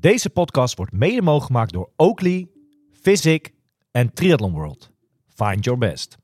Deze 0.00 0.30
podcast 0.30 0.76
wordt 0.76 0.92
mede 0.92 1.22
mogelijk 1.22 1.46
gemaakt 1.46 1.72
door 1.72 1.90
Oakley, 1.96 2.48
Physic 3.02 3.52
en 3.90 4.12
Triathlon 4.12 4.52
World. 4.52 4.90
Find 5.34 5.64
your 5.64 5.78
best. 5.78 6.16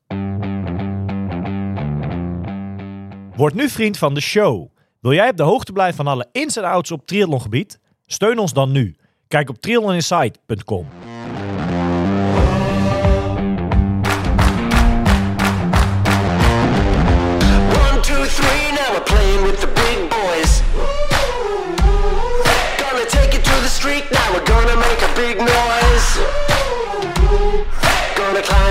Word 3.36 3.54
nu 3.54 3.68
vriend 3.68 3.98
van 3.98 4.14
de 4.14 4.20
show. 4.20 4.68
Wil 5.00 5.12
jij 5.12 5.30
op 5.30 5.36
de 5.36 5.42
hoogte 5.42 5.72
blijven 5.72 5.96
van 5.96 6.06
alle 6.06 6.28
ins 6.32 6.56
en 6.56 6.64
outs 6.64 6.90
op 6.90 7.06
triathlongebied? 7.06 7.80
Steun 8.06 8.38
ons 8.38 8.52
dan 8.52 8.72
nu. 8.72 8.96
Kijk 9.28 9.48
op 9.48 9.58
triathloninsight.com. 9.58 10.86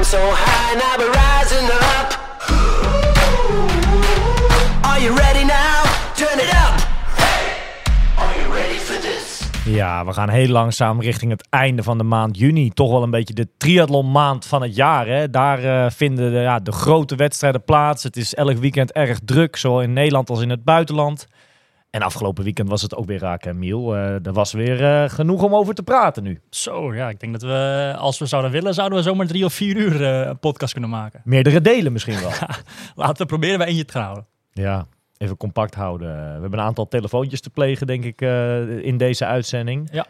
so 0.05 0.19
high, 0.19 0.75
now 0.75 0.95
rising 0.97 1.67
up. 1.97 2.09
Are 4.83 4.99
you 5.01 5.15
ready 5.15 5.43
now? 5.43 5.83
Turn 6.13 6.39
it 6.39 6.53
up. 6.65 6.75
Are 8.17 8.33
you 8.39 8.53
ready 8.53 8.77
for 8.77 8.99
this? 9.01 9.49
Ja, 9.65 10.05
we 10.05 10.13
gaan 10.13 10.29
heel 10.29 10.47
langzaam 10.47 11.01
richting 11.01 11.31
het 11.31 11.47
einde 11.49 11.83
van 11.83 11.97
de 11.97 12.03
maand 12.03 12.37
juni. 12.37 12.69
Toch 12.69 12.91
wel 12.91 13.03
een 13.03 13.09
beetje 13.09 13.33
de 13.33 13.47
triathlonmaand 13.57 14.45
van 14.45 14.61
het 14.61 14.75
jaar. 14.75 15.07
Hè? 15.07 15.29
Daar 15.29 15.63
eh, 15.63 15.91
vinden 15.91 16.31
de, 16.31 16.39
ja, 16.39 16.59
de 16.59 16.71
grote 16.71 17.15
wedstrijden 17.15 17.63
plaats. 17.63 18.03
Het 18.03 18.17
is 18.17 18.33
elk 18.33 18.57
weekend 18.57 18.91
erg 18.91 19.19
druk, 19.25 19.55
zowel 19.55 19.81
in 19.81 19.93
Nederland 19.93 20.29
als 20.29 20.41
in 20.41 20.49
het 20.49 20.63
buitenland. 20.63 21.27
En 21.95 22.01
afgelopen 22.01 22.43
weekend 22.43 22.69
was 22.69 22.81
het 22.81 22.95
ook 22.95 23.05
weer 23.05 23.19
raak, 23.19 23.43
hè, 23.43 23.53
Miel? 23.53 23.95
Eh, 23.95 24.25
er 24.25 24.33
was 24.33 24.53
weer 24.53 24.83
eh, 24.83 25.09
genoeg 25.09 25.43
om 25.43 25.55
over 25.55 25.73
te 25.73 25.83
praten 25.83 26.23
nu. 26.23 26.41
Zo, 26.49 26.95
ja, 26.95 27.09
ik 27.09 27.19
denk 27.19 27.31
dat 27.31 27.41
we, 27.41 27.93
als 27.97 28.19
we 28.19 28.25
zouden 28.25 28.51
willen, 28.51 28.73
zouden 28.73 28.97
we 28.97 29.03
zomaar 29.03 29.27
drie 29.27 29.45
of 29.45 29.53
vier 29.53 29.75
uur 29.75 30.03
eh, 30.03 30.27
een 30.27 30.39
podcast 30.39 30.71
kunnen 30.71 30.89
maken. 30.89 31.21
Meerdere 31.23 31.61
delen 31.61 31.91
misschien 31.91 32.19
wel. 32.19 32.31
Laten 32.95 33.17
we 33.17 33.25
proberen 33.25 33.57
bij 33.57 33.67
eentje 33.67 33.85
te 33.85 33.93
gaan 33.93 34.03
houden. 34.03 34.25
ja, 34.51 34.87
even 35.17 35.37
compact 35.37 35.75
houden. 35.75 36.07
We 36.07 36.41
hebben 36.41 36.59
een 36.59 36.65
aantal 36.65 36.87
telefoontjes 36.87 37.41
te 37.41 37.49
plegen, 37.49 37.87
denk 37.87 38.03
ik, 38.03 38.21
in 38.81 38.97
deze 38.97 39.25
uitzending. 39.25 39.89
Ja. 39.91 40.05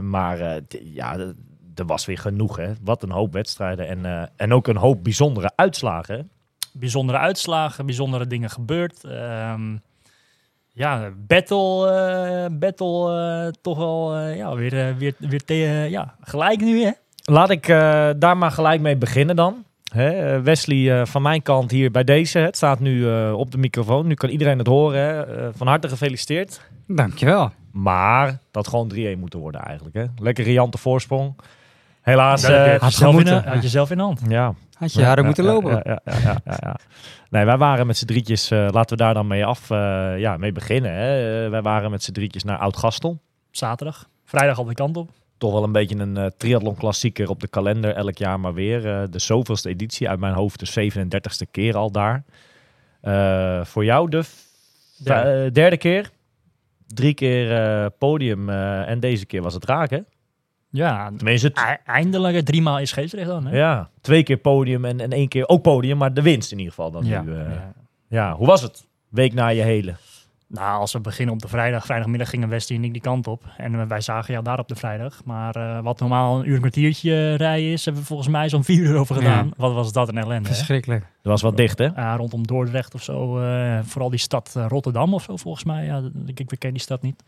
Maar 0.00 0.60
ja, 0.84 1.18
er 1.74 1.86
was 1.86 2.06
weer 2.06 2.18
genoeg, 2.18 2.56
hè? 2.56 2.72
Wat 2.82 3.02
een 3.02 3.10
hoop 3.10 3.32
wedstrijden. 3.32 3.88
En, 3.88 4.30
en 4.36 4.52
ook 4.52 4.68
een 4.68 4.76
hoop 4.76 5.04
bijzondere 5.04 5.52
uitslagen. 5.54 6.30
Bijzondere 6.72 7.18
uitslagen, 7.18 7.86
bijzondere 7.86 8.26
dingen 8.26 8.50
gebeurd. 8.50 9.04
Ehm, 9.04 9.76
ja, 10.72 11.10
battle, 11.16 11.90
eh, 11.90 12.58
battle 12.58 13.20
eh, 13.44 13.52
toch 13.62 13.78
wel 13.78 14.14
eh, 14.16 14.36
ja, 14.36 14.54
weer, 14.54 14.96
weer, 14.98 15.14
weer 15.18 15.44
te- 15.44 15.86
ja, 15.90 16.14
gelijk 16.20 16.60
nu, 16.60 16.82
hè? 16.84 16.90
Laat 17.24 17.50
ik 17.50 17.68
eh, 17.68 18.10
daar 18.16 18.36
maar 18.36 18.50
gelijk 18.50 18.80
mee 18.80 18.96
beginnen 18.96 19.36
dan. 19.36 19.64
Hè, 19.92 20.40
Wesley, 20.42 21.00
eh, 21.00 21.06
van 21.06 21.22
mijn 21.22 21.42
kant 21.42 21.70
hier 21.70 21.90
bij 21.90 22.04
deze. 22.04 22.38
Het 22.38 22.56
staat 22.56 22.80
nu 22.80 23.08
eh, 23.10 23.32
op 23.36 23.50
de 23.50 23.58
microfoon. 23.58 24.06
Nu 24.06 24.14
kan 24.14 24.28
iedereen 24.28 24.58
het 24.58 24.66
horen. 24.66 25.00
Hè. 25.00 25.22
Eh, 25.22 25.48
van 25.54 25.66
harte 25.66 25.88
gefeliciteerd. 25.88 26.60
Dankjewel. 26.86 27.50
Maar 27.72 28.38
dat 28.50 28.68
gewoon 28.68 28.92
3-1 28.94 29.18
moeten 29.18 29.38
worden 29.38 29.60
eigenlijk. 29.60 29.96
Hè. 29.96 30.04
Lekker 30.16 30.44
riante 30.44 30.78
voorsprong. 30.78 31.34
Helaas. 32.02 32.42
Eh, 32.42 32.56
had, 32.56 32.64
je 32.66 32.78
had 32.78 32.92
zelf 32.92 33.20
in, 33.20 33.26
had 33.28 33.62
je 33.62 33.68
zelf 33.68 33.90
in 33.90 33.96
de 33.96 34.02
hand. 34.02 34.20
ja, 34.28 34.54
Had 34.74 34.92
je 34.92 35.04
harder 35.04 35.24
moeten 35.24 35.44
ja, 35.44 35.52
lopen. 35.52 35.70
Ja, 35.70 35.82
ja, 35.84 36.00
ja, 36.04 36.20
ja, 36.22 36.36
ja, 36.44 36.56
ja. 36.60 36.76
Nee, 37.30 37.44
wij 37.44 37.56
waren 37.56 37.86
met 37.86 37.96
z'n 37.96 38.06
drietjes. 38.06 38.50
eh, 38.50 38.68
laten 38.70 38.96
we 38.96 39.02
daar 39.02 39.14
dan 39.14 39.26
mee 39.26 39.44
af. 39.44 39.70
eh, 39.70 40.18
ja, 40.18 40.36
mee 40.36 40.52
beginnen. 40.52 40.92
Hè. 40.92 41.48
Wij 41.48 41.62
waren 41.62 41.90
met 41.90 42.02
z'n 42.02 42.12
drietjes 42.12 42.44
naar 42.44 42.58
Oud-Gastel. 42.58 43.20
Zaterdag. 43.50 44.08
Vrijdag 44.24 44.58
al 44.58 44.64
de 44.64 44.74
kant 44.74 44.96
op. 44.96 45.10
toch 45.38 45.52
wel 45.52 45.62
een 45.62 45.72
beetje 45.72 45.96
een 45.98 46.16
eh 46.16 46.26
triathlon 46.36 46.74
klassieker 46.76 47.28
op 47.28 47.40
de 47.40 47.48
kalender 47.48 47.94
elk 47.94 48.16
jaar 48.18 48.40
maar 48.40 48.54
weer. 48.54 48.86
Eh, 49.00 49.02
de 49.10 49.18
zoveelste 49.18 49.68
editie 49.68 50.08
uit 50.08 50.18
mijn 50.20 50.34
hoofd, 50.34 50.58
de 50.74 50.90
37ste 50.92 51.50
keer 51.50 51.76
al 51.76 51.90
daar. 51.90 52.24
Eh, 53.00 53.64
voor 53.64 53.84
jou 53.84 54.08
de 54.10 54.24
Derde. 55.04 55.50
derde 55.52 55.76
keer. 55.76 56.10
Drie 56.86 57.14
keer 57.14 57.56
eh, 57.56 57.86
podium 57.98 58.48
eh, 58.48 58.88
en 58.88 59.00
deze 59.00 59.26
keer 59.26 59.42
was 59.42 59.54
het 59.54 59.64
raak, 59.64 59.90
hè? 59.90 59.98
Ja, 60.74 61.10
Tenminste, 61.16 61.46
het- 61.46 61.58
e- 61.58 61.90
eindelijk 61.90 62.44
drie 62.44 62.62
maal 62.62 62.78
in 62.78 62.86
Scheepsrecht 62.86 63.26
dan, 63.26 63.46
hè? 63.46 63.56
ja, 63.56 63.88
twee 64.00 64.22
keer 64.22 64.36
podium 64.36 64.84
en, 64.84 65.00
en 65.00 65.10
één 65.12 65.28
keer 65.28 65.48
ook 65.48 65.62
podium, 65.62 65.98
maar 65.98 66.14
de 66.14 66.22
winst 66.22 66.52
in 66.52 66.58
ieder 66.58 66.72
geval 66.74 66.90
dan 66.90 67.04
Ja, 67.04 67.22
nu. 67.22 67.32
eh. 67.34 67.38
ja. 67.50 67.72
ja, 68.08 68.34
hoe 68.34 68.46
was 68.46 68.62
het? 68.62 68.86
Week 69.08 69.32
na 69.32 69.48
je 69.48 69.62
hele. 69.62 69.94
Nou, 70.46 70.80
als 70.80 70.92
we 70.92 71.00
beginnen 71.00 71.34
op 71.34 71.40
de 71.42 71.48
vrijdag, 71.48 71.84
vrijdagmiddag 71.84 72.28
gingen 72.30 72.48
Westie 72.48 72.76
en 72.76 72.84
ik 72.84 72.92
die 72.92 73.02
kant 73.02 73.26
op. 73.26 73.42
En 73.56 73.88
wij 73.88 74.00
zagen 74.00 74.32
jou 74.32 74.44
daar 74.44 74.58
op 74.58 74.68
de 74.68 74.74
vrijdag. 74.74 75.24
Maar 75.24 75.56
eh, 75.56 75.82
wat 75.82 76.00
normaal 76.00 76.38
een 76.38 76.48
uur 76.48 76.54
een 76.54 76.60
kwartiertje 76.60 77.34
rijden 77.34 77.72
is, 77.72 77.84
hebben 77.84 78.02
we 78.02 78.08
volgens 78.08 78.28
mij 78.28 78.48
zo'n 78.48 78.64
vier 78.64 78.82
uur 78.82 78.96
over 78.96 79.14
gedaan. 79.14 79.46
Ja. 79.46 79.52
Wat 79.56 79.72
was 79.74 79.92
dat 79.92 80.08
een 80.08 80.18
ellende, 80.18 80.48
hè? 80.48 80.54
Verschrikkelijk. 80.54 81.02
Er 81.22 81.30
was 81.30 81.42
wat 81.42 81.56
dicht, 81.56 81.78
hè? 81.78 81.84
Ja, 81.84 82.16
rondom 82.16 82.46
Dordrecht 82.46 82.94
of 82.94 83.02
zo. 83.02 83.38
eh, 83.40 83.78
vooral 83.82 84.10
die 84.10 84.18
stad 84.18 84.52
Rotterdam 84.68 85.14
of 85.14 85.22
zo, 85.22 85.36
volgens 85.36 85.64
mij. 85.64 85.84
Ja, 85.84 86.02
ik, 86.26 86.40
ik 86.40 86.58
ken 86.58 86.70
die 86.72 86.80
stad 86.82 87.02
niet. 87.02 87.22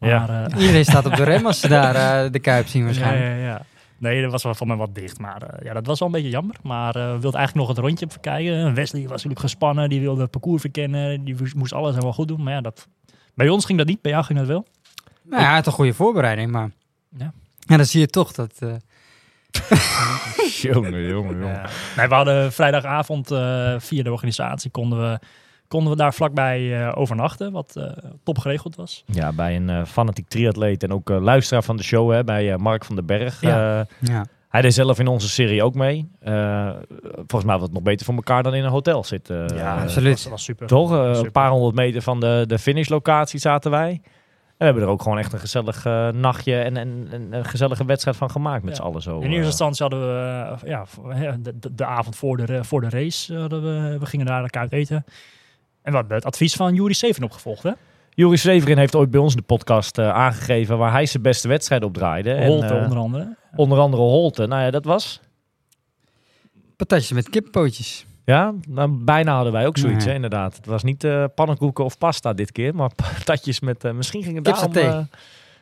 Ja. 0.00 0.26
Maar, 0.26 0.44
eh, 0.46 0.60
Iedereen 0.60 0.84
staat 0.84 1.06
op 1.06 1.16
de 1.16 1.24
rem 1.24 1.46
als 1.46 1.60
ze 1.60 1.68
daar 1.68 2.24
eh, 2.24 2.32
de 2.32 2.38
Kuip 2.38 2.66
zien 2.66 2.80
ja, 2.80 2.86
waarschijnlijk. 2.86 3.24
ja, 3.40 3.44
ja. 3.46 3.62
Nee, 3.98 4.22
dat 4.22 4.30
was 4.30 4.42
wel 4.42 4.54
van 4.54 4.66
mij 4.66 4.76
wat 4.76 4.94
dicht. 4.94 5.18
Maar 5.18 5.42
eh, 5.42 5.64
ja, 5.64 5.74
dat 5.74 5.86
was 5.86 5.98
wel 5.98 6.08
een 6.08 6.14
beetje 6.14 6.30
jammer. 6.30 6.56
Maar 6.62 6.96
eh, 6.96 7.02
we 7.02 7.18
wilden 7.18 7.34
eigenlijk 7.38 7.54
nog 7.54 7.68
het 7.68 7.78
rondje 7.86 8.06
verkijken. 8.08 8.74
Wesley 8.74 9.02
was 9.02 9.10
natuurlijk 9.10 9.40
gespannen. 9.40 9.88
Die 9.88 10.00
wilde 10.00 10.20
het 10.20 10.30
parcours 10.30 10.60
verkennen. 10.60 11.24
Die 11.24 11.36
moest 11.56 11.72
alles 11.72 11.90
helemaal 11.90 12.12
goed 12.12 12.28
doen. 12.28 12.42
Maar 12.42 12.52
ja, 12.52 12.60
dat, 12.60 12.88
bij 13.34 13.48
ons 13.48 13.64
ging 13.64 13.78
dat 13.78 13.86
niet. 13.86 14.02
Bij 14.02 14.12
jou 14.12 14.24
ging 14.24 14.38
dat 14.38 14.48
wel. 14.48 14.66
Nou 15.22 15.42
ja, 15.42 15.54
het 15.54 15.66
een 15.66 15.72
goede 15.72 15.94
voorbereiding, 15.94 16.50
maar... 16.50 16.70
Ja. 17.18 17.32
Ja, 17.58 17.76
dan 17.76 17.86
zie 17.86 18.00
je 18.00 18.06
toch 18.06 18.32
dat... 18.32 18.52
eh, 18.58 18.72
jongen, 20.72 21.06
jongen, 21.06 21.46
Ja. 21.46 21.68
Nee, 21.96 22.08
we 22.08 22.14
hadden 22.14 22.52
vrijdagavond 22.52 23.30
eh, 23.30 23.74
via 23.78 24.02
de 24.02 24.12
organisatie 24.12 24.70
konden 24.70 24.98
we, 24.98 25.18
konden 25.68 25.90
we 25.90 25.96
daar 25.96 26.14
vlakbij 26.14 26.86
eh, 26.86 26.92
overnachten, 26.98 27.52
wat 27.52 27.76
eh, 27.76 27.84
top 28.24 28.38
geregeld 28.38 28.76
was. 28.76 29.04
Ja, 29.06 29.32
bij 29.32 29.56
een 29.56 29.70
eh, 29.70 29.84
fanatiek 29.84 30.28
triatleet 30.28 30.82
en 30.82 30.92
ook 30.92 31.08
luisteraar 31.08 31.62
van 31.62 31.76
de 31.76 31.82
show, 31.82 32.12
hè, 32.12 32.24
bij 32.24 32.52
eh, 32.52 32.58
Mark 32.58 32.84
van 32.84 32.96
den 32.96 33.06
Berg. 33.06 33.40
Ja. 33.40 33.86
Ja. 34.00 34.24
Hij 34.48 34.62
deed 34.62 34.74
zelf 34.74 34.98
in 34.98 35.06
onze 35.06 35.28
serie 35.28 35.62
ook 35.62 35.74
mee. 35.74 36.10
Eh, 36.20 36.70
volgens 37.16 37.44
mij 37.44 37.54
was 37.54 37.62
het 37.62 37.72
nog 37.72 37.82
beter 37.82 38.06
voor 38.06 38.14
elkaar 38.14 38.42
dan 38.42 38.54
in 38.54 38.64
een 38.64 38.70
hotel 38.70 39.04
zitten. 39.04 39.56
ja, 39.56 39.82
absoluut. 39.82 40.22
Dat 40.22 40.30
was 40.32 40.44
super. 40.44 40.66
Toch? 40.66 40.92
Eh, 40.92 41.20
een 41.22 41.32
paar 41.32 41.50
honderd 41.50 41.74
meter 41.74 42.02
van 42.02 42.20
de, 42.20 42.44
de 42.46 42.58
finishlocatie 42.58 43.40
zaten 43.40 43.70
wij. 43.70 43.90
En 43.90 44.00
we 44.58 44.64
hebben 44.64 44.82
er 44.82 44.88
ook 44.88 45.02
gewoon 45.02 45.18
echt 45.18 45.32
een 45.32 45.38
gezellig 45.38 45.84
eh, 45.86 46.08
nachtje 46.08 46.60
en, 46.60 46.76
en, 46.76 47.08
en 47.10 47.32
een 47.32 47.44
gezellige 47.44 47.84
wedstrijd 47.84 48.16
van 48.16 48.30
gemaakt 48.30 48.62
met 48.62 48.76
Ja. 48.76 48.82
z'n 48.82 48.86
allen 48.88 49.02
zo. 49.02 49.18
In 49.20 49.30
eerste 49.30 49.46
instantie 49.46 49.82
hadden 49.82 50.00
we 50.00 50.56
ja, 50.68 50.84
de, 51.40 51.58
de, 51.58 51.74
de 51.74 51.84
avond 51.84 52.16
voor 52.16 52.36
de, 52.36 52.64
voor 52.64 52.80
de 52.80 52.88
race, 52.88 53.36
hadden 53.38 53.62
we, 53.62 53.98
we 53.98 54.06
gingen 54.06 54.26
daar 54.26 54.48
uit 54.50 54.72
eten. 54.72 55.04
En 55.82 55.90
we 55.92 55.98
hebben 55.98 56.16
het 56.16 56.24
advies 56.24 56.54
van 56.54 56.74
Juri 56.74 56.94
Seven 56.94 57.22
opgevolgd. 57.22 57.62
Hè? 57.62 57.72
Joris 58.10 58.40
Severin 58.40 58.78
heeft 58.78 58.94
ooit 58.94 59.10
bij 59.10 59.20
ons 59.20 59.32
in 59.34 59.38
de 59.38 59.46
podcast 59.46 59.98
eh, 59.98 60.08
aangegeven 60.10 60.78
waar 60.78 60.92
hij 60.92 61.06
zijn 61.06 61.22
beste 61.22 61.48
wedstrijd 61.48 61.82
op 61.84 61.94
draaide. 61.94 62.32
En, 62.32 62.46
Holte 62.46 62.66
eh, 62.74 62.82
onder 62.82 62.98
andere. 62.98 63.36
onder 63.56 63.78
andere 63.78 64.02
Holte. 64.02 64.46
Nou 64.46 64.62
ja, 64.62 64.70
dat 64.70 64.84
was... 64.84 65.20
Patatjes 66.76 67.12
met 67.12 67.28
kippenpootjes. 67.28 68.06
Ja, 68.24 68.54
nou, 68.68 68.90
bijna 69.04 69.34
hadden 69.34 69.52
wij 69.52 69.66
ook 69.66 69.78
zoiets, 69.78 69.98
Nee. 69.98 70.08
hè, 70.08 70.14
inderdaad. 70.14 70.56
Het 70.56 70.66
was 70.66 70.82
niet 70.82 71.04
eh 71.04 71.24
pannenkoeken 71.34 71.84
of 71.84 71.98
pasta 71.98 72.32
dit 72.32 72.52
keer, 72.52 72.74
maar 72.74 72.90
patatjes 73.16 73.60
met... 73.60 73.84
eh, 73.84 73.92
misschien 73.92 74.22
ging 74.22 74.34
het 74.34 74.44
daarom, 74.44 74.72
eh, 74.72 74.98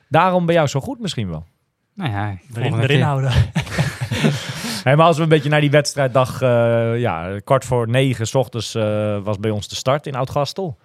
daarom 0.08 0.46
bij 0.46 0.54
jou 0.54 0.66
zo 0.68 0.80
goed 0.80 1.00
misschien 1.00 1.28
wel. 1.28 1.44
Nou 1.94 2.10
ja, 2.10 2.38
Erin, 2.54 2.80
erin 2.80 3.00
houden. 3.00 3.32
Hey, 4.86 4.96
maar 4.96 5.06
als 5.06 5.16
we 5.16 5.22
een 5.22 5.28
beetje 5.28 5.48
naar 5.48 5.60
die 5.60 5.70
wedstrijddag... 5.70 6.42
eh 6.42 7.00
ja, 7.00 7.40
kwart 7.44 7.64
voor 7.64 7.88
negen 7.88 8.26
s 8.26 8.34
ochtends 8.34 8.74
eh, 8.74 9.18
was 9.22 9.38
bij 9.38 9.50
ons 9.50 9.68
de 9.68 9.74
start 9.74 10.06
in 10.06 10.14
Oud-Gastel. 10.14 10.78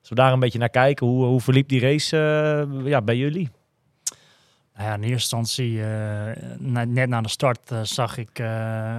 Als 0.00 0.08
we 0.08 0.14
daar 0.14 0.32
een 0.32 0.38
beetje 0.38 0.58
naar 0.58 0.68
kijken, 0.68 1.06
hoe, 1.06 1.24
hoe 1.24 1.40
verliep 1.40 1.68
die 1.68 1.80
race 1.80 2.16
eh, 2.16 2.86
ja, 2.86 3.02
bij 3.02 3.16
jullie? 3.16 3.50
Nou 4.74 4.88
ja, 4.88 4.94
in 4.94 5.02
eerste 5.02 5.36
instantie, 5.36 5.80
net 6.58 7.08
na 7.08 7.20
de 7.20 7.28
start, 7.28 7.72
zag, 7.82 8.18
ik, 8.18 8.42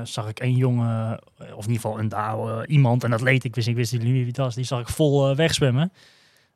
zag 0.04 0.30
ik 0.30 0.40
één 0.40 0.56
jongen, 0.56 1.20
of 1.38 1.66
in 1.66 1.72
ieder 1.72 1.82
geval 1.82 2.00
een 2.00 2.10
daar, 2.10 2.38
eh, 2.38 2.60
iemand, 2.66 3.04
een 3.04 3.14
atleet, 3.14 3.44
ik 3.44 3.56
wist, 3.56 3.68
ik 3.68 3.76
wist 3.76 3.92
niet 3.92 4.02
wie 4.02 4.26
het 4.26 4.38
was, 4.38 4.56
die 4.56 4.64
zag 4.64 4.80
ik 4.80 4.90
vol 4.90 5.36
wegzwemmen. 5.36 5.92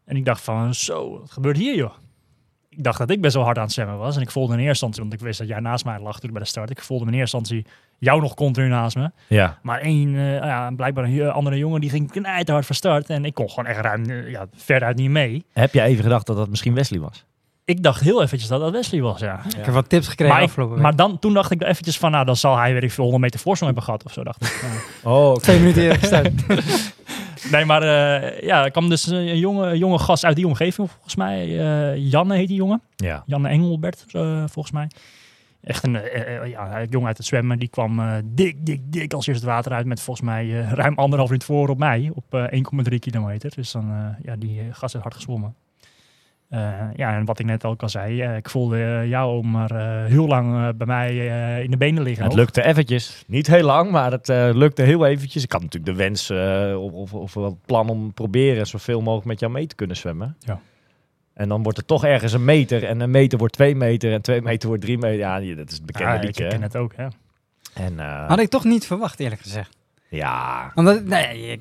En 0.05 0.15
ik 0.15 0.25
dacht 0.25 0.41
van, 0.41 0.73
zo, 0.73 1.19
wat 1.19 1.31
gebeurt 1.31 1.57
hier 1.57 1.75
joh? 1.75 1.93
Ik 2.75 2.83
dacht 2.83 2.97
dat 2.97 3.09
ik 3.09 3.21
best 3.21 3.35
wel 3.35 3.43
hard 3.43 3.57
aan 3.57 3.63
het 3.63 3.73
zwemmen 3.73 3.97
was. 3.97 4.15
En 4.15 4.21
ik 4.21 4.31
voelde 4.31 4.53
in 4.53 4.59
eerste 4.59 4.69
instantie, 4.69 5.01
want 5.01 5.13
ik 5.13 5.19
wist 5.19 5.39
dat 5.39 5.47
jij 5.47 5.59
naast 5.59 5.85
mij 5.85 5.93
lag 5.93 6.05
natuurlijk 6.05 6.33
bij 6.33 6.41
de 6.41 6.47
start. 6.47 6.69
Ik 6.69 6.81
voelde 6.81 7.05
in 7.05 7.13
eerste 7.13 7.37
instantie 7.37 7.65
jou 7.97 8.21
nog 8.21 8.33
continu 8.33 8.67
naast 8.67 8.95
me. 8.95 9.11
Ja. 9.27 9.57
Maar 9.61 9.79
één, 9.79 10.15
eh, 10.15 10.35
ja, 10.35 10.71
blijkbaar 10.71 11.03
een 11.03 11.19
eh, 11.19 11.35
andere 11.35 11.57
jongen, 11.57 11.81
die 11.81 11.89
ging 11.89 12.11
knijterhard 12.11 12.65
van 12.65 12.75
start. 12.75 13.09
En 13.09 13.25
ik 13.25 13.33
kon 13.33 13.49
gewoon 13.49 13.65
echt 13.65 13.79
ruim, 13.79 14.09
eh, 14.09 14.29
ja, 14.29 14.47
veruit 14.55 14.97
niet 14.97 15.09
mee. 15.09 15.45
Heb 15.53 15.73
je 15.73 15.81
even 15.81 16.03
gedacht 16.03 16.25
dat 16.25 16.35
dat 16.35 16.49
misschien 16.49 16.73
Wesley 16.73 16.99
was? 16.99 17.25
Ik 17.71 17.83
dacht 17.83 18.01
heel 18.01 18.21
eventjes 18.21 18.49
dat 18.49 18.59
dat 18.59 18.71
Wesley 18.71 19.01
was, 19.01 19.19
ja. 19.19 19.41
Ik 19.57 19.65
heb 19.65 19.73
wat 19.73 19.89
tips 19.89 20.07
gekregen 20.07 20.35
Maar, 20.35 20.43
afgelopen 20.43 20.73
week. 20.73 20.83
maar 20.83 20.95
dan, 20.95 21.19
toen 21.19 21.33
dacht 21.33 21.51
ik 21.51 21.63
eventjes 21.63 21.97
van, 21.97 22.11
nou, 22.11 22.25
dan 22.25 22.35
zal 22.35 22.57
hij, 22.57 22.73
weet 22.73 22.83
ik 22.83 22.91
veel, 22.91 23.03
100 23.03 23.23
meter 23.23 23.39
voorsprong 23.39 23.73
hebben 23.73 23.83
gehad 23.93 24.05
of 24.05 24.13
zo, 24.13 24.23
dacht 24.23 24.43
ik. 24.43 24.63
Oh, 25.03 25.35
Twee 25.35 25.59
minuten 25.59 25.81
eerder 25.81 25.97
gestart. 25.99 26.31
Nee, 27.51 27.65
maar 27.65 27.81
eh, 27.81 28.41
ja, 28.41 28.63
er 28.63 28.71
kwam 28.71 28.89
dus 28.89 29.07
een 29.07 29.37
jonge, 29.37 29.77
jonge 29.77 29.99
gast 29.99 30.25
uit 30.25 30.35
die 30.35 30.47
omgeving, 30.47 30.89
volgens 30.89 31.15
mij. 31.15 31.59
eh, 31.59 31.97
Janne 32.11 32.35
heet 32.35 32.47
die 32.47 32.57
jongen. 32.57 32.81
Ja. 32.95 33.23
Janne 33.25 33.49
Engelbert, 33.49 34.05
eh, 34.11 34.43
volgens 34.47 34.71
mij. 34.71 34.87
Echt 35.63 35.83
een 35.83 35.91
ja, 36.49 36.81
een 36.81 36.87
jongen 36.89 37.07
uit 37.07 37.17
het 37.17 37.25
zwemmen. 37.25 37.59
Die 37.59 37.67
kwam 37.69 38.01
dik, 38.25 38.65
dik, 38.65 38.81
dik 38.83 39.13
als 39.13 39.27
eerst 39.27 39.41
het 39.41 39.49
water 39.49 39.71
uit. 39.71 39.85
Met 39.85 40.01
volgens 40.01 40.25
mij 40.25 40.59
eh, 40.59 40.71
ruim 40.71 40.95
anderhalf 40.95 41.29
minuut 41.29 41.43
voor 41.45 41.69
op 41.69 41.77
mij. 41.77 42.11
Op 42.13 42.33
eh, 42.33 42.61
1,3 42.91 42.99
kilometer. 42.99 43.51
Dus 43.55 43.71
dan, 43.71 43.91
eh, 43.91 44.25
ja, 44.25 44.35
die 44.35 44.61
gast 44.71 44.93
heeft 44.93 45.03
hard 45.05 45.15
gezwommen. 45.15 45.55
Eh, 46.51 46.71
ja, 46.95 47.15
en 47.15 47.25
wat 47.25 47.39
ik 47.39 47.45
net 47.45 47.65
ook 47.65 47.81
al 47.81 47.89
zei. 47.89 48.21
eh, 48.21 48.35
ik 48.35 48.49
voelde 48.49 48.83
eh, 48.83 49.07
jou 49.09 49.45
maar 49.45 49.71
eh, 49.71 50.05
heel 50.05 50.27
lang 50.27 50.77
bij 50.77 50.87
mij 50.87 51.09
eh, 51.29 51.63
in 51.63 51.71
de 51.71 51.77
benen 51.77 52.03
liggen. 52.03 52.23
Het 52.23 52.33
lukte 52.33 52.63
eventjes. 52.63 53.23
Niet 53.27 53.47
heel 53.47 53.63
lang, 53.65 53.91
maar 53.91 54.11
het 54.11 54.29
eh, 54.29 54.49
lukte 54.53 54.81
heel 54.81 55.05
eventjes. 55.05 55.43
Ik 55.43 55.51
had 55.51 55.61
natuurlijk 55.61 55.91
de 55.91 56.03
wens 56.03 56.29
eh, 56.29 56.75
of, 56.83 56.91
of, 56.93 57.13
of 57.13 57.33
wel 57.33 57.43
het 57.45 57.65
plan 57.65 57.89
om 57.89 58.13
proberen 58.13 58.67
zoveel 58.67 59.01
mogelijk 59.01 59.27
met 59.27 59.39
jou 59.39 59.51
mee 59.51 59.67
te 59.67 59.75
kunnen 59.75 59.97
zwemmen. 59.97 60.35
Ja. 60.39 60.59
En 61.33 61.49
dan 61.49 61.63
wordt 61.63 61.77
er 61.77 61.85
toch 61.85 62.05
ergens 62.05 62.33
een 62.33 62.45
meter. 62.45 62.83
En 62.83 62.99
een 62.99 63.11
meter 63.11 63.37
wordt 63.37 63.53
twee 63.53 63.75
meter. 63.75 64.11
En 64.13 64.21
twee 64.21 64.41
meter 64.41 64.67
wordt 64.67 64.83
drie 64.83 64.97
meter. 64.97 65.17
Ja, 65.17 65.55
dat 65.55 65.69
is 65.69 65.75
het 65.77 65.85
bekende 65.85 66.11
Ja, 66.11 66.17
ik 66.19 66.23
liedje. 66.23 66.47
ken 66.47 66.61
het 66.61 66.75
ook, 66.75 66.93
hè. 66.95 67.07
En 67.73 67.99
eh, 67.99 68.27
Had 68.27 68.39
ik 68.39 68.49
toch 68.49 68.63
niet 68.63 68.85
verwacht, 68.85 69.19
eerlijk 69.19 69.41
gezegd. 69.41 69.77
ja, 70.09 70.71
Omdat, 70.75 71.03
nee, 71.05 71.59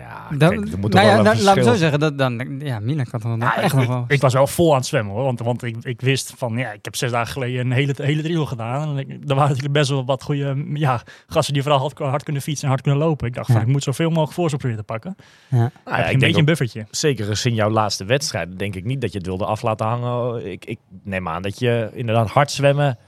ja 0.00 0.36
dan, 0.38 0.50
kijk, 0.50 0.72
er 0.72 0.78
moet 0.78 0.92
nou 0.92 1.06
ja, 1.06 1.10
wel 1.10 1.18
een 1.18 1.24
dan- 1.36 1.42
laat 1.44 1.64
zo 1.64 1.74
zeggen, 1.74 2.00
dat, 2.00 2.18
dan, 2.18 2.60
ja, 2.62 2.78
Milan 2.80 3.04
kan 3.04 3.38
Ja, 3.38 3.56
echt 3.56 3.72
ik, 3.72 3.78
nog 3.78 3.86
wel... 3.88 4.04
ik, 4.08 4.10
ik 4.12 4.20
was 4.20 4.32
wel 4.32 4.46
vol 4.46 4.70
aan 4.70 4.76
het 4.78 4.86
zwemmen 4.86 5.14
hoor. 5.14 5.24
Want, 5.24 5.40
want 5.40 5.62
ik, 5.62 5.76
ik 5.82 6.00
wist 6.00 6.32
van 6.36 6.56
ja, 6.56 6.72
ik 6.72 6.84
heb 6.84 6.96
zes 6.96 7.10
dagen 7.10 7.32
geleden 7.32 7.60
een 7.60 7.72
hele, 7.72 7.94
hele 7.96 8.22
driehoek 8.22 8.48
gedaan. 8.48 8.88
En 8.88 8.98
ik, 8.98 9.08
er 9.10 9.34
waren 9.34 9.40
natuurlijk 9.48 9.72
best 9.72 9.90
wel 9.90 10.04
wat 10.04 10.22
goede 10.22 10.64
ja, 10.74 11.02
gasten 11.26 11.54
die 11.54 11.62
vooral 11.62 11.80
hard, 11.80 11.98
hard 11.98 12.22
kunnen 12.22 12.42
fietsen 12.42 12.64
en 12.64 12.70
hard 12.70 12.82
kunnen 12.82 13.00
lopen. 13.00 13.26
Ik 13.26 13.34
dacht 13.34 13.46
van 13.46 13.56
Ja. 13.56 13.60
ik 13.62 13.66
moet 13.68 13.82
zoveel 13.82 14.08
mogelijk 14.08 14.32
voor 14.32 14.48
proberen 14.48 14.76
te 14.76 14.82
pakken. 14.82 15.16
ja. 15.48 15.70
Nou 15.84 16.02
ik 16.02 16.12
een 16.12 16.18
beetje 16.18 16.38
een 16.38 16.44
buffertje. 16.44 16.86
zeker 16.90 17.24
gezien 17.24 17.54
jouw 17.54 17.70
laatste 17.70 18.04
wedstrijd, 18.04 18.58
denk 18.58 18.74
ik 18.74 18.84
niet 18.84 19.00
dat 19.00 19.12
je 19.12 19.18
het 19.18 19.26
wilde 19.26 19.44
af 19.44 19.62
laten 19.62 19.86
hangen. 19.86 20.50
Ik, 20.50 20.64
ik 20.64 20.78
neem 21.02 21.28
aan 21.28 21.42
dat 21.42 21.58
je 21.58 21.90
inderdaad 21.92 22.30
hard 22.30 22.50
zwemmen. 22.50 22.98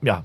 Ja, 0.00 0.24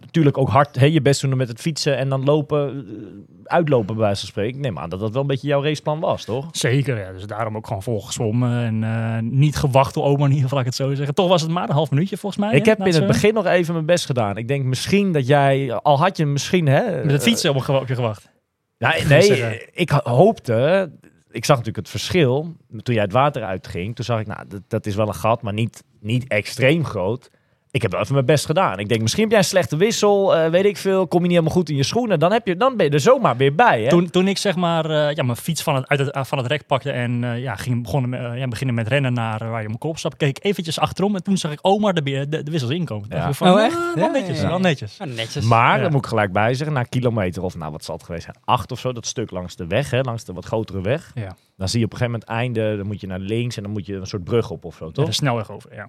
natuurlijk 0.00 0.38
ook 0.38 0.48
hard 0.48 0.76
hè, 0.76 0.86
je 0.86 1.02
best 1.02 1.20
doen 1.20 1.36
met 1.36 1.48
het 1.48 1.60
fietsen 1.60 1.96
en 1.96 2.08
dan 2.08 2.24
lopen, 2.24 2.68
eh, 2.68 3.54
uitlopen 3.56 3.94
bij 3.94 4.04
wijze 4.04 4.20
van 4.20 4.28
spreken. 4.28 4.54
Ik 4.54 4.60
neem 4.60 4.78
aan 4.78 4.88
dat 4.88 5.00
dat 5.00 5.12
wel 5.12 5.20
een 5.20 5.26
beetje 5.26 5.46
jouw 5.48 5.62
raceplan 5.62 6.00
was, 6.00 6.24
toch? 6.24 6.48
Zeker, 6.52 6.98
ja. 6.98 7.12
dus 7.12 7.26
daarom 7.26 7.56
ook 7.56 7.66
gewoon 7.66 7.82
vol 7.82 8.00
gezwommen. 8.00 8.64
En 8.64 8.84
eh, 8.84 9.18
niet 9.22 9.56
gewacht 9.56 9.94
door 9.94 10.04
oma, 10.04 10.24
in 10.24 10.30
ieder 10.30 10.42
geval 10.42 10.58
ik 10.58 10.64
het 10.64 10.74
zo 10.74 10.94
zeggen. 10.94 11.14
Toch 11.14 11.28
was 11.28 11.42
het 11.42 11.50
maar 11.50 11.68
een 11.68 11.74
half 11.74 11.90
minuutje 11.90 12.16
volgens 12.16 12.42
mij. 12.42 12.54
ik 12.54 12.64
hè, 12.64 12.70
heb 12.70 12.78
in 12.78 12.84
het 12.84 12.94
zwemmen. 12.94 13.14
begin 13.14 13.34
nog 13.34 13.46
even 13.46 13.74
mijn 13.74 13.86
best 13.86 14.06
gedaan. 14.06 14.36
Ik 14.36 14.48
denk 14.48 14.64
misschien 14.64 15.12
dat 15.12 15.26
jij, 15.26 15.72
al 15.72 15.98
had 15.98 16.16
je 16.16 16.26
misschien... 16.26 16.66
Hè, 16.66 17.04
Met 17.04 17.12
het 17.12 17.22
fietsen 17.22 17.50
op, 17.50 17.68
op 17.68 17.88
je 17.88 17.94
gewacht. 17.94 18.30
Ja, 18.78 18.94
nee, 19.08 19.68
ik 19.72 19.90
hoopte. 19.90 20.90
Ik 21.30 21.44
zag 21.44 21.56
natuurlijk 21.56 21.86
het 21.86 21.88
verschil 21.88 22.56
toen 22.82 22.94
jij 22.94 23.02
het 23.04 23.12
water 23.12 23.42
uitging. 23.42 23.94
Toen 23.94 24.04
zag 24.04 24.20
ik, 24.20 24.26
nou, 24.26 24.48
dat, 24.48 24.62
dat 24.68 24.86
is 24.86 24.94
wel 24.94 25.08
een 25.08 25.14
gat, 25.14 25.42
maar 25.42 25.52
niet, 25.52 25.84
niet 26.00 26.26
extreem 26.28 26.84
groot. 26.84 27.30
Ik 27.72 27.82
heb 27.82 27.90
wel 27.90 28.00
even 28.00 28.14
mijn 28.14 28.26
best 28.26 28.46
gedaan. 28.46 28.78
Ik 28.78 28.88
denk, 28.88 29.00
misschien 29.00 29.22
heb 29.22 29.30
jij 29.30 29.40
een 29.40 29.46
slechte 29.46 29.76
wissel, 29.76 30.36
eh, 30.36 30.50
weet 30.50 30.64
ik 30.64 30.76
veel. 30.76 31.06
Kom 31.06 31.18
je 31.20 31.26
niet 31.26 31.36
helemaal 31.36 31.54
goed 31.56 31.68
in 31.70 31.76
je 31.76 31.82
schoenen, 31.82 32.18
dan, 32.18 32.32
heb 32.32 32.46
je, 32.46 32.56
dan 32.56 32.76
ben 32.76 32.86
je 32.86 32.92
er 32.92 33.00
zomaar 33.00 33.36
weer 33.36 33.54
bij. 33.54 33.82
Hè? 33.82 33.88
Toen, 33.88 34.10
toen 34.10 34.28
ik 34.28 34.38
zeg 34.38 34.56
maar 34.56 34.84
eh, 34.90 35.14
ja, 35.14 35.22
mijn 35.22 35.36
fiets 35.36 35.62
van 35.62 35.74
het, 35.74 35.88
uit 35.88 36.00
het, 36.00 36.28
van 36.28 36.38
het 36.38 36.46
rek 36.46 36.66
pakte 36.66 36.90
en 36.90 37.24
eh, 37.24 37.38
ja, 37.42 37.54
ging 37.56 37.82
begonnen, 37.82 38.38
ja, 38.38 38.48
beginnen 38.48 38.74
met 38.74 38.88
rennen 38.88 39.12
naar 39.12 39.38
waar 39.38 39.50
je 39.58 39.62
op 39.62 39.66
mijn 39.66 39.78
kop 39.78 39.98
stap, 39.98 40.18
keek 40.18 40.36
ik 40.36 40.44
eventjes 40.44 40.78
achterom 40.78 41.14
en 41.16 41.22
toen 41.22 41.36
zag 41.36 41.52
ik 41.52 41.58
oma 41.62 41.92
de, 41.92 42.02
de, 42.02 42.42
de 42.42 42.50
wissels 42.50 42.72
inkomen. 42.72 43.08
Ja. 43.10 43.32
van, 43.32 43.50
Oh, 43.52 43.60
echt? 43.62 43.76
ah, 43.76 43.94
wel 43.94 44.10
netjes, 44.10 44.36
ja, 44.36 44.42
ja. 44.42 44.48
wel 44.48 44.58
netjes. 44.60 45.00
Ah, 45.00 45.08
netjes. 45.08 45.44
maar, 45.44 45.76
Ja. 45.76 45.82
daar 45.82 45.90
moet 45.90 46.02
ik 46.02 46.08
gelijk 46.08 46.32
bij 46.32 46.54
zeggen, 46.54 46.76
na 46.76 46.82
kilometer 46.82 47.42
of 47.42 47.56
nou 47.56 47.72
wat 47.72 47.84
zal 47.84 47.94
het 47.94 48.04
geweest 48.04 48.24
zijn, 48.24 48.36
acht 48.44 48.72
of 48.72 48.78
zo, 48.78 48.92
dat 48.92 49.06
stuk 49.06 49.30
langs 49.30 49.56
de 49.56 49.66
weg, 49.66 49.90
hè, 49.90 50.00
langs 50.00 50.24
de 50.24 50.32
wat 50.32 50.44
grotere 50.44 50.80
weg. 50.80 51.10
Ja. 51.14 51.36
Dan 51.56 51.68
zie 51.68 51.78
je 51.78 51.84
op 51.84 51.92
een 51.92 51.98
gegeven 51.98 52.20
moment 52.20 52.38
einde, 52.56 52.76
dan 52.76 52.86
moet 52.86 53.00
je 53.00 53.06
naar 53.06 53.18
links 53.18 53.56
en 53.56 53.62
dan 53.62 53.72
moet 53.72 53.86
je 53.86 53.94
een 53.94 54.06
soort 54.06 54.24
brug 54.24 54.50
op 54.50 54.64
of 54.64 54.76
zo, 54.76 54.90
toch? 54.90 55.06
de 55.06 55.12
snelweg 55.12 55.50
over, 55.50 55.74
ja. 55.74 55.88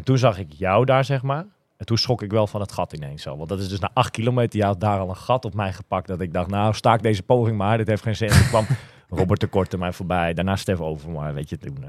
En 0.00 0.06
toen 0.06 0.18
zag 0.18 0.38
ik 0.38 0.52
jou 0.52 0.84
daar, 0.84 1.04
zeg 1.04 1.22
maar. 1.22 1.44
En 1.76 1.86
toen 1.86 1.98
schrok 1.98 2.22
ik 2.22 2.30
wel 2.30 2.46
van 2.46 2.60
het 2.60 2.72
gat 2.72 2.92
ineens 2.92 3.22
zo. 3.22 3.36
Want 3.36 3.48
dat 3.48 3.58
is 3.58 3.68
dus 3.68 3.80
na 3.80 3.90
acht 3.94 4.10
kilometer, 4.10 4.64
had 4.64 4.80
daar 4.80 4.98
al 4.98 5.08
een 5.08 5.16
gat 5.16 5.44
op 5.44 5.54
mij 5.54 5.72
gepakt. 5.72 6.08
Dat 6.08 6.20
ik 6.20 6.32
dacht, 6.32 6.50
nou, 6.50 6.74
sta 6.74 6.94
ik 6.94 7.02
deze 7.02 7.22
poging 7.22 7.56
maar. 7.56 7.76
Dit 7.76 7.86
heeft 7.86 8.02
geen 8.02 8.16
zin. 8.16 8.28
Toen 8.28 8.46
kwam 8.48 8.66
Robert 9.18 9.40
de 9.40 9.46
Korte 9.46 9.78
mij 9.78 9.92
voorbij. 9.92 10.34
Daarna 10.34 10.56
Stef 10.56 10.80
Overmars, 10.80 11.34
weet 11.34 11.48
je, 11.48 11.58
toen... 11.58 11.76
eh. 11.82 11.88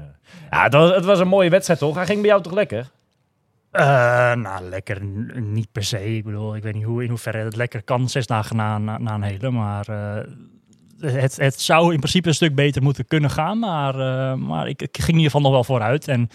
Ja, 0.50 0.62
het 0.62 0.72
was, 0.72 0.94
het 0.94 1.04
was 1.04 1.18
een 1.18 1.28
mooie 1.28 1.50
wedstrijd, 1.50 1.78
toch? 1.78 1.94
Hij 1.94 2.06
ging 2.06 2.20
bij 2.20 2.28
jou 2.30 2.42
toch 2.42 2.52
lekker? 2.52 2.90
Eh, 3.70 3.84
nou, 4.32 4.62
lekker 4.64 5.04
niet 5.40 5.72
per 5.72 5.84
se. 5.84 6.16
Ik 6.16 6.24
bedoel, 6.24 6.56
ik 6.56 6.62
weet 6.62 6.74
niet 6.74 6.84
hoe, 6.84 7.02
in 7.02 7.08
hoeverre 7.08 7.38
het 7.38 7.56
lekker 7.56 7.82
kan 7.82 8.08
zes 8.08 8.26
dagen 8.26 8.56
na, 8.56 8.78
na, 8.78 8.98
na 8.98 9.14
een 9.14 9.22
hele. 9.22 9.50
Maar 9.50 9.88
eh, 9.88 10.24
het, 11.00 11.36
het 11.36 11.60
zou 11.60 11.92
in 11.92 11.98
principe 11.98 12.28
een 12.28 12.34
stuk 12.34 12.54
beter 12.54 12.82
moeten 12.82 13.06
kunnen 13.06 13.30
gaan. 13.30 13.58
Maar, 13.58 13.94
maar 14.38 14.68
ik, 14.68 14.82
ik 14.82 14.96
ging 14.96 15.08
in 15.08 15.14
ieder 15.14 15.30
geval 15.30 15.40
nog 15.40 15.52
wel 15.52 15.64
vooruit. 15.64 16.08
En 16.08 16.28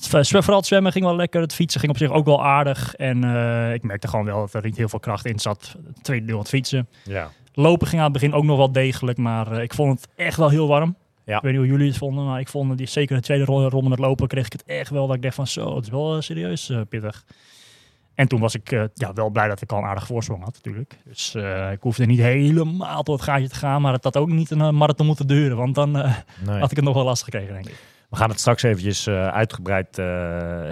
het, 0.00 0.28
vooral 0.28 0.56
het 0.56 0.66
zwemmen 0.66 0.92
ging 0.92 1.04
wel 1.04 1.16
lekker. 1.16 1.40
Het 1.40 1.54
fietsen 1.54 1.80
ging 1.80 1.92
op 1.92 1.98
zich 1.98 2.10
ook 2.10 2.24
wel 2.24 2.44
aardig. 2.44 2.94
En 2.94 3.24
eh, 3.24 3.72
ik 3.74 3.82
merkte 3.82 4.08
gewoon 4.08 4.24
wel 4.24 4.40
dat 4.40 4.54
er 4.54 4.62
niet 4.62 4.76
heel 4.76 4.88
veel 4.88 4.98
kracht 5.00 5.26
in 5.26 5.38
zat. 5.38 5.76
Het 5.86 6.04
tweede 6.04 6.26
deel 6.26 6.34
aan 6.34 6.40
het 6.40 6.48
fietsen. 6.48 6.88
Ja. 7.04 7.30
Lopen 7.54 7.86
ging 7.86 7.98
aan 7.98 8.04
het 8.12 8.20
begin 8.20 8.32
ook 8.32 8.44
nog 8.44 8.56
wel 8.56 8.72
degelijk. 8.72 9.18
Maar 9.18 9.52
eh, 9.52 9.62
ik 9.62 9.74
vond 9.74 10.00
het 10.00 10.08
echt 10.16 10.36
wel 10.36 10.48
heel 10.48 10.68
warm. 10.68 10.96
Ja. 11.24 11.36
Ik 11.36 11.42
weet 11.42 11.52
niet 11.52 11.60
hoe 11.60 11.70
jullie 11.70 11.88
het 11.88 11.96
vonden. 11.98 12.24
Maar 12.26 12.40
ik 12.40 12.48
vond 12.48 12.78
die, 12.78 12.86
zeker 12.86 13.16
de 13.16 13.22
tweede 13.22 13.44
ronde, 13.44 13.68
ronde 13.68 13.88
met 13.88 13.98
lopen 13.98 14.28
kreeg 14.28 14.46
ik 14.46 14.52
het 14.52 14.64
echt 14.64 14.90
wel. 14.90 15.06
Dat 15.06 15.16
ik 15.16 15.22
dacht 15.22 15.34
van 15.34 15.46
zo, 15.46 15.74
het 15.76 15.84
is 15.84 15.90
wel 15.90 16.14
eh, 16.16 16.20
serieus 16.20 16.72
pittig. 16.88 17.24
En 18.14 18.28
toen 18.28 18.40
was 18.40 18.54
ik 18.54 18.70
ja, 18.94 19.12
wel 19.12 19.30
blij 19.30 19.48
dat 19.48 19.60
ik 19.60 19.72
al 19.72 19.78
een 19.78 19.84
aardige 19.84 20.06
voorsprong 20.06 20.44
had 20.44 20.54
natuurlijk. 20.54 20.98
Dus 21.04 21.34
ik 21.72 21.80
hoefde 21.80 22.06
niet 22.06 22.18
helemaal 22.18 23.02
tot 23.02 23.14
het 23.14 23.24
gaatje 23.28 23.48
te 23.48 23.54
gaan. 23.54 23.82
Maar 23.82 23.92
het 23.92 24.04
had 24.04 24.16
ook 24.16 24.28
niet 24.28 24.50
een 24.50 24.74
marathon 24.76 25.06
moeten 25.06 25.26
duren. 25.26 25.56
Want 25.56 25.74
dan 25.74 25.90
Nee. 25.90 26.58
had 26.58 26.70
ik 26.70 26.76
het 26.76 26.84
nog 26.84 26.94
wel 26.94 27.04
lastig 27.04 27.24
gekregen 27.24 27.54
denk 27.54 27.66
ik. 27.68 27.74
We 28.08 28.16
gaan 28.16 28.28
het 28.30 28.40
straks 28.40 28.62
eventjes 28.62 29.06
eh, 29.06 29.28
uitgebreid 29.28 29.98
eh, 29.98 30.06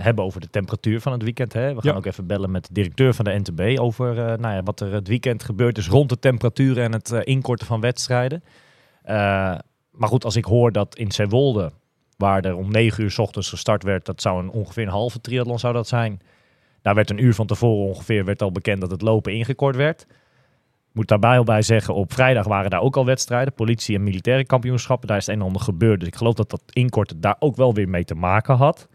hebben 0.02 0.24
over 0.24 0.40
de 0.40 0.50
temperatuur 0.50 1.00
van 1.00 1.12
het 1.12 1.22
weekend. 1.22 1.52
Hè? 1.52 1.74
We 1.74 1.80
gaan 1.80 1.90
Ja. 1.92 1.96
ook 1.96 2.06
even 2.06 2.26
bellen 2.26 2.50
met 2.50 2.66
de 2.66 2.72
directeur 2.72 3.14
van 3.14 3.24
de 3.24 3.38
NTB 3.38 3.78
over 3.78 4.10
eh, 4.18 4.38
nou 4.38 4.54
ja, 4.54 4.62
wat 4.62 4.80
er 4.80 4.92
het 4.92 5.08
weekend 5.08 5.42
gebeurd 5.44 5.78
is 5.78 5.88
rond 5.88 6.08
de 6.08 6.18
temperaturen 6.18 6.84
en 6.84 6.92
het 6.92 7.10
inkorten 7.10 7.66
van 7.66 7.80
wedstrijden. 7.80 8.42
Maar 9.90 10.08
goed, 10.08 10.24
als 10.24 10.36
ik 10.36 10.44
hoor 10.44 10.72
dat 10.72 10.96
in 10.96 11.12
Zeewolde, 11.12 11.72
waar 12.16 12.44
er 12.44 12.56
om 12.56 12.70
9 12.70 13.02
uur 13.02 13.10
's 13.10 13.18
ochtends 13.18 13.48
gestart 13.48 13.82
werd, 13.82 14.04
dat 14.04 14.20
zou 14.20 14.42
een, 14.42 14.50
ongeveer 14.50 14.82
een 14.82 14.88
halve 14.88 15.20
triathlon 15.20 15.58
zou 15.58 15.72
dat 15.74 15.88
zijn. 15.88 16.20
Daar 16.82 16.94
werd 16.94 17.10
een 17.10 17.24
uur 17.24 17.34
van 17.34 17.46
tevoren 17.46 17.86
ongeveer 17.88 18.24
werd 18.24 18.42
al 18.42 18.52
bekend 18.52 18.80
dat 18.80 18.90
het 18.90 19.02
lopen 19.02 19.32
ingekort 19.32 19.76
werd. 19.76 20.06
Moet 20.96 21.08
daarbij 21.08 21.38
al 21.38 21.44
bij 21.44 21.62
zeggen, 21.62 21.94
op 21.94 22.12
vrijdag 22.12 22.46
waren 22.46 22.70
daar 22.70 22.80
ook 22.80 22.96
al 22.96 23.04
wedstrijden. 23.04 23.52
Politie 23.54 23.96
en 23.96 24.02
militaire 24.02 24.44
kampioenschappen. 24.44 25.08
Daar 25.08 25.16
is 25.16 25.26
het 25.26 25.34
een 25.34 25.40
en 25.40 25.46
ander 25.46 25.62
gebeurd. 25.62 25.98
Dus 26.00 26.08
ik 26.08 26.16
geloof 26.16 26.34
dat 26.34 26.50
dat 26.50 26.62
inkorten 26.72 27.20
daar 27.20 27.36
ook 27.38 27.56
wel 27.56 27.74
weer 27.74 27.88
mee 27.88 28.04
te 28.04 28.14
maken 28.14 28.56
had. 28.56 28.88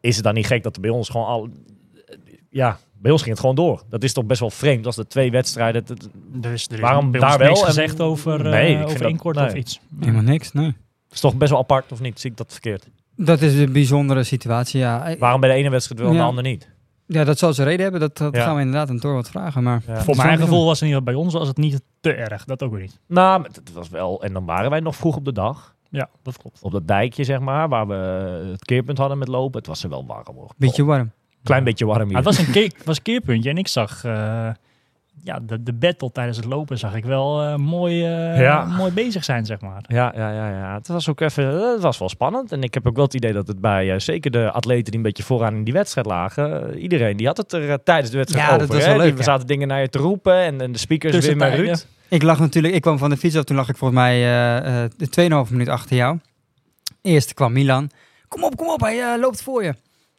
Is 0.00 0.14
het 0.14 0.24
dan 0.24 0.34
niet 0.34 0.46
gek 0.46 0.62
dat 0.62 0.74
er 0.74 0.80
bij 0.80 0.90
ons 0.90 1.08
gewoon 1.08 1.26
al... 1.26 1.48
Ja, 2.50 2.78
bij 3.00 3.10
ons 3.10 3.20
ging 3.22 3.30
het 3.32 3.40
gewoon 3.40 3.54
door. 3.56 3.82
Dat 3.88 4.02
is 4.02 4.12
toch 4.12 4.24
best 4.24 4.40
wel 4.40 4.50
vreemd 4.50 4.86
als 4.86 4.96
de 4.96 5.06
twee 5.06 5.30
wedstrijden... 5.30 5.82
het- 5.86 6.08
Dus 6.32 6.66
er 6.66 6.72
is 6.74 6.80
Waarom 6.80 7.10
bij 7.10 7.20
ons 7.20 7.30
daar 7.30 7.38
niks 7.46 7.52
wel 7.60 7.68
en- 7.68 7.74
gezegd 7.74 8.00
over, 8.00 8.44
eh 8.46 8.50
Nee, 8.52 8.84
over 8.84 8.98
dat- 8.98 9.08
inkorten 9.10 9.42
nee. 9.42 9.50
of 9.50 9.56
iets. 9.58 9.80
Helemaal 10.00 10.22
niks, 10.22 10.52
nee. 10.52 10.66
Het 10.66 10.74
is 11.12 11.20
toch 11.20 11.36
best 11.36 11.50
wel 11.50 11.60
apart, 11.60 11.92
of 11.92 12.00
niet? 12.00 12.20
Zie 12.20 12.30
ik 12.30 12.36
dat 12.36 12.52
verkeerd? 12.52 12.88
Dat 13.16 13.40
is 13.40 13.54
een 13.58 13.72
bijzondere 13.72 14.22
situatie, 14.22 14.80
ja. 14.80 15.14
Waarom 15.18 15.40
bij 15.40 15.50
de 15.50 15.56
ene 15.56 15.70
wedstrijd 15.70 16.00
wel 16.00 16.08
en 16.10 16.14
de 16.16 16.20
Ja. 16.22 16.28
ander 16.28 16.44
niet? 16.44 16.70
Ja, 17.06 17.24
dat 17.24 17.38
zal 17.38 17.52
ze 17.52 17.62
reden 17.62 17.82
hebben. 17.82 18.00
Dat, 18.00 18.16
dat 18.16 18.34
Ja. 18.36 18.42
gaan 18.44 18.54
we 18.54 18.60
inderdaad 18.60 18.88
aan 18.90 18.98
Thor 18.98 19.14
wat 19.14 19.30
vragen. 19.30 19.62
Maar 19.62 19.82
Ja. 19.86 20.00
Voor 20.02 20.16
mijn 20.16 20.38
gevoel 20.38 20.64
was 20.64 20.80
het 20.80 20.88
geval 20.88 21.02
bij 21.04 21.14
ons 21.14 21.32
was 21.34 21.48
het 21.48 21.56
niet 21.56 21.80
te 22.00 22.12
erg. 22.14 22.44
Dat 22.44 22.62
ook 22.62 22.70
weer 22.72 22.80
niet. 22.80 22.98
Nou, 23.06 23.42
het 23.42 23.72
was 23.72 23.88
wel... 23.88 24.22
En 24.22 24.32
dan 24.32 24.44
waren 24.44 24.70
wij 24.70 24.80
nog 24.80 24.96
vroeg 24.96 25.16
op 25.16 25.24
de 25.24 25.32
dag. 25.32 25.74
Ja, 25.90 26.08
dat 26.22 26.36
klopt. 26.36 26.58
Op 26.62 26.72
dat 26.72 26.88
dijkje, 26.88 27.24
zeg 27.24 27.40
maar, 27.40 27.68
waar 27.68 27.86
we 27.86 27.94
het 28.50 28.64
keerpunt 28.64 28.98
hadden 28.98 29.18
met 29.18 29.28
lopen. 29.28 29.58
Het 29.58 29.66
was 29.66 29.82
er 29.82 29.88
wel 29.88 30.06
warm, 30.06 30.34
hoor. 30.36 30.50
beetje 30.56 30.84
warm. 30.84 31.12
Klein 31.42 31.64
beetje 31.64 31.86
warm 31.86 32.06
hier. 32.08 32.16
Het 32.16 32.24
was 32.24 32.38
een, 32.38 32.50
keer, 32.50 32.72
was 32.84 32.96
een 32.96 33.02
keerpuntje 33.02 33.50
en 33.50 33.56
ik 33.58 33.68
zag 33.68 34.04
eh, 34.04 34.48
ja, 35.24 35.40
de, 35.42 35.62
de 35.62 35.72
battle 35.72 36.12
tijdens 36.12 36.36
het 36.36 36.46
lopen 36.46 36.78
zag 36.78 36.94
ik 36.94 37.04
wel 37.04 37.42
eh, 37.42 37.56
mooi, 37.56 38.04
eh, 38.04 38.40
Ja. 38.40 38.64
mooi 38.64 38.92
bezig 38.92 39.24
zijn, 39.24 39.44
zeg 39.46 39.60
maar. 39.60 39.84
Ja, 39.86 40.12
ja, 40.16 40.32
ja, 40.32 40.48
ja. 40.50 40.74
Het 40.74 40.88
was 40.88 41.08
ook 41.08 41.20
even, 41.20 41.44
het 41.72 41.80
was 41.80 41.98
wel 41.98 42.08
spannend. 42.08 42.52
En 42.52 42.62
ik 42.62 42.74
heb 42.74 42.86
ook 42.86 42.94
wel 42.96 43.04
het 43.04 43.14
idee 43.14 43.32
dat 43.32 43.46
het 43.48 43.60
bij, 43.60 43.92
eh, 43.92 43.98
zeker 43.98 44.30
de 44.30 44.50
atleten 44.50 44.84
die 44.84 44.94
een 44.96 45.02
beetje 45.02 45.22
vooraan 45.22 45.54
in 45.54 45.64
die 45.64 45.72
wedstrijd 45.72 46.06
lagen, 46.06 46.78
iedereen 46.78 47.16
die 47.16 47.26
had 47.26 47.36
het 47.36 47.52
er 47.52 47.82
tijdens 47.82 48.10
de 48.10 48.16
wedstrijd 48.16 48.46
Ja, 48.48 48.54
over. 48.54 48.66
dat 48.66 48.76
was 48.76 48.86
wel 48.86 48.96
leuk, 48.96 49.02
Die- 49.04 49.12
We 49.12 49.18
ja. 49.18 49.24
zaten 49.24 49.46
dingen 49.46 49.68
naar 49.68 49.80
je 49.80 49.88
te 49.88 49.98
roepen 49.98 50.34
en, 50.36 50.60
en 50.60 50.72
de 50.72 50.78
speakers 50.78 51.12
en 51.14 51.20
Tussentijden. 51.20 51.64
Ruud. 51.66 51.86
Ik 52.08 52.22
lag 52.22 52.38
natuurlijk, 52.38 52.74
ik 52.74 52.80
kwam 52.82 52.98
van 52.98 53.10
de 53.10 53.16
fiets 53.16 53.36
af, 53.36 53.44
toen 53.44 53.56
lag 53.56 53.68
ik 53.68 53.76
volgens 53.76 54.00
mij 54.00 54.14
eh, 54.22 54.84
eh, 54.84 54.90
de 54.96 55.08
2,5 55.46 55.50
minuut 55.52 55.68
achter 55.68 55.96
jou. 55.96 56.18
Eerst 57.02 57.34
kwam 57.34 57.52
Milan. 57.52 57.90
Kom 58.28 58.44
op, 58.44 58.56
kom 58.56 58.68
op, 58.68 58.80
hij 58.80 59.18
loopt 59.18 59.42
voor 59.42 59.64
je. 59.64 59.74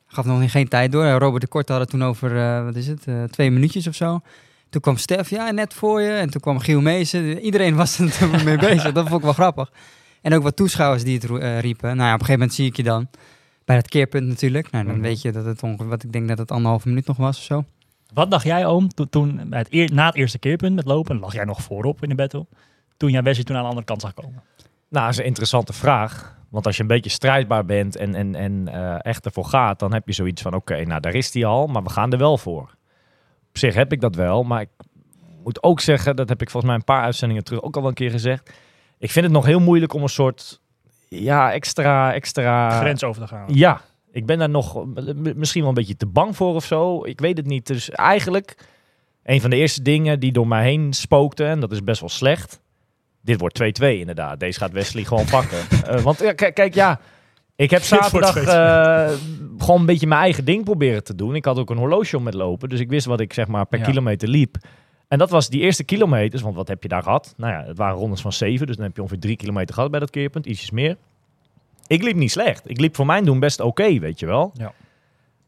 Gaf 0.07 0.25
nog 0.25 0.51
geen 0.51 0.67
tijd 0.67 0.91
door. 0.91 1.05
Robert 1.09 1.41
de 1.41 1.47
Kort 1.47 1.69
had 1.69 1.79
het 1.79 1.89
toen 1.89 2.03
over, 2.03 2.37
eh, 2.37 2.63
wat 2.63 2.75
is 2.75 2.87
het, 2.87 3.05
eh, 3.07 3.23
twee 3.23 3.51
minuutjes 3.51 3.87
of 3.87 3.95
zo. 3.95 4.19
Toen 4.73 4.81
kwam 4.81 4.97
Stef, 4.97 5.29
ja, 5.29 5.51
net 5.51 5.73
voor 5.73 6.01
je. 6.01 6.11
En 6.11 6.29
toen 6.29 6.41
kwam 6.41 6.59
Giel 6.59 6.81
Meesen. 6.81 7.39
Iedereen 7.39 7.75
was 7.75 7.99
er 7.99 8.11
toen 8.17 8.43
mee 8.43 8.57
bezig. 8.57 8.91
Dat 8.91 9.03
vond 9.07 9.17
ik 9.19 9.23
wel 9.23 9.33
grappig. 9.33 9.71
En 10.21 10.33
ook 10.33 10.43
wat 10.43 10.55
toeschouwers 10.55 11.03
die 11.03 11.19
het 11.19 11.29
eh, 11.29 11.59
riepen. 11.59 11.95
Nou 11.97 12.07
ja, 12.07 12.13
op 12.13 12.19
een 12.19 12.25
gegeven 12.25 12.33
moment 12.39 12.53
zie 12.53 12.65
ik 12.67 12.75
je 12.77 12.83
dan. 12.83 13.07
Bij 13.65 13.75
dat 13.75 13.87
keerpunt 13.87 14.27
natuurlijk. 14.27 14.71
Nou, 14.71 14.85
dan 14.85 14.93
Mhm. 14.93 15.03
weet 15.03 15.21
je 15.21 15.31
dat 15.31 15.45
het 15.45 15.63
ongeveer, 15.63 15.87
wat 15.87 16.03
ik 16.03 16.11
denk 16.11 16.27
dat 16.27 16.37
het 16.37 16.51
anderhalve 16.51 16.87
minuut 16.87 17.07
nog 17.07 17.17
was 17.17 17.37
of 17.37 17.43
zo. 17.43 17.63
Wat 18.13 18.31
dacht 18.31 18.45
jij, 18.45 18.65
oom, 18.65 18.87
toen, 18.93 19.09
toen 19.09 19.41
bij 19.49 19.59
het 19.59 19.67
eer- 19.73 19.93
na 19.93 20.05
het 20.05 20.15
eerste 20.15 20.39
keerpunt 20.39 20.75
met 20.75 20.85
lopen, 20.85 21.19
lag 21.19 21.33
jij 21.33 21.43
nog 21.45 21.61
voorop 21.61 22.03
in 22.03 22.09
de 22.09 22.15
battle. 22.15 22.45
toen 22.97 23.11
jij 23.11 23.23
Wesley 23.23 23.43
toen 23.43 23.55
aan 23.55 23.61
de 23.61 23.67
andere 23.67 23.85
kant 23.85 24.01
zag 24.01 24.13
komen? 24.13 24.41
Nou, 24.89 25.05
dat 25.05 25.13
is 25.13 25.17
een 25.19 25.25
interessante 25.25 25.73
vraag. 25.73 26.35
Want 26.49 26.65
als 26.65 26.75
je 26.75 26.81
een 26.81 26.87
beetje 26.87 27.09
strijdbaar 27.09 27.65
bent 27.65 27.95
en, 27.95 28.15
en, 28.15 28.35
en 28.35 28.67
eh, 28.67 28.95
echt 29.05 29.25
ervoor 29.25 29.45
gaat, 29.45 29.79
dan 29.79 29.93
heb 29.93 30.07
je 30.07 30.13
zoiets 30.13 30.41
van: 30.41 30.53
oké, 30.53 30.85
nou 30.85 31.01
daar 31.01 31.13
is 31.13 31.33
hij 31.33 31.45
al, 31.45 31.67
maar 31.67 31.83
we 31.83 31.89
gaan 31.89 32.11
er 32.11 32.17
wel 32.17 32.37
voor. 32.37 32.75
Op 33.53 33.59
zich 33.59 33.75
heb 33.75 33.91
ik 33.91 34.01
dat 34.01 34.15
wel, 34.15 34.43
maar 34.43 34.61
ik 34.61 34.69
moet 35.43 35.63
ook 35.63 35.79
zeggen, 35.79 36.15
dat 36.15 36.29
heb 36.29 36.41
ik 36.41 36.49
volgens 36.49 36.71
mij 36.71 36.79
een 36.79 36.95
paar 36.95 37.03
uitzendingen 37.03 37.43
terug 37.43 37.61
ook 37.61 37.75
al 37.75 37.81
wel 37.81 37.89
een 37.89 37.95
keer 37.95 38.11
gezegd. 38.11 38.51
Ik 38.97 39.11
vind 39.11 39.25
het 39.25 39.33
nog 39.33 39.45
heel 39.45 39.59
moeilijk 39.59 39.93
om 39.93 40.01
een 40.01 40.09
soort, 40.09 40.61
ja, 41.07 41.51
extra, 41.51 42.13
extra. 42.13 42.79
Grens 42.79 43.03
over 43.03 43.21
te 43.21 43.27
gaan. 43.27 43.45
Ja, 43.53 43.81
ik 44.11 44.25
ben 44.25 44.37
daar 44.37 44.49
nog 44.49 44.85
misschien 45.35 45.61
wel 45.61 45.69
een 45.69 45.75
beetje 45.75 45.97
te 45.97 46.05
bang 46.05 46.35
voor 46.35 46.55
of 46.55 46.65
zo. 46.65 47.05
Ik 47.05 47.19
weet 47.19 47.37
het 47.37 47.45
niet. 47.45 47.67
Dus 47.67 47.89
eigenlijk, 47.89 48.57
een 49.23 49.41
van 49.41 49.49
de 49.49 49.55
eerste 49.55 49.81
dingen 49.81 50.19
die 50.19 50.31
door 50.31 50.47
mij 50.47 50.63
heen 50.63 50.93
spookte, 50.93 51.45
en 51.45 51.59
dat 51.59 51.71
is 51.71 51.83
best 51.83 51.99
wel 51.99 52.09
slecht. 52.09 52.61
Dit 53.21 53.39
wordt 53.39 53.81
2-2 53.81 53.85
inderdaad. 53.85 54.39
Deze 54.39 54.59
gaat 54.59 54.71
Wesley 54.71 55.03
gewoon 55.03 55.25
pakken. 55.25 55.57
Eh, 55.87 56.01
want 56.01 56.19
ja, 56.19 56.33
kijk, 56.33 56.73
ja, 56.73 56.99
ik 57.63 57.69
heb 57.69 57.81
zaterdag 57.93 58.37
2-2. 58.37 58.41
eh, 58.47 59.19
gewoon 59.57 59.79
een 59.79 59.85
beetje 59.85 60.07
mijn 60.07 60.21
eigen 60.21 60.45
ding 60.45 60.63
proberen 60.63 61.03
te 61.03 61.15
doen. 61.15 61.35
Ik 61.35 61.45
had 61.45 61.57
ook 61.57 61.69
een 61.69 61.77
horloge 61.77 62.17
om 62.17 62.23
met 62.23 62.33
lopen, 62.33 62.69
dus 62.69 62.79
ik 62.79 62.89
wist 62.89 63.05
wat 63.05 63.19
ik 63.19 63.33
zeg 63.33 63.47
maar 63.47 63.65
per 63.65 63.79
Ja. 63.79 63.85
kilometer 63.85 64.27
liep. 64.27 64.55
En 65.07 65.17
dat 65.17 65.29
was 65.29 65.49
die 65.49 65.61
eerste 65.61 65.83
kilometers, 65.83 66.41
want 66.41 66.55
wat 66.55 66.67
heb 66.67 66.83
je 66.83 66.89
daar 66.89 67.03
gehad? 67.03 67.33
Nou 67.37 67.53
ja, 67.53 67.63
het 67.67 67.77
waren 67.77 67.97
rondes 67.97 68.21
van 68.21 68.33
7, 68.33 68.67
dus 68.67 68.75
dan 68.75 68.85
heb 68.85 68.95
je 68.95 69.01
ongeveer 69.01 69.19
3 69.21 69.35
kilometer 69.35 69.73
gehad 69.75 69.91
bij 69.91 69.99
dat 69.99 70.09
keerpunt, 70.09 70.45
ietsjes 70.45 70.71
meer. 70.71 70.97
Ik 71.87 72.03
liep 72.03 72.15
niet 72.15 72.31
slecht. 72.31 72.69
Ik 72.69 72.79
liep 72.79 72.95
voor 72.95 73.05
mijn 73.05 73.25
doen 73.25 73.39
best 73.39 73.59
oké, 73.59 73.99
weet 73.99 74.19
je 74.19 74.25
wel. 74.25 74.51
Ja. 74.53 74.71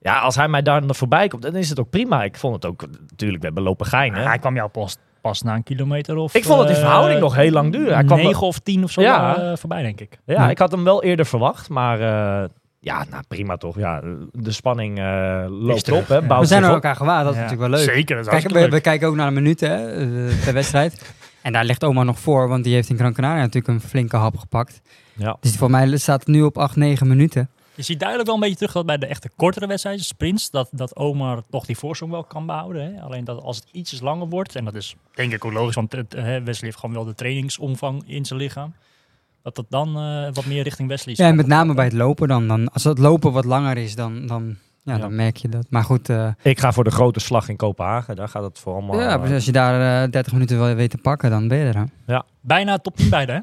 Ja, 0.02 0.20
als 0.20 0.36
hij 0.36 0.48
mij 0.48 0.62
daar 0.62 0.84
voorbij 0.88 1.28
komt, 1.28 1.42
dan 1.42 1.56
is 1.56 1.70
het 1.70 1.80
ook 1.80 1.90
prima. 1.90 2.24
Ik 2.24 2.38
vond 2.38 2.56
het 2.56 2.66
ook, 2.66 2.86
natuurlijk, 3.10 3.40
we 3.40 3.46
hebben 3.46 3.64
lopen 3.64 3.86
geinen. 3.86 4.24
Hij 4.28 4.40
kwam 4.40 4.56
jou 4.56 4.70
pas, 4.70 4.98
pas 5.30 5.42
na 5.42 5.56
een 5.56 5.64
kilometer 5.64 6.16
of... 6.18 6.34
Ik 6.36 6.44
vond 6.44 6.58
dat 6.58 6.68
die 6.68 6.76
eh, 6.76 6.82
verhouding 6.82 7.20
nog 7.20 7.36
heel 7.36 7.52
lang 7.52 7.72
duurde. 7.72 7.94
Hij 7.94 8.04
kwam 8.04 8.18
wel- 8.18 8.28
9 8.28 8.48
of 8.48 8.60
10 8.60 8.84
of 8.84 8.92
zo 8.92 9.02
Ja. 9.02 9.38
eh, 9.38 9.58
voorbij, 9.58 9.82
denk 9.82 10.00
ik. 10.02 10.20
Ja, 10.26 10.34
Ja. 10.34 10.50
ik 10.50 10.58
had 10.58 10.72
hem 10.72 10.84
wel 10.84 11.04
eerder 11.04 11.26
verwacht, 11.26 11.70
maar 11.70 12.00
eh, 12.00 12.50
ja, 12.80 13.06
nou 13.10 13.24
prima 13.28 13.58
toch. 13.58 13.78
Ja, 13.78 14.02
de 14.32 14.52
spanning 14.52 15.00
eh, 15.00 15.46
loopt 15.50 15.84
terug, 15.86 16.00
op, 16.00 16.08
hè, 16.08 16.16
ja. 16.16 16.40
We 16.40 16.46
zijn 16.46 16.62
er 16.64 16.68
op. 16.70 16.74
elkaar 16.76 16.96
gewaar, 16.96 17.24
dat 17.24 17.34
is 17.34 17.38
Ja. 17.40 17.44
natuurlijk 17.44 17.70
wel 17.72 17.80
leuk. 17.80 17.90
Zeker, 17.96 18.16
dat 18.16 18.26
is 18.26 18.32
Kijk, 18.32 18.48
we, 18.54 18.60
leuk. 18.60 18.72
we 18.72 18.82
kijken 18.82 19.08
ook 19.08 19.16
naar 19.16 19.28
de 19.28 19.34
minuten 19.34 19.70
hè, 19.72 19.86
per 20.44 20.54
wedstrijd. 20.62 21.14
En 21.42 21.54
daar 21.54 21.66
ligt 21.66 21.84
oma 21.84 22.04
nog 22.04 22.20
voor, 22.20 22.48
want 22.48 22.64
die 22.64 22.74
heeft 22.74 22.90
in 22.90 22.98
Gran 22.98 23.14
Canaria 23.14 23.42
natuurlijk 23.42 23.68
een 23.68 23.90
flinke 23.90 24.18
hap 24.18 24.38
gepakt. 24.38 24.82
Ja. 25.14 25.38
Dus 25.40 25.56
voor 25.56 25.70
mij 25.70 25.98
staat 25.98 26.20
het 26.20 26.28
nu 26.30 26.42
op 26.42 26.58
8, 26.58 26.76
9 26.76 27.08
minuten. 27.08 27.50
Je 27.76 27.82
ziet 27.84 28.00
duidelijk 28.00 28.28
wel 28.30 28.36
een 28.38 28.42
beetje 28.44 28.58
terug 28.58 28.74
dat 28.74 28.86
bij 28.86 28.98
de 28.98 29.06
echte 29.06 29.30
kortere 29.36 29.68
wedstrijden, 29.68 30.04
sprints, 30.06 30.50
dat, 30.50 30.70
dat 30.72 30.96
Omar 30.96 31.42
toch 31.50 31.66
die 31.66 31.78
voorsprong 31.78 32.12
wel 32.14 32.24
kan 32.24 32.46
behouden. 32.46 32.94
Hè? 32.96 33.02
Alleen 33.02 33.24
dat 33.24 33.42
als 33.42 33.56
het 33.58 33.68
ietsjes 33.72 34.00
langer 34.02 34.28
wordt, 34.28 34.56
en 34.56 34.66
dat 34.66 34.76
is 34.76 34.96
denk 35.14 35.34
ik 35.34 35.46
ook 35.46 35.54
logisch, 35.54 35.76
want 35.76 35.92
het, 35.92 36.14
eh, 36.14 36.24
Wesley 36.24 36.56
heeft 36.60 36.78
gewoon 36.80 36.96
wel 36.96 37.06
de 37.06 37.14
trainingsomvang 37.16 38.04
in 38.08 38.26
zijn 38.26 38.40
lichaam, 38.40 38.74
dat 39.44 39.56
dat 39.56 39.66
dan 39.70 39.98
eh, 39.98 40.28
wat 40.34 40.46
meer 40.46 40.64
richting 40.64 40.90
Wesley 40.90 41.14
is. 41.14 41.20
Ja, 41.20 41.28
en 41.28 41.36
met 41.36 41.48
name 41.48 41.74
bij 41.74 41.86
het 41.86 41.94
lopen 41.94 42.28
dan. 42.28 42.48
dan 42.48 42.70
als 42.72 42.84
het 42.84 42.98
lopen 42.98 43.32
wat 43.32 43.46
langer 43.46 43.78
is, 43.78 43.96
dan, 43.96 44.28
dan, 44.28 44.56
ja, 44.84 44.94
Ja. 44.94 45.00
dan 45.00 45.16
merk 45.16 45.38
je 45.38 45.50
dat. 45.50 45.66
Maar 45.70 45.84
goed, 45.84 46.10
eh, 46.10 46.28
Ik 46.42 46.60
ga 46.60 46.72
voor 46.72 46.84
de 46.84 46.92
grote 46.92 47.20
slag 47.20 47.50
in 47.50 47.56
Kopenhagen. 47.56 48.16
Daar 48.16 48.30
gaat 48.30 48.44
het 48.44 48.60
voor 48.60 48.74
allemaal... 48.74 49.00
ja, 49.00 49.24
eh, 49.24 49.34
als 49.34 49.46
je 49.46 49.52
daar 49.52 50.04
eh 50.04 50.12
30 50.12 50.34
minuten 50.34 50.58
wil 50.58 50.76
weten 50.76 50.98
te 50.98 51.04
pakken, 51.04 51.30
dan 51.30 51.48
ben 51.48 51.58
je 51.58 51.66
er. 51.66 51.88
hè. 52.06 52.18
Bijna 52.42 52.78
top 52.78 52.96
10 52.96 53.10
beide, 53.10 53.32
hè? 53.32 53.40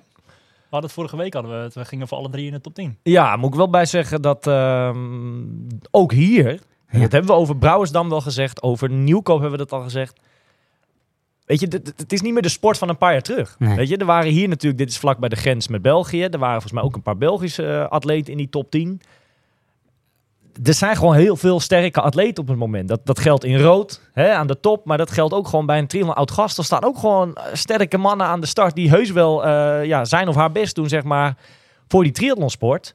We 0.72 0.78
hadden 0.78 0.96
het 0.96 1.00
vorige 1.00 1.24
week, 1.24 1.34
hadden 1.34 1.58
we 1.58 1.64
het, 1.64 1.74
we 1.74 1.84
gingen 1.84 2.08
voor 2.08 2.18
alle 2.18 2.30
drie 2.30 2.46
in 2.46 2.52
de 2.52 2.60
top 2.60 2.74
10. 2.74 2.98
Ja, 3.02 3.36
moet 3.36 3.50
ik 3.50 3.56
wel 3.56 3.70
bij 3.70 3.84
zeggen 3.84 4.22
dat 4.22 4.46
ehm, 4.46 5.44
ook 5.90 6.12
hier, 6.12 6.60
dat 6.92 7.12
hebben 7.12 7.26
we 7.26 7.32
over 7.32 7.56
Brouwersdam 7.56 8.08
wel 8.08 8.20
gezegd, 8.20 8.62
over 8.62 8.90
Nieuwkoop 8.90 9.40
hebben 9.40 9.58
we 9.58 9.64
dat 9.64 9.72
al 9.72 9.82
gezegd. 9.82 10.20
Weet 11.44 11.60
je, 11.60 11.66
het 11.96 12.12
is 12.12 12.20
niet 12.20 12.32
meer 12.32 12.42
de 12.42 12.48
sport 12.48 12.78
van 12.78 12.88
een 12.88 12.98
paar 12.98 13.12
jaar 13.12 13.22
terug. 13.22 13.56
Nee. 13.58 13.76
Weet 13.76 13.88
je, 13.88 13.96
er 13.96 14.06
waren 14.06 14.30
hier 14.30 14.48
natuurlijk, 14.48 14.78
dit 14.78 14.90
is 14.90 14.98
vlak 14.98 15.18
bij 15.18 15.28
de 15.28 15.36
grens 15.36 15.68
met 15.68 15.82
België. 15.82 16.22
Er 16.22 16.38
waren 16.38 16.52
volgens 16.52 16.72
mij 16.72 16.82
ook 16.82 16.94
een 16.94 17.02
paar 17.02 17.18
Belgische 17.18 17.66
eh, 17.66 17.88
atleten 17.88 18.32
in 18.32 18.38
die 18.38 18.48
top 18.48 18.70
10. 18.70 19.00
Er 20.62 20.74
zijn 20.74 20.96
gewoon 20.96 21.14
heel 21.14 21.36
veel 21.36 21.60
sterke 21.60 22.00
atleten 22.00 22.42
op 22.42 22.48
het 22.48 22.58
moment. 22.58 22.88
Dat, 22.88 23.00
dat 23.04 23.18
geldt 23.18 23.44
in 23.44 23.60
rood 23.60 24.00
hè, 24.12 24.32
aan 24.32 24.46
de 24.46 24.60
top, 24.60 24.84
maar 24.84 24.98
dat 24.98 25.10
geldt 25.10 25.34
ook 25.34 25.48
gewoon 25.48 25.66
bij 25.66 25.78
een 25.78 25.86
triathlon 25.86 26.14
oud 26.14 26.30
gast. 26.30 26.58
Er 26.58 26.64
staan 26.64 26.84
ook 26.84 26.98
gewoon 26.98 27.34
eh, 27.34 27.44
sterke 27.52 27.98
mannen 27.98 28.26
aan 28.26 28.40
de 28.40 28.46
start 28.46 28.74
die 28.74 28.90
heus 28.90 29.10
wel 29.10 29.44
eh, 29.44 29.84
ja, 29.84 30.04
zijn 30.04 30.28
of 30.28 30.34
haar 30.34 30.52
best 30.52 30.74
doen, 30.74 30.88
zeg 30.88 31.02
maar, 31.02 31.36
voor 31.88 32.02
die 32.02 32.12
triathlonsport. 32.12 32.94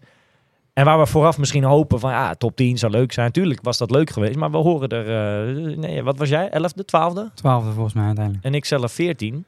En 0.73 0.85
waar 0.85 0.99
we 0.99 1.05
vooraf 1.05 1.37
misschien 1.37 1.63
hopen 1.63 1.99
van, 1.99 2.11
ja, 2.11 2.33
top 2.33 2.55
10 2.55 2.77
zou 2.77 2.91
leuk 2.91 3.11
zijn. 3.11 3.31
Tuurlijk 3.31 3.59
was 3.61 3.77
dat 3.77 3.91
leuk 3.91 4.09
geweest, 4.09 4.35
maar 4.35 4.51
we 4.51 4.57
horen 4.57 4.89
er, 4.89 5.05
eh, 5.07 5.77
nee, 5.77 6.03
wat 6.03 6.17
was 6.17 6.29
jij, 6.29 6.49
11e, 6.49 6.85
12e? 6.85 7.31
12e 7.35 7.73
volgens 7.73 7.93
mij 7.93 8.05
uiteindelijk. 8.05 8.45
En 8.45 8.53
ik 8.53 8.65
zelf 8.65 8.91
14. 8.91 9.45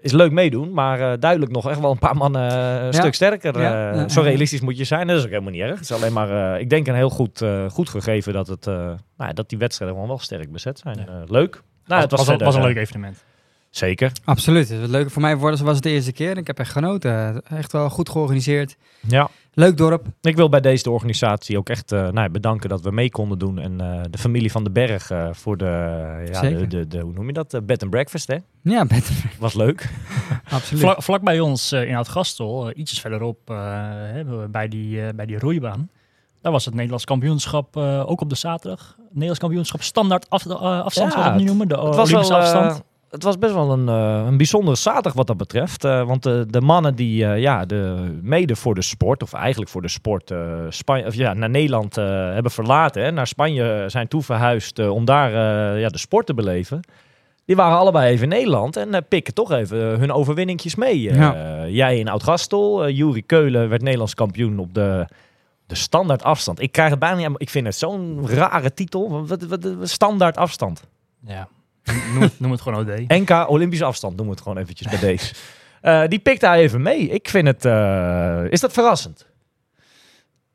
Is 0.00 0.12
leuk 0.12 0.32
meedoen, 0.32 0.72
maar 0.72 1.00
eh, 1.12 1.18
duidelijk 1.20 1.52
nog 1.52 1.68
echt 1.68 1.80
wel 1.80 1.90
een 1.90 1.98
paar 1.98 2.16
mannen 2.16 2.50
eh, 2.50 2.86
een 2.86 2.92
stuk 2.94 3.14
sterker. 3.14 3.60
Ja, 3.60 3.90
eh, 3.92 3.96
ja, 4.00 4.08
zo 4.08 4.20
realistisch 4.20 4.60
moet 4.60 4.78
je 4.78 4.84
zijn. 4.84 5.06
Dat 5.06 5.16
is 5.16 5.22
ook 5.24 5.28
helemaal 5.30 5.52
niet 5.52 5.60
erg. 5.60 5.70
Het 5.70 5.80
is 5.80 5.92
alleen 5.92 6.12
maar, 6.12 6.54
eh, 6.54 6.60
ik 6.60 6.70
denk 6.70 6.86
een 6.86 6.94
heel 6.94 7.10
goed, 7.10 7.42
eh, 7.42 7.68
goed 7.70 7.88
gegeven 7.88 8.32
dat, 8.32 8.46
het, 8.46 8.66
eh, 8.66 8.74
nou, 8.74 8.98
ja, 9.16 9.32
dat 9.32 9.48
die 9.48 9.58
wedstrijden 9.58 9.96
gewoon 9.96 10.10
wel 10.10 10.22
sterk 10.22 10.52
bezet 10.52 10.78
zijn. 10.78 10.96
Ja. 10.98 11.06
Eh, 11.06 11.30
leuk. 11.30 11.62
Nou, 11.86 12.00
het 12.00 12.10
was, 12.10 12.20
was, 12.20 12.28
verder, 12.28 12.46
was 12.46 12.54
een 12.56 12.62
leuk 12.62 12.76
evenement. 12.76 13.24
Zeker. 13.70 14.12
Absoluut. 14.24 14.68
Het 14.68 14.80
was 14.80 14.88
leuk. 14.88 15.10
Voor 15.10 15.22
mij 15.22 15.36
was 15.36 15.60
was 15.60 15.74
het 15.74 15.82
de 15.82 15.90
eerste 15.90 16.12
keer. 16.12 16.36
Ik 16.36 16.46
heb 16.46 16.58
echt 16.58 16.72
genoten. 16.72 17.42
Echt 17.48 17.72
wel 17.72 17.90
goed 17.90 18.08
georganiseerd. 18.08 18.76
Ja. 19.08 19.28
Leuk 19.58 19.76
dorp. 19.76 20.06
Ik 20.20 20.36
wil 20.36 20.48
bij 20.48 20.60
deze 20.60 20.82
de 20.82 20.90
organisatie 20.90 21.58
ook 21.58 21.68
echt 21.68 21.92
eh, 21.92 22.00
nou, 22.00 22.20
ja, 22.20 22.28
bedanken 22.28 22.68
dat 22.68 22.80
we 22.80 22.90
mee 22.90 23.10
konden 23.10 23.38
doen. 23.38 23.58
En 23.58 23.80
eh, 23.80 24.00
de 24.10 24.18
familie 24.18 24.50
van 24.50 24.64
de 24.64 24.70
Berg 24.70 25.10
eh, 25.10 25.28
voor 25.32 25.56
de, 25.56 25.64
ja, 26.32 26.40
de, 26.40 26.66
de, 26.66 26.86
de, 26.86 27.00
hoe 27.00 27.12
noem 27.12 27.26
je 27.26 27.32
dat? 27.32 27.60
Bed 27.66 27.82
and 27.82 27.90
breakfast, 27.90 28.26
hè? 28.26 28.36
Ja, 28.62 28.84
beter. 28.84 29.14
Was 29.38 29.54
leuk. 29.54 29.90
Absoluut. 30.50 30.82
Vlak, 30.82 31.02
vlak 31.02 31.22
bij 31.22 31.40
ons 31.40 31.72
in 31.72 31.94
Oud-Gastel, 31.94 32.72
ietsjes 32.74 33.00
verderop, 33.00 33.38
eh, 33.50 33.56
hè, 33.90 34.48
bij, 34.48 34.68
die, 34.68 35.02
eh, 35.02 35.14
bij 35.14 35.26
die 35.26 35.38
roeibaan. 35.38 35.90
Daar 36.40 36.52
was 36.52 36.64
het 36.64 36.74
Nederlands 36.74 37.04
kampioenschap 37.04 37.76
eh, 37.76 38.10
ook 38.10 38.20
op 38.20 38.28
de 38.28 38.36
zaterdag. 38.36 38.96
Nederlands 39.08 39.38
kampioenschap 39.38 39.82
standaard 39.82 40.30
af, 40.30 40.46
afstand, 40.46 41.12
Ja, 41.12 41.18
we 41.18 41.28
het 41.28 41.38
nu 41.38 41.44
noemen. 41.44 41.68
De 41.68 41.74
Het 41.74 41.94
was, 41.94 42.08
Olympische 42.08 42.34
afstand. 42.34 42.82
Het 43.10 43.22
was 43.22 43.38
best 43.38 43.54
wel 43.54 43.70
een, 43.72 43.88
eh, 43.88 44.24
een 44.26 44.36
bijzondere 44.36 44.76
zaterdag 44.76 45.12
wat 45.12 45.26
dat 45.26 45.36
betreft. 45.36 45.84
Eh, 45.84 46.06
want 46.06 46.22
de, 46.22 46.44
de 46.48 46.60
mannen 46.60 46.94
die 46.94 47.24
eh, 47.26 47.40
ja, 47.40 47.64
de, 47.64 48.12
mede 48.22 48.56
voor 48.56 48.74
de 48.74 48.82
sport, 48.82 49.22
of 49.22 49.32
eigenlijk 49.32 49.70
voor 49.70 49.82
de 49.82 49.88
sport, 49.88 50.30
eh, 50.30 50.58
Spanje, 50.68 51.06
of 51.06 51.14
ja, 51.14 51.32
naar 51.34 51.50
Nederland 51.50 51.96
eh, 51.96 52.04
hebben 52.32 52.52
verlaten. 52.52 53.02
Hè, 53.02 53.10
naar 53.10 53.26
Spanje 53.26 53.84
zijn 53.86 54.08
toe 54.08 54.22
verhuisd 54.22 54.78
eh, 54.78 54.90
om 54.94 55.04
daar 55.04 55.28
eh, 55.74 55.80
ja, 55.80 55.88
de 55.88 55.98
sport 55.98 56.26
te 56.26 56.34
beleven. 56.34 56.80
Die 57.44 57.56
waren 57.56 57.78
allebei 57.78 58.10
even 58.10 58.22
in 58.22 58.28
Nederland 58.38 58.76
en 58.76 59.04
pikken 59.08 59.34
toch 59.34 59.52
even 59.52 59.78
hun 59.78 60.12
overwinningjes 60.12 60.74
mee. 60.74 61.10
Eh, 61.10 61.16
Ja. 61.16 61.66
Jij 61.66 61.98
in 61.98 62.08
Oud-Gastel, 62.08 62.88
Juri 62.90 63.22
Keulen 63.26 63.68
werd 63.68 63.82
Nederlands 63.82 64.14
kampioen 64.14 64.58
op 64.58 64.74
de, 64.74 65.06
de 65.66 65.74
standaard 65.74 66.22
afstand. 66.22 66.60
Ik 66.60 66.72
krijg 66.72 66.90
het 66.90 66.98
bijna 66.98 67.16
niet 67.16 67.26
aan- 67.26 67.34
Ik 67.36 67.50
vind 67.50 67.66
het 67.66 67.76
zo'n 67.76 68.28
rare 68.28 68.74
titel. 68.74 69.26
Wat, 69.26 69.42
wat, 69.42 69.64
wat- 69.64 69.88
standaard 69.88 70.36
afstand. 70.36 70.82
Ja. 71.26 71.48
Noem, 72.12 72.22
het, 72.22 72.40
noem 72.40 72.50
het 72.50 72.60
gewoon 72.60 72.78
OD. 72.90 73.08
NK 73.08 73.48
Olympische 73.50 73.84
afstand, 73.84 74.16
noemen 74.16 74.34
we 74.34 74.40
het 74.40 74.48
gewoon 74.48 74.62
eventjes 74.62 74.88
bij 74.88 74.98
deze. 75.10 75.34
Eh, 75.80 76.04
die 76.08 76.18
pikt 76.18 76.40
hij 76.40 76.60
even 76.60 76.82
mee. 76.82 77.08
Ik 77.08 77.28
vind 77.28 77.46
het... 77.46 77.64
eh, 77.64 78.44
is 78.50 78.60
dat 78.60 78.72
verrassend? 78.72 79.26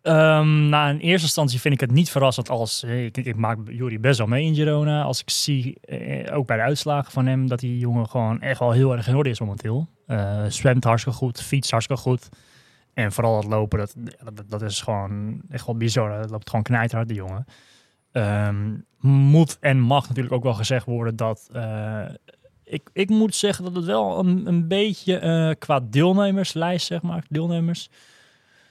Ehm, 0.01 0.69
nou, 0.69 0.89
in 0.89 0.99
eerste 0.99 1.25
instantie 1.25 1.59
vind 1.59 1.73
ik 1.73 1.79
het 1.79 1.91
niet 1.91 2.09
verrassend 2.11 2.49
als... 2.49 2.83
eh, 2.83 3.05
Ik, 3.05 3.17
ik 3.17 3.35
maak 3.35 3.57
Jury 3.65 3.99
best 3.99 4.17
wel 4.17 4.27
mee 4.27 4.45
in 4.45 4.55
Girona. 4.55 5.03
Als 5.03 5.21
ik 5.21 5.29
zie, 5.29 5.77
eh, 5.81 6.37
ook 6.37 6.47
bij 6.47 6.57
de 6.57 6.63
uitslagen 6.63 7.11
van 7.11 7.25
hem, 7.25 7.47
dat 7.47 7.59
die 7.59 7.77
jongen 7.77 8.09
gewoon 8.09 8.41
echt 8.41 8.59
wel 8.59 8.71
heel 8.71 8.95
erg 8.95 9.07
in 9.07 9.15
orde 9.15 9.29
is 9.29 9.39
momenteel. 9.39 9.87
Zwemt 10.47 10.83
hartstikke 10.83 11.17
goed, 11.17 11.41
fietst 11.41 11.71
hartstikke 11.71 12.01
goed. 12.01 12.29
En 12.93 13.11
vooral 13.11 13.37
het 13.37 13.45
lopen, 13.45 13.79
dat, 13.79 13.95
dat, 14.33 14.43
dat 14.49 14.61
is 14.61 14.81
gewoon 14.81 15.41
echt 15.49 15.65
wel 15.65 15.77
bizar. 15.77 16.11
Het 16.19 16.29
loopt 16.29 16.49
gewoon 16.49 16.63
knijterhard, 16.65 17.07
die 17.07 17.17
jongen. 17.17 17.45
Ehm, 18.13 18.73
moet 18.99 19.57
en 19.59 19.79
mag 19.79 20.07
natuurlijk 20.07 20.35
ook 20.35 20.43
wel 20.43 20.53
gezegd 20.53 20.85
worden 20.85 21.15
dat... 21.15 21.49
eh, 21.53 22.01
ik, 22.63 22.89
ik 22.93 23.09
moet 23.09 23.35
zeggen 23.35 23.63
dat 23.63 23.75
het 23.75 23.85
wel 23.85 24.19
een, 24.19 24.47
een 24.47 24.67
beetje 24.67 25.17
eh, 25.17 25.49
qua 25.59 25.79
deelnemerslijst, 25.89 26.85
zeg 26.85 27.01
maar, 27.01 27.23
deelnemers... 27.29 27.89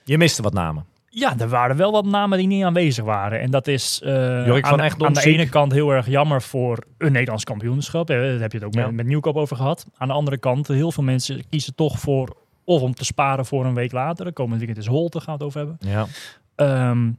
Je 0.05 0.19
miste 0.19 0.43
wat 0.43 0.53
namen. 0.53 0.85
Ja, 1.09 1.39
er 1.39 1.49
waren 1.49 1.77
wel 1.77 1.93
wat 1.93 2.05
namen 2.05 2.39
die 2.39 2.47
niet 2.47 2.65
aanwezig 2.65 3.05
waren. 3.05 3.41
En 3.41 3.51
dat 3.51 3.67
is 3.67 4.01
eh, 4.05 4.47
Jorik 4.47 4.67
van 4.67 4.81
aan, 4.81 4.91
de- 4.99 5.05
aan 5.07 5.19
ene 5.19 5.49
kant 5.49 5.73
heel 5.73 5.91
erg 5.91 6.07
jammer 6.07 6.43
voor 6.43 6.85
een 6.99 7.13
Nederlands 7.13 7.45
kampioenschap. 7.45 8.11
Eh, 8.11 8.17
Daar 8.17 8.27
heb 8.41 8.53
je 8.53 8.59
het 8.59 8.67
ook 8.67 8.75
Ja. 8.75 8.87
met, 8.87 8.95
met 8.95 9.07
Nieuwkoop 9.07 9.37
over 9.37 9.57
gehad. 9.57 9.87
Aan 9.97 10.09
de 10.09 10.15
andere 10.15 10.39
kant, 10.39 10.69
heel 10.69 10.93
veel 10.93 11.03
mensen 11.03 11.49
kiezen 11.49 11.75
toch 11.75 11.99
voor... 11.99 12.37
of 12.65 12.83
om 12.83 12.95
te 12.95 13.05
sparen 13.05 13.47
voor 13.47 13.65
een 13.65 13.75
week 13.75 13.93
later. 13.93 14.25
De 14.25 14.33
komende 14.33 14.59
weekend 14.59 14.79
is 14.79 14.87
Holte, 14.87 15.21
gaan 15.21 15.39
we 15.39 15.45
het 15.45 15.55
over 15.57 15.59
hebben. 15.59 15.91
Ja. 15.91 16.07
Ehm, 16.55 17.11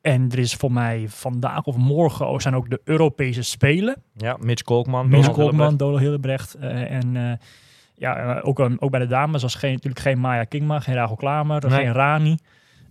en 0.00 0.28
er 0.30 0.38
is 0.38 0.54
voor 0.54 0.72
mij 0.72 1.04
vandaag 1.08 1.64
of 1.64 1.76
morgen 1.76 2.26
ook, 2.26 2.40
zijn 2.42 2.54
ook 2.54 2.70
de 2.70 2.80
Europese 2.84 3.42
Spelen. 3.42 4.02
ja, 4.16 4.36
Mitch 4.40 4.62
Kolkman. 4.62 5.08
Mitch 5.08 5.28
Donald 5.30 5.56
Kolkman, 5.56 5.98
Hillebrecht. 5.98 6.54
eh, 6.54 6.90
en 6.90 7.16
eh, 7.16 7.32
ja, 7.94 8.16
eh, 8.36 8.48
ook, 8.48 8.60
ook 8.78 8.90
bij 8.90 9.00
de 9.00 9.06
dames 9.06 9.42
was 9.42 9.54
geen, 9.54 9.72
natuurlijk 9.72 10.00
geen 10.02 10.18
Maya 10.20 10.44
Kingma, 10.44 10.80
geen 10.80 10.94
Rachel 10.94 11.16
Klamer, 11.16 11.68
Nee. 11.68 11.78
geen 11.78 11.92
Rani. 11.92 12.36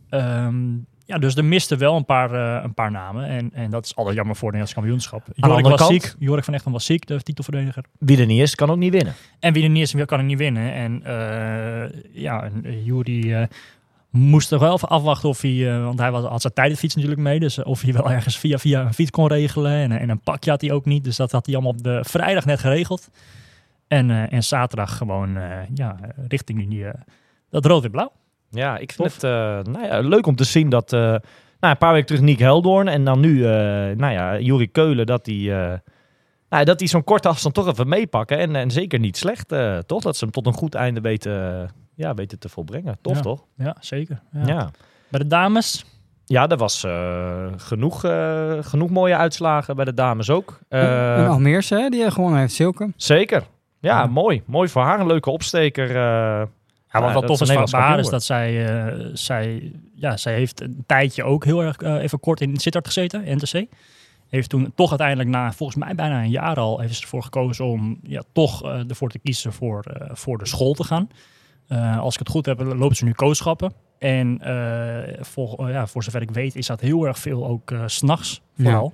Ehm, 0.10 0.68
Ja, 1.06 1.18
dus 1.18 1.36
er 1.36 1.46
misten 1.46 1.78
wel 1.78 1.96
een 1.96 2.06
paar, 2.06 2.34
eh, 2.34 2.64
een 2.64 2.74
paar 2.74 2.92
namen. 2.92 3.26
En, 3.26 3.50
en 3.54 3.70
dat 3.70 3.86
is 3.86 3.96
altijd 3.96 4.16
jammer 4.16 4.36
voor 4.36 4.52
het 4.52 4.58
Nederlands 4.58 4.74
kampioenschap. 4.74 5.36
Jorik 5.36 5.66
was 5.66 5.76
kant- 5.88 5.92
ziek. 6.04 6.16
Jorik 6.20 6.44
van 6.44 6.54
Echten 6.54 6.72
was 6.72 6.86
ziek, 6.86 7.06
de 7.08 7.22
titelverdediger. 7.22 7.84
Wie 8.00 8.20
er 8.20 8.26
niet 8.26 8.42
is, 8.42 8.56
kan 8.56 8.70
ook 8.70 8.78
niet 8.78 8.92
winnen. 8.92 9.14
En 9.40 9.54
wie 9.54 9.64
er 9.64 9.70
niet 9.70 9.82
is, 9.96 10.06
kan 10.06 10.20
er 10.20 10.26
niet 10.26 10.38
winnen. 10.38 10.74
En 10.74 11.02
ja, 12.12 12.50
Juri 12.84 13.48
moest 14.10 14.50
toch 14.50 14.60
wel 14.60 14.74
even 14.74 14.90
afwachten 14.90 15.30
of 15.30 15.42
hij... 15.42 15.76
eh, 15.76 15.84
want 15.84 16.00
hij 16.00 16.12
was, 16.12 16.24
had 16.24 16.42
zijn 16.42 16.54
tijdfiets 16.54 16.96
natuurlijk 16.96 17.22
mee. 17.22 17.40
Dus 17.40 17.64
of 17.64 17.82
hij 17.82 17.94
wel 17.94 18.12
ergens 18.18 18.38
via, 18.38 18.58
via 18.58 18.82
een 18.82 18.94
fiets 18.94 19.12
kon 19.12 19.28
regelen. 19.28 19.72
En, 19.72 19.92
en 19.92 20.10
een 20.10 20.22
pakje 20.22 20.50
had 20.50 20.62
hij 20.62 20.72
ook 20.72 20.86
niet. 20.86 21.04
Dus 21.04 21.16
dat 21.16 21.32
had 21.32 21.46
hij 21.46 21.56
allemaal 21.56 21.74
op 21.74 21.84
de 21.84 22.00
vrijdag 22.08 22.46
net 22.46 22.60
geregeld. 22.60 23.10
En, 23.88 24.12
eh, 24.12 24.34
en 24.34 24.44
zaterdag 24.44 24.98
gewoon 24.98 25.38
eh, 25.38 25.58
ja, 25.74 25.96
richting 26.28 26.70
die, 26.70 26.86
eh, 26.88 26.94
dat 27.50 27.66
rood-wit-blauw. 27.66 28.12
Ja, 28.52 28.78
ik 28.78 28.92
vind 28.92 29.14
het 29.14 29.24
eh, 29.24 29.30
nou 29.74 29.86
ja, 29.86 30.00
leuk 30.00 30.26
om 30.26 30.36
te 30.36 30.44
zien 30.44 30.70
dat 30.70 30.94
eh, 30.94 31.00
nou, 31.00 31.20
een 31.60 31.78
paar 31.78 31.92
weken 31.92 32.08
terug 32.08 32.22
Nick 32.22 32.40
Heldoorn 32.40 32.88
en 32.88 33.04
dan 33.04 33.20
nu 33.20 33.46
eh 33.46 33.52
nou 33.96 34.12
ja, 34.12 34.40
Juri 34.40 34.72
Keulen, 34.72 35.06
dat 35.06 35.26
die, 35.26 35.54
eh, 35.56 35.74
nou, 36.50 36.66
dat 36.66 36.80
die 36.80 36.88
zo'n 36.88 37.04
korte 37.04 37.28
afstand 37.28 37.56
toch 37.56 37.68
even 37.68 37.88
meepakken. 37.88 38.38
En, 38.38 38.56
en 38.56 38.72
zeker 38.72 39.00
niet 39.00 39.18
slecht, 39.18 39.52
eh, 39.52 39.78
toch? 39.78 40.02
Dat 40.02 40.18
ze 40.18 40.24
hem 40.24 40.34
tot 40.34 40.46
een 40.46 40.54
goed 40.54 40.76
einde 40.76 41.02
weten, 41.02 41.70
ja, 41.96 42.14
weten 42.14 42.40
te 42.40 42.50
volbrengen. 42.50 42.98
Tof, 43.02 43.16
Ja. 43.16 43.22
toch? 43.22 43.44
Ja, 43.58 43.76
zeker. 43.80 44.22
Ja. 44.32 44.46
Ja. 44.48 44.70
Bij 45.10 45.20
de 45.20 45.28
dames, 45.28 45.86
Ja, 46.26 46.48
er 46.48 46.58
was 46.58 46.84
eh, 46.84 47.46
genoeg, 47.58 48.04
eh, 48.04 48.54
genoeg 48.62 48.90
mooie 48.90 49.16
uitslagen 49.16 49.76
bij 49.76 49.86
de 49.86 49.94
dames 49.94 50.30
ook. 50.30 50.60
Eh, 50.68 50.82
een 51.18 51.28
Almeerse, 51.28 51.76
hè, 51.76 51.90
die 51.90 52.12
gewonnen 52.12 52.40
heeft, 52.40 52.54
Silke. 52.54 52.92
zeker. 52.96 53.44
Ja, 53.80 54.00
Ja. 54.00 54.06
mooi. 54.06 54.42
Mooi 54.46 54.70
voor 54.70 54.82
haar. 54.82 55.00
Een 55.00 55.08
leuke 55.08 55.30
opsteker. 55.30 55.90
eh, 55.90 55.96
Ja, 55.96 56.48
wat 56.92 57.02
wel 57.02 57.12
dat 57.14 57.26
tof 57.26 57.42
is 57.42 57.52
van 57.52 57.80
haar 57.82 58.00
is 58.00 58.10
dat 58.10 58.24
zij, 58.24 58.66
eh, 58.86 59.06
zij, 59.14 59.72
ja, 59.96 60.18
zij 60.18 60.34
heeft 60.34 60.62
een 60.62 60.84
tijdje 60.86 61.24
ook 61.24 61.46
heel 61.46 61.64
erg 61.64 61.82
even 61.82 62.20
kort 62.20 62.42
in 62.42 62.58
Sittard 62.58 62.86
gezeten, 62.86 63.24
NTC. 63.26 63.66
Heeft 64.30 64.50
toen 64.50 64.72
toch 64.76 64.90
uiteindelijk 64.90 65.30
na 65.30 65.52
volgens 65.54 65.84
mij 65.84 65.96
bijna 65.96 66.22
een 66.24 66.30
jaar 66.30 66.56
al 66.58 66.80
heeft 66.80 66.96
ze 66.96 67.02
ervoor 67.02 67.24
gekozen 67.24 67.66
om 67.66 68.00
ja, 68.04 68.22
toch 68.34 68.64
eh, 68.64 68.90
ervoor 68.90 69.10
te 69.10 69.20
kiezen 69.20 69.54
voor, 69.54 69.84
eh, 69.84 70.10
voor 70.14 70.38
de 70.38 70.48
school 70.48 70.74
te 70.74 70.84
gaan. 70.84 71.10
Eh, 71.68 72.00
als 72.00 72.14
ik 72.14 72.20
het 72.20 72.30
goed 72.30 72.46
heb, 72.46 72.60
loopt 72.62 72.98
ze 72.98 73.06
nu 73.06 73.12
kooschappen. 73.12 73.74
En 74.00 74.40
voor, 75.20 75.70
ja, 75.70 75.88
voor 75.88 76.04
zover 76.04 76.22
ik 76.22 76.32
weet 76.32 76.56
is 76.56 76.68
dat 76.68 76.82
heel 76.82 77.08
erg 77.08 77.20
veel 77.20 77.48
ook 77.48 77.74
s 77.86 77.96
s'nachts 77.96 78.42
vooral. 78.58 78.94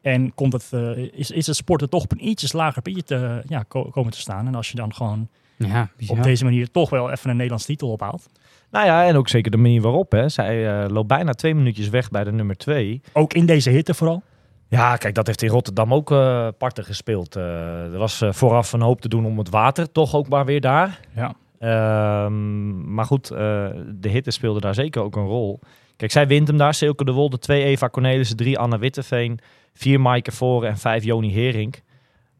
En 0.00 0.34
komt 0.34 0.52
het, 0.52 0.72
is, 1.12 1.30
is 1.30 1.46
het 1.46 1.56
sporten 1.56 1.90
toch 1.90 2.02
op 2.02 2.12
een 2.12 2.28
ietsjes 2.28 2.52
lager 2.52 2.82
pitje 2.82 3.02
te, 3.02 3.42
ja, 3.48 3.62
ko- 3.68 3.84
komen 3.90 4.12
te 4.12 4.20
staan. 4.20 4.46
En 4.46 4.54
als 4.54 4.68
je 4.70 4.76
dan 4.76 4.94
gewoon 4.94 5.28
Ja, 5.56 5.90
op 6.08 6.22
deze 6.22 6.44
manier 6.44 6.70
toch 6.70 6.90
wel 6.90 7.10
even 7.10 7.30
een 7.30 7.34
Nederlands 7.36 7.64
titel 7.66 7.90
ophaalt. 7.90 8.28
Nou 8.70 8.86
ja, 8.86 9.06
en 9.06 9.16
ook 9.16 9.28
zeker 9.28 9.50
de 9.50 9.56
manier 9.56 9.80
waarop. 9.80 10.12
Hè. 10.12 10.28
Zij 10.28 10.88
loopt 10.88 11.08
bijna 11.08 11.32
twee 11.32 11.54
minuutjes 11.54 11.88
weg 11.88 12.10
bij 12.10 12.24
de 12.24 12.32
nummer 12.32 12.56
twee. 12.56 13.00
Ook 13.12 13.32
in 13.32 13.46
deze 13.46 13.70
hitte 13.70 13.94
vooral. 13.94 14.22
Ja, 14.68 14.96
kijk, 14.96 15.14
dat 15.14 15.26
heeft 15.26 15.42
in 15.42 15.48
Rotterdam 15.48 15.94
ook 15.94 16.10
eh 16.10 16.48
parten 16.58 16.84
gespeeld. 16.84 17.36
Eh, 17.36 17.92
er 17.92 17.98
was 17.98 18.20
eh, 18.20 18.32
vooraf 18.32 18.72
een 18.72 18.80
hoop 18.80 19.00
te 19.00 19.08
doen 19.08 19.26
om 19.26 19.38
het 19.38 19.50
water, 19.50 19.92
toch 19.92 20.14
ook 20.14 20.28
maar 20.28 20.44
weer 20.44 20.60
daar. 20.60 21.00
Ja. 21.14 21.34
Ehm, 21.58 22.94
maar 22.94 23.04
goed, 23.04 23.28
de 23.28 24.08
hitte 24.08 24.30
speelde 24.30 24.60
daar 24.60 24.74
zeker 24.74 25.02
ook 25.02 25.16
een 25.16 25.26
rol. 25.26 25.60
Kijk, 25.96 26.10
zij 26.10 26.26
wint 26.26 26.48
hem 26.48 26.56
daar. 26.56 26.74
Silke 26.74 27.04
de 27.04 27.12
Wolde, 27.12 27.38
twee 27.38 27.64
Eva 27.64 27.88
Cornelissen, 27.88 28.36
drie 28.36 28.58
Anna 28.58 28.78
Witteveen, 28.78 29.38
vier 29.72 30.00
Maaike 30.00 30.32
Voren 30.32 30.68
en 30.68 30.78
vijf 30.78 31.04
Joni 31.04 31.32
Herink. 31.32 31.80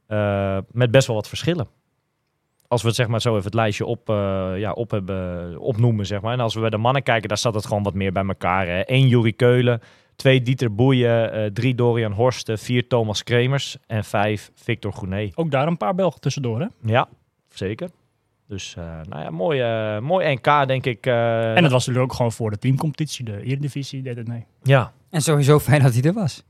Eh, 0.06 0.58
met 0.70 0.90
best 0.90 1.06
wel 1.06 1.16
wat 1.16 1.28
verschillen. 1.28 1.68
Als 2.68 2.82
we 2.82 2.88
het 2.88 2.96
zeg 2.96 3.08
maar 3.08 3.20
zo 3.20 3.32
even 3.32 3.44
het 3.44 3.54
lijstje 3.54 3.86
op, 3.86 4.08
ja, 4.56 4.72
op 4.72 4.90
hebben, 4.90 5.58
opnoemen, 5.58 6.06
zeg 6.06 6.20
maar. 6.20 6.32
En 6.32 6.40
als 6.40 6.54
we 6.54 6.60
bij 6.60 6.70
de 6.70 6.76
mannen 6.76 7.02
kijken, 7.02 7.28
daar 7.28 7.38
staat 7.38 7.54
het 7.54 7.66
gewoon 7.66 7.82
wat 7.82 7.94
meer 7.94 8.12
bij 8.12 8.24
elkaar. 8.24 8.66
Hè. 8.66 8.82
Eén 8.84 9.08
Juri 9.08 9.32
Keulen, 9.32 9.80
twee 10.16 10.42
Dieter 10.42 10.74
Boeien, 10.74 11.32
eh, 11.32 11.44
drie 11.52 11.74
Dorian 11.74 12.12
Horsten, 12.12 12.58
vier 12.58 12.86
Thomas 12.86 13.22
Kremers 13.22 13.76
en 13.86 14.04
vijf 14.04 14.50
Victor 14.54 14.92
Groené. 14.92 15.30
Ook 15.34 15.50
daar 15.50 15.66
een 15.66 15.76
paar 15.76 15.94
Belgen 15.94 16.20
tussendoor. 16.20 16.60
Hè? 16.60 16.66
Ja, 16.82 17.08
zeker. 17.48 17.88
Dus, 18.48 18.74
eh, 18.78 18.84
nou 19.08 19.22
ja, 19.22 19.30
mooi, 19.30 19.60
eh, 19.60 19.98
mooi 20.00 20.34
NK, 20.34 20.66
denk 20.66 20.86
ik. 20.86 21.06
eh, 21.06 21.56
En 21.56 21.62
het 21.62 21.72
was 21.72 21.86
natuurlijk 21.86 22.10
ook 22.12 22.16
gewoon 22.16 22.32
voor 22.32 22.50
de 22.50 22.58
teamcompetitie. 22.58 23.24
De 23.24 23.42
Eredivisie 23.42 24.02
deed 24.02 24.16
het 24.16 24.28
mee. 24.28 24.44
ja, 24.62 24.92
En 25.10 25.20
sowieso 25.22 25.58
fijn 25.58 25.82
dat 25.82 25.92
hij 25.94 26.02
er 26.02 26.12
was. 26.12 26.42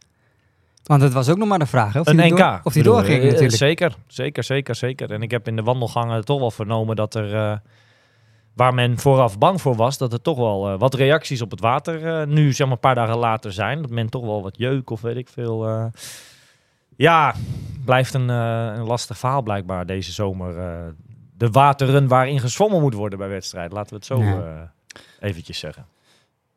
Want 0.85 1.03
het 1.03 1.13
was 1.13 1.29
ook 1.29 1.37
nog 1.37 1.49
maar 1.49 1.59
de 1.59 1.67
vraag 1.67 1.93
hè, 1.93 2.01
of 2.01 2.07
een 2.07 2.19
hij 2.19 2.29
NK. 2.31 2.37
door- 2.39 2.61
of 2.63 2.73
doorging? 2.73 3.19
Eh, 3.19 3.25
natuurlijk. 3.25 3.53
Zeker, 3.57 3.95
zeker, 4.07 4.45
zeker, 4.45 4.75
zeker. 4.75 5.13
En 5.13 5.23
ik 5.23 5.31
heb 5.31 5.49
in 5.49 5.57
de 5.57 5.63
wandelgangen 5.63 6.25
toch 6.25 6.39
wel 6.39 6.51
vernomen 6.51 6.97
dat 6.97 7.15
er, 7.15 7.35
eh, 7.35 7.57
waar 8.57 8.75
men 8.75 8.99
vooraf 8.99 9.39
bang 9.39 9.61
voor 9.61 9.75
was, 9.77 9.99
dat 9.99 10.13
er 10.13 10.23
toch 10.23 10.37
wel 10.37 10.69
eh, 10.73 10.79
wat 10.79 10.95
reacties 10.95 11.43
op 11.43 11.51
het 11.51 11.61
water 11.61 12.21
eh, 12.21 12.27
nu, 12.27 12.53
zeg 12.53 12.67
maar 12.67 12.75
een 12.75 12.81
paar 12.81 12.95
dagen 12.95 13.17
later 13.19 13.53
zijn. 13.53 13.83
Dat 13.83 13.91
men 13.91 14.09
toch 14.11 14.25
wel 14.25 14.43
wat 14.43 14.57
jeuk 14.57 14.91
of 14.91 15.01
weet 15.01 15.17
ik 15.17 15.29
veel. 15.29 15.67
eh. 15.69 15.85
ja, 16.97 17.35
blijft 17.85 18.15
een, 18.15 18.31
eh, 18.31 18.73
een 18.77 18.85
lastig 18.87 19.19
verhaal 19.19 19.43
blijkbaar 19.43 19.87
deze 19.87 20.13
zomer. 20.13 20.59
eh, 20.59 20.85
de 21.39 21.51
wateren 21.51 22.09
waarin 22.09 22.41
gezwommen 22.41 22.81
moet 22.81 22.95
worden 22.95 23.19
bij 23.19 23.29
wedstrijden. 23.29 23.73
Laten 23.73 23.91
we 23.91 23.97
het 23.97 24.07
zo 24.07 24.23
Ja. 24.23 24.41
eh, 24.41 25.29
eventjes 25.29 25.59
zeggen. 25.59 25.87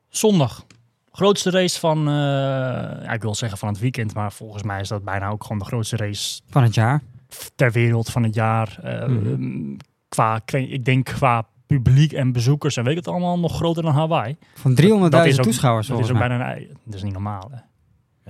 Zondag. 0.09 0.65
Grootste 1.11 1.49
race 1.49 1.79
van, 1.79 1.97
eh, 2.07 2.13
ja, 3.03 3.11
ik 3.11 3.21
wil 3.21 3.35
zeggen 3.35 3.57
van 3.57 3.67
het 3.69 3.79
weekend. 3.79 4.13
Maar 4.13 4.31
volgens 4.31 4.63
mij 4.63 4.79
is 4.81 4.87
dat 4.87 5.03
bijna 5.03 5.29
ook 5.29 5.43
gewoon 5.43 5.59
de 5.59 5.65
grootste 5.65 5.95
race 5.97 6.41
Van 6.49 6.63
het 6.63 6.73
jaar. 6.75 7.01
ter 7.55 7.71
wereld 7.71 8.09
van 8.09 8.23
het 8.23 8.33
jaar. 8.33 8.77
Eh, 8.83 9.07
Mhm. 9.07 9.75
qua, 10.09 10.35
ik 10.35 10.51
weet- 10.51 10.71
ik 10.71 10.85
denk 10.85 11.05
qua 11.05 11.45
publiek 11.77 12.13
en 12.13 12.31
bezoekers 12.31 12.77
en 12.77 12.83
weet 12.83 12.91
ik 12.91 12.97
het 12.97 13.07
allemaal 13.07 13.39
nog 13.39 13.55
groter 13.55 13.83
dan 13.83 13.93
Hawaii. 13.93 14.37
Van 14.53 14.75
300.000 14.81 14.87
ook- 15.39 15.45
toeschouwers 15.45 15.87
Dat 15.87 15.99
is 15.99 16.11
ook 16.11 16.17
bijna 16.17 16.55
een, 16.57 16.67
dat 16.85 16.93
is 16.95 17.03
niet 17.03 17.13
normaal. 17.13 17.49
Hè? 17.51 17.57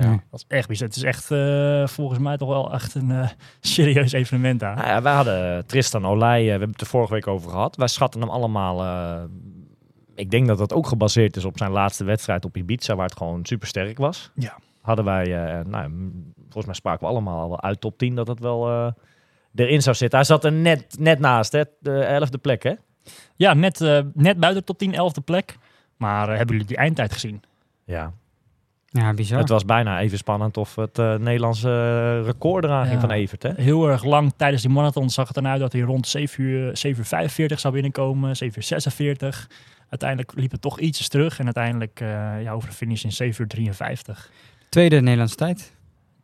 Ja. 0.03 0.09
Ja. 0.11 0.23
Dat 0.31 0.39
is 0.39 0.45
echt 0.47 0.67
bizar. 0.67 0.87
Het 0.87 0.95
is 0.97 1.03
echt 1.03 1.31
eh, 1.31 1.87
volgens 1.87 2.19
mij 2.19 2.37
toch 2.37 2.49
wel 2.49 2.73
echt 2.73 2.95
een 2.95 3.11
eh, 3.11 3.29
serieus 3.59 4.11
evenement 4.11 4.59
daar. 4.59 4.75
Nou 4.75 4.87
ja, 4.87 5.01
wij 5.01 5.13
hadden 5.13 5.65
Tristan 5.65 6.05
Olij, 6.05 6.39
eh, 6.39 6.43
we 6.43 6.49
hebben 6.49 6.69
het 6.69 6.81
er 6.81 6.87
vorige 6.87 7.13
week 7.13 7.27
over 7.27 7.49
gehad. 7.51 7.75
Wij 7.75 7.87
schatten 7.87 8.21
hem 8.21 8.29
allemaal. 8.29 8.81
eh, 8.83 9.23
ik 10.15 10.31
denk 10.31 10.47
dat 10.47 10.57
dat 10.57 10.73
ook 10.73 10.87
gebaseerd 10.87 11.35
is 11.35 11.45
op 11.45 11.57
zijn 11.57 11.71
laatste 11.71 12.03
wedstrijd 12.03 12.45
op 12.45 12.57
Ibiza, 12.57 12.95
waar 12.95 13.05
het 13.07 13.17
gewoon 13.17 13.45
super 13.45 13.67
sterk 13.67 13.97
was. 13.97 14.31
Ja. 14.35 14.57
Hadden 14.81 15.05
wij, 15.05 15.23
eh, 15.45 15.65
nou, 15.65 16.11
volgens 16.43 16.65
mij 16.65 16.75
spraken 16.75 16.99
we 17.07 17.13
allemaal 17.13 17.49
wel 17.49 17.61
uit 17.61 17.81
top 17.81 17.97
10 17.97 18.15
dat 18.15 18.27
het 18.27 18.39
wel 18.39 18.69
eh, 18.69 18.91
erin 19.55 19.81
zou 19.81 19.95
zitten. 19.95 20.17
Hij 20.19 20.27
zat 20.27 20.43
er 20.43 20.51
net, 20.51 20.95
net 20.99 21.19
naast, 21.19 21.51
hè? 21.51 21.63
de 21.79 21.99
elfde 21.99 22.37
plek, 22.37 22.63
hè? 22.63 22.73
Ja, 23.35 23.53
net, 23.53 23.81
eh, 23.81 23.99
net 24.13 24.39
buiten 24.39 24.61
de 24.61 24.63
top 24.67 24.77
10, 24.77 24.93
11e 24.93 25.21
plek. 25.25 25.57
Maar 25.97 26.29
eh, 26.29 26.35
hebben 26.37 26.51
jullie 26.55 26.67
die 26.67 26.77
eindtijd 26.77 27.13
gezien? 27.13 27.43
Ja. 27.85 28.13
Ja, 28.91 29.13
bizar. 29.13 29.39
Het 29.39 29.49
was 29.49 29.65
bijna 29.65 29.99
even 29.99 30.17
spannend 30.17 30.57
of 30.57 30.75
het 30.75 30.99
eh, 30.99 31.15
Nederlandse 31.15 32.21
record 32.21 32.63
eraan 32.63 32.81
ging 32.85 33.01
Ja. 33.01 33.07
van 33.07 33.11
Evert, 33.11 33.43
hè? 33.43 33.51
Heel 33.55 33.89
erg 33.89 34.03
lang 34.03 34.33
tijdens 34.37 34.61
die 34.61 34.71
marathon 34.71 35.09
zag 35.09 35.27
het 35.27 35.37
eruit 35.37 35.59
dat 35.59 35.71
hij 35.71 35.81
rond 35.81 36.07
7 36.07 36.43
uur, 36.43 36.77
7 36.77 36.99
uur 36.99 37.05
45 37.05 37.59
zou 37.59 37.73
binnenkomen, 37.73 38.35
7 38.35 38.57
uur 38.57 38.63
46. 38.63 39.49
Uiteindelijk 39.89 40.33
liep 40.35 40.51
het 40.51 40.61
toch 40.61 40.79
ietsjes 40.79 41.07
terug 41.07 41.39
en 41.39 41.45
uiteindelijk 41.45 41.99
eh, 41.99 42.41
ja, 42.43 42.51
over 42.51 42.69
de 42.69 42.75
finish 42.75 43.03
in 43.03 43.11
7 43.11 43.41
uur 43.41 43.47
53. 43.47 44.31
Tweede 44.69 45.01
Nederlandse 45.01 45.35
tijd. 45.35 45.75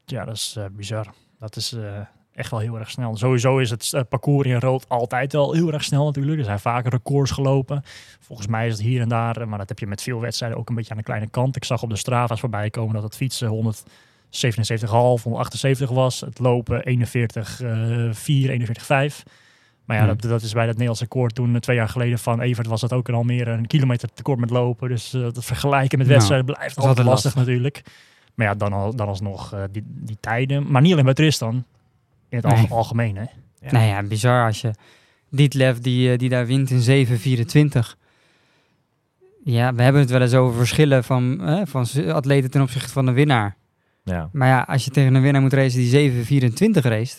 Ja, 0.06 0.26
dat 0.26 0.36
is 0.36 0.58
bizar. 0.72 1.06
Dat 1.40 1.56
is 1.56 1.74
eh, 1.74 2.00
echt 2.36 2.52
wel 2.52 2.60
heel 2.60 2.80
erg 2.80 2.90
snel. 2.90 3.18
Sowieso 3.18 3.58
is 3.58 3.70
het 3.70 3.94
eh, 3.94 4.02
parcours 4.10 4.48
in 4.48 4.60
rood 4.60 4.90
altijd 4.90 5.32
wel 5.32 5.54
heel 5.54 5.74
erg 5.74 5.84
snel 5.84 6.06
natuurlijk. 6.06 6.40
Er 6.40 6.46
zijn 6.46 6.60
vaker 6.60 6.92
records 6.92 7.32
gelopen. 7.32 7.84
Volgens 8.20 8.48
mij 8.48 8.68
is 8.68 8.74
het 8.74 8.82
hier 8.82 9.02
en 9.02 9.10
daar, 9.10 9.38
eh, 9.38 9.48
maar 9.48 9.58
dat 9.58 9.70
heb 9.70 9.80
je 9.80 9.88
met 9.88 10.02
veel 10.02 10.20
wedstrijden 10.20 10.58
ook 10.58 10.70
een 10.70 10.76
beetje 10.76 10.92
aan 10.92 10.98
de 10.98 11.04
kleine 11.04 11.30
kant. 11.30 11.56
Ik 11.56 11.64
zag 11.64 11.84
op 11.84 11.90
de 11.90 11.96
Strava's 11.96 12.40
voorbij 12.40 12.70
komen 12.70 12.94
dat 12.94 13.04
het 13.04 13.16
fietsen 13.16 13.48
177,5, 13.48 15.24
178 15.24 15.90
was. 15.90 16.22
Het 16.22 16.40
lopen 16.40 16.84
41, 16.84 17.62
eh 17.62 18.10
4, 18.12 18.50
41, 18.50 18.86
5. 18.86 19.24
Maar 19.86 19.98
ja, 19.98 20.04
Hmm. 20.04 20.18
dat, 20.18 20.30
dat 20.30 20.42
is 20.42 20.54
bij 20.54 20.64
dat 20.64 20.72
Nederlandse 20.74 21.04
record 21.04 21.36
toen 21.36 21.54
eh, 21.54 21.60
twee 21.60 21.76
jaar 21.76 21.90
geleden 21.90 22.20
van 22.20 22.42
Evert 22.42 22.68
was 22.68 22.82
dat 22.82 22.94
ook 22.94 23.10
al 23.10 23.24
meer 23.24 23.48
een 23.48 23.68
kilometer 23.68 24.10
tekort 24.14 24.40
met 24.40 24.50
lopen. 24.50 24.90
Dus 24.90 25.14
eh, 25.14 25.22
dat 25.22 25.46
vergelijken 25.46 25.98
met 25.98 26.08
Nou, 26.08 26.20
wedstrijden 26.20 26.56
blijft 26.56 26.78
altijd 26.78 27.08
lastig 27.08 27.36
natuurlijk. 27.36 27.82
Maar 28.36 28.48
ja, 28.48 28.56
dan, 28.56 28.74
al, 28.74 28.96
dan 28.96 29.08
alsnog 29.08 29.54
eh, 29.54 29.64
die, 29.72 29.84
die 29.86 30.18
tijden. 30.20 30.72
Maar 30.72 30.82
niet 30.82 30.92
alleen 30.92 31.06
bij 31.06 31.14
Tristan. 31.14 31.66
In 32.44 32.50
het 32.50 32.56
Nee. 32.60 32.68
algemeen, 32.78 33.16
hè? 33.16 33.22
Ja. 33.60 33.72
Nou 33.72 33.86
ja, 33.86 34.04
bizar 34.04 34.46
als 34.46 34.62
je 34.62 34.72
Dietlef 35.30 35.80
die, 35.80 36.12
eh, 36.12 36.18
die 36.18 36.30
daar 36.30 36.46
wint 36.46 36.70
in 36.70 36.80
7.24. 36.82 37.98
Ja, 39.44 39.74
we 39.74 39.82
hebben 39.82 40.02
het 40.02 40.10
wel 40.10 40.22
eens 40.22 40.34
over 40.34 40.58
verschillen 40.58 41.04
van, 41.04 41.42
eh, 41.48 41.62
van 41.66 41.86
atleten 42.14 42.52
ten 42.52 42.62
opzichte 42.62 42.92
van 42.92 43.06
de 43.06 43.12
winnaar. 43.12 43.56
Ja. 44.04 44.30
Maar 44.32 44.48
ja, 44.48 44.62
als 44.68 44.86
je 44.86 44.92
tegen 44.92 45.16
een 45.16 45.22
winnaar 45.22 45.42
moet 45.42 45.54
racen 45.54 45.80
die 45.80 45.90
7.24 45.90 46.84
race, 46.84 47.16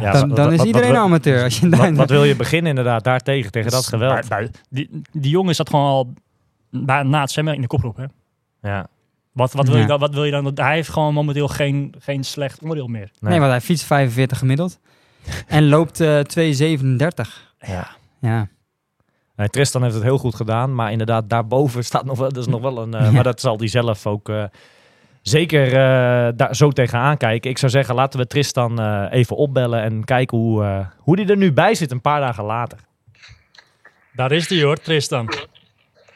Ja, 0.00 0.12
dan, 0.12 0.28
dan 0.34 0.52
is 0.52 0.62
iedereen 0.62 0.92
wat- 0.92 0.98
amateur. 1.00 1.42
Als 1.42 1.60
je 1.60 1.68
Wat, 1.68 1.80
daar- 1.80 1.94
wat 1.94 2.10
wil 2.10 2.24
je 2.24 2.36
beginnen 2.36 2.68
inderdaad 2.68 3.04
daartegen, 3.04 3.50
tegen 3.50 3.70
dat 3.70 3.86
geweld? 3.86 4.28
bij- 4.28 4.50
die, 4.68 4.90
die 5.12 5.30
jongen 5.30 5.54
zat 5.54 5.68
gewoon 5.70 5.84
al 5.86 6.12
bij, 6.70 7.02
na 7.02 7.20
het 7.20 7.30
zwemmen 7.30 7.54
in 7.54 7.60
de 7.60 7.66
kopgroep, 7.66 7.96
hè? 7.96 8.04
Ja. 8.62 8.86
Wat, 9.40 9.52
wat, 9.52 9.68
wil 9.68 9.76
je 9.78 9.86
dan, 9.86 9.98
wat 9.98 10.14
wil 10.14 10.24
je 10.24 10.30
dan? 10.30 10.52
Hij 10.54 10.74
heeft 10.74 10.88
gewoon 10.88 11.14
momenteel 11.14 11.48
geen, 11.48 11.94
geen 11.98 12.24
slecht 12.24 12.60
onderdeel 12.60 12.86
meer. 12.86 13.10
nee. 13.20 13.38
want 13.38 13.50
hij 13.50 13.60
fietst 13.60 13.84
45 13.84 14.38
gemiddeld 14.38 14.78
en 15.46 15.68
loopt 15.68 16.00
eh 16.00 16.20
2.37. 16.38 17.30
Ja. 17.58 17.88
Ja, 18.20 18.48
Nee, 19.36 19.48
Tristan 19.48 19.82
heeft 19.82 19.94
het 19.94 20.02
heel 20.02 20.18
goed 20.18 20.34
gedaan. 20.34 20.74
Maar 20.74 20.90
inderdaad, 20.92 21.30
daarboven 21.30 21.84
staat 21.90 22.04
nog 22.04 22.18
wel, 22.18 22.28
dat 22.28 22.42
is 22.42 22.46
nog 22.52 22.60
wel 22.60 22.78
een... 22.82 22.94
eh, 22.94 23.02
Ja. 23.04 23.10
Maar 23.10 23.22
dat 23.22 23.40
zal 23.40 23.58
hij 23.58 23.68
zelf 23.68 24.06
ook 24.06 24.28
eh, 24.28 24.44
zeker 25.22 25.66
eh, 25.66 26.32
daar 26.36 26.56
zo 26.56 26.70
tegenaan 26.70 27.16
kijken. 27.16 27.50
Ik 27.50 27.58
zou 27.58 27.70
zeggen, 27.72 27.94
laten 27.94 28.20
we 28.20 28.26
Tristan 28.26 28.80
eh, 28.80 29.06
even 29.10 29.36
opbellen 29.36 29.82
en 29.82 30.04
kijken 30.04 30.38
hoe, 30.38 30.64
eh, 30.64 30.86
hoe 30.98 31.16
die 31.16 31.26
er 31.26 31.36
nu 31.36 31.52
bij 31.52 31.74
zit 31.74 31.90
een 31.90 32.00
paar 32.00 32.20
dagen 32.20 32.44
later. 32.44 32.78
Daar 34.12 34.32
is 34.32 34.48
die 34.48 34.64
hoor, 34.64 34.76
Tristan. 34.76 35.32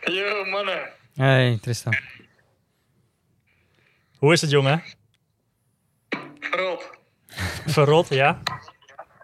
Yo, 0.05 0.45
mannen. 0.51 0.79
Hey, 1.15 1.59
Tristan. 1.63 1.95
Hoe 4.25 4.33
is 4.33 4.41
het, 4.41 4.51
jongen? 4.51 4.83
Verrot. 6.41 6.91
Verrot, 7.67 8.09
ja? 8.09 8.41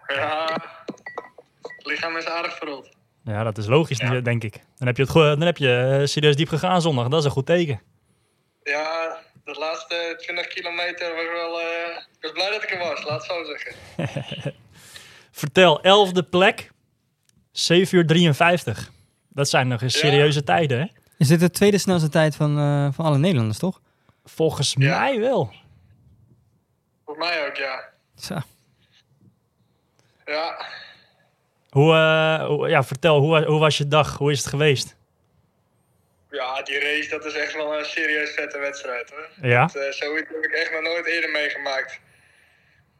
Ja. 0.07 0.45
Het 1.61 1.85
lichaam 1.85 2.17
is 2.17 2.25
aardig 2.25 2.57
verrot. 2.57 2.89
Ja, 3.23 3.43
dat 3.43 3.57
is 3.57 3.65
logisch, 3.65 3.97
denk 4.23 4.43
ik. 4.43 4.53
Dan 4.77 4.87
heb 4.87 4.97
je, 4.97 5.03
het, 5.03 5.13
dan 5.13 5.41
heb 5.41 5.57
je 5.57 5.97
eh, 5.99 6.07
serieus 6.07 6.35
diep 6.35 6.47
gegaan 6.47 6.81
zondag. 6.81 7.07
Dat 7.07 7.19
is 7.19 7.25
een 7.25 7.31
goed 7.31 7.45
teken. 7.45 7.81
Ja, 8.63 9.17
de 9.43 9.55
laatste 9.59 10.15
20 10.17 10.47
kilometer 10.47 11.15
was 11.15 11.25
wel... 11.33 11.59
eh, 11.59 11.97
ik 12.11 12.21
was 12.21 12.31
blij 12.31 12.49
dat 12.49 12.63
ik 12.63 12.71
er 12.71 12.79
was, 12.79 13.03
laat 13.03 13.27
het 13.27 13.31
zo 13.31 13.43
zeggen. 13.43 14.53
Vertel, 15.41 15.81
elfde 15.81 16.23
plek, 16.23 16.71
7 17.51 17.97
uur 17.97 18.05
53. 18.07 18.91
Dat 19.29 19.49
zijn 19.49 19.67
nog 19.67 19.81
eens 19.81 19.93
Ja. 19.93 19.99
serieuze 19.99 20.43
tijden, 20.43 20.79
hè? 20.79 20.85
Is 21.17 21.27
dit 21.27 21.39
de 21.39 21.51
tweede 21.51 21.77
snelste 21.77 22.09
tijd 22.09 22.35
van, 22.35 22.57
eh, 22.57 22.87
van 22.91 23.05
alle 23.05 23.17
Nederlanders, 23.17 23.59
toch? 23.59 23.81
Volgens 24.25 24.75
Ja. 24.77 24.99
mij 24.99 25.19
wel. 25.19 25.53
Voor 27.05 27.17
mij 27.17 27.47
ook, 27.47 27.55
ja. 27.55 27.89
Zo. 28.15 28.37
Ja. 30.25 30.65
Hoe, 31.69 31.93
eh, 31.93 32.45
hoe- 32.47 32.69
ja, 32.69 32.83
vertel, 32.83 33.19
hoe, 33.19 33.45
hoe 33.45 33.59
was 33.59 33.77
je 33.77 33.87
dag? 33.87 34.17
Hoe 34.17 34.31
is 34.31 34.37
het 34.39 34.47
geweest? 34.47 34.95
Ja, 36.29 36.61
die 36.61 36.79
race, 36.79 37.09
dat 37.09 37.25
is 37.25 37.33
echt 37.33 37.53
wel 37.53 37.77
een 37.77 37.85
serieus 37.85 38.33
vette 38.33 38.57
wedstrijd, 38.59 39.09
hoor. 39.09 39.29
Ja? 39.41 39.65
Dat, 39.65 39.75
eh, 39.75 39.91
zoiets 39.91 40.29
heb 40.29 40.43
ik 40.43 40.51
echt 40.51 40.71
nog 40.71 40.81
nooit 40.81 41.05
eerder 41.05 41.29
meegemaakt. 41.29 41.99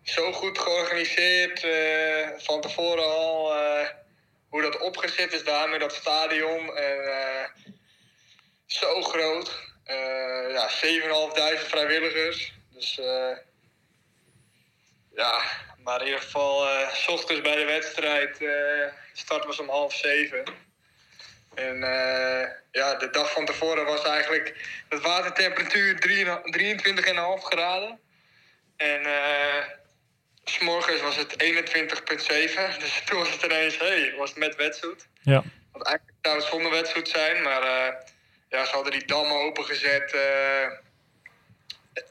Zo 0.01 0.31
goed 0.31 0.59
georganiseerd, 0.59 1.63
eh, 1.63 2.27
van 2.37 2.61
tevoren 2.61 3.03
al. 3.03 3.55
eh, 3.55 3.87
hoe 4.49 4.61
dat 4.61 4.81
opgezet 4.81 5.33
is 5.33 5.43
daar 5.43 5.69
met 5.69 5.79
dat 5.79 5.93
stadion. 5.93 6.75
En, 6.77 6.97
eh, 7.11 7.45
zo 8.65 9.01
groot. 9.01 9.70
Eh 9.83 10.51
ja, 10.51 10.69
7.500 10.69 11.67
vrijwilligers. 11.67 12.53
Dus 12.73 12.99
eh, 12.99 13.37
ja, 15.15 15.41
maar 15.83 15.99
in 15.99 16.05
ieder 16.05 16.21
geval, 16.21 16.67
s 16.93 17.07
ochtends 17.07 17.41
bij 17.41 17.55
de 17.55 17.65
wedstrijd, 17.65 18.37
de 18.37 18.89
start 19.13 19.45
was 19.45 19.59
om 19.59 19.69
half 19.69 19.93
zeven. 19.93 20.43
En 21.55 21.77
ja, 22.71 22.95
de 22.95 23.09
dag 23.11 23.31
van 23.31 23.45
tevoren 23.45 23.85
was 23.85 24.03
eigenlijk 24.03 24.55
de 24.89 24.99
watertemperatuur 24.99 25.95
23,5 27.39 27.43
graden. 27.43 27.99
En 28.77 29.01
s 30.43 30.59
morgens 30.59 31.01
was 31.01 31.15
het 31.15 31.43
21,7. 31.43 32.77
Dus 32.79 33.01
toen 33.05 33.19
was 33.19 33.31
het 33.31 33.43
ineens, 33.43 33.77
hé, 33.77 33.85
hey, 33.85 34.13
was 34.17 34.29
het 34.29 34.39
met 34.39 34.55
wetsuit. 34.55 35.07
Ja. 35.21 35.43
Want 35.71 35.85
eigenlijk 35.85 36.17
zou 36.21 36.35
het 36.35 36.45
zonder 36.45 36.71
wetsuit 36.71 37.07
zijn, 37.07 37.41
maar 37.41 38.03
ja, 38.51 38.65
ze 38.65 38.71
hadden 38.73 38.91
die 38.91 39.05
dammen 39.05 39.35
opengezet 39.45 40.13
eh 40.13 40.67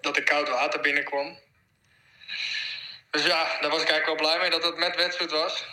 dat 0.00 0.16
er 0.16 0.22
koud 0.22 0.48
water 0.48 0.80
binnenkwam. 0.80 1.38
Dus 3.10 3.26
ja, 3.26 3.58
daar 3.60 3.70
was 3.70 3.82
ik 3.82 3.88
eigenlijk 3.88 4.20
wel 4.20 4.28
blij 4.30 4.38
mee 4.40 4.50
dat 4.50 4.64
het 4.64 4.76
met 4.78 4.96
wetsuit 4.96 5.30
was. 5.30 5.64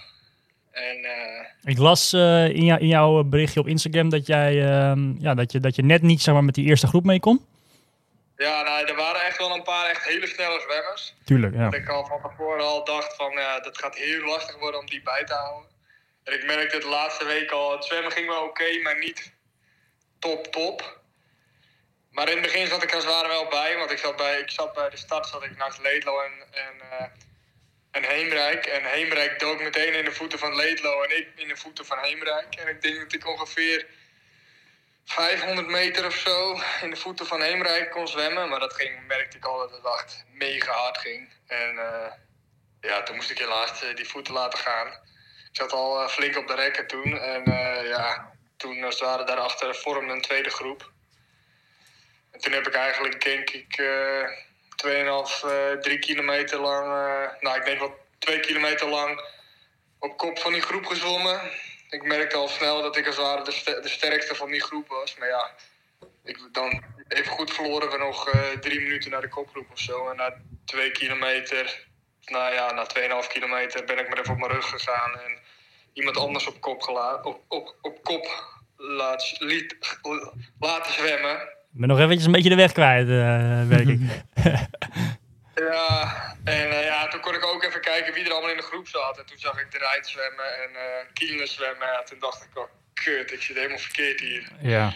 En 0.71 1.03
eh, 1.05 1.45
Ik 1.63 1.77
las 1.77 2.13
eh, 2.13 2.47
in, 2.49 2.63
jou- 2.65 2.79
in 2.79 2.87
jouw 2.87 3.23
berichtje 3.23 3.59
op 3.59 3.67
Instagram 3.67 4.09
dat, 4.09 4.27
jij, 4.27 4.63
ehm, 4.65 5.13
ja, 5.19 5.33
dat, 5.33 5.51
je, 5.51 5.59
dat 5.59 5.75
je 5.75 5.83
net 5.83 6.01
niet 6.01 6.21
zeg 6.21 6.33
maar, 6.33 6.43
met 6.43 6.55
die 6.55 6.65
eerste 6.65 6.87
groep 6.87 7.03
mee 7.05 7.19
kon. 7.19 7.45
ja, 8.37 8.61
nou, 8.61 8.85
er 8.87 8.95
waren 8.95 9.21
echt 9.25 9.37
wel 9.37 9.55
een 9.55 9.63
paar 9.63 9.89
echt 9.89 10.03
hele 10.07 10.27
snelle 10.27 10.59
zwemmers. 10.59 11.13
Tuurlijk, 11.25 11.53
ja. 11.55 11.63
Dat 11.69 11.73
ik 11.73 11.89
al 11.89 12.05
van 12.05 12.21
tevoren 12.21 12.63
al 12.65 12.83
dacht 12.83 13.15
van 13.15 13.31
ja, 13.31 13.59
dat 13.59 13.77
gaat 13.77 13.95
heel 13.95 14.21
lastig 14.25 14.57
worden 14.59 14.79
om 14.79 14.85
die 14.85 15.01
bij 15.01 15.23
te 15.23 15.33
houden. 15.33 15.69
En 16.23 16.33
ik 16.33 16.45
merkte 16.45 16.75
het 16.75 16.83
de 16.83 16.89
laatste 16.89 17.25
week 17.25 17.51
al, 17.51 17.71
het 17.71 17.83
zwemmen 17.85 18.11
ging 18.11 18.27
wel 18.27 18.43
oké, 18.43 18.79
maar 18.83 18.99
niet 18.99 19.31
top 20.19 20.47
top. 20.51 20.97
Maar 22.17 22.29
in 22.29 22.37
het 22.37 22.45
begin 22.45 22.67
zat 22.67 22.83
ik 22.83 22.93
er 22.93 23.01
zwaar 23.01 23.27
wel 23.27 23.47
bij, 23.47 23.77
want 23.77 23.91
ik 23.91 23.97
zat 23.97 24.15
bij, 24.15 24.39
ik 24.39 24.49
zat 24.49 24.73
bij 24.73 24.89
de 24.89 24.97
start 24.97 25.27
zat 25.27 25.43
ik 25.43 25.57
naast 25.57 25.79
Leedlo 25.79 26.21
en, 26.21 26.31
en, 26.51 26.81
eh, 26.91 27.05
en 27.91 28.03
Heemrijk. 28.03 28.65
En 28.65 28.85
Heemrijk 28.85 29.39
dook 29.39 29.61
meteen 29.61 29.93
in 29.93 30.05
de 30.05 30.11
voeten 30.11 30.39
van 30.39 30.55
Leedlo 30.55 31.01
en 31.01 31.17
ik 31.17 31.27
in 31.35 31.47
de 31.47 31.55
voeten 31.55 31.85
van 31.85 31.97
Heemrijk. 31.99 32.55
En 32.55 32.67
ik 32.67 32.81
denk 32.81 32.99
dat 32.99 33.13
ik 33.13 33.27
ongeveer 33.27 33.85
500 35.05 35.67
meter 35.67 36.05
of 36.05 36.15
zo 36.15 36.61
in 36.81 36.89
de 36.89 36.95
voeten 36.95 37.25
van 37.25 37.41
Heemrijk 37.41 37.91
kon 37.91 38.07
zwemmen. 38.07 38.49
Maar 38.49 38.59
dat 38.59 38.73
ging, 38.73 39.07
merkte 39.07 39.37
ik 39.37 39.45
al 39.45 39.57
dat 39.57 39.71
het 39.71 39.85
echt 39.99 40.25
mega 40.31 40.71
hard 40.71 40.97
ging. 40.97 41.29
En 41.47 41.77
eh, 41.77 42.11
ja, 42.81 43.03
toen 43.03 43.15
moest 43.15 43.31
ik 43.31 43.37
helaas 43.37 43.83
eh, 43.83 43.95
die 43.95 44.07
voeten 44.07 44.33
laten 44.33 44.59
gaan. 44.59 44.87
Ik 45.49 45.63
zat 45.63 45.71
al 45.71 46.09
flink 46.09 46.37
op 46.37 46.47
de 46.47 46.55
rekken 46.55 46.87
toen. 46.87 47.19
En 47.19 47.43
ja, 47.87 48.36
toen 48.57 48.83
als 48.83 48.99
het 48.99 49.09
ware 49.09 49.23
daarachter 49.23 49.75
vormde 49.75 50.13
een 50.13 50.21
tweede 50.21 50.49
groep. 50.49 50.91
En 52.31 52.39
toen 52.39 52.51
heb 52.51 52.67
ik 52.67 52.73
eigenlijk, 52.73 53.23
denk 53.23 53.49
ik, 53.49 53.77
eh 53.77 54.29
2,5, 54.85 55.43
eh 55.43 55.71
3 55.71 55.99
kilometer 55.99 56.59
lang... 56.59 56.85
eh, 56.85 57.41
nou, 57.41 57.57
ik 57.57 57.65
denk 57.65 57.79
wel 57.79 57.97
2 58.19 58.39
kilometer 58.39 58.87
lang 58.87 59.21
op 59.99 60.17
kop 60.17 60.39
van 60.39 60.53
die 60.53 60.61
groep 60.61 60.85
gezwommen. 60.85 61.51
Ik 61.89 62.03
merkte 62.03 62.35
al 62.35 62.47
snel 62.47 62.81
dat 62.81 62.97
ik 62.97 63.05
als 63.05 63.15
het 63.15 63.25
ware 63.25 63.43
de 63.81 63.89
sterkste 63.89 64.35
van 64.35 64.51
die 64.51 64.63
groep 64.63 64.87
was. 64.87 65.15
Maar 65.15 65.27
ja, 65.27 65.51
ik, 66.23 66.39
dan 66.51 66.83
even 67.07 67.31
goed 67.31 67.53
verloren 67.53 67.89
we 67.89 67.97
nog 67.97 68.29
eh, 68.29 68.49
drie 68.49 68.79
minuten 68.79 69.11
naar 69.11 69.21
de 69.21 69.29
kopgroep 69.29 69.71
of 69.71 69.79
zo. 69.79 70.09
En 70.09 70.15
na 70.15 70.41
twee 70.65 70.91
kilometer, 70.91 71.87
nou 72.25 72.53
ja, 72.53 72.71
na 72.71 72.87
2,5 73.23 73.27
kilometer 73.27 73.85
ben 73.85 73.99
ik 73.99 74.09
maar 74.09 74.19
even 74.19 74.33
op 74.33 74.39
mijn 74.39 74.51
rug 74.51 74.69
gegaan. 74.69 75.19
En 75.19 75.39
iemand 75.97 76.17
anders 76.17 76.47
op 76.47 76.61
kop, 76.61 76.81
gela- 76.81 77.19
op, 77.23 77.41
op, 77.47 77.75
op 77.81 78.03
kop 78.03 78.55
laat, 78.77 79.35
liet, 79.39 79.75
laten 80.59 80.93
zwemmen. 80.93 81.35
Ik 81.41 81.83
ben 81.83 81.87
nog 81.87 81.99
eventjes 81.99 82.25
een 82.25 82.31
beetje 82.31 82.49
de 82.49 82.55
weg 82.55 82.71
kwijt, 82.71 83.07
eh 83.09 83.61
merk 83.67 83.87
ik. 83.87 83.99
Ja, 85.71 86.13
en 86.43 86.69
eh, 86.71 86.83
ja, 86.85 87.07
toen 87.07 87.19
kon 87.19 87.33
ik 87.35 87.45
ook 87.45 87.63
even 87.63 87.81
kijken 87.81 88.13
wie 88.13 88.23
er 88.25 88.31
allemaal 88.31 88.49
in 88.49 88.57
de 88.57 88.63
groep 88.63 88.87
zat. 88.87 89.17
En 89.17 89.25
toen 89.25 89.37
zag 89.37 89.59
ik 89.61 89.71
de 89.71 89.77
Rijt 89.77 90.07
zwemmen 90.07 90.45
en 90.63 90.69
eh 90.75 91.05
Kielen 91.13 91.47
zwemmen. 91.47 91.87
Ja, 91.87 92.03
toen 92.03 92.19
dacht 92.19 92.43
ik, 92.43 92.57
oh, 92.57 92.63
kut, 92.93 93.31
ik 93.31 93.41
zit 93.41 93.55
helemaal 93.55 93.77
verkeerd 93.77 94.19
hier. 94.19 94.51
ja. 94.61 94.93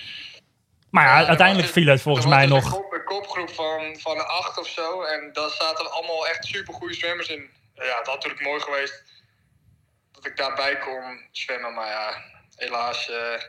Maar 0.90 1.06
ja, 1.06 1.28
uiteindelijk 1.28 1.68
viel 1.70 1.88
het 1.88 2.02
volgens 2.02 2.26
mij 2.26 2.46
nog... 2.46 2.66
Een, 2.66 2.72
kop- 2.72 2.94
een 2.94 3.04
kopgroep 3.04 3.50
van, 3.50 3.96
van 4.00 4.28
acht 4.28 4.58
of 4.58 4.68
zo. 4.68 5.02
En 5.02 5.30
daar 5.34 5.50
zaten 5.50 5.92
allemaal 5.92 6.28
echt 6.28 6.46
supergoeie 6.46 6.94
zwemmers 6.96 7.28
in. 7.28 7.50
Ja, 7.74 7.98
het 7.98 8.08
had 8.08 8.16
natuurlijk 8.16 8.42
mooi 8.44 8.62
geweest 8.62 9.04
dat 10.22 10.32
ik 10.32 10.38
daarbij 10.38 10.78
kon 10.78 11.20
zwemmen. 11.32 11.74
Maar 11.74 11.88
ja, 11.88 12.14
helaas 12.56 13.10
eh, 13.10 13.42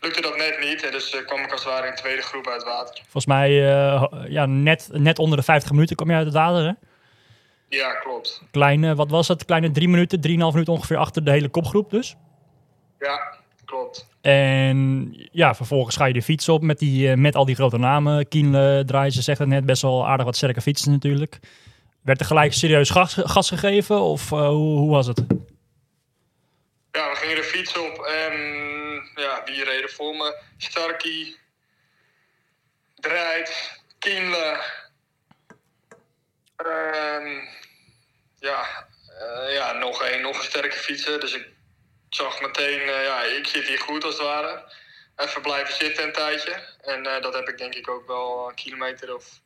lukte 0.00 0.20
dat 0.20 0.36
net 0.36 0.60
niet. 0.60 0.84
En 0.84 0.92
dus 0.92 1.14
eh, 1.14 1.26
kwam 1.26 1.40
ik 1.40 1.52
als 1.52 1.64
het 1.64 1.72
ware 1.72 1.86
in 1.86 1.94
de 1.94 2.00
tweede 2.00 2.22
groep 2.22 2.46
uit 2.46 2.64
water. 2.64 2.94
Volgens 2.94 3.26
mij 3.26 3.48
eh, 3.48 4.24
ja, 4.28 4.46
net, 4.46 4.88
net 4.92 5.18
onder 5.18 5.38
de 5.38 5.44
50 5.44 5.70
minuten 5.70 5.96
kwam 5.96 6.10
je 6.10 6.16
uit 6.16 6.24
het 6.24 6.34
water. 6.34 6.64
Hè? 6.64 6.72
Ja, 7.76 7.92
klopt. 7.92 8.42
Kleine, 8.50 8.94
wat 8.94 9.10
was 9.10 9.28
het? 9.28 9.44
Kleine 9.44 9.70
drie 9.70 9.88
minuten, 9.88 10.20
drieënhalf 10.20 10.52
minuten 10.52 10.72
ongeveer 10.72 10.96
achter 10.96 11.24
de 11.24 11.30
hele 11.30 11.48
kopgroep 11.48 11.90
dus. 11.90 12.16
Ja, 12.98 13.34
klopt. 13.64 14.08
En 14.20 15.08
ja, 15.32 15.54
vervolgens 15.54 15.96
ga 15.96 16.04
je 16.04 16.12
de 16.12 16.22
fiets 16.22 16.48
op 16.48 16.62
met, 16.62 16.78
die, 16.78 17.16
met 17.16 17.34
al 17.34 17.44
die 17.44 17.54
grote 17.54 17.78
namen. 17.78 18.28
Kienle, 18.28 18.82
draaien 18.86 19.12
ze 19.12 19.22
zegt 19.22 19.38
het 19.38 19.48
net, 19.48 19.66
best 19.66 19.82
wel 19.82 20.06
aardig 20.06 20.26
wat 20.26 20.36
sterke 20.36 20.60
fietsen 20.60 20.92
natuurlijk. 20.92 21.40
Werd 22.02 22.20
er 22.20 22.26
gelijk 22.26 22.52
serieus 22.52 22.90
gas, 22.90 23.14
gas 23.18 23.48
gegeven 23.48 24.00
of 24.00 24.28
hoe, 24.28 24.78
hoe 24.78 24.90
was 24.90 25.06
het? 25.06 25.24
Ja, 26.92 27.10
we 27.10 27.16
gingen 27.16 27.36
de 27.36 27.44
fiets 27.44 27.76
op 27.76 28.04
en 28.04 28.32
ja, 29.14 29.42
wie 29.44 29.64
reden 29.64 29.90
voor 29.90 30.16
me? 30.16 30.36
Starky, 30.58 31.36
Draait, 32.94 33.80
Kienle. 33.98 34.60
Ehm, 36.56 37.40
ja, 38.38 38.86
eh, 39.20 39.54
ja, 39.54 39.72
nog 39.72 40.02
een, 40.02 40.20
nog 40.20 40.38
een 40.38 40.44
sterke 40.44 40.76
fietser. 40.76 41.20
Dus 41.20 41.32
ik 41.32 41.48
zag 42.08 42.40
meteen, 42.40 42.80
eh, 42.80 43.04
ja, 43.04 43.22
ik 43.22 43.46
zit 43.46 43.66
hier 43.66 43.80
goed 43.80 44.04
als 44.04 44.14
het 44.14 44.22
ware. 44.22 44.72
Even 45.16 45.42
blijven 45.42 45.74
zitten 45.74 46.04
een 46.04 46.12
tijdje. 46.12 46.62
En 46.80 47.06
eh, 47.06 47.22
dat 47.22 47.34
heb 47.34 47.48
ik 47.48 47.58
denk 47.58 47.74
ik 47.74 47.88
ook 47.88 48.06
wel 48.06 48.48
een 48.48 48.54
kilometer 48.54 49.14
of 49.14 49.40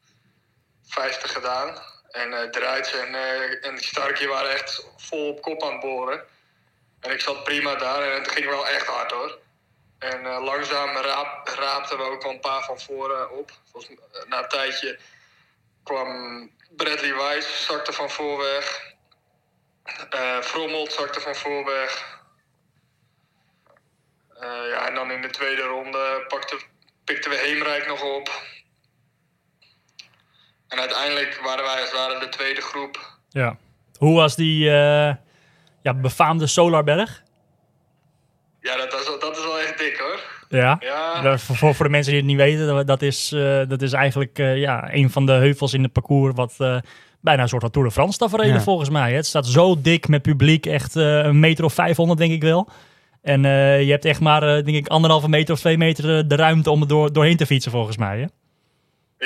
50 0.86 1.32
gedaan. 1.32 1.82
En 2.10 2.50
Draait 2.50 2.92
en, 2.92 3.14
en 3.62 3.78
Starky 3.78 4.26
waren 4.26 4.50
echt 4.50 4.86
vol 4.96 5.28
op 5.28 5.42
kop 5.42 5.62
aan 5.62 5.72
het 5.72 5.80
boren. 5.80 6.24
En 7.06 7.12
ik 7.12 7.20
zat 7.20 7.44
prima 7.44 7.74
daar 7.74 8.02
en 8.02 8.18
het 8.18 8.30
ging 8.30 8.46
wel 8.46 8.68
echt 8.68 8.86
hard 8.86 9.10
hoor. 9.10 9.38
En 9.98 10.26
eh, 10.26 10.44
langzaam 10.44 10.96
raap, 10.96 11.48
raapten 11.48 11.98
we 11.98 12.04
ook 12.04 12.22
wel 12.22 12.32
een 12.32 12.40
paar 12.40 12.64
van 12.64 12.80
voren 12.80 13.38
op. 13.38 13.50
Volgens, 13.70 13.94
eh, 14.12 14.28
na 14.28 14.42
een 14.42 14.48
tijdje 14.48 14.98
kwam 15.82 16.50
Bradley 16.76 17.14
Weiss, 17.14 17.66
zakte 17.66 17.92
van 17.92 18.10
voor 18.10 18.38
weg. 18.38 18.94
Eh 20.10 20.40
Frommelt 20.40 20.92
zakte 20.92 21.20
van 21.20 21.34
voor 21.34 21.64
weg. 21.64 22.14
Ja, 24.40 24.88
en 24.88 24.94
dan 24.94 25.10
in 25.10 25.22
de 25.22 25.30
tweede 25.30 25.62
ronde 25.62 26.24
pakte, 26.28 26.58
pikten 27.04 27.30
we 27.30 27.36
Heemrijk 27.36 27.86
nog 27.86 28.02
op. 28.02 28.42
En 30.68 30.78
uiteindelijk 30.78 31.40
waren 31.42 31.64
wij 31.64 31.80
als 31.80 31.90
het 31.90 31.98
ware 31.98 32.18
de 32.18 32.28
tweede 32.28 32.60
groep. 32.60 33.18
Ja. 33.28 33.56
Hoe 33.98 34.16
was 34.16 34.36
die 34.36 34.70
ja, 35.86 35.94
befaamde 35.94 36.46
Solarberg? 36.46 37.22
Ja, 38.60 38.76
dat 38.76 38.92
is, 39.00 39.08
wel- 39.08 39.18
dat 39.18 39.36
is 39.36 39.44
wel 39.44 39.58
echt 39.60 39.78
dik 39.78 39.96
hoor. 39.96 40.20
Ja. 40.48 40.76
Ja, 40.80 41.20
Dat- 41.22 41.40
Voor, 41.40 41.56
voor, 41.56 41.74
voor 41.74 41.84
de 41.84 41.90
mensen 41.90 42.12
die 42.12 42.20
het 42.20 42.30
niet 42.30 42.38
weten, 42.38 42.66
dat- 42.66 42.86
dat 42.86 43.02
is, 43.02 43.32
eh, 43.32 43.60
dat 43.68 43.82
is 43.82 43.92
eigenlijk 43.92 44.38
eh, 44.38 44.56
ja, 44.56 44.94
een 44.94 45.10
van 45.10 45.26
de 45.26 45.32
heuvels 45.32 45.72
in 45.74 45.82
het 45.82 45.92
parcours 45.92 46.32
wat 46.34 46.54
eh, 46.58 46.76
bijna 47.20 47.42
een 47.42 47.48
soort 47.48 47.62
van 47.62 47.70
Tour 47.70 47.86
de 47.88 47.92
France 47.94 48.18
tafereel 48.18 48.46
Ja. 48.52 48.60
volgens 48.60 48.88
mij. 48.90 49.10
hè. 49.10 49.16
Het 49.16 49.26
staat 49.26 49.46
zo 49.46 49.80
dik 49.80 50.08
met 50.08 50.22
publiek, 50.22 50.66
echt 50.66 50.96
eh, 50.96 51.16
een 51.18 51.40
meter 51.40 51.64
of 51.64 51.74
500 51.74 52.18
denk 52.18 52.32
ik 52.32 52.42
wel. 52.42 52.68
En 53.22 53.44
eh, 53.44 53.82
je 53.82 53.90
hebt 53.90 54.04
echt 54.04 54.20
maar, 54.20 54.42
eh, 54.42 54.64
denk 54.64 54.76
ik, 54.76 54.88
anderhalve 54.88 55.28
meter 55.28 55.54
of 55.54 55.60
twee 55.60 55.76
meter 55.78 56.28
de 56.28 56.36
ruimte 56.36 56.70
om 56.70 56.80
er 56.82 56.88
door, 56.88 57.12
doorheen 57.12 57.36
te 57.36 57.46
fietsen 57.46 57.70
volgens 57.72 57.96
mij. 57.96 58.18
Hè? 58.18 58.26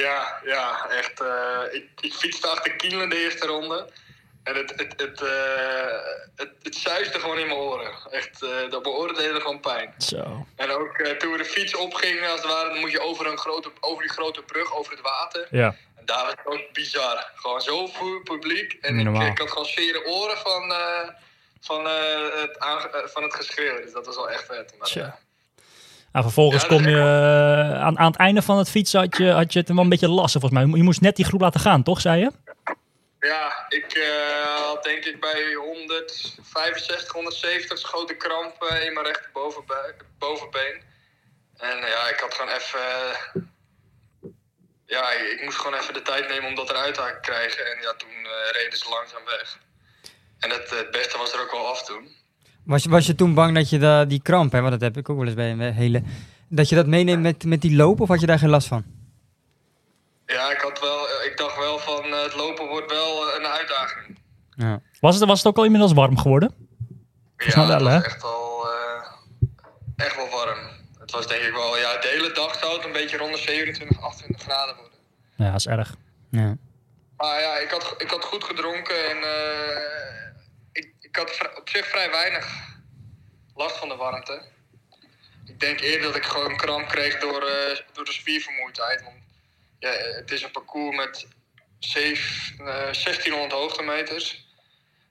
ja, 0.00 0.40
ja 0.46 0.86
echt. 0.98 1.20
eh, 1.20 1.74
ik, 1.74 1.84
ik 2.00 2.12
fietste 2.12 2.48
achter 2.48 2.76
Kiel 2.76 3.02
in 3.02 3.08
de 3.08 3.22
eerste 3.22 3.46
ronde. 3.46 3.88
En 4.42 4.54
het, 4.56 4.70
het, 4.76 4.94
het, 4.96 5.20
eh, 5.22 5.28
het, 6.36 6.50
het 6.62 6.74
zuisde 6.74 7.18
gewoon 7.18 7.38
in 7.38 7.46
mijn 7.46 7.58
oren. 7.58 7.90
Echt, 8.10 8.42
eh 8.42 8.48
dat 8.70 8.82
mijn 8.82 8.94
oren 8.94 9.14
deden 9.14 9.40
gewoon 9.40 9.60
pijn. 9.60 9.94
Zo. 9.98 10.46
En 10.56 10.70
ook 10.70 10.98
eh, 10.98 11.16
toen 11.16 11.32
we 11.32 11.38
de 11.38 11.44
fiets 11.44 11.76
opgingen, 11.76 12.30
als 12.30 12.40
het 12.42 12.50
ware, 12.52 12.68
dan 12.68 12.78
moet 12.80 12.90
je 12.90 13.00
over, 13.00 13.26
een 13.26 13.38
grote, 13.38 13.70
over 13.80 14.02
die 14.02 14.12
grote 14.12 14.42
brug, 14.42 14.74
over 14.78 14.92
het 14.92 15.00
water. 15.00 15.46
Ja. 15.50 15.74
En 15.96 16.04
daar 16.04 16.22
was 16.22 16.30
het 16.30 16.46
ook 16.46 16.72
bizar. 16.72 17.30
Gewoon 17.34 17.60
zoveel 17.60 18.20
publiek. 18.24 18.72
En 18.80 18.98
ik, 18.98 19.38
had 19.38 19.48
gewoon 19.50 19.64
zware 19.66 20.04
oren 20.06 20.36
van, 20.36 20.70
eh, 20.72 21.08
van, 21.60 21.86
eh, 21.86 22.40
het 22.40 22.58
aange- 22.58 23.08
van 23.12 23.22
het 23.22 23.34
geschreeuw. 23.34 23.80
Dus 23.82 23.92
dat 23.92 24.06
was 24.06 24.16
wel 24.16 24.30
echt 24.30 24.44
vet. 24.46 24.74
Maar, 24.78 24.88
Nou, 26.12 26.24
vervolgens 26.24 26.62
Ja, 26.62 26.68
dat 26.68 26.78
kom 26.78 26.86
is 26.86 26.92
je 26.94 27.00
aan, 27.80 27.98
aan 27.98 28.06
het 28.10 28.16
einde 28.16 28.42
van 28.42 28.58
het 28.58 28.70
fietsen 28.70 29.00
had 29.00 29.16
je, 29.16 29.30
had 29.30 29.52
je 29.52 29.58
het 29.58 29.68
wel 29.68 29.78
een 29.78 29.88
beetje 29.88 30.08
lastig 30.08 30.40
volgens 30.40 30.62
mij. 30.64 30.76
Je 30.78 30.82
moest 30.82 31.00
net 31.00 31.16
die 31.16 31.24
groep 31.24 31.40
laten 31.40 31.60
gaan, 31.60 31.82
toch, 31.82 32.00
zei 32.00 32.20
je? 32.20 32.30
Ja, 33.20 33.64
ik 33.68 33.92
eh, 33.92 34.66
had 34.66 34.82
denk 34.82 35.04
ik 35.04 35.20
bij 35.20 35.54
165, 35.54 37.12
170 37.12 37.78
schoten 37.78 38.16
kramp 38.16 38.54
in 38.86 38.92
mijn 38.92 39.06
rechterbovenbeen. 39.06 39.94
bovenbeen. 40.18 40.82
En 41.56 41.78
eh, 41.82 41.88
ja, 41.88 42.08
ik 42.08 42.18
had 42.20 42.34
gewoon 42.34 42.54
even... 42.54 42.80
eh, 42.80 43.40
ja, 44.86 45.12
ik, 45.12 45.40
moest 45.44 45.58
gewoon 45.58 45.78
even 45.78 45.94
de 45.94 46.02
tijd 46.02 46.28
nemen 46.28 46.48
om 46.48 46.54
dat 46.54 46.70
eruit 46.70 46.94
te 46.94 47.18
krijgen. 47.20 47.66
En 47.66 47.82
ja, 47.82 47.94
toen 47.94 48.26
reden 48.52 48.78
ze 48.78 48.88
langzaam 48.88 49.24
weg. 49.24 49.58
En 50.38 50.50
het, 50.50 50.70
het 50.70 50.90
beste 50.90 51.18
was 51.18 51.32
er 51.32 51.40
ook 51.40 51.50
wel 51.50 51.66
af 51.66 51.84
toen. 51.84 52.08
Was 52.64 52.82
je, 52.82 52.88
was 52.88 53.06
je 53.06 53.14
toen 53.14 53.34
bang 53.34 53.54
dat 53.54 53.70
je 53.70 53.78
da, 53.78 54.04
die 54.04 54.22
kramp, 54.22 54.52
hè, 54.52 54.60
want 54.60 54.72
dat 54.72 54.80
heb 54.80 54.96
ik 54.96 55.08
ook 55.08 55.16
wel 55.16 55.26
eens 55.26 55.34
bij 55.34 55.50
een 55.50 55.60
hele... 55.60 56.02
Dat 56.48 56.68
je 56.68 56.74
dat 56.74 56.86
meeneemt 56.86 57.22
met, 57.22 57.44
met 57.44 57.60
die 57.60 57.76
loop 57.76 58.00
of 58.00 58.08
had 58.08 58.20
je 58.20 58.26
daar 58.26 58.38
geen 58.38 58.48
last 58.48 58.68
van? 58.68 58.99
Ja, 60.32 60.50
ik, 60.50 60.60
had 60.60 60.80
wel, 60.80 61.24
ik 61.24 61.36
dacht 61.36 61.56
wel 61.56 61.78
van 61.78 62.04
eh, 62.04 62.22
het 62.22 62.34
lopen 62.34 62.66
wordt 62.66 62.90
wel 62.90 63.28
eh, 63.28 63.38
een 63.38 63.46
uitdaging. 63.46 64.18
Ja. 64.56 64.80
Was 65.00 65.14
het, 65.18 65.28
was 65.28 65.38
het 65.38 65.46
ook 65.46 65.56
al 65.56 65.64
inmiddels 65.64 65.92
warm 65.92 66.18
geworden? 66.18 66.54
Ja, 67.36 67.66
het 67.72 67.82
was 67.82 68.02
echt 68.02 68.22
al 68.24 68.66
eh, 68.70 69.06
echt 69.96 70.16
wel 70.16 70.28
warm. 70.28 70.58
Het 70.98 71.10
was 71.10 71.26
denk 71.26 71.42
ik 71.42 71.52
wel, 71.52 71.78
ja, 71.78 71.96
de 71.96 72.08
hele 72.08 72.32
dag 72.32 72.58
zou 72.58 72.76
het 72.76 72.84
een 72.84 72.92
beetje 72.92 73.16
rond 73.16 73.34
de 73.34 73.40
27, 73.40 74.00
28 74.00 74.42
graden 74.42 74.76
worden. 74.76 74.98
Ja, 75.36 75.50
dat 75.50 75.60
is 75.60 75.66
erg. 75.66 75.94
Ja. 76.30 76.56
Maar 77.16 77.40
ja, 77.40 77.58
ik 77.58 77.70
had, 77.70 77.94
ik 77.98 78.10
had 78.10 78.24
goed 78.24 78.44
gedronken 78.44 79.10
en 79.10 79.16
eh, 79.22 80.26
ik, 80.72 80.94
ik 81.00 81.16
had 81.16 81.50
op 81.58 81.68
zich 81.68 81.86
vrij 81.86 82.10
weinig 82.10 82.46
last 83.54 83.76
van 83.76 83.88
de 83.88 83.96
warmte. 83.96 84.42
Ik 85.44 85.60
denk 85.60 85.80
eerder 85.80 86.02
dat 86.02 86.16
ik 86.16 86.24
gewoon 86.24 86.56
kramp 86.56 86.88
kreeg 86.88 87.18
door, 87.18 87.42
eh, 87.42 87.78
door 87.92 88.04
de 88.04 88.12
spiervermoeidheid. 88.12 89.02
Want 89.02 89.16
ja, 89.80 89.90
het 90.16 90.30
is 90.30 90.42
een 90.42 90.50
parcours 90.50 90.96
met 90.96 91.26
zeven- 91.78 92.66
eh, 92.66 92.92
1600 92.92 93.52
hoogtemeters. 93.52 94.48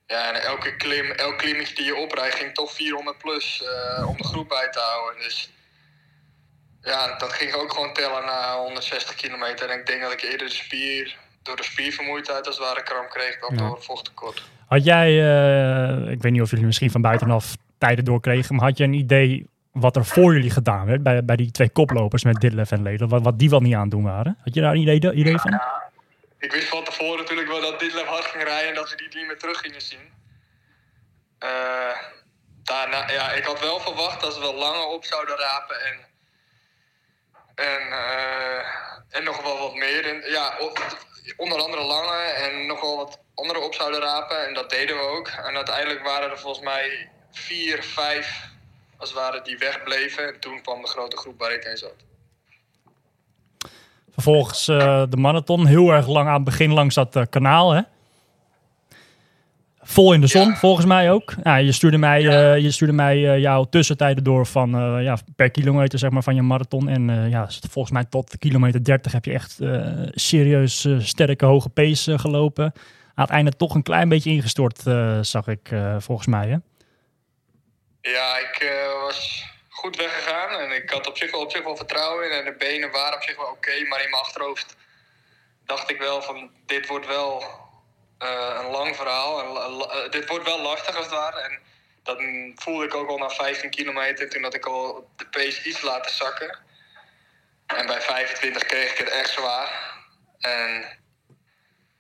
Ja, 0.08 0.34
en 0.34 0.42
elke 0.42 0.76
klim, 0.76 1.12
elk 1.12 1.38
klimmetje 1.38 1.76
die 1.76 1.86
je 1.86 1.96
oprijdt 1.96 2.36
ging 2.36 2.54
toch 2.54 2.72
400 2.74 3.18
plus 3.18 3.64
eh, 3.64 4.08
om 4.10 4.18
de 4.18 4.24
groep 4.24 4.50
bij 4.50 4.68
te 4.72 4.80
houden. 4.80 5.22
Dus 5.24 5.50
ja, 6.82 7.18
dat 7.18 7.34
ging 7.34 7.54
ook 7.54 7.74
gewoon 7.74 7.94
tellen 7.94 8.26
na 8.26 8.58
160 8.58 9.16
kilometer. 9.16 9.70
En 9.70 9.80
ik 9.80 9.86
denk 9.86 10.02
dat 10.02 10.12
ik 10.12 10.22
eerder 10.22 10.48
de 10.48 10.54
spier, 10.54 11.16
door 11.44 11.56
de 11.56 11.64
spiervermoeidheid 11.64 12.48
als 12.48 12.58
het 12.58 12.66
ware 12.66 12.84
kramp 12.84 13.10
kreeg 13.10 13.40
dan 13.40 13.56
Ja. 13.56 13.58
door 13.68 13.84
vochttekort. 13.84 14.44
Had 14.68 14.84
jij, 14.86 15.08
eh, 15.10 16.12
ik 16.12 16.22
weet 16.22 16.32
niet 16.32 16.42
of 16.42 16.50
jullie 16.50 16.66
misschien 16.66 16.92
van 16.92 17.02
buitenaf 17.02 17.56
tijden 17.78 18.06
doorkregen, 18.06 18.56
maar 18.56 18.66
had 18.66 18.78
je 18.78 18.84
een 18.84 18.94
idee 18.94 19.48
wat 19.80 19.96
er 19.96 20.06
voor 20.06 20.34
jullie 20.34 20.50
gedaan 20.50 20.86
werd 20.86 21.04
bij, 21.04 21.26
bij 21.26 21.36
die 21.36 21.52
twee 21.52 21.70
koplopers 21.70 22.24
met 22.24 22.42
Ditlev 22.42 22.72
en 22.72 22.82
Ledel, 22.82 23.08
wat, 23.08 23.22
wat 23.22 23.40
die 23.40 23.50
wel 23.50 23.60
niet 23.60 23.76
aan 23.76 23.90
doen 23.90 24.04
waren? 24.04 24.38
Had 24.44 24.54
je 24.54 24.62
daar 24.62 24.72
een 24.72 24.88
idee, 24.88 25.14
idee 25.14 25.38
van? 25.38 25.62
Ik 26.40 26.52
wist 26.52 26.68
van 26.68 26.84
tevoren 26.84 27.18
natuurlijk 27.18 27.48
wel 27.48 27.62
dat 27.62 27.80
Ditlev 27.80 28.08
hard 28.08 28.26
ging 28.26 28.44
rijden 28.44 28.70
en 28.70 28.76
dat 28.76 28.90
we 28.90 28.96
die 28.96 29.18
niet 29.18 29.28
meer 29.28 29.38
terug 29.38 29.60
gingen 29.60 29.82
zien. 29.82 30.18
Eh, 31.40 31.96
daarna, 32.64 33.12
ja, 33.12 33.32
ik 33.32 33.44
had 33.44 33.60
wel 33.60 33.80
verwacht 33.80 34.22
dat 34.22 34.34
ze 34.34 34.40
wel 34.40 34.56
langer 34.56 34.86
op 34.86 35.06
zouden 35.06 35.38
rapen 35.38 35.82
en, 35.86 35.98
en, 37.56 37.82
eh, 37.92 38.66
en 39.10 39.24
nog 39.24 39.42
wel 39.42 39.58
wat 39.58 39.76
meer. 39.76 40.06
En, 40.06 40.32
ja, 40.32 40.58
onder 41.38 41.62
andere 41.62 41.84
lange 41.84 42.18
en 42.18 42.66
nog 42.66 42.82
wel 42.82 42.98
wat 42.98 43.20
andere 43.36 43.60
op 43.60 43.74
zouden 43.74 44.00
rapen 44.00 44.48
en 44.48 44.54
dat 44.54 44.70
deden 44.70 44.96
we 44.96 45.02
ook. 45.02 45.28
En 45.28 45.56
uiteindelijk 45.56 46.04
waren 46.04 46.32
er 46.32 46.40
volgens 46.40 46.66
mij 46.66 47.10
vier, 47.32 47.84
vijf 47.84 48.50
als 49.00 49.10
het 49.10 49.18
ware 49.20 49.42
die 49.44 49.58
wegbleven. 49.58 50.28
En 50.34 50.40
toen 50.40 50.62
kwam 50.62 50.82
de 50.82 50.88
grote 50.88 51.18
groep 51.18 51.40
waar 51.40 51.54
ik 51.54 51.64
in 51.64 51.78
zat. 51.78 51.96
Vervolgens 54.12 54.68
eh, 54.68 55.04
de 55.10 55.18
marathon, 55.18 55.66
heel 55.66 55.90
erg 55.92 56.08
lang 56.08 56.28
aan 56.28 56.34
het 56.34 56.44
begin 56.44 56.72
langs 56.74 56.96
dat 56.96 57.16
eh, 57.16 57.24
kanaal, 57.30 57.72
hè? 57.72 57.82
Vol 59.82 60.14
in 60.14 60.22
de 60.22 60.28
zon, 60.28 60.48
Ja. 60.48 60.56
volgens 60.56 60.86
mij 60.86 61.12
ook. 61.12 61.34
Ja, 61.44 61.56
je 61.56 61.72
stuurde 61.72 61.98
mij, 61.98 62.28
eh, 62.28 62.62
je 62.62 62.72
stuurde 62.72 62.94
mij 62.94 63.40
jouw 63.40 63.64
tussentijden 63.64 64.24
door 64.24 64.46
van 64.46 64.70
ja, 65.04 65.18
per 65.36 65.52
kilometer 65.52 66.00
zeg 66.00 66.10
maar, 66.10 66.24
van 66.24 66.36
je 66.36 66.42
marathon. 66.42 66.90
En 66.90 67.30
ja, 67.30 67.50
volgens 67.70 67.94
mij 67.94 68.06
tot 68.06 68.38
kilometer 68.38 68.84
30 68.84 69.12
heb 69.12 69.26
je 69.26 69.32
echt 69.34 69.58
serieus 70.12 70.88
sterke 71.00 71.46
hoge 71.46 71.70
pace 71.70 72.20
gelopen. 72.20 72.64
Aan 73.14 73.26
het 73.26 73.30
einde 73.34 73.52
toch 73.52 73.76
een 73.76 73.84
klein 73.84 74.10
beetje 74.10 74.30
ingestort, 74.30 74.84
zag 75.22 75.48
ik 75.48 75.72
volgens 76.00 76.28
mij. 76.28 76.48
Hè? 76.48 76.58
Ja, 78.02 78.38
ik 78.38 78.56
eh, 78.56 79.02
was 79.02 79.46
goed 79.70 79.96
weggegaan 79.96 80.60
en 80.60 80.72
ik 80.72 80.90
had 80.90 81.08
op 81.08 81.18
zich, 81.18 81.32
wel, 81.32 81.42
op 81.42 81.52
zich 81.52 81.64
wel 81.64 81.76
vertrouwen 81.76 82.26
in. 82.26 82.38
En 82.38 82.46
de 82.46 82.54
benen 82.54 82.92
waren 82.92 83.16
op 83.16 83.24
zich 83.24 83.36
wel 83.36 83.46
oké, 83.46 83.84
maar 83.84 84.04
in 84.04 84.10
mijn 84.10 84.24
achterhoofd 84.24 84.76
dacht 85.66 85.90
ik 85.90 86.00
wel 86.00 86.22
van 86.22 86.52
dit 86.66 86.88
wordt 86.88 87.06
wel 87.06 87.44
eh, 88.18 88.60
een 88.60 88.70
lang 88.70 88.96
verhaal. 88.96 89.40
En, 89.42 89.90
eh, 89.90 90.12
dit 90.12 90.28
wordt 90.28 90.46
wel 90.46 90.62
lastig 90.62 90.96
als 90.96 91.06
het 91.06 91.14
ware. 91.14 91.40
En 91.40 91.60
dat 92.04 92.18
voelde 92.56 92.86
ik 92.86 92.94
ook 92.94 93.10
al 93.10 93.18
na 93.18 93.30
15 93.30 93.70
kilometer. 93.70 94.30
Toen 94.30 94.44
had 94.44 94.54
ik 94.54 94.66
al 94.66 95.10
de 95.16 95.28
pace 95.28 95.64
iets 95.64 95.82
laten 95.82 96.16
zakken. 96.16 96.58
En 97.66 97.86
bij 97.86 98.02
25 98.02 98.66
kreeg 98.66 98.92
ik 98.92 98.98
het 98.98 99.10
echt 99.10 99.30
zwaar. 99.30 99.98
En 100.40 100.98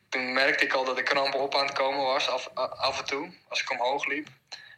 toen 0.09 0.33
merkte 0.33 0.63
ik 0.63 0.73
al 0.73 0.85
dat 0.85 0.95
de 0.95 1.03
kramp 1.03 1.33
op 1.33 1.55
aan 1.55 1.65
het 1.65 1.77
komen 1.77 2.05
was, 2.05 2.29
af, 2.29 2.49
af 2.53 2.99
en 2.99 3.05
toe, 3.05 3.33
als 3.47 3.61
ik 3.61 3.71
omhoog 3.71 4.05
liep. 4.05 4.27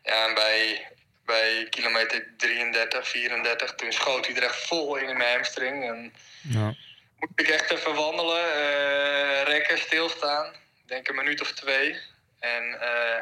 En 0.02 0.34
bij, 0.34 0.88
bij 1.26 1.68
kilometer 1.70 2.28
33, 2.38 3.08
34, 3.08 3.76
toen 3.76 3.92
schoot 3.92 4.26
hij 4.28 4.36
er 4.36 4.44
echt 4.44 4.68
vol 4.68 4.96
in 4.96 5.10
in 5.10 5.18
mijn 5.18 5.34
hamstring. 5.34 5.84
En 5.84 6.14
Ja. 6.42 6.76
moest 7.16 7.32
ik 7.36 7.48
echt 7.48 7.72
even 7.72 7.96
wandelen, 7.96 8.54
eh, 8.54 9.44
rekken, 9.44 9.78
stilstaan. 9.78 10.46
Ik 10.46 10.88
Denk 10.88 11.08
een 11.08 11.16
minuut 11.16 11.42
of 11.42 11.52
twee. 11.52 11.98
En 12.40 12.82
eh, 12.82 13.22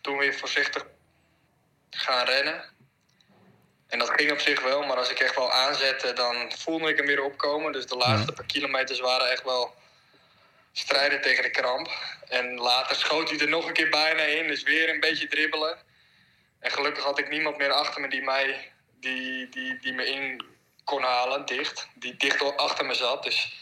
toen 0.00 0.18
weer 0.18 0.34
voorzichtig 0.34 0.86
gaan 1.90 2.26
rennen. 2.26 2.64
En 3.88 3.98
dat 3.98 4.10
ging 4.10 4.32
op 4.32 4.40
zich 4.40 4.60
wel, 4.60 4.82
maar 4.82 4.96
als 4.96 5.10
ik 5.10 5.20
echt 5.20 5.34
wel 5.34 5.52
aanzette, 5.52 6.12
dan 6.12 6.52
voelde 6.56 6.88
ik 6.88 6.96
hem 6.96 7.06
weer 7.06 7.22
opkomen. 7.22 7.72
Dus 7.72 7.86
de 7.86 7.96
laatste 7.96 8.32
paar 8.32 8.46
kilometers 8.46 9.00
waren 9.00 9.30
echt 9.30 9.42
wel 9.42 9.74
strijden 10.72 11.20
tegen 11.20 11.42
de 11.42 11.50
kramp. 11.50 11.90
En 12.28 12.54
later 12.54 12.96
schoot 12.96 13.30
hij 13.30 13.38
er 13.38 13.48
nog 13.48 13.66
een 13.66 13.72
keer 13.72 13.88
bijna 13.88 14.22
in, 14.22 14.46
dus 14.46 14.62
weer 14.62 14.88
een 14.88 15.00
beetje 15.00 15.26
dribbelen. 15.26 15.78
En 16.64 16.70
gelukkig 16.70 17.04
had 17.04 17.18
ik 17.18 17.28
niemand 17.28 17.56
meer 17.56 17.72
achter 17.72 18.00
me 18.00 18.08
die, 18.08 18.22
mij, 18.22 18.70
die, 19.00 19.48
die, 19.48 19.78
die 19.80 19.92
me 19.92 20.06
in 20.06 20.44
kon 20.84 21.02
halen, 21.02 21.46
dicht. 21.46 21.88
Die 21.94 22.16
dicht 22.16 22.56
achter 22.56 22.86
me 22.86 22.94
zat. 22.94 23.22
Dus 23.22 23.52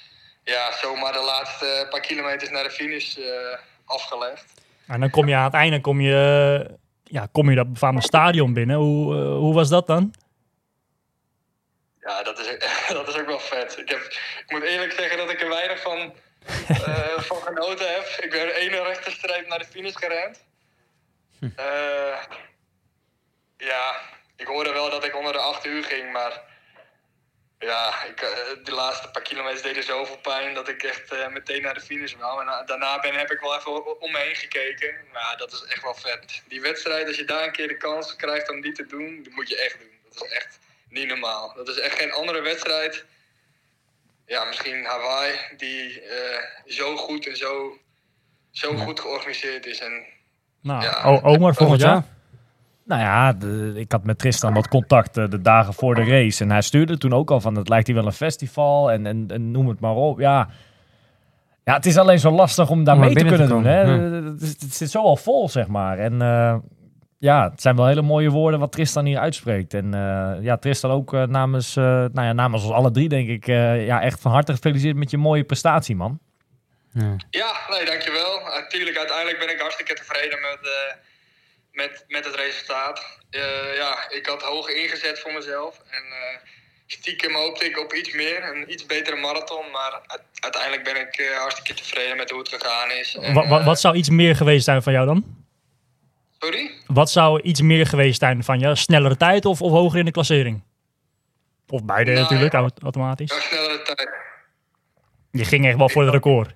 ja, 0.45 0.73
zomaar 0.73 1.12
de 1.12 1.23
laatste 1.25 1.87
paar 1.91 2.01
kilometers 2.01 2.51
naar 2.51 2.62
de 2.62 2.71
finish 2.71 3.17
eh, 3.17 3.59
afgelegd. 3.85 4.45
En 4.87 5.01
dan 5.01 5.11
kom 5.11 5.29
je 5.29 5.35
aan 5.35 5.45
het 5.45 5.55
einde 5.55 5.81
kom 5.81 6.01
je, 6.01 6.79
ja, 7.05 7.29
kom 7.33 7.51
je 7.51 7.57
dat 7.57 7.73
befaamde 7.73 8.03
stadion 8.03 8.53
binnen. 8.53 8.77
Hoe, 8.77 9.15
eh, 9.15 9.37
hoe 9.37 9.55
was 9.55 9.69
dat 9.69 9.87
dan? 9.87 10.15
Ja, 12.01 12.23
dat 12.23 12.38
is, 12.38 12.47
dat 12.99 13.09
is 13.09 13.15
ook 13.19 13.27
wel 13.27 13.41
vet. 13.41 13.79
Ik, 13.79 13.88
heb, 13.88 14.01
ik 14.45 14.45
moet 14.49 14.62
eerlijk 14.62 14.93
zeggen 14.93 15.17
dat 15.17 15.31
ik 15.31 15.41
er 15.41 15.49
weinig 15.49 15.81
van, 15.81 15.99
eh, 16.69 17.19
van 17.19 17.43
genoten 17.43 17.95
heb. 17.95 18.05
Ik 18.21 18.31
ben 18.31 18.55
één 18.55 18.85
rechterstreep 18.85 19.49
naar 19.49 19.59
de 19.59 19.65
finish 19.65 19.97
gerend. 19.97 20.45
Eh, 21.57 22.19
ja, 23.64 24.01
ik 24.37 24.46
hoorde 24.46 24.72
wel 24.72 24.90
dat 24.90 25.05
ik 25.05 25.16
onder 25.16 25.33
de 25.33 25.38
8 25.38 25.64
uur 25.66 25.85
ging, 25.85 26.12
maar 26.12 26.40
ja, 27.59 28.03
ik, 28.05 28.20
eh, 28.20 28.29
de 28.64 28.72
laatste 28.75 29.11
paar 29.11 29.22
kilometers 29.22 29.62
deden 29.62 29.83
zoveel 29.85 30.16
pijn 30.18 30.55
dat 30.55 30.68
ik 30.68 30.83
echt 30.83 31.12
eh, 31.12 31.29
meteen 31.29 31.62
naar 31.62 31.75
de 31.75 31.81
finish 31.81 32.14
wou. 32.14 32.40
En 32.40 32.46
na- 32.46 32.62
daarna 32.64 33.01
ben, 33.01 33.14
heb 33.14 33.31
ik 33.31 33.40
wel 33.40 33.57
even 33.57 34.01
om 34.01 34.12
me 34.12 34.18
heen 34.18 34.35
gekeken. 34.37 34.94
Maar 35.12 35.22
ja, 35.22 35.37
dat 35.37 35.53
is 35.53 35.64
echt 35.68 35.83
wel 35.83 35.94
vet. 35.94 36.42
Die 36.48 36.61
wedstrijd, 36.61 37.07
als 37.07 37.16
je 37.16 37.25
daar 37.25 37.44
een 37.44 37.53
keer 37.53 37.68
de 37.68 37.77
kans 37.77 38.16
krijgt 38.16 38.51
om 38.51 38.61
die 38.61 38.72
te 38.72 38.87
doen, 38.87 39.20
dat 39.22 39.33
moet 39.33 39.48
je 39.48 39.59
echt 39.59 39.79
doen. 39.79 39.90
Dat 40.12 40.25
is 40.25 40.31
echt 40.31 40.59
niet 40.88 41.09
normaal. 41.09 41.53
Dat 41.55 41.68
is 41.68 41.79
echt 41.79 41.98
geen 41.98 42.12
andere 42.12 42.40
wedstrijd. 42.40 43.05
Ja, 44.27 44.44
misschien 44.44 44.85
Hawaii, 44.85 45.38
die 45.57 46.01
eh, 46.01 46.38
zo 46.66 46.96
goed 46.96 47.27
en 47.27 47.37
zo, 47.37 47.79
zo 48.51 48.77
goed 48.77 49.01
georganiseerd 49.01 49.66
is. 49.66 49.79
En 49.79 50.05
Nou, 50.61 50.83
Ja. 50.83 51.20
Omar 51.22 51.55
volgend 51.55 51.81
jaar. 51.81 52.05
Nou 52.93 53.05
ja, 53.05 53.33
de- 53.33 53.73
ik 53.77 53.93
had 53.93 54.05
met 54.05 54.19
Tristan 54.19 54.55
wat 54.55 54.69
contact 54.69 55.17
eh, 55.17 55.29
de 55.31 55.41
dagen 55.41 55.75
voor 55.75 55.95
de 55.95 56.05
race. 56.05 56.43
En 56.45 56.51
hij 56.51 56.63
stuurde 56.63 56.99
toen 56.99 57.13
ook 57.13 57.31
al 57.31 57.41
van, 57.41 57.55
het 57.57 57.69
lijkt 57.69 57.87
hier 57.87 57.97
wel 57.97 58.07
een 58.07 58.13
festival 58.13 58.91
en, 58.93 59.07
en, 59.07 59.25
en 59.29 59.51
noem 59.51 59.69
het 59.69 59.81
maar 59.81 59.95
op. 59.95 60.19
Ja. 60.19 60.49
ja, 61.65 61.75
het 61.75 61.87
is 61.87 61.97
alleen 61.99 62.19
zo 62.19 62.31
lastig 62.31 62.71
om 62.71 62.85
daar 62.85 62.95
Om 62.95 63.01
mee 63.01 63.15
te 63.15 63.25
kunnen 63.25 63.39
te 63.39 63.47
doen. 63.47 63.65
Hè? 63.65 63.85
Het, 63.85 64.75
zit 64.75 64.91
zo 64.91 65.03
al 65.03 65.17
vol, 65.17 65.49
zeg 65.49 65.67
maar. 65.67 65.99
En 65.99 66.23
eh, 66.23 66.55
ja, 67.19 67.51
het 67.51 67.61
zijn 67.61 67.77
wel 67.77 67.87
hele 67.87 68.03
mooie 68.03 68.31
woorden 68.31 68.61
wat 68.61 68.73
Tristan 68.73 69.05
hier 69.05 69.19
uitspreekt. 69.19 69.75
En 69.75 69.95
eh, 69.95 70.43
ja, 70.45 70.57
Tristan 70.57 70.91
ook 70.91 71.13
namens, 71.13 71.77
eh, 71.77 71.85
nou 71.85 72.23
ja, 72.27 72.33
namens 72.33 72.63
ons 72.65 72.73
alle 72.73 72.91
drie 72.91 73.09
denk 73.09 73.29
ik, 73.29 73.47
eh, 73.49 73.87
ja, 73.87 74.03
echt 74.03 74.21
van 74.21 74.33
harte 74.33 74.53
gefeliciteerd 74.53 74.97
met 74.97 75.11
je 75.11 75.19
mooie 75.19 75.45
prestatie, 75.45 75.97
man. 75.97 76.19
Ja. 76.93 77.17
Ja, 77.31 77.51
nee, 77.69 77.85
dankjewel. 77.87 78.41
Natuurlijk, 78.61 78.97
uiteindelijk 78.97 79.39
ben 79.39 79.51
ik 79.55 79.61
hartstikke 79.61 79.95
tevreden 79.95 80.39
met, 80.41 80.59
eh, 80.63 80.97
met, 81.73 82.05
met 82.09 82.25
het 82.25 82.35
resultaat. 82.35 83.19
Eh, 83.31 83.77
ja, 83.77 84.11
ik 84.11 84.27
had 84.27 84.43
hoog 84.43 84.69
ingezet 84.69 85.19
voor 85.21 85.33
mezelf. 85.33 85.79
En 85.91 86.03
eh, 86.03 86.39
stiekem 86.87 87.35
hoopte 87.35 87.65
ik 87.65 87.79
op 87.79 87.93
iets 87.95 88.13
meer, 88.13 88.45
een 88.55 88.73
iets 88.73 88.87
betere 88.87 89.17
marathon. 89.17 89.71
Maar 89.71 90.01
uiteindelijk 90.41 90.85
ben 90.85 90.97
ik 91.01 91.15
eh, 91.17 91.39
hartstikke 91.39 91.75
tevreden 91.83 92.17
met 92.17 92.31
hoe 92.31 92.39
het 92.39 92.49
gegaan 92.49 92.91
is. 92.91 93.15
En, 93.17 93.35
Wa- 93.35 93.49
wa- 93.49 93.59
eh, 93.59 93.65
wat 93.67 93.81
zou 93.81 93.97
iets 93.97 94.09
meer 94.11 94.37
geweest 94.37 94.65
zijn 94.65 94.83
van 94.83 94.93
jou 94.93 95.07
dan? 95.07 95.25
Sorry? 96.41 96.71
Wat 96.87 97.11
zou 97.11 97.41
iets 97.41 97.61
meer 97.61 97.87
geweest 97.87 98.19
zijn 98.19 98.45
van 98.45 98.59
jou? 98.59 98.77
Snellere 98.77 99.17
tijd 99.17 99.45
of, 99.45 99.63
of 99.63 99.71
hoger 99.71 99.99
in 99.99 100.05
de 100.05 100.11
klassering? 100.11 100.63
Of 101.69 101.85
beide 101.85 102.11
Nou, 102.11 102.23
natuurlijk, 102.23 102.53
ja. 102.53 102.69
automatisch. 102.83 103.31
Ja, 103.35 103.41
snellere 103.41 103.83
tijd. 103.83 104.09
Je 105.31 105.45
ging 105.45 105.67
echt 105.67 105.77
wel 105.77 105.89
voor 105.89 106.03
het 106.03 106.13
record. 106.13 106.55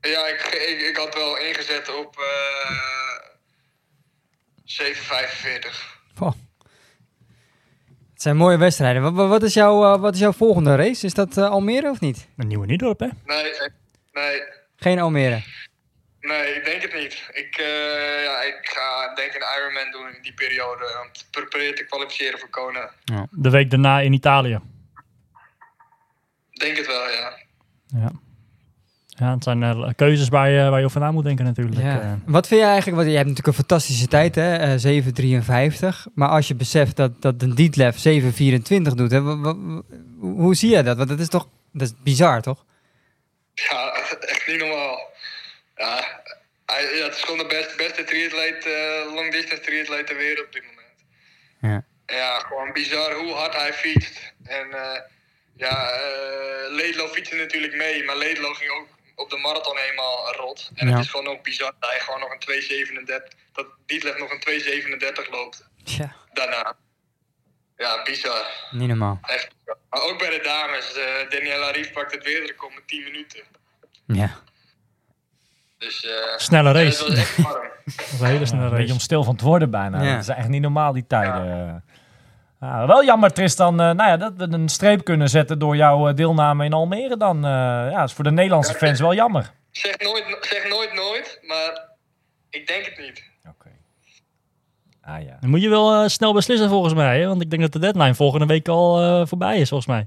Ja, 0.00 0.26
ik, 0.26 0.40
ik, 0.68 0.80
ik 0.88 0.96
had 0.96 1.14
wel 1.14 1.38
ingezet 1.38 1.94
op 1.96 2.16
7,45. 4.72 6.00
Goh. 6.14 6.32
Het 8.12 8.22
zijn 8.22 8.36
mooie 8.36 8.56
wedstrijden. 8.56 9.14
Wat, 9.14 9.28
wat- 9.28 9.42
is 9.42 9.54
jouw, 9.54 9.94
eh, 9.94 10.00
wat 10.00 10.14
is 10.14 10.20
jouw 10.20 10.32
volgende 10.32 10.76
race? 10.76 11.06
Is 11.06 11.14
dat 11.14 11.36
eh, 11.36 11.50
Almere 11.50 11.90
of 11.90 12.00
niet? 12.00 12.28
Een 12.36 12.46
nieuwe 12.46 12.66
Niedorp, 12.66 13.00
hè? 13.00 13.08
Nee, 13.24 13.50
eh, 13.56 13.68
nee, 14.12 14.42
Geen 14.76 14.98
Almere. 14.98 15.42
Nee, 16.20 16.54
ik 16.54 16.64
denk 16.64 16.82
het 16.82 16.94
niet. 16.94 17.28
Ik, 17.32 17.56
eh, 17.56 18.24
ja, 18.24 18.42
ik 18.42 18.58
ga 18.62 19.14
denk 19.14 19.32
ik 19.32 19.42
een 19.42 19.58
Ironman 19.60 19.90
doen 19.90 20.14
in 20.16 20.22
die 20.22 20.34
periode. 20.34 20.84
Om 21.04 21.12
te 21.12 21.24
proberen 21.30 21.74
te 21.74 21.84
kwalificeren 21.84 22.38
voor 22.38 22.48
Kona. 22.48 22.90
De 23.30 23.50
week 23.50 23.70
daarna 23.70 24.00
in 24.00 24.12
Italië. 24.12 24.60
Denk 26.50 26.76
het 26.76 26.86
wel, 26.86 27.10
ja. 27.10 27.38
Ja. 27.86 28.10
Ja, 29.22 29.34
het 29.34 29.44
zijn 29.44 29.62
eh, 29.62 29.88
keuzes 29.96 30.28
waar 30.28 30.50
je, 30.50 30.70
waar 30.70 30.78
je 30.78 30.84
over 30.84 31.00
na 31.00 31.10
moet 31.10 31.24
denken 31.24 31.44
natuurlijk. 31.44 31.82
Ja. 31.82 32.00
Eh, 32.00 32.12
Wat 32.26 32.46
vind 32.46 32.60
je 32.60 32.66
eigenlijk, 32.66 32.96
want 32.96 33.08
je 33.10 33.16
hebt 33.16 33.28
natuurlijk 33.28 33.56
een 33.56 33.64
fantastische 33.64 34.06
tijd, 34.08 34.34
hè? 34.34 34.56
eh, 34.56 34.78
7.53. 34.78 36.06
Maar 36.14 36.28
als 36.28 36.48
je 36.48 36.54
beseft 36.54 36.96
dat, 36.96 37.22
dat 37.22 37.42
een 37.42 37.54
Dietlef 37.54 37.96
7.24 37.96 38.94
doet, 38.94 39.10
hè, 39.10 39.20
hoe 40.20 40.54
zie 40.54 40.70
je 40.76 40.82
dat? 40.82 40.96
Want 40.96 41.08
dat 41.08 41.20
is 41.20 41.28
toch, 41.28 41.48
dat 41.72 41.88
is 41.88 41.94
bizar, 42.02 42.42
toch? 42.42 42.64
Ja, 43.54 43.92
echt 44.32 44.46
niet 44.46 44.58
normaal. 44.58 45.10
Ja, 45.76 46.20
hij, 46.66 46.96
ja 46.96 47.04
het 47.04 47.14
is 47.14 47.22
gewoon 47.22 47.38
de 47.38 47.46
beste, 47.46 47.74
beste 47.76 48.04
triatleet, 48.04 48.66
eh 48.66 49.14
long 49.14 49.32
distance 49.32 49.62
triatleet 49.62 50.06
ter 50.06 50.16
wereld 50.16 50.46
op 50.46 50.52
dit 50.52 50.62
moment. 50.62 50.96
Ja. 51.60 51.84
Ja, 52.16 52.38
gewoon 52.38 52.72
bizar 52.72 53.12
hoe 53.14 53.32
hard 53.32 53.54
hij 53.56 53.72
fietst. 53.72 54.32
En 54.44 54.66
eh 54.72 55.00
ja, 55.56 55.90
eh 55.90 56.70
Leedlo 56.70 57.06
fietste 57.08 57.36
natuurlijk 57.36 57.76
mee, 57.76 58.04
maar 58.04 58.16
Leedlo 58.16 58.52
ging 58.52 58.70
ook 58.70 58.88
op 59.22 59.30
de 59.30 59.36
marathon 59.36 59.76
helemaal 59.76 60.32
rot. 60.34 60.70
En 60.74 60.88
Ja. 60.88 60.94
het 60.94 61.04
is 61.04 61.10
gewoon 61.10 61.26
ook 61.26 61.42
bizar 61.42 61.72
dat 61.80 61.90
hij 61.90 62.00
gewoon 62.00 62.20
nog 62.20 62.30
een 62.32 62.38
2,37, 62.38 63.32
dat 63.52 63.66
Dietlef 63.86 64.18
nog 64.18 64.30
een 64.30 64.40
2,37 64.40 65.30
loopt 65.30 65.68
Tja, 65.84 66.14
daarna. 66.32 66.76
Ja, 67.76 68.02
bizar. 68.02 68.46
niet 68.70 68.88
normaal. 68.88 69.18
Echt 69.22 69.48
bizar. 69.58 69.76
Maar 69.90 70.00
ook 70.02 70.18
bij 70.18 70.30
de 70.30 70.40
dames, 70.42 70.92
eh 70.94 71.30
Daniela 71.30 71.70
Rief 71.70 71.92
pakt 71.92 72.12
het 72.14 72.24
wereldrecord 72.24 72.74
met 72.74 72.88
10 72.88 73.02
minuten. 73.04 73.42
Ja. 74.06 74.30
Dus, 75.78 76.04
eh 76.04 76.36
Snelle 76.36 76.68
ja, 76.68 76.84
race. 76.84 76.98
dat 76.98 77.08
was 77.08 77.18
echt 77.18 77.36
warm. 77.36 77.70
Dat 77.96 78.06
is 78.12 78.20
een 78.20 78.26
hele 78.26 78.46
snelle 78.46 78.62
Een 78.62 78.68
beetje 78.70 78.82
race. 78.82 78.92
om 78.92 78.98
stil 79.00 79.24
van 79.24 79.36
te 79.36 79.44
worden 79.44 79.70
bijna. 79.70 80.02
Ja. 80.02 80.12
Dat 80.12 80.22
is 80.22 80.28
echt 80.28 80.48
niet 80.48 80.62
normaal, 80.62 80.92
die 80.92 81.06
tijden. 81.06 81.46
Ja, 81.46 81.82
wel 82.86 83.04
jammer, 83.04 83.32
Tristan, 83.32 83.80
eh, 83.80 83.90
nou 83.90 84.08
ja, 84.10 84.16
dat 84.16 84.32
we 84.36 84.44
een 84.50 84.68
streep 84.68 85.04
kunnen 85.04 85.28
zetten 85.28 85.58
door 85.58 85.76
jouw 85.76 86.08
eh, 86.08 86.14
deelname 86.14 86.64
in 86.64 86.72
Almere 86.72 87.16
dan. 87.16 87.36
eh, 87.44 87.50
ja, 87.90 87.98
dat 87.98 88.08
is 88.08 88.14
voor 88.14 88.24
de 88.24 88.30
Nederlandse 88.30 88.74
fans 88.74 89.00
wel 89.00 89.14
jammer. 89.14 89.52
Zeg 89.70 89.98
nooit, 89.98 90.36
zeg 90.40 90.68
nooit 90.68 90.94
nooit, 90.94 91.38
maar 91.46 91.88
ik 92.50 92.66
denk 92.66 92.84
het 92.84 92.98
niet. 92.98 93.22
Oké. 93.48 93.68
Ah 95.02 95.22
ja. 95.22 95.36
Dan 95.40 95.50
moet 95.50 95.62
je 95.62 95.68
wel 95.68 96.02
eh, 96.02 96.08
snel 96.08 96.32
beslissen 96.32 96.68
volgens 96.68 96.94
mij. 96.94 97.20
Hè? 97.20 97.26
Want 97.26 97.42
ik 97.42 97.50
denk 97.50 97.62
dat 97.62 97.72
de 97.72 97.78
deadline 97.78 98.14
volgende 98.14 98.46
week 98.46 98.68
al 98.68 99.00
eh, 99.02 99.26
voorbij 99.26 99.58
is 99.60 99.68
volgens 99.68 99.88
mij. 99.88 100.06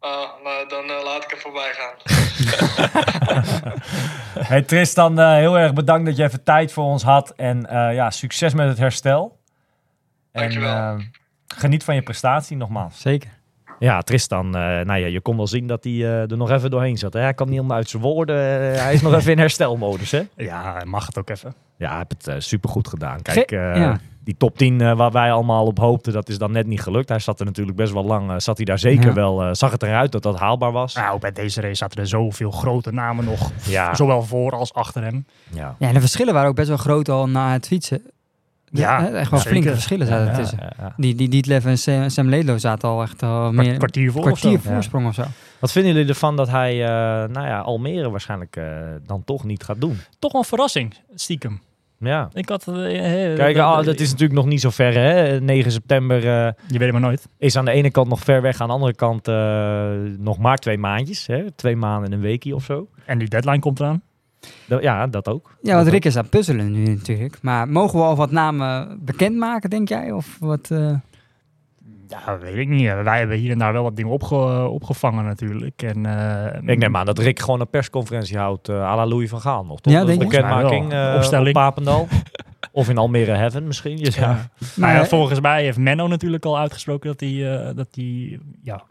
Ah, 0.00 0.10
nou, 0.44 0.68
dan 0.68 0.84
laat 1.04 1.24
ik 1.24 1.32
er 1.32 1.38
voorbij 1.38 1.72
gaan. 1.72 1.94
Hey 4.48 4.62
Tristan, 4.62 5.18
eh, 5.18 5.32
heel 5.32 5.58
erg 5.58 5.72
bedankt 5.72 6.06
dat 6.06 6.16
je 6.16 6.22
even 6.22 6.42
tijd 6.42 6.72
voor 6.72 6.84
ons 6.84 7.02
had. 7.02 7.30
En 7.36 7.66
eh, 7.66 7.94
ja, 7.94 8.10
succes 8.10 8.54
met 8.54 8.68
het 8.68 8.78
herstel. 8.78 9.38
En 10.32 10.40
Dankjewel. 10.40 10.70
eh, 10.76 10.94
geniet 11.54 11.84
van 11.84 11.94
je 11.94 12.02
prestatie 12.02 12.56
nogmaals. 12.56 13.00
Zeker. 13.00 13.30
Ja, 13.78 14.00
Tristan, 14.00 14.46
eh, 14.46 14.52
nou 14.62 14.98
ja, 14.98 15.06
je 15.06 15.20
kon 15.20 15.36
wel 15.36 15.46
zien 15.46 15.66
dat 15.66 15.84
hij 15.84 15.92
eh, 15.92 16.30
er 16.30 16.36
nog 16.36 16.50
even 16.50 16.70
doorheen 16.70 16.98
zat. 16.98 17.12
Hè? 17.12 17.20
Hij 17.20 17.34
kan 17.34 17.46
niet 17.46 17.54
helemaal 17.56 17.76
uit 17.76 17.88
zijn 17.88 18.02
woorden. 18.02 18.36
eh, 18.74 18.82
hij 18.82 18.94
is 18.94 19.02
nog 19.02 19.14
even 19.18 19.32
in 19.32 19.38
herstelmodus, 19.38 20.10
hè? 20.10 20.22
Ja, 20.36 20.82
mag 20.84 21.06
het 21.06 21.18
ook 21.18 21.30
even. 21.30 21.54
Ja, 21.76 21.88
hij 21.88 22.04
heeft 22.08 22.26
het 22.26 22.44
supergoed 22.44 22.88
gedaan. 22.88 23.22
Kijk, 23.22 23.38
Ge- 23.50 23.56
eh, 23.56 23.76
ja. 23.80 23.98
die 24.24 24.36
top 24.36 24.58
10 24.58 24.80
eh, 24.80 24.96
waar 24.96 25.10
wij 25.10 25.32
allemaal 25.32 25.64
op 25.66 25.78
hoopten, 25.78 26.12
dat 26.12 26.28
is 26.28 26.38
dan 26.38 26.52
net 26.52 26.66
niet 26.66 26.80
gelukt. 26.80 27.08
Hij 27.08 27.18
zat 27.18 27.40
er 27.40 27.46
natuurlijk 27.46 27.76
best 27.76 27.92
wel 27.92 28.04
lang, 28.04 28.42
zat 28.42 28.56
hij 28.56 28.64
daar 28.66 28.78
zeker 28.78 29.06
Ja. 29.08 29.12
wel, 29.12 29.42
eh, 29.42 29.48
zag 29.52 29.70
het 29.70 29.82
eruit 29.82 30.12
dat 30.12 30.22
dat 30.22 30.38
haalbaar 30.38 30.72
was. 30.72 30.94
Nou, 30.94 31.18
bij 31.18 31.32
deze 31.32 31.60
race 31.60 31.74
zaten 31.74 32.00
er 32.00 32.06
zoveel 32.08 32.50
grote 32.50 32.92
namen 32.92 33.24
nog. 33.24 33.50
Ja, 33.64 33.94
Zowel 33.94 34.22
voor 34.22 34.52
als 34.52 34.74
achter 34.74 35.02
hem. 35.02 35.26
ja. 35.52 35.74
Ja, 35.78 35.88
en 35.88 35.94
de 35.94 36.00
verschillen 36.00 36.34
waren 36.34 36.48
ook 36.48 36.56
best 36.56 36.68
wel 36.68 36.76
groot 36.76 37.08
al 37.08 37.28
na 37.28 37.52
het 37.52 37.66
fietsen. 37.66 38.02
Ja, 38.70 38.98
echt 39.10 39.12
wel 39.30 39.38
zeker. 39.40 39.52
flinke 39.52 39.72
verschillen 39.72 40.06
zaten 40.06 40.26
Ja, 40.32 40.38
tussen. 40.38 40.58
ja, 40.60 40.72
ja. 40.78 40.92
Die, 40.96 41.14
die 41.14 41.28
Dietlef 41.28 41.64
en 41.64 41.78
Sam, 41.78 42.08
Sam 42.08 42.28
Ledlow 42.28 42.58
zaten 42.58 42.88
al 42.88 43.02
echt 43.02 43.22
al 43.22 43.52
meer 43.52 43.64
Kwart, 43.64 43.76
kwartier 43.78 44.12
voor 44.12 44.22
kwartier 44.22 44.56
of 44.56 44.62
zo. 44.62 44.70
voorsprong 44.70 45.06
of 45.06 45.14
zo. 45.14 45.22
Wat 45.58 45.72
vinden 45.72 45.92
jullie 45.92 46.08
ervan 46.08 46.36
dat 46.36 46.48
hij, 46.48 46.72
eh, 46.84 46.88
nou 47.28 47.46
ja, 47.46 47.58
Almere 47.58 48.10
waarschijnlijk 48.10 48.56
eh, 48.56 48.64
dan 49.06 49.24
toch 49.24 49.44
niet 49.44 49.62
gaat 49.64 49.80
doen? 49.80 49.98
Toch 50.18 50.32
een 50.32 50.44
verrassing, 50.44 50.94
stiekem. 51.14 51.60
Ja. 52.00 52.28
Ik 52.32 52.48
had... 52.48 52.68
eh, 52.68 53.30
eh, 53.30 53.36
Kijk, 53.36 53.56
eh, 53.56 53.64
ah, 53.64 53.84
dat 53.84 54.00
is 54.00 54.10
natuurlijk 54.10 54.38
nog 54.38 54.46
niet 54.46 54.60
zo 54.60 54.70
ver, 54.70 54.94
hè? 54.94 55.40
9 55.40 55.72
september 55.72 56.16
eh, 56.16 56.52
Je 56.66 56.78
weet 56.78 56.80
het 56.80 56.92
maar 56.92 57.00
nooit. 57.00 57.28
is 57.38 57.56
aan 57.56 57.64
de 57.64 57.70
ene 57.70 57.90
kant 57.90 58.08
nog 58.08 58.20
ver 58.20 58.42
weg, 58.42 58.60
aan 58.60 58.66
de 58.68 58.72
andere 58.74 58.94
kant 58.94 59.28
eh, 59.28 59.90
nog 60.18 60.38
maar 60.38 60.56
twee 60.56 60.78
maandjes, 60.78 61.26
hè? 61.26 61.50
Twee 61.50 61.76
maanden 61.76 62.10
en 62.10 62.16
een 62.16 62.22
weekje 62.22 62.54
of 62.54 62.64
zo. 62.64 62.88
En 63.04 63.18
die 63.18 63.28
deadline 63.28 63.58
komt 63.58 63.80
eraan. 63.80 64.02
Dat- 64.66 64.82
ja, 64.82 65.06
dat 65.06 65.28
ook. 65.28 65.56
Ja, 65.62 65.74
want 65.74 65.88
Rick 65.88 66.04
is 66.04 66.16
aan 66.16 66.22
het 66.22 66.30
puzzelen 66.30 66.72
nu 66.72 66.84
natuurlijk. 66.94 67.38
Maar 67.42 67.68
mogen 67.68 67.98
we 67.98 68.04
al 68.04 68.16
wat 68.16 68.30
namen 68.30 68.98
bekendmaken, 69.04 69.70
denk 69.70 69.88
jij? 69.88 70.12
Of 70.12 70.36
wat? 70.40 70.70
eh? 70.70 70.94
Ja, 72.08 72.38
weet 72.38 72.56
ik 72.56 72.68
niet. 72.68 72.86
Wij 73.02 73.18
hebben 73.18 73.36
hier 73.36 73.50
en 73.50 73.58
daar 73.58 73.72
wel 73.72 73.82
wat 73.82 73.96
dingen 73.96 74.12
opge- 74.12 74.68
opgevangen 74.68 75.24
natuurlijk. 75.24 75.82
En, 75.82 76.06
eh, 76.06 76.70
Ik 76.72 76.78
neem 76.78 76.96
aan 76.96 77.06
dat 77.06 77.18
Rick 77.18 77.38
gewoon 77.40 77.60
een 77.60 77.68
persconferentie 77.70 78.38
houdt 78.38 78.68
uh, 78.68 78.82
à 78.82 78.96
la 78.96 79.06
Louis 79.06 79.28
van 79.30 79.40
Gaal 79.40 79.64
nog, 79.64 79.80
toch? 79.80 79.92
Ja, 79.92 80.04
denk 80.04 80.18
bekendmaking 80.18 80.92
eh, 80.92 81.12
Opstelling. 81.16 81.46
op 81.48 81.52
Papendal. 81.54 82.08
of 82.72 82.88
in 82.88 82.98
Almere 82.98 83.32
Heaven 83.32 83.66
misschien. 83.66 83.96
Dus 83.96 84.14
ja. 84.16 84.30
Ja. 84.30 84.48
Maar, 84.76 84.94
ja, 84.94 85.04
volgens 85.06 85.40
mij 85.40 85.62
heeft 85.62 85.78
Menno 85.78 86.06
natuurlijk 86.06 86.44
al 86.44 86.58
uitgesproken 86.58 87.10
dat 87.10 87.20
hij, 87.20 87.56
eh, 87.68 87.76
dat 87.76 87.88
hij 87.94 88.38
ja, 88.62 88.82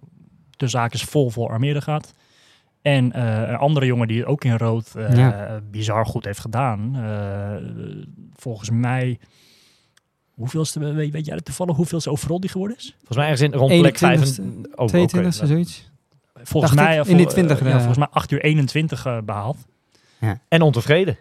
de 0.58 0.68
zaak 0.68 0.94
is 0.94 1.04
vol 1.04 1.30
voor 1.30 1.50
Armere 1.50 1.82
gaat. 1.82 2.14
En 2.82 3.12
eh, 3.12 3.50
een 3.50 3.56
andere 3.58 3.86
jongen 3.86 4.08
die 4.08 4.26
ook 4.26 4.44
in 4.44 4.58
rood 4.58 4.96
eh, 4.96 5.16
Ja. 5.18 5.60
bizar 5.72 6.06
goed 6.06 6.26
heeft 6.26 6.40
gedaan. 6.40 6.96
eh, 6.96 7.56
volgens 8.36 8.70
mij, 8.70 9.20
hoeveelste, 10.34 10.80
weet, 10.94 11.12
weet 11.12 11.26
jij 11.26 11.36
dat 11.36 11.46
toevallig 11.46 11.76
hoeveelste 11.76 12.10
overall 12.12 12.40
die 12.40 12.50
geworden 12.50 12.78
is? 12.78 12.96
Volgens 12.98 13.18
mij 13.18 13.28
ergens 13.28 13.42
in 13.42 13.54
rond 13.54 13.80
plek 13.82 13.96
21ste, 13.96 13.98
25. 14.00 14.76
Oh, 14.76 14.88
22 14.88 15.38
oké. 15.38 15.48
zoiets. 15.48 15.90
Volgens 16.44 16.74
Dacht 16.76 16.88
mij, 16.88 16.98
in 16.98 17.04
die 17.18 17.26
vol- 17.26 17.34
20 17.34 17.60
eh, 17.62 17.68
ja, 17.68 17.76
volgens 17.78 17.98
mij 17.98 18.08
8 18.12 18.32
uur 18.32 18.42
21 18.42 19.06
eh, 19.06 19.18
behaald. 19.26 19.58
En 20.48 20.62
ontevreden. 20.62 21.18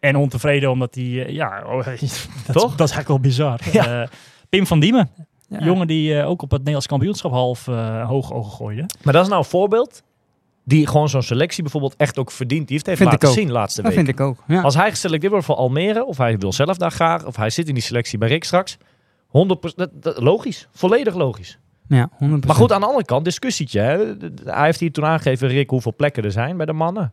En 0.00 0.16
ontevreden 0.16 0.70
omdat 0.70 0.94
hij, 0.94 1.04
ja, 1.32 1.62
oh, 1.66 1.84
dat, 1.84 1.84
Toch? 1.84 2.00
Is, 2.00 2.28
dat 2.76 2.88
is 2.88 2.94
eigenlijk 2.94 3.08
wel 3.08 3.20
bizar. 3.20 3.60
Ja. 3.72 4.02
Eh, 4.02 4.08
Pim 4.48 4.66
van 4.66 4.80
Diemen. 4.80 5.10
Ja. 5.48 5.64
Jongen 5.64 5.86
die 5.86 6.18
eh, 6.18 6.28
ook 6.28 6.42
op 6.42 6.48
het 6.50 6.58
Nederlands 6.58 6.86
kampioenschap 6.86 7.30
half 7.32 7.68
eh, 7.68 8.06
hoog 8.08 8.32
ogen 8.32 8.52
gooide. 8.52 8.86
Maar 9.02 9.12
dat 9.12 9.22
is 9.22 9.28
nou 9.28 9.40
een 9.42 9.48
voorbeeld 9.48 10.02
die 10.64 10.86
gewoon 10.86 11.08
zo'n 11.08 11.22
selectie 11.22 11.62
bijvoorbeeld 11.62 11.94
echt 11.96 12.18
ook 12.18 12.30
verdient. 12.30 12.66
Die 12.68 12.76
heeft 12.76 12.86
even 12.88 13.08
Vind 13.08 13.22
laten 13.22 13.40
zien 13.40 13.50
laatste 13.50 13.82
Dat 13.82 13.94
week. 13.94 14.04
vind 14.04 14.18
ik 14.18 14.24
ook. 14.26 14.42
Ja. 14.46 14.60
Als 14.62 14.74
hij 14.74 14.90
geselecteerd 14.90 15.32
wordt 15.32 15.46
voor 15.46 15.56
Almere, 15.56 16.04
of 16.04 16.16
hij 16.16 16.38
wil 16.38 16.52
zelf 16.52 16.76
daar 16.76 16.90
graag, 16.90 17.24
of 17.26 17.36
hij 17.36 17.50
zit 17.50 17.68
in 17.68 17.74
die 17.74 17.82
selectie 17.82 18.18
bij 18.18 18.28
Rick 18.28 18.44
straks, 18.44 18.76
100%, 19.26 19.74
dat, 19.76 19.90
dat- 20.02 20.20
logisch, 20.20 20.68
volledig 20.72 21.14
logisch. 21.14 21.58
ja, 21.88 22.10
100%. 22.18 22.18
Maar 22.46 22.54
goed, 22.56 22.72
aan 22.72 22.80
de 22.80 22.86
andere 22.86 23.04
kant, 23.04 23.24
discussietje. 23.24 23.80
Hè? 23.80 23.96
Hij 24.44 24.64
heeft 24.64 24.80
hier 24.80 24.92
toen 24.92 25.04
aangegeven, 25.04 25.48
Rick, 25.48 25.70
hoeveel 25.70 25.94
plekken 25.96 26.24
er 26.24 26.32
zijn 26.32 26.56
bij 26.56 26.66
de 26.66 26.72
mannen. 26.72 27.12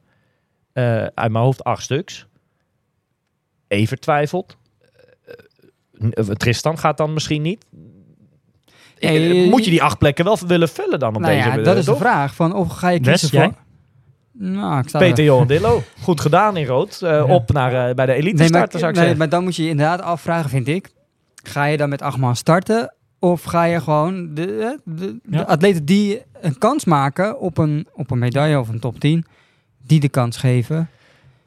Eh, 0.73 0.83
uit 0.93 1.31
mijn 1.31 1.43
hoofd 1.43 1.63
acht 1.63 1.83
stuks. 1.83 2.27
Even 3.67 3.99
twijfelt. 3.99 4.57
Eh, 5.25 6.09
eh, 6.11 6.25
Tristan 6.27 6.77
gaat 6.77 6.97
dan 6.97 7.13
misschien 7.13 7.41
niet. 7.41 7.65
Ja, 8.99 9.09
Eh, 9.09 9.43
je- 9.43 9.49
Moet 9.49 9.63
je 9.65 9.71
die 9.71 9.83
acht 9.83 9.97
plekken 9.97 10.25
wel 10.25 10.37
willen 10.47 10.69
vullen 10.69 10.99
dan 10.99 11.15
op 11.15 11.21
nou 11.21 11.33
deze 11.35 11.49
ja, 11.49 11.57
dat 11.57 11.77
is 11.77 11.85
de 11.85 11.95
vraag. 11.95 12.35
Van 12.35 12.55
of 12.55 12.69
ga 12.71 12.89
je 12.89 12.99
kiezen 12.99 13.29
voor... 13.29 13.53
Nou, 14.33 14.79
ik 14.79 14.87
sta 14.89 14.99
Peter 14.99 15.23
Johan 15.23 15.47
Dillo. 15.47 15.83
Goed 16.01 16.21
gedaan 16.21 16.57
in 16.57 16.65
rood. 16.65 17.01
Eh, 17.01 17.29
Op 17.29 17.51
naar, 17.51 17.89
eh, 17.89 17.95
bij 17.95 18.05
de 18.05 18.13
elite 18.13 18.35
Nee, 18.35 18.49
maar, 18.49 18.59
starten, 18.59 18.79
zou 18.79 18.91
ik 18.91 18.97
nee, 18.97 19.05
zeggen. 19.07 19.17
maar 19.17 19.29
dan 19.29 19.43
moet 19.43 19.55
je 19.55 19.63
je 19.63 19.69
inderdaad 19.69 20.01
afvragen, 20.01 20.49
vind 20.49 20.67
ik. 20.67 20.89
Ga 21.43 21.65
je 21.65 21.77
dan 21.77 21.89
met 21.89 22.01
acht 22.01 22.17
man 22.17 22.35
starten? 22.35 22.93
Of 23.19 23.43
ga 23.43 23.63
je 23.63 23.81
gewoon 23.81 24.33
de, 24.33 24.45
de, 24.85 25.19
de 25.23 25.37
Ja. 25.37 25.41
atleten 25.41 25.85
die 25.85 26.21
een 26.41 26.57
kans 26.57 26.85
maken 26.85 27.39
op 27.39 27.57
een, 27.57 27.87
op 27.93 28.11
een 28.11 28.19
medaille 28.19 28.59
of 28.59 28.69
een 28.69 28.79
top 28.79 28.99
10, 28.99 29.25
die 29.87 29.99
de 29.99 30.09
kans 30.09 30.37
geven? 30.37 30.89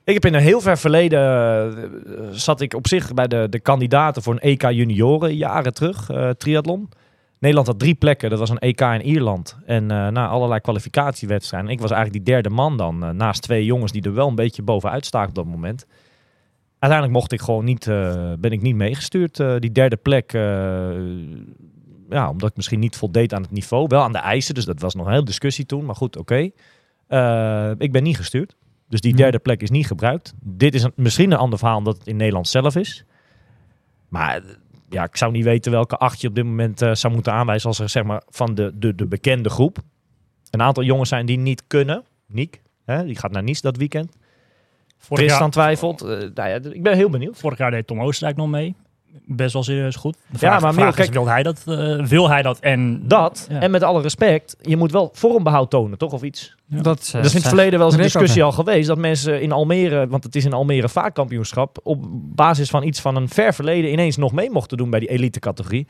Ik 0.05 0.15
heb 0.15 0.25
in 0.25 0.35
een 0.35 0.41
heel 0.41 0.61
ver 0.61 0.79
verleden, 0.79 1.91
zat 2.33 2.61
ik 2.61 2.75
op 2.75 2.89
zich 2.89 3.15
bij 3.15 3.27
de, 3.29 3.47
de 3.51 3.61
kandidaten 3.61 4.23
voor 4.23 4.33
een 4.33 4.41
EK 4.41 4.63
junioren 4.63 5.37
jaren 5.37 5.75
terug, 5.75 6.11
eh, 6.11 6.29
triathlon. 6.31 6.89
Nederland 7.43 7.67
had 7.67 7.79
drie 7.79 7.95
plekken, 7.95 8.31
dat 8.31 8.39
was 8.39 8.51
een 8.51 8.59
EK 8.59 8.81
in 8.81 9.03
Ierland. 9.03 9.57
En 9.67 9.91
eh, 9.91 10.09
na 10.09 10.29
allerlei 10.29 10.61
kwalificatiewedstrijden. 10.61 11.71
Ik 11.71 11.81
was 11.81 11.91
eigenlijk 11.91 12.25
die 12.25 12.35
derde 12.35 12.51
man 12.51 12.77
dan, 12.77 13.05
eh, 13.05 13.11
naast 13.11 13.43
twee 13.43 13.65
jongens 13.65 13.93
die 13.93 14.03
er 14.03 14.15
wel 14.15 14.29
een 14.29 14.35
beetje 14.35 14.63
bovenuit 14.63 15.07
staken 15.07 15.29
op 15.29 15.35
dat 15.35 15.45
moment. 15.45 15.87
Uiteindelijk 16.79 17.21
mocht 17.21 17.33
ik 17.33 17.41
gewoon 17.41 17.65
niet, 17.65 17.87
eh, 17.87 18.33
ben 18.39 18.51
ik 18.51 18.63
niet 18.63 18.75
meegestuurd. 18.75 19.37
die 19.37 19.73
derde 19.73 19.97
plek, 19.97 20.33
ja, 22.09 22.31
omdat 22.31 22.51
ik 22.51 22.57
misschien 22.57 22.79
niet 22.79 22.97
voldeed 22.97 23.35
aan 23.35 23.43
het 23.43 23.51
niveau. 23.51 23.85
Wel 23.89 24.03
aan 24.03 24.13
de 24.13 24.19
eisen, 24.19 24.55
dus 24.55 24.65
dat 24.65 24.81
was 24.81 24.95
nog 24.95 25.07
een 25.07 25.13
hele 25.13 25.25
discussie 25.25 25.67
toen. 25.67 25.85
Maar 25.85 25.95
goed, 25.95 26.17
oké. 26.17 26.51
Ik 27.79 27.93
ben 27.93 28.03
niet 28.03 28.17
gestuurd. 28.17 28.57
Dus 28.89 29.01
die 29.01 29.13
Hmm. 29.13 29.21
derde 29.21 29.39
plek 29.39 29.63
is 29.63 29.71
niet 29.71 29.87
gebruikt. 29.87 30.35
Dit 30.41 30.75
is 30.75 30.83
een, 30.83 30.93
misschien 30.97 31.33
een 31.33 31.39
ander 31.39 31.59
verhaal 31.59 31.79
omdat 31.79 31.99
het 31.99 32.07
in 32.07 32.17
Nederland 32.17 32.49
zelf 32.49 32.77
is. 32.77 33.05
Maar 34.09 34.43
ja, 34.93 35.05
ik 35.05 35.17
zou 35.17 35.33
niet 35.33 35.45
weten 35.45 35.73
welke 35.73 35.97
acht 35.97 36.21
je 36.21 36.29
op 36.29 36.35
dit 36.35 36.45
moment 36.45 36.83
eh, 36.83 36.95
zou 36.95 37.13
moeten 37.13 37.33
aanwijzen 37.33 37.69
als 37.69 37.79
er 37.79 37.89
zeg 37.89 38.03
maar 38.03 38.23
van 38.29 38.55
de, 38.55 38.73
de, 38.75 38.95
de 38.95 39.07
bekende 39.07 39.49
groep. 39.49 39.79
Een 40.51 40.63
aantal 40.63 40.83
jongens 40.83 41.09
zijn 41.09 41.27
die 41.27 41.39
niet 41.39 41.67
kunnen. 41.67 42.05
Niek, 42.27 42.63
hè, 42.85 43.05
die 43.05 43.17
gaat 43.17 43.31
naar 43.31 43.43
Nice 43.43 43.63
dat 43.63 43.77
weekend. 43.77 44.17
Vorig 44.99 45.25
Tristan 45.25 45.41
jaar, 45.41 45.51
twijfelt. 45.51 46.03
Eh, 46.03 46.09
nou 46.09 46.49
ja, 46.49 46.59
ik 46.71 46.83
ben 46.83 46.97
heel 46.97 47.11
benieuwd. 47.11 47.39
vorig 47.39 47.59
jaar 47.59 47.71
deed 47.71 47.87
Tom 47.87 48.01
Oostenrijk 48.01 48.37
nog 48.37 48.49
mee. 48.49 48.75
Best 49.27 49.53
wel 49.53 49.63
serieus 49.63 49.97
goed. 49.97 50.17
De 50.31 50.37
Ja, 50.41 50.59
maar 50.59 50.71
de 50.73 50.79
vraag 50.81 50.99
is, 50.99 51.09
wil 51.09 51.29
hij 51.29 51.43
dat? 51.43 51.63
eh, 51.67 52.05
wil 52.05 52.29
hij 52.29 52.43
dat? 52.43 52.59
En 52.59 53.09
Dat, 53.09 53.47
Ja. 53.51 53.61
en 53.61 53.71
met 53.71 53.83
alle 53.83 54.03
respect, 54.03 54.57
je 54.61 54.77
moet 54.77 54.93
wel 54.93 55.11
vormbehoud 55.13 55.71
tonen, 55.71 55.99
toch? 55.99 56.13
Of 56.13 56.23
iets. 56.23 56.57
Ja. 56.67 56.81
Dat, 56.83 57.11
eh, 57.13 57.21
Er 57.21 57.25
is 57.27 57.31
in 57.35 57.39
het 57.39 57.49
verleden 57.49 57.79
wel 57.79 57.89
eens 57.89 57.97
een 57.97 58.03
discussie 58.03 58.43
al 58.43 58.53
geweest 58.53 58.89
dat 58.89 58.99
mensen 58.99 59.41
in 59.43 59.53
Almere, 59.53 60.07
want 60.07 60.25
het 60.25 60.35
is 60.37 60.45
in 60.45 60.53
Almere 60.53 60.89
vaakkampioenschap, 60.89 61.79
op 61.83 62.05
basis 62.13 62.71
van 62.71 62.83
iets 62.83 63.01
van 63.01 63.17
een 63.17 63.29
ver 63.29 63.55
verleden 63.55 63.93
ineens 63.93 64.17
nog 64.17 64.33
mee 64.33 64.51
mochten 64.51 64.77
doen 64.77 64.91
bij 64.91 65.01
die 65.01 65.09
elite 65.09 65.39
categorie. 65.41 65.87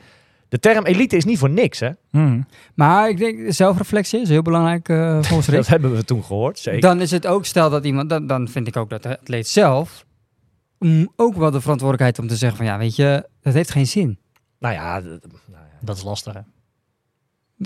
De 0.49 0.59
term 0.59 0.85
elite 0.85 1.15
is 1.17 1.25
niet 1.25 1.37
voor 1.39 1.49
niks, 1.49 1.79
hè? 1.79 1.89
Hmm. 2.11 2.45
Maar 2.75 3.09
ik 3.09 3.17
denk, 3.17 3.53
zelfreflectie 3.53 4.21
is 4.21 4.29
heel 4.29 4.41
belangrijk 4.41 4.89
eh, 4.89 5.17
volgens 5.21 5.47
Rick. 5.47 5.57
Dat 5.57 5.67
hebben 5.67 5.95
we 5.95 6.03
toen 6.05 6.23
gehoord, 6.23 6.59
zeker. 6.59 6.81
Dan 6.81 7.01
is 7.01 7.11
het 7.11 7.27
ook, 7.27 7.45
stel 7.45 7.69
dat 7.69 7.85
iemand, 7.85 8.09
dan, 8.09 8.27
dan 8.27 8.47
vind 8.47 8.67
ik 8.67 8.77
ook 8.77 8.89
dat 8.89 9.03
de 9.03 9.19
atleet 9.19 9.47
zelf 9.47 10.05
ook 11.15 11.35
wel 11.35 11.51
de 11.51 11.61
verantwoordelijkheid 11.61 12.19
om 12.19 12.27
te 12.27 12.35
zeggen 12.35 12.57
van 12.57 12.65
ja, 12.65 12.77
weet 12.77 12.95
je, 12.95 13.27
dat 13.41 13.53
heeft 13.53 13.71
geen 13.71 13.87
zin. 13.87 14.17
Nou 14.59 14.73
ja, 14.73 14.99
nou 14.99 15.19
ja. 15.49 15.67
Dat 15.81 15.97
is 15.97 16.03
lastig. 16.03 16.33
Hè? 16.33 16.39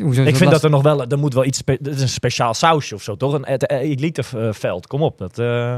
Hoezo 0.03 0.23
ik 0.23 0.35
vind 0.35 0.51
dat 0.51 0.63
er 0.63 0.69
nog 0.69 0.81
wel, 0.81 1.05
er 1.07 1.17
moet 1.19 1.33
wel 1.33 1.45
iets, 1.45 1.61
is 1.81 2.01
een 2.01 2.09
speciaal 2.09 2.53
sausje 2.53 2.95
of 2.95 3.01
zo, 3.03 3.15
toch? 3.15 3.33
Een 3.33 3.45
et- 3.45 3.69
eliteveld, 3.71 4.87
kom 4.87 5.01
op. 5.01 5.17
Dat, 5.17 5.39
eh, 5.39 5.75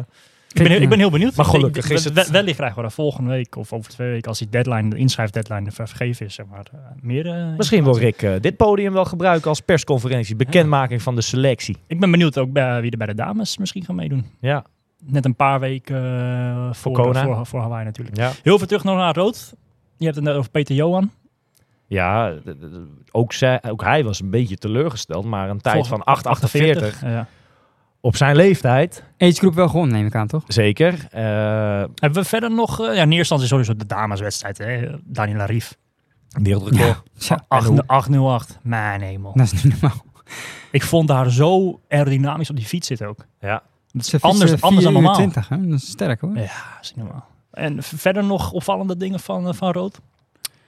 Ik 0.51 0.61
ben, 0.63 0.71
heel- 0.71 0.81
ik 0.81 0.89
ben 0.89 0.99
heel 0.99 1.09
benieuwd. 1.09 1.35
Maar 1.35 1.45
Ik 1.45 1.51
gelukkig 1.51 1.89
is 1.89 2.03
het- 2.03 2.13
we- 2.13 2.31
Wellicht 2.31 2.55
krijgen 2.55 2.77
we 2.77 2.83
dat 2.83 2.93
volgende 2.93 3.29
week 3.29 3.55
of 3.55 3.73
over 3.73 3.91
twee 3.91 4.09
weken, 4.09 4.27
als 4.29 4.39
die 4.39 4.49
deadline, 4.49 4.89
de 4.89 4.95
inschrijfdeadline 4.97 5.65
er 5.65 5.71
vergeven 5.71 6.25
is, 6.25 6.33
zeg 6.33 6.45
maar, 6.45 6.65
eh, 6.73 6.79
meer. 7.01 7.25
eh, 7.27 7.55
misschien 7.57 7.83
wil 7.83 7.97
Rick 7.97 8.21
eh, 8.21 8.33
dit 8.41 8.57
podium 8.57 8.93
wel 8.93 9.05
gebruiken 9.05 9.49
als 9.49 9.59
persconferentie, 9.61 10.35
bekendmaking 10.35 11.01
van 11.01 11.15
de 11.15 11.21
selectie. 11.21 11.77
Ik 11.87 11.99
ben 11.99 12.11
benieuwd 12.11 12.37
ook 12.37 12.51
bij, 12.51 12.81
wie 12.81 12.91
er 12.91 12.97
bij 12.97 13.07
de 13.07 13.15
dames 13.15 13.57
misschien 13.57 13.85
gaan 13.85 13.95
meedoen. 13.95 14.25
Ja, 14.41 14.65
Net 15.05 15.25
een 15.25 15.35
paar 15.35 15.59
weken 15.59 15.95
eh, 15.95 16.73
voor, 16.73 17.15
voor, 17.15 17.45
voor 17.45 17.59
Hawaii 17.61 17.85
natuurlijk. 17.85 18.17
ja. 18.17 18.31
Heel 18.43 18.57
veel 18.57 18.67
terug 18.67 18.83
nog 18.83 18.95
naar 18.95 19.15
rood. 19.15 19.53
Je 19.97 20.03
hebt 20.05 20.15
het 20.15 20.25
net 20.25 20.35
over 20.35 20.51
Peter 20.51 20.75
Johan. 20.75 21.11
Ja, 21.87 22.33
ook, 23.11 23.33
zij, 23.33 23.61
ook 23.69 23.83
hij 23.83 24.03
was 24.03 24.21
een 24.21 24.29
beetje 24.29 24.57
teleurgesteld, 24.57 25.25
maar 25.25 25.49
een 25.49 25.61
tijd 25.61 25.87
van 25.87 26.03
8,48 26.97 26.99
Ja. 27.01 27.27
op 28.01 28.15
zijn 28.15 28.35
leeftijd, 28.35 29.03
Agegroep 29.17 29.53
wel 29.53 29.67
gewonnen, 29.67 29.95
neem 29.95 30.05
ik 30.05 30.15
aan, 30.15 30.27
toch? 30.27 30.43
zeker. 30.47 30.93
Eh, 31.11 31.21
Hebben 31.95 32.13
we 32.13 32.23
verder 32.23 32.51
nog... 32.51 32.79
eh, 32.79 32.85
ja, 32.85 32.91
in 32.91 32.97
eerste 32.97 33.15
instantie 33.17 33.47
sowieso 33.47 33.75
de 33.75 33.85
dameswedstrijd. 33.85 34.57
Hè? 34.57 34.87
Daniela 35.03 35.45
Rief. 35.45 35.77
wereldrecord. 36.29 37.01
Ja, 37.13 37.43
8 37.47 37.87
808. 37.87 38.59
Mijn 38.61 39.01
hemel. 39.01 39.31
dat 39.35 39.51
is 39.51 39.63
niet 39.63 39.81
normaal. 39.81 40.03
Ik 40.71 40.83
vond 40.83 41.09
haar 41.09 41.29
zo 41.31 41.79
aerodynamisch 41.89 42.49
op 42.49 42.55
die 42.55 42.65
fiets 42.65 42.87
zitten 42.87 43.07
ook. 43.07 43.25
Ja. 43.39 43.63
Dat 43.91 44.01
is 44.01 44.09
Ze 44.09 44.17
anders, 44.21 44.49
fietsen 44.49 44.67
anders 44.67 44.83
dan 44.85 44.93
4 44.93 45.01
uur 45.01 45.07
normaal. 45.07 45.13
20, 45.15 45.49
hè? 45.49 45.67
Dat 45.69 45.79
is 45.79 45.87
sterk 45.89 46.21
hoor. 46.21 46.35
Ja, 46.35 46.41
dat 46.41 46.51
is 46.81 46.93
niet 46.95 47.05
normaal. 47.05 47.27
En 47.51 47.83
verder 47.83 48.23
nog 48.23 48.51
opvallende 48.51 48.97
dingen 48.97 49.19
van, 49.19 49.47
eh, 49.47 49.53
van 49.53 49.71
rood? 49.71 49.99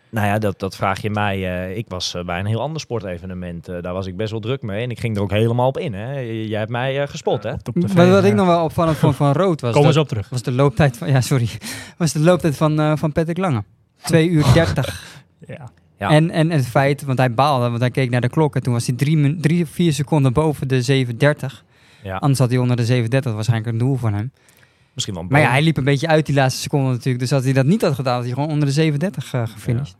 Nou 0.09 0.27
ja, 0.27 0.37
dat, 0.39 0.59
dat 0.59 0.75
vraag 0.75 1.01
je 1.01 1.09
mij. 1.09 1.65
eh, 1.69 1.77
ik 1.77 1.85
was 1.87 2.13
eh, 2.15 2.23
bij 2.23 2.39
een 2.39 2.45
heel 2.45 2.61
ander 2.61 2.81
sportevenement. 2.81 3.67
eh, 3.67 3.81
daar 3.81 3.93
was 3.93 4.05
ik 4.05 4.15
best 4.17 4.31
wel 4.31 4.39
druk 4.39 4.61
mee. 4.61 4.83
En 4.83 4.89
ik 4.91 4.99
ging 4.99 5.15
er 5.15 5.21
ook 5.21 5.31
helemaal 5.31 5.67
op 5.67 5.77
in. 5.77 5.93
Hè. 5.93 6.19
Jij 6.19 6.59
hebt 6.59 6.71
mij 6.71 7.01
eh, 7.01 7.07
gespot, 7.07 7.43
hè? 7.43 7.51
Wat, 7.73 7.93
wat 8.09 8.23
ik 8.23 8.33
nog 8.33 8.45
wel 8.47 8.63
opvallend 8.63 8.97
vond 8.97 9.15
van 9.15 9.31
rood 9.31 9.61
was, 9.61 9.73
dat, 9.81 9.93
ze 9.93 9.99
op 9.99 10.07
terug. 10.07 10.29
was 10.29 10.41
de 10.41 10.51
looptijd 10.51 10.97
van, 10.97 11.09
ja 11.09 11.21
sorry, 11.21 11.49
was 11.97 12.11
de 12.11 12.19
looptijd 12.19 12.57
van, 12.57 12.79
eh, 12.79 12.93
van 12.95 13.11
Patrick 13.11 13.37
Lange. 13.37 13.63
2 14.01 14.29
uur 14.29 14.45
30. 14.53 15.03
Ja. 15.47 15.71
Ja. 15.97 16.09
En, 16.09 16.29
en 16.29 16.49
het 16.49 16.67
feit, 16.67 17.03
want 17.03 17.17
hij 17.17 17.33
baalde, 17.33 17.67
want 17.69 17.79
hij 17.79 17.91
keek 17.91 18.09
naar 18.09 18.21
de 18.21 18.29
klok 18.29 18.55
en 18.55 18.63
toen 18.63 18.73
was 18.73 18.87
hij 18.87 18.95
drie, 18.95 19.17
min- 19.17 19.41
drie 19.41 19.65
vier 19.65 19.93
seconden 19.93 20.33
boven 20.33 20.67
de 20.67 21.05
7.30. 21.07 21.63
Ja, 22.03 22.15
Anders 22.17 22.39
had 22.39 22.49
hij 22.49 22.57
onder 22.59 22.75
de 22.75 23.03
7.30, 23.03 23.33
waarschijnlijk 23.33 23.71
een 23.71 23.77
doel 23.77 23.95
van 23.95 24.13
hem. 24.13 24.31
misschien 24.93 25.13
wel 25.15 25.23
een 25.23 25.29
Maar 25.31 25.41
ja, 25.41 25.49
hij 25.49 25.61
liep 25.61 25.77
een 25.77 25.83
beetje 25.83 26.07
uit 26.07 26.25
die 26.25 26.35
laatste 26.35 26.61
seconde 26.61 26.89
natuurlijk. 26.91 27.19
Dus 27.19 27.33
als 27.33 27.43
hij 27.43 27.53
dat 27.53 27.65
niet 27.65 27.81
had 27.81 27.93
gedaan, 27.93 28.13
had 28.15 28.23
hij 28.23 28.33
gewoon 28.33 28.49
onder 28.49 28.73
de 28.75 28.91
7.30 28.91 29.31
eh 29.31 29.47
gefinished. 29.47 29.95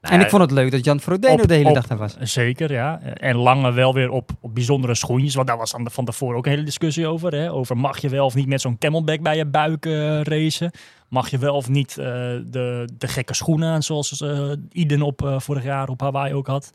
Nou 0.00 0.14
En 0.14 0.20
ik 0.20 0.28
vond 0.28 0.42
het 0.42 0.50
leuk 0.50 0.70
dat 0.70 0.84
Jan 0.84 1.00
Frodeno 1.00 1.42
Op- 1.42 1.48
de 1.48 1.54
hele 1.54 1.68
op- 1.68 1.74
dag 1.74 1.86
daar 1.86 1.98
was. 1.98 2.16
Zeker, 2.20 2.72
ja. 2.72 3.00
En 3.02 3.36
Lange 3.36 3.72
wel 3.72 3.94
weer 3.94 4.10
op, 4.10 4.30
op 4.40 4.54
bijzondere 4.54 4.94
schoentjes. 4.94 5.34
Want 5.34 5.46
daar 5.46 5.56
was 5.56 5.70
dan 5.70 5.90
van 5.90 6.04
tevoren 6.04 6.36
ook 6.36 6.44
een 6.46 6.50
hele 6.52 6.64
discussie 6.64 7.06
over. 7.06 7.34
Hè? 7.34 7.52
Over 7.52 7.76
mag 7.76 7.98
je 8.00 8.08
wel 8.08 8.24
of 8.24 8.34
niet 8.34 8.46
met 8.46 8.60
zo'n 8.60 8.78
camelback 8.78 9.20
bij 9.20 9.36
je 9.36 9.46
buik 9.46 9.86
eh, 9.86 10.20
racen? 10.22 10.70
Mag 11.08 11.28
je 11.28 11.38
wel 11.38 11.54
of 11.54 11.68
niet 11.68 11.90
eh, 11.98 12.04
de, 12.46 12.88
de 12.98 13.08
gekke 13.08 13.34
schoenen 13.34 13.68
aan, 13.68 13.82
zoals 13.82 14.20
eh 14.20 14.50
Iden 14.72 15.02
op 15.02 15.24
eh, 15.24 15.38
vorig 15.38 15.64
jaar 15.64 15.88
op 15.88 16.00
Hawaii 16.00 16.34
ook 16.34 16.46
had? 16.46 16.72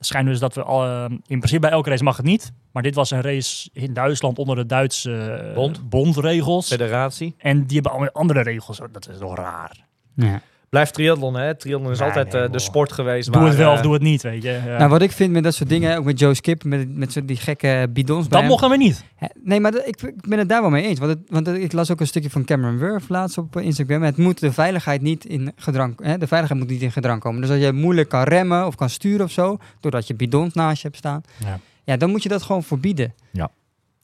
Het 0.00 0.08
schijnt 0.08 0.28
dus 0.28 0.38
dat 0.38 0.54
we 0.54 0.62
al, 0.62 0.84
eh, 0.84 1.04
in 1.10 1.18
principe 1.26 1.58
bij 1.60 1.70
elke 1.70 1.90
race 1.90 2.04
mag 2.04 2.16
het 2.16 2.26
niet. 2.26 2.52
Maar 2.72 2.82
dit 2.82 2.94
was 2.94 3.10
een 3.10 3.20
race 3.20 3.70
in 3.72 3.92
Duitsland 3.92 4.38
onder 4.38 4.56
de 4.56 4.66
Duitse 4.66 5.24
eh, 5.24 5.54
Bond. 5.54 5.88
bondregels. 5.88 6.66
Federatie. 6.68 7.34
En 7.38 7.64
die 7.64 7.74
hebben 7.74 7.92
allemaal 7.92 8.10
andere 8.12 8.42
regels. 8.42 8.80
Dat 8.92 9.08
is 9.08 9.18
toch 9.18 9.36
raar. 9.36 9.76
Ja. 10.14 10.40
Blijft 10.70 10.94
triathlon, 10.94 11.34
hè? 11.36 11.54
Triathlon 11.54 11.90
is 11.92 11.98
Nee, 11.98 12.08
altijd 12.08 12.32
nee, 12.32 12.42
eh, 12.42 12.52
de 12.52 12.58
sport 12.58 12.92
geweest. 12.92 13.32
Doe 13.32 13.42
het 13.44 13.56
wel 13.56 13.68
eh, 13.70 13.74
of 13.76 13.80
doe 13.80 13.92
het 13.92 14.02
niet, 14.02 14.22
weet 14.22 14.42
je. 14.42 14.60
Ja. 14.66 14.78
Nou, 14.78 14.90
wat 14.90 15.02
ik 15.02 15.12
vind 15.12 15.32
met 15.32 15.42
dat 15.42 15.54
soort 15.54 15.68
dingen, 15.68 15.98
ook 15.98 16.04
met 16.04 16.18
Joe 16.18 16.34
Skip, 16.34 16.64
met, 16.64 16.96
met 16.96 17.12
zo 17.12 17.24
die 17.24 17.36
gekke 17.36 17.86
bidons 17.92 18.20
bij 18.28 18.30
dat 18.30 18.40
hem. 18.40 18.48
mogen 18.48 18.70
we 18.70 18.76
niet. 18.76 19.04
Nee, 19.42 19.60
maar 19.60 19.72
dat- 19.72 19.86
ik, 19.86 20.02
ik 20.02 20.28
ben 20.28 20.38
het 20.38 20.48
daar 20.48 20.60
wel 20.60 20.70
mee 20.70 20.84
eens. 20.84 20.98
Want, 20.98 21.10
het, 21.10 21.20
want 21.28 21.46
het- 21.46 21.56
ik 21.56 21.72
las 21.72 21.90
ook 21.90 22.00
een 22.00 22.06
stukje 22.06 22.30
van 22.30 22.44
Cameron 22.44 22.78
Wurf 22.78 23.08
laatst 23.08 23.38
op 23.38 23.56
eh, 23.56 23.64
Instagram. 23.64 24.02
Het 24.02 24.16
moet 24.16 24.40
de 24.40 24.52
veiligheid 24.52 25.02
niet 25.02 25.24
in 25.24 25.52
gedrang, 25.56 25.94
hè, 26.02 26.18
de 26.18 26.26
veiligheid 26.26 26.60
moet 26.62 26.70
niet 26.70 26.82
in 26.82 26.92
gedrang 26.92 27.20
komen. 27.20 27.40
Dus 27.40 27.50
als 27.50 27.60
je 27.60 27.72
moeilijk 27.72 28.08
kan 28.08 28.22
remmen 28.22 28.66
of 28.66 28.74
kan 28.74 28.90
sturen 28.90 29.24
of 29.24 29.30
zo, 29.30 29.56
doordat 29.80 30.06
je 30.06 30.14
bidons 30.14 30.54
naast 30.54 30.76
je 30.82 30.86
hebt 30.88 30.98
staan, 30.98 31.22
Ja. 31.44 31.58
ja, 31.84 31.96
dan 31.96 32.10
moet 32.10 32.22
je 32.22 32.28
dat 32.28 32.42
gewoon 32.42 32.62
verbieden. 32.62 33.14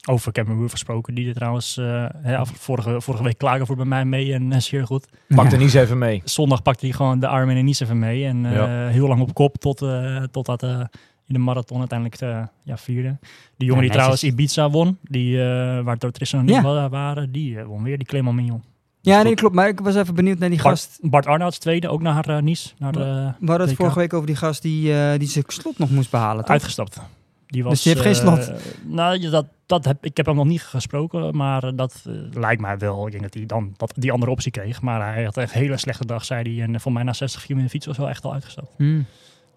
Over 0.09 0.31
Cameron 0.31 0.59
Wurf 0.59 0.71
gesproken, 0.71 1.15
die 1.15 1.27
er 1.27 1.33
trouwens 1.33 1.77
eh, 1.77 2.41
vorige, 2.43 3.01
vorige 3.01 3.23
week 3.23 3.37
klagen 3.37 3.65
voor 3.65 3.75
bij 3.75 3.85
mij 3.85 4.05
mee 4.05 4.33
en 4.33 4.51
uh, 4.51 4.57
zeer 4.59 4.85
goed. 4.85 5.07
Pak 5.27 5.45
Ja. 5.45 5.51
er 5.51 5.57
niet 5.57 5.61
eens 5.61 5.73
even 5.73 5.97
mee. 5.97 6.21
Zondag 6.25 6.61
pakte 6.61 6.85
hij 6.85 6.95
gewoon 6.95 7.19
de 7.19 7.27
arm 7.27 7.49
en 7.49 7.65
Nice 7.65 7.83
even 7.83 7.99
mee 7.99 8.25
en 8.25 8.45
eh, 8.45 8.53
Ja. 8.53 8.87
heel 8.87 9.07
lang 9.07 9.21
op 9.21 9.33
kop 9.33 9.57
tot, 9.57 9.81
eh 9.81 10.23
totdat 10.23 10.63
eh 10.63 10.79
in 11.25 11.33
de 11.33 11.39
marathon 11.39 11.79
uiteindelijk 11.79 12.21
eh, 12.21 12.43
ja, 12.63 12.77
vierde. 12.77 13.17
Die 13.57 13.67
jongen 13.67 13.75
Ja, 13.75 13.81
die 13.81 13.91
trouwens. 13.91 14.23
Ibiza 14.23 14.69
won, 14.69 14.97
die, 15.03 15.41
eh 15.41 15.83
waar 15.83 15.97
Tristan 16.11 16.39
en 16.39 16.47
ik 16.47 16.53
Ja. 16.53 16.61
wa- 16.61 16.89
waren, 16.89 17.31
die 17.31 17.59
won 17.63 17.83
weer, 17.83 17.97
die 17.97 18.07
Clement 18.07 18.35
Mignon. 18.35 18.63
Ja, 19.01 19.23
nee, 19.23 19.33
klopt. 19.33 19.55
Maar 19.55 19.67
ik 19.67 19.79
was 19.79 19.95
even 19.95 20.15
benieuwd 20.15 20.39
naar 20.39 20.49
die 20.49 20.59
gast. 20.59 20.97
Bart, 21.01 21.11
Bart 21.11 21.25
Arnouds 21.25 21.57
tweede, 21.57 21.87
ook 21.89 22.01
naar 22.01 22.13
Nice. 22.43 22.69
Naar 22.77 22.91
de, 22.91 22.99
We 23.39 23.47
hadden 23.49 23.67
het 23.67 23.75
vorige 23.75 23.99
week 23.99 24.13
over 24.13 24.27
die 24.27 24.35
gast 24.35 24.61
die, 24.61 24.93
eh, 24.93 25.19
die 25.19 25.27
zijn 25.27 25.43
slot 25.47 25.77
nog 25.77 25.89
moest 25.91 26.11
behalen, 26.11 26.41
toch? 26.43 26.51
uitgestapt. 26.53 26.99
Die 27.47 27.63
was, 27.63 27.73
Dus 27.73 27.81
die 27.81 27.93
heeft 27.93 28.19
geen 28.19 28.29
eh, 28.29 28.43
slot? 28.43 28.61
nou, 28.83 29.19
ja, 29.19 29.29
dat, 29.29 29.45
dat 29.65 29.85
heb, 29.85 30.05
ik 30.05 30.17
heb 30.17 30.25
hem 30.25 30.35
nog 30.35 30.45
niet 30.45 30.63
gesproken, 30.63 31.35
maar 31.35 31.63
eh, 31.63 31.71
dat 31.75 32.03
eh, 32.07 32.13
lijkt 32.33 32.61
mij 32.61 32.77
wel. 32.77 33.05
Ik 33.05 33.11
denk 33.11 33.23
dat 33.23 33.33
hij 33.33 33.45
dan 33.45 33.73
dat, 33.77 33.93
die 33.95 34.11
andere 34.11 34.31
optie 34.31 34.51
kreeg. 34.51 34.81
Maar 34.81 35.13
hij 35.13 35.23
had 35.23 35.37
echt 35.37 35.55
een 35.55 35.61
hele 35.61 35.77
slechte 35.77 36.05
dag, 36.05 36.25
zei 36.25 36.55
hij. 36.55 36.63
En 36.63 36.81
voor 36.81 36.91
mij 36.91 37.03
na 37.03 37.13
60 37.13 37.41
kilometer 37.41 37.71
fiets 37.71 37.85
was 37.85 37.97
wel 37.97 38.09
echt 38.09 38.23
al 38.23 38.33
uitgestapt. 38.33 38.73
Hmm. 38.77 39.05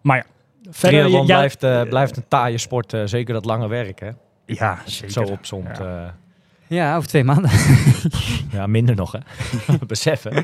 Maar 0.00 0.16
ja, 0.16 0.24
verder... 0.70 1.08
Ja, 1.08 1.22
blijft, 1.22 1.62
eh, 1.62 1.80
eh, 1.80 1.88
blijft 1.88 2.16
een 2.16 2.28
taaie 2.28 2.58
sport. 2.58 2.92
eh, 2.92 3.02
zeker 3.04 3.34
dat 3.34 3.44
lange 3.44 3.68
werk, 3.68 4.00
hè? 4.00 4.10
Ja, 4.46 4.78
zeker. 4.84 5.10
Zo 5.10 5.22
opzomt. 5.22 5.78
Ja. 5.78 5.84
Ja. 5.84 6.14
Ja, 6.66 6.96
over 6.96 7.08
twee 7.08 7.24
maanden. 7.24 7.50
ja, 8.52 8.66
minder 8.66 8.94
nog, 8.94 9.12
hè? 9.12 9.18
Beseffen. 9.86 10.34
Ja. 10.34 10.42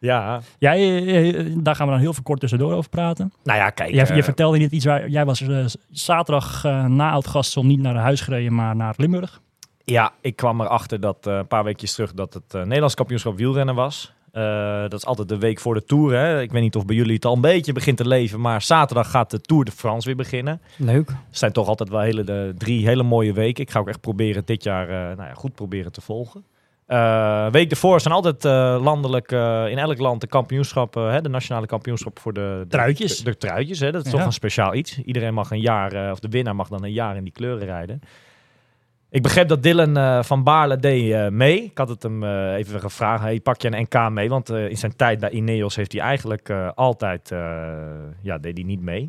Jij, 0.00 0.42
eh, 0.58 1.28
eh, 1.28 1.56
daar 1.56 1.74
gaan 1.76 1.86
we 1.86 1.92
dan 1.92 2.00
heel 2.00 2.12
veel 2.14 2.22
kort 2.22 2.40
tussendoor 2.40 2.72
over 2.72 2.90
praten. 2.90 3.32
Nou 3.44 3.58
ja, 3.58 3.70
kijk. 3.70 3.90
Jij, 3.94 4.06
eh, 4.06 4.16
je 4.16 4.22
vertelde 4.22 4.58
net 4.58 4.72
iets 4.72 4.84
waar 4.84 5.08
jij 5.08 5.24
was 5.24 5.40
eh, 5.40 5.64
zaterdag 5.90 6.64
eh, 6.64 6.84
na 6.84 7.10
Oud-Gastel 7.10 7.64
niet 7.64 7.80
naar 7.80 7.94
huis 7.94 8.20
gereden, 8.20 8.54
maar 8.54 8.76
naar 8.76 8.94
Limburg. 8.96 9.40
Ja, 9.84 10.12
ik 10.20 10.36
kwam 10.36 10.60
erachter 10.60 11.00
dat 11.00 11.26
eh, 11.26 11.36
een 11.36 11.46
paar 11.46 11.64
weekjes 11.64 11.92
terug 11.92 12.12
dat 12.14 12.34
het 12.34 12.54
eh, 12.54 12.62
Nederlands 12.62 12.94
kampioenschap 12.94 13.36
wielrennen 13.36 13.74
was. 13.74 14.12
Eh, 14.32 14.80
dat 14.80 14.92
is 14.92 15.04
altijd 15.06 15.28
de 15.28 15.38
week 15.38 15.60
voor 15.60 15.74
de 15.74 15.84
Tour. 15.84 16.14
Hè? 16.14 16.40
Ik 16.40 16.52
weet 16.52 16.62
niet 16.62 16.76
of 16.76 16.84
bij 16.86 16.96
jullie 16.96 17.14
het 17.14 17.24
al 17.24 17.34
een 17.34 17.40
beetje 17.40 17.72
begint 17.72 17.96
te 17.96 18.08
leven, 18.08 18.40
maar 18.40 18.62
zaterdag 18.62 19.10
gaat 19.10 19.30
de 19.30 19.40
Tour 19.40 19.64
de 19.64 19.70
France 19.70 20.06
weer 20.06 20.16
beginnen. 20.16 20.60
Leuk. 20.76 21.08
Het 21.08 21.38
zijn 21.38 21.52
toch 21.52 21.68
altijd 21.68 21.88
wel 21.88 22.00
hele, 22.00 22.24
de, 22.24 22.54
drie 22.58 22.86
hele 22.86 23.02
mooie 23.02 23.32
weken. 23.32 23.62
Ik 23.62 23.70
ga 23.70 23.78
ook 23.78 23.88
echt 23.88 24.00
proberen 24.00 24.42
dit 24.44 24.62
jaar 24.62 24.88
eh, 24.88 25.16
nou 25.16 25.28
ja, 25.28 25.34
goed 25.34 25.54
proberen 25.54 25.92
te 25.92 26.00
volgen. 26.00 26.44
Eh, 26.90 27.50
week 27.50 27.70
ervoor 27.70 28.00
zijn 28.00 28.14
altijd 28.14 28.44
eh, 28.44 28.78
landelijk, 28.82 29.32
eh, 29.32 29.66
in 29.68 29.78
elk 29.78 29.98
land 29.98 30.20
de 30.20 30.26
kampioenschappen, 30.26 31.12
hè, 31.12 31.20
de 31.20 31.28
nationale 31.28 31.66
kampioenschap 31.66 32.18
voor 32.18 32.32
de, 32.32 32.58
de 32.62 32.66
Truitjes. 32.68 33.18
De, 33.18 33.24
de 33.24 33.36
truitjes, 33.36 33.80
hè, 33.80 33.92
dat 33.92 34.04
is 34.04 34.10
Ja. 34.10 34.16
toch 34.16 34.26
een 34.26 34.32
speciaal 34.32 34.74
iets. 34.74 34.98
Iedereen 34.98 35.34
mag 35.34 35.50
een 35.50 35.60
jaar, 35.60 36.10
of 36.10 36.18
de 36.18 36.28
winnaar 36.28 36.56
mag 36.56 36.68
dan 36.68 36.84
een 36.84 36.92
jaar 36.92 37.16
in 37.16 37.24
die 37.24 37.32
kleuren 37.32 37.66
rijden. 37.66 38.00
Ik 39.10 39.22
begreep 39.22 39.48
dat 39.48 39.62
Dylan 39.62 40.24
van 40.24 40.42
Baarle 40.42 40.76
deed 40.76 41.30
mee. 41.30 41.62
Ik 41.62 41.78
had 41.78 41.88
het 41.88 42.02
hem 42.02 42.24
even 42.54 42.80
gevraagd. 42.80 43.22
Hey, 43.22 43.40
pak 43.40 43.60
je 43.60 43.72
een 43.72 43.82
NK 43.82 44.10
mee? 44.10 44.28
Want 44.28 44.48
in 44.48 44.76
zijn 44.76 44.96
tijd 44.96 45.20
bij 45.20 45.30
Ineos 45.30 45.76
heeft 45.76 45.92
hij 45.92 46.00
eigenlijk 46.00 46.50
altijd... 46.74 47.28
ja, 48.22 48.38
deed 48.40 48.56
hij 48.56 48.66
niet 48.66 48.80
mee. 48.82 49.08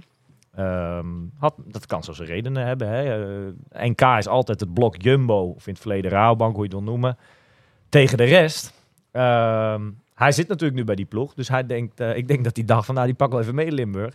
Ehm, 0.56 1.08
had, 1.38 1.54
dat 1.66 1.86
kan 1.86 2.04
zo 2.04 2.14
zijn 2.14 2.28
redenen 2.28 2.66
hebben. 2.66 2.88
Hè. 2.88 3.34
NK 3.90 4.02
is 4.02 4.28
altijd 4.28 4.60
het 4.60 4.74
blok 4.74 5.02
Jumbo, 5.02 5.54
of 5.56 5.68
in 5.68 5.74
het 5.74 5.82
verleden 5.82 6.12
Rabobank, 6.12 6.56
hoe 6.56 6.64
je 6.66 6.76
het 6.76 6.84
wil 6.84 6.92
noemen, 6.92 7.18
tegen 7.92 8.18
de 8.18 8.24
rest. 8.24 8.74
Ehm, 9.12 9.90
hij 10.16 10.32
zit 10.32 10.48
natuurlijk 10.48 10.80
nu 10.80 10.86
bij 10.86 10.96
die 10.96 11.06
ploeg, 11.06 11.34
dus 11.34 11.48
hij 11.48 11.66
denkt, 11.66 12.00
eh, 12.00 12.16
ik 12.16 12.28
denk 12.28 12.44
dat 12.44 12.56
hij 12.56 12.66
dacht 12.66 12.86
van, 12.86 12.96
nou, 12.96 13.08
die 13.08 13.16
pak 13.16 13.32
wel 13.32 13.42
even 13.42 13.56
mee 13.56 13.72
Limburg. 13.72 14.14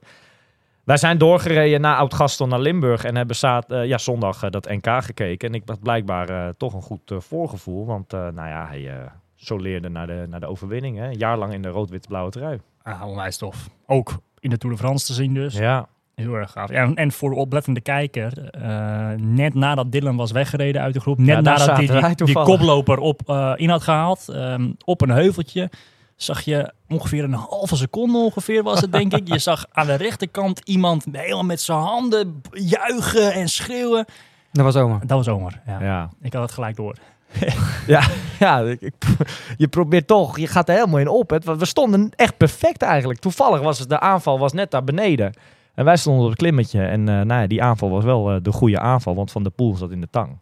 Wij 0.85 0.97
zijn 0.97 1.18
doorgereden 1.18 1.81
na 1.81 1.97
Oud-Gastel 1.97 2.47
naar 2.47 2.61
Limburg 2.61 3.05
en 3.05 3.16
hebben 3.16 3.37
zaad, 3.37 3.70
eh, 3.70 3.85
ja, 3.85 3.99
zondag 3.99 4.43
eh, 4.43 4.51
dat 4.51 4.68
NK 4.68 4.89
gekeken. 5.05 5.49
En 5.49 5.55
ik 5.55 5.62
had 5.66 5.81
blijkbaar 5.81 6.57
toch 6.57 6.74
een 6.74 6.83
goed 6.83 7.12
voorgevoel, 7.18 7.87
want 7.87 8.11
nou 8.11 8.49
ja, 8.49 8.66
hij 8.66 9.11
soleerde 9.37 9.89
naar 9.89 10.07
de, 10.07 10.27
naar 10.29 10.41
de 10.41 10.47
overwinning. 10.47 10.97
Hè. 10.97 11.07
Een 11.07 11.18
jaar 11.18 11.39
lang 11.39 11.53
in 11.53 11.62
de 11.62 11.68
rood-wit-blauwe 11.68 12.31
trui. 12.31 12.61
Ah, 12.83 13.07
onwijs 13.07 13.37
tof. 13.37 13.68
Ook 13.87 14.18
in 14.41 14.51
de 14.51 14.59
Tour 14.59 14.74
de 14.74 14.83
France 14.83 15.07
te 15.07 15.12
zien 15.12 15.35
dus. 15.35 15.55
Ja, 15.55 15.89
Heel 16.17 16.35
erg 16.35 16.51
gaaf. 16.51 16.71
Ja, 16.71 16.91
en- 16.95 17.12
voor 17.12 17.31
de 17.31 17.37
oplettende 17.37 17.81
kijker, 17.81 18.49
eh, 18.51 19.09
net 19.17 19.55
nadat 19.55 19.93
Dylan 19.93 20.17
was 20.17 20.31
weggereden 20.33 20.83
uit 20.83 20.95
de 20.95 21.01
groep, 21.01 21.19
net 21.19 21.27
Ja, 21.29 21.41
nadat 21.41 21.67
hij 21.67 21.77
die, 21.77 22.25
die 22.25 22.35
koploper 22.59 22.99
op, 22.99 23.21
eh, 23.27 23.53
in 23.57 23.69
had 23.69 23.83
gehaald, 23.83 24.29
ehm, 24.29 24.71
op 24.85 25.01
een 25.01 25.11
heuveltje, 25.11 25.71
zag 26.17 26.41
je 26.41 26.73
ongeveer 26.89 27.25
een 27.25 27.33
halve 27.33 27.77
seconde 27.77 28.19
ongeveer 28.19 28.62
was 28.62 28.81
het 28.81 28.93
denk 28.93 29.12
ik. 29.14 29.29
Je 29.29 29.39
zag 29.39 29.64
aan 29.73 29.87
de 29.87 29.95
rechterkant 29.95 30.61
iemand 30.64 31.05
helemaal 31.12 31.45
met 31.45 31.61
zijn 31.61 31.79
handen 31.79 32.41
juichen 32.51 33.33
en 33.33 33.49
schreeuwen. 33.49 34.05
Dat 34.53 34.64
was 34.64 34.77
oma. 34.77 34.99
Dat 34.99 35.09
was 35.25 35.29
Omer. 35.29 35.61
Ja. 35.67 35.81
ja. 35.81 36.11
Ik 36.23 36.33
had 36.33 36.43
het 36.43 36.53
gelijk 36.53 36.77
door. 36.77 36.95
Ja, 37.87 38.03
ja 38.39 38.61
ik, 38.61 38.81
ik- 38.81 38.95
je 39.57 39.69
probeert 39.69 40.07
toch, 40.07 40.39
je 40.39 40.47
gaat 40.47 40.69
er 40.69 40.75
helemaal 40.75 41.01
in 41.01 41.09
op. 41.09 41.31
Het, 41.31 41.45
we 41.45 41.64
stonden 41.64 42.11
echt 42.17 42.37
perfect 42.37 42.83
eigenlijk. 42.83 43.21
Toevallig 43.21 43.61
was 43.61 43.79
het, 43.79 43.89
de 43.89 44.01
aanval 44.01 44.39
was 44.39 44.53
net 44.53 44.71
daar 44.71 44.85
beneden. 44.85 45.33
En 45.77 45.85
wij 45.85 45.97
stonden 45.97 46.22
op 46.22 46.31
het 46.31 46.39
klimmetje. 46.39 46.83
En 46.83 47.09
eh, 47.09 47.14
nou 47.14 47.41
ja, 47.41 47.47
die 47.47 47.62
aanval 47.62 47.91
was 47.91 48.05
wel 48.05 48.31
eh, 48.31 48.37
de 48.43 48.53
goede 48.53 48.79
aanval, 48.79 49.14
want 49.14 49.31
Van 49.31 49.43
der 49.43 49.53
Poel 49.53 49.77
zat 49.77 49.91
in 49.91 50.01
de 50.01 50.09
tang. 50.11 50.39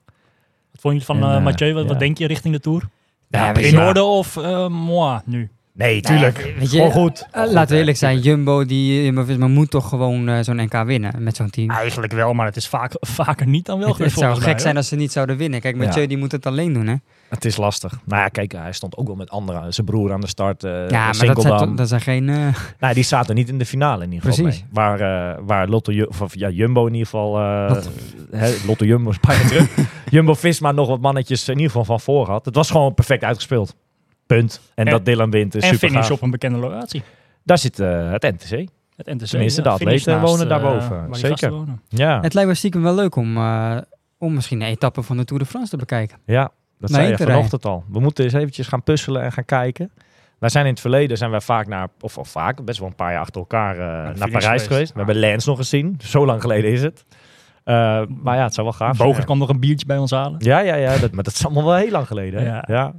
Wat 0.70 0.80
vond 0.80 0.98
je 0.98 1.04
van 1.04 1.16
En, 1.16 1.36
eh, 1.36 1.42
Mathieu? 1.42 1.72
Wat, 1.72 1.82
ja. 1.82 1.88
wat 1.88 1.98
denk 1.98 2.18
je 2.18 2.26
richting 2.26 2.54
de 2.54 2.60
Tour? 2.60 2.88
Ja, 3.28 3.54
in 3.54 3.78
orde 3.78 4.02
of 4.02 4.36
moi 4.68 5.20
nu? 5.24 5.50
Nee, 5.76 6.00
tuurlijk. 6.00 6.54
weet 6.58 6.70
je, 6.70 6.76
Gewoon 6.76 6.90
goed. 6.92 7.26
Eh, 7.30 7.50
laten 7.52 7.72
we 7.72 7.78
eerlijk 7.78 7.96
zijn, 7.96 8.18
Jumbo, 8.18 8.64
die 8.64 9.02
Jumbo-Visma 9.04 9.46
moet 9.48 9.70
toch 9.70 9.88
gewoon 9.88 10.28
eh, 10.28 10.38
zo'n 10.40 10.56
NK 10.62 10.82
winnen 10.84 11.22
met 11.22 11.36
zo'n 11.36 11.50
team. 11.50 11.70
Eigenlijk 11.70 12.12
wel, 12.12 12.32
maar 12.34 12.46
het 12.46 12.56
is 12.56 12.68
vaak, 12.68 12.92
vaker 13.18 13.46
niet 13.46 13.66
dan 13.66 13.78
wel 13.78 13.88
het, 13.88 13.98
het 13.98 14.12
zou 14.12 14.34
gek 14.36 14.44
mij, 14.44 14.58
zijn 14.58 14.76
als 14.76 14.88
ze 14.88 14.96
niet 14.96 15.12
zouden 15.12 15.36
winnen. 15.36 15.60
Kijk, 15.60 15.76
Mathieu 15.76 16.02
Ja. 16.02 16.08
die 16.08 16.16
moet 16.18 16.32
het 16.32 16.46
alleen 16.46 16.72
doen, 16.72 16.86
hè? 16.86 16.94
Het 17.28 17.44
is 17.44 17.56
lastig. 17.56 17.92
Nou 18.04 18.22
ja, 18.22 18.28
kijk, 18.28 18.52
hij 18.52 18.72
stond 18.72 18.96
ook 18.96 19.06
wel 19.06 19.16
met 19.16 19.30
anderen. 19.30 19.72
Zijn 19.74 19.86
broer 19.86 20.12
aan 20.12 20.20
de 20.20 20.26
start. 20.26 20.64
eh 20.64 20.70
ja, 20.70 21.12
maar 21.12 21.26
dat 21.26 21.40
zijn, 21.42 21.56
toch- 21.58 21.74
dat 21.74 21.88
zijn 21.88 22.00
geen... 22.00 22.28
eh, 22.28 22.36
Nou, 22.80 22.94
die 22.94 23.04
zaten 23.04 23.34
niet 23.34 23.48
in 23.48 23.58
de 23.58 23.66
finale 23.66 24.04
in 24.04 24.12
ieder 24.12 24.28
geval 24.28 24.44
Precies. 24.44 24.62
mee. 24.62 24.70
Waar, 24.72 25.00
eh, 25.34 25.38
waar 25.46 25.68
Lotto, 25.68 25.92
of, 26.20 26.34
ja, 26.34 26.48
Jumbo 26.48 26.86
in 26.86 26.92
ieder 26.92 27.06
geval... 27.08 27.38
eh 27.38 27.66
Lotto. 27.68 27.90
Lotto 28.66 28.84
Jumbo 28.84 29.10
is 29.10 29.16
jaar 29.28 29.46
terug. 29.46 29.68
Jumbo-Visma 30.10 30.72
nog 30.72 30.88
wat 30.88 31.00
mannetjes 31.00 31.48
in 31.48 31.54
ieder 31.54 31.66
geval 31.70 31.84
van 31.84 32.00
voor 32.00 32.26
had. 32.28 32.44
Het 32.44 32.54
was 32.54 32.70
gewoon 32.70 32.94
perfect 32.94 33.24
uitgespeeld. 33.24 33.74
Punt. 34.26 34.60
En, 34.74 34.84
En- 34.84 34.92
dat 34.92 35.04
Dylan 35.04 35.30
wint 35.30 35.54
is 35.54 35.62
En 35.62 35.68
super 35.74 35.88
finish 35.88 36.06
gaaf. 36.06 36.16
op 36.16 36.22
een 36.22 36.30
bekende 36.30 36.58
locatie. 36.58 37.02
Daar 37.42 37.58
zit 37.58 37.80
eh, 37.80 38.10
het 38.10 38.22
NTC. 38.22 38.68
Het 38.96 39.06
NTC. 39.06 39.26
Tenminste, 39.26 39.62
ja, 39.62 39.68
de 39.68 39.72
atleten 39.74 40.12
naast, 40.12 40.30
wonen 40.30 40.42
eh, 40.42 40.48
daarboven, 40.48 41.06
die 41.06 41.16
zeker. 41.16 41.50
wonen. 41.50 41.82
Ja, 41.88 42.20
Het 42.20 42.34
lijkt 42.34 42.48
me 42.48 42.54
stiekem 42.54 42.82
wel 42.82 42.94
leuk 42.94 43.16
om, 43.16 43.36
eh, 43.36 43.76
om 44.18 44.34
misschien 44.34 44.60
een 44.60 44.66
etappe 44.68 45.02
van 45.02 45.16
de 45.16 45.24
Tour 45.24 45.42
de 45.42 45.48
France 45.48 45.70
te 45.70 45.76
bekijken. 45.76 46.18
ja 46.26 46.50
dat 46.78 46.90
Nee, 46.90 47.00
zei 47.00 47.10
je 47.12 47.16
te 47.16 47.24
vanochtend 47.32 47.64
al. 47.64 47.84
We 47.90 48.00
moeten 48.00 48.24
eens 48.24 48.32
eventjes 48.32 48.66
gaan 48.66 48.82
puzzelen 48.82 49.22
en 49.22 49.32
gaan 49.32 49.44
kijken. 49.44 49.90
Wij 50.38 50.48
zijn 50.48 50.64
in 50.64 50.70
het 50.70 50.80
verleden 50.80 51.16
zijn 51.16 51.30
wij 51.30 51.40
vaak 51.40 51.66
naar, 51.66 51.88
of, 52.00 52.18
of 52.18 52.28
vaak, 52.28 52.64
best 52.64 52.78
wel 52.78 52.88
een 52.88 52.94
paar 52.94 53.12
jaar 53.12 53.20
achter 53.20 53.40
elkaar 53.40 53.74
eh, 53.74 53.78
naar 54.18 54.30
Parijs 54.30 54.44
geweest. 54.44 54.66
geweest. 54.66 54.90
We 54.92 54.96
hebben 54.98 55.16
Lens 55.16 55.44
nog 55.44 55.56
gezien. 55.58 55.98
Zo 56.02 56.26
lang 56.26 56.40
geleden 56.40 56.70
is 56.70 56.82
het. 56.82 57.04
Eh, 57.64 57.74
maar 58.22 58.36
ja, 58.36 58.42
het 58.42 58.54
zou 58.54 58.66
wel 58.66 58.76
gaaf 58.76 58.96
zijn. 58.96 59.08
Bogert 59.08 59.24
kwam 59.26 59.38
nog 59.38 59.48
een 59.48 59.60
biertje 59.60 59.86
bij 59.86 59.98
ons 59.98 60.10
halen. 60.10 60.34
Ja, 60.38 60.58
ja, 60.58 60.74
ja. 60.74 60.96
Dat, 60.98 61.12
maar 61.12 61.24
dat 61.24 61.32
is 61.32 61.44
allemaal 61.44 61.64
wel 61.64 61.74
heel 61.74 61.90
lang 61.90 62.06
geleden. 62.06 62.40
Hè? 62.40 62.46
Ja. 62.46 62.64
Ja. 62.66 62.92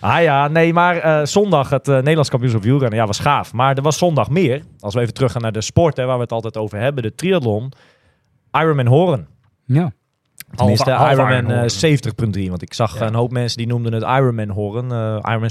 Ah 0.00 0.22
ja, 0.22 0.48
nee, 0.48 0.72
maar 0.72 0.96
eh, 0.96 1.24
zondag 1.24 1.70
het 1.70 1.88
eh, 1.88 1.94
Nederlands 1.94 2.28
kampioenschap 2.30 2.64
wielrennen, 2.64 2.98
ja, 2.98 3.06
was 3.06 3.18
gaaf. 3.18 3.52
Maar 3.52 3.76
er 3.76 3.82
was 3.82 3.98
zondag 3.98 4.30
meer. 4.30 4.62
Als 4.80 4.94
we 4.94 5.00
even 5.00 5.14
terug 5.14 5.32
gaan 5.32 5.42
naar 5.42 5.52
de 5.52 5.60
sport, 5.60 5.96
hè, 5.96 6.04
waar 6.04 6.16
we 6.16 6.22
het 6.22 6.32
altijd 6.32 6.56
over 6.56 6.78
hebben. 6.78 7.02
De 7.02 7.14
triathlon. 7.14 7.72
Ironman 8.52 8.86
Horen. 8.86 9.28
Ja. 9.64 9.92
Tenminste, 10.54 10.90
Halve- 10.90 11.04
halve 11.16 11.32
Ironman 11.32 11.52
Iron 11.54 12.30
eh, 12.32 12.44
70.3. 12.44 12.48
Want 12.48 12.62
ik 12.62 12.74
zag 12.74 12.98
Ja. 12.98 13.06
een 13.06 13.14
hoop 13.14 13.30
mensen 13.32 13.58
die 13.58 13.66
noemden 13.66 13.92
het 13.92 14.02
Ironman 14.02 14.48
Horen. 14.48 14.92
eh 14.92 15.18
Ironman 15.32 15.50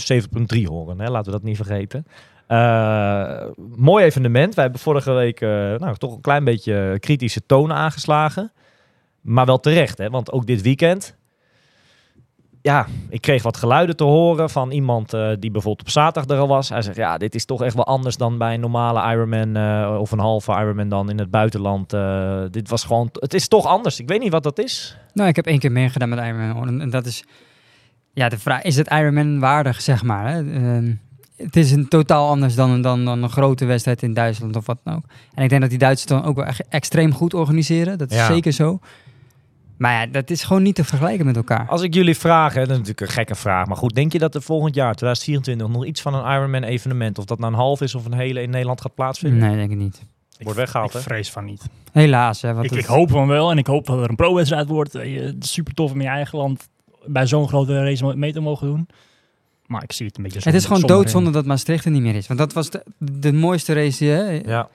70.3 0.58 0.64
Horen. 0.68 1.00
Hè? 1.00 1.10
Laten 1.10 1.26
we 1.32 1.38
dat 1.38 1.44
niet 1.48 1.56
vergeten. 1.56 2.06
Eh, 2.48 3.46
mooi 3.76 4.06
evenement. 4.06 4.54
Wij 4.56 4.64
hebben 4.64 4.82
vorige 4.82 5.12
week 5.12 5.42
eh, 5.42 5.50
nou, 5.50 5.96
toch 5.96 6.16
een 6.16 6.22
klein 6.22 6.44
beetje 6.44 6.98
kritische 7.00 7.46
tonen 7.46 7.76
aangeslagen. 7.76 8.52
Maar 9.22 9.46
wel 9.46 9.60
terecht, 9.60 9.98
hè? 9.98 10.10
want 10.10 10.32
ook 10.32 10.46
dit 10.46 10.62
weekend. 10.62 11.16
Ja, 12.62 12.88
ik 13.10 13.22
kreeg 13.22 13.44
wat 13.44 13.58
geluiden 13.58 13.96
te 13.96 14.04
horen 14.04 14.50
van 14.50 14.72
iemand 14.72 15.14
eh, 15.14 15.30
die 15.40 15.52
bijvoorbeeld 15.52 15.88
op 15.88 15.94
zaterdag 15.94 16.36
er 16.36 16.42
al 16.42 16.48
was. 16.48 16.70
Hij 16.70 16.82
zegt, 16.82 16.98
ja, 16.98 17.18
dit 17.18 17.36
is 17.36 17.46
toch 17.46 17.64
echt 17.64 17.76
wel 17.76 17.86
anders 17.86 18.18
dan 18.18 18.38
bij 18.38 18.54
een 18.54 18.60
normale 18.60 19.12
Ironman 19.12 19.56
eh, 19.56 19.98
of 20.00 20.12
een 20.12 20.20
halve 20.20 20.52
Ironman 20.52 20.90
dan 20.90 21.10
in 21.10 21.20
het 21.20 21.32
buitenland. 21.32 21.90
Dit 22.54 22.70
was 22.70 22.84
gewoon, 22.84 23.10
het 23.12 23.34
is 23.34 23.48
toch 23.48 23.66
anders. 23.66 24.00
Ik 24.00 24.08
weet 24.08 24.20
niet 24.20 24.32
wat 24.32 24.44
dat 24.44 24.60
is. 24.60 24.98
Nou, 25.14 25.30
ik 25.30 25.36
heb 25.36 25.46
één 25.46 25.60
keer 25.60 25.72
meegedaan 25.72 26.10
met 26.10 26.20
Ironman. 26.20 26.82
En, 26.82 26.90
dat 26.90 27.06
is... 27.06 27.24
Ja, 28.14 28.30
de 28.30 28.40
vraag, 28.40 28.62
is 28.62 28.76
het 28.76 28.92
Ironman 28.92 29.40
waardig, 29.40 29.82
zeg 29.82 30.04
maar? 30.04 30.34
Hè? 30.34 30.42
Het 31.38 31.56
is 31.56 31.72
een 31.72 31.88
totaal 31.88 32.30
anders 32.30 32.56
dan, 32.56 32.82
dan, 32.82 33.06
dan 33.06 33.24
een 33.24 33.30
grote 33.30 33.66
wedstrijd 33.66 34.04
in 34.04 34.14
Duitsland 34.14 34.56
of 34.56 34.66
wat 34.66 34.78
dan 34.84 34.96
ook. 34.96 35.04
En 35.34 35.44
ik 35.44 35.50
denk 35.50 35.62
dat 35.62 35.70
die 35.70 35.80
Duitsers 35.80 36.10
dan 36.12 36.24
ook 36.24 36.36
wel 36.36 36.46
echt 36.46 36.68
extreem 36.70 37.14
goed 37.14 37.34
organiseren. 37.34 37.98
Dat 37.98 38.12
is 38.12 38.18
Ja. 38.18 38.26
zeker 38.28 38.52
zo. 38.52 38.80
Maar 39.78 39.92
ja, 39.94 40.12
dat 40.12 40.30
is 40.30 40.44
gewoon 40.44 40.64
niet 40.64 40.76
te 40.76 40.84
vergelijken 40.84 41.26
met 41.26 41.36
elkaar. 41.36 41.68
Als 41.68 41.82
ik 41.82 41.94
jullie 41.94 42.16
vraag, 42.18 42.54
hè, 42.54 42.60
dat 42.60 42.70
is 42.70 42.78
natuurlijk 42.78 43.02
een 43.02 43.08
gekke 43.14 43.36
vraag. 43.36 43.68
Maar 43.68 43.78
goed, 43.78 43.96
denk 43.96 44.12
je 44.12 44.20
dat 44.20 44.36
er 44.36 44.42
volgend 44.42 44.76
jaar, 44.76 44.94
2024, 44.96 45.68
nog 45.68 45.86
iets 45.86 46.02
van 46.02 46.14
een 46.14 46.32
Ironman 46.36 46.64
evenement, 46.64 47.18
of 47.18 47.26
dat 47.26 47.40
nou 47.40 47.52
een 47.54 47.60
half 47.60 47.82
is 47.82 47.96
of 47.96 48.06
een 48.06 48.14
hele 48.14 48.42
in 48.42 48.50
Nederland 48.50 48.82
gaat 48.82 48.96
plaatsvinden? 48.96 49.40
Nee, 49.40 49.56
denk 49.56 49.72
ik 49.72 49.78
niet. 49.78 50.02
Wordt 50.40 50.60
weggehaald, 50.60 50.94
Ik 50.96 51.02
vrees 51.02 51.32
van 51.32 51.46
niet. 51.46 51.62
Helaas. 51.92 52.42
Hè, 52.42 52.54
want 52.54 52.66
Ik, 52.66 52.72
het- 52.72 52.80
ik 52.80 52.86
hoop 52.86 53.10
van 53.10 53.28
wel 53.28 53.52
en 53.52 53.58
ik 53.58 53.68
hoop 53.68 53.86
dat 53.86 54.02
er 54.04 54.10
een 54.10 54.16
pro-wedstrijd 54.16 54.68
wordt. 54.68 54.98
super 55.40 55.74
tof 55.74 55.92
om 55.92 55.98
in 55.98 56.04
je 56.04 56.10
eigen 56.10 56.38
land 56.38 56.70
bij 57.06 57.28
zo'n 57.28 57.48
grote 57.48 57.84
race 57.84 58.16
mee 58.16 58.34
te 58.34 58.40
mogen 58.40 58.68
doen. 58.68 58.88
Maar 59.68 59.84
ik 59.84 59.92
zie 59.92 60.06
het 60.06 60.18
een 60.18 60.24
beetje 60.24 60.40
het 60.44 60.54
is 60.54 60.64
gewoon 60.66 60.80
zonde 60.80 60.94
in. 60.96 61.00
doodzonde 61.02 61.32
dat 61.32 61.46
Maastricht 61.46 61.86
er 61.86 61.92
niet 61.92 62.02
meer 62.02 62.16
is. 62.16 62.28
Want 62.28 62.40
dat 62.40 62.54
was 62.54 62.70
de, 62.70 62.84
de 62.98 63.34
mooiste 63.34 63.74
race 63.74 64.06
hè, 64.06 64.32
Ja. 64.32 64.70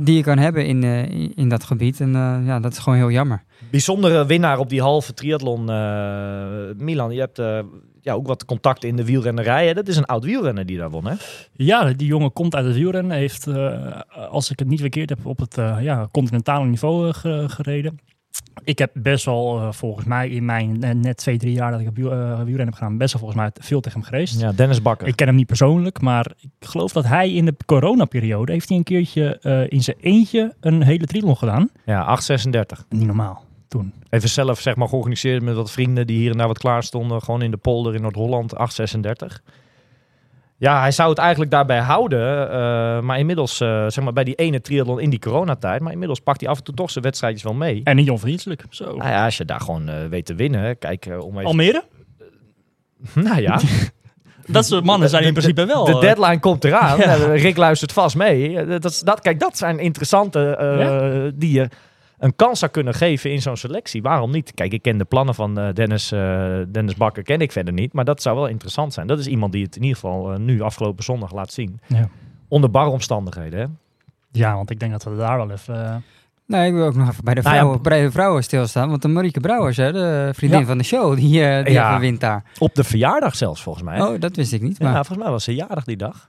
die 0.00 0.16
je 0.16 0.22
kan 0.22 0.38
hebben 0.38 0.66
in, 0.66 0.82
eh, 0.84 1.10
in- 1.34 1.48
dat 1.48 1.64
gebied. 1.64 2.00
En 2.00 2.14
eh, 2.14 2.38
ja, 2.46 2.60
dat 2.60 2.72
is 2.72 2.78
gewoon 2.78 2.98
heel 2.98 3.10
jammer. 3.10 3.42
Bijzondere 3.70 4.26
winnaar 4.26 4.58
op 4.58 4.68
die 4.68 4.80
halve 4.80 5.14
triathlon, 5.14 5.70
eh, 5.70 6.46
Milan. 6.76 7.12
Je 7.14 7.20
hebt, 7.20 7.38
eh, 7.38 7.58
ja, 8.00 8.12
ook 8.12 8.26
wat 8.26 8.44
contacten 8.44 8.88
in 8.88 8.96
de 8.96 9.04
wielrennerij. 9.04 9.66
Hè? 9.66 9.74
Dat 9.74 9.88
is 9.88 9.96
een 9.96 10.04
oud 10.06 10.24
wielrenner 10.24 10.66
die 10.66 10.78
daar 10.78 10.90
won, 10.90 11.06
hè? 11.06 11.14
Ja, 11.52 11.92
die 11.92 12.06
jongen 12.06 12.32
komt 12.32 12.54
uit 12.54 12.64
het 12.66 12.74
wielrennen. 12.74 13.16
Heeft, 13.16 13.46
eh, 13.46 14.00
als 14.30 14.50
ik 14.50 14.58
het 14.58 14.68
niet 14.68 14.80
verkeerd 14.80 15.08
heb, 15.08 15.26
op 15.26 15.38
het 15.38 15.58
eh, 15.58 15.76
ja, 15.80 16.08
continentale 16.12 16.66
niveau 16.66 17.08
eh, 17.08 17.14
ge- 17.14 17.44
gereden. 17.48 17.98
Ik 18.64 18.78
heb 18.78 18.90
best 18.94 19.24
wel, 19.24 19.60
eh, 19.60 19.72
volgens 19.72 20.06
mij, 20.06 20.28
in 20.28 20.44
mijn 20.44 20.82
eh, 20.82 20.94
net 20.94 21.16
twee, 21.16 21.38
drie 21.38 21.52
jaar 21.52 21.70
dat 21.70 21.80
ik 21.80 21.88
op 21.88 21.96
wielrennen 21.96 22.64
heb 22.66 22.74
gedaan, 22.74 22.98
best 22.98 23.12
wel 23.12 23.20
volgens 23.20 23.40
mij 23.40 23.50
veel 23.54 23.80
tegen 23.80 24.00
hem 24.00 24.08
gereisd. 24.08 24.40
Ja, 24.40 24.52
Dennis 24.52 24.82
Bakker. 24.82 25.06
Ik 25.06 25.16
ken 25.16 25.26
hem 25.26 25.36
niet 25.36 25.46
persoonlijk, 25.46 26.00
maar 26.00 26.32
ik 26.40 26.50
geloof 26.68 26.92
dat 26.92 27.06
hij 27.06 27.32
in 27.32 27.44
de 27.44 27.54
coronaperiode 27.66 28.52
heeft 28.52 28.68
hij 28.68 28.78
een 28.78 28.84
keertje 28.84 29.38
in 29.68 29.82
zijn 29.82 29.96
eentje 30.00 30.54
een 30.60 30.82
hele 30.82 31.06
triathlon 31.06 31.36
gedaan. 31.36 31.70
Ja, 31.84 32.00
836. 32.00 32.84
Niet 32.88 33.06
normaal 33.06 33.46
toen. 33.68 33.92
Even 34.10 34.28
zelf 34.28 34.60
zeg 34.60 34.76
maar 34.76 34.88
georganiseerd 34.88 35.42
met 35.42 35.54
wat 35.54 35.70
vrienden 35.70 36.06
die 36.06 36.18
hier 36.18 36.30
en 36.30 36.38
daar 36.38 36.46
wat 36.46 36.58
klaar 36.58 36.82
stonden. 36.82 37.22
Gewoon 37.22 37.42
in 37.42 37.50
de 37.50 37.56
polder 37.56 37.94
in 37.94 38.02
Noord-Holland, 38.02 38.56
836. 38.56 39.42
Ja, 40.58 40.80
hij 40.80 40.90
zou 40.90 41.10
het 41.10 41.18
eigenlijk 41.18 41.50
daarbij 41.50 41.78
houden. 41.78 42.50
eh, 42.50 43.00
maar 43.00 43.18
inmiddels, 43.18 43.60
eh, 43.60 43.84
zeg 43.88 44.04
maar 44.04 44.12
bij 44.12 44.24
die 44.24 44.34
ene 44.34 44.60
triathlon 44.60 45.00
in 45.00 45.10
die 45.10 45.18
coronatijd. 45.18 45.80
Maar 45.80 45.92
inmiddels 45.92 46.20
pakt 46.20 46.40
hij 46.40 46.50
af 46.50 46.58
en 46.58 46.64
toe 46.64 46.74
toch 46.74 46.90
zijn 46.90 47.04
wedstrijdjes 47.04 47.42
wel 47.42 47.54
mee. 47.54 47.80
En 47.84 47.96
niet 47.96 48.10
onverdienstelijk. 48.10 48.62
Zo. 48.70 48.84
Nou 48.84 49.08
ja, 49.08 49.24
als 49.24 49.36
je 49.36 49.44
daar 49.44 49.60
gewoon 49.60 49.88
eh, 49.88 49.94
weet 50.10 50.26
te 50.26 50.34
winnen. 50.34 50.78
Kijk, 50.78 51.06
om 51.20 51.32
even... 51.34 51.44
Almere? 51.44 51.84
Nou 53.14 53.40
ja, 53.40 53.60
Dat 54.46 54.66
soort 54.66 54.84
mannen 54.84 55.08
zijn 55.08 55.24
in 55.24 55.32
principe 55.32 55.66
wel. 55.66 55.84
de 55.84 55.98
deadline 56.00 56.38
komt 56.40 56.64
eraan. 56.64 56.98
Ja. 57.08 57.14
Rick 57.14 57.56
luistert 57.56 57.92
vast 57.92 58.16
mee. 58.16 58.64
Dat, 58.78 59.02
dat, 59.04 59.20
kijk, 59.20 59.40
dat 59.40 59.56
zijn 59.58 59.78
interessante 59.78 60.56
eh, 60.56 61.32
die 61.34 61.52
je 61.52 61.68
een 62.18 62.36
kans 62.36 62.58
zou 62.58 62.70
kunnen 62.70 62.94
geven 62.94 63.32
in 63.32 63.42
zo'n 63.42 63.56
selectie. 63.56 64.02
Waarom 64.02 64.30
niet? 64.30 64.54
Kijk, 64.54 64.72
ik 64.72 64.82
ken 64.82 64.98
de 64.98 65.04
plannen 65.04 65.34
van 65.34 65.58
eh, 65.58 65.72
Dennis, 65.74 66.12
eh, 66.12 66.56
Dennis 66.68 66.94
Bakker, 66.94 67.22
ken 67.22 67.40
ik 67.40 67.52
verder 67.52 67.72
niet. 67.72 67.92
Maar 67.92 68.04
dat 68.04 68.22
zou 68.22 68.36
wel 68.36 68.46
interessant 68.46 68.92
zijn. 68.92 69.06
Dat 69.06 69.18
is 69.18 69.26
iemand 69.26 69.52
die 69.52 69.64
het 69.64 69.76
in 69.76 69.82
ieder 69.82 69.98
geval 69.98 70.32
eh, 70.32 70.38
nu 70.38 70.60
afgelopen 70.60 71.04
zondag 71.04 71.32
laat 71.32 71.52
zien. 71.52 71.80
Ja. 71.86 72.08
Onder 72.48 72.70
barre 72.70 72.90
omstandigheden. 72.90 73.58
Hè? 73.60 73.66
Ja, 74.32 74.54
want 74.54 74.70
ik 74.70 74.80
denk 74.80 74.92
dat 74.92 75.04
we 75.04 75.16
daar 75.16 75.36
wel 75.36 75.50
even... 75.50 76.04
Nee, 76.46 76.68
ik 76.68 76.74
wil 76.74 76.86
ook 76.86 76.94
nog 76.94 77.08
even 77.08 77.24
bij 77.24 77.34
de 77.34 77.40
Nou 77.42 77.54
ja, 77.54 77.60
vrouwen, 77.60 77.82
bij 77.82 78.02
de 78.02 78.10
vrouwen 78.10 78.42
stilstaan. 78.42 78.88
Want 78.88 79.02
de 79.02 79.08
Marieke 79.08 79.40
Brouwers, 79.40 79.76
hè, 79.76 79.92
de 79.92 80.30
vriendin 80.34 80.60
Ja. 80.60 80.66
van 80.66 80.78
de 80.78 80.84
show, 80.84 81.16
die, 81.16 81.44
eh, 81.44 81.64
die 81.64 81.72
Ja. 81.74 81.88
even 81.88 82.00
wint 82.00 82.20
daar. 82.20 82.44
Op 82.58 82.74
de 82.74 82.84
verjaardag 82.84 83.34
zelfs, 83.36 83.62
volgens 83.62 83.84
mij. 83.84 84.00
Oh, 84.00 84.20
dat 84.20 84.36
wist 84.36 84.52
ik 84.52 84.62
niet. 84.62 84.78
Maar 84.78 84.88
ja, 84.88 84.96
volgens 84.96 85.18
mij 85.18 85.30
was 85.30 85.44
ze 85.44 85.54
jarig 85.54 85.84
die 85.84 85.96
dag. 85.96 86.26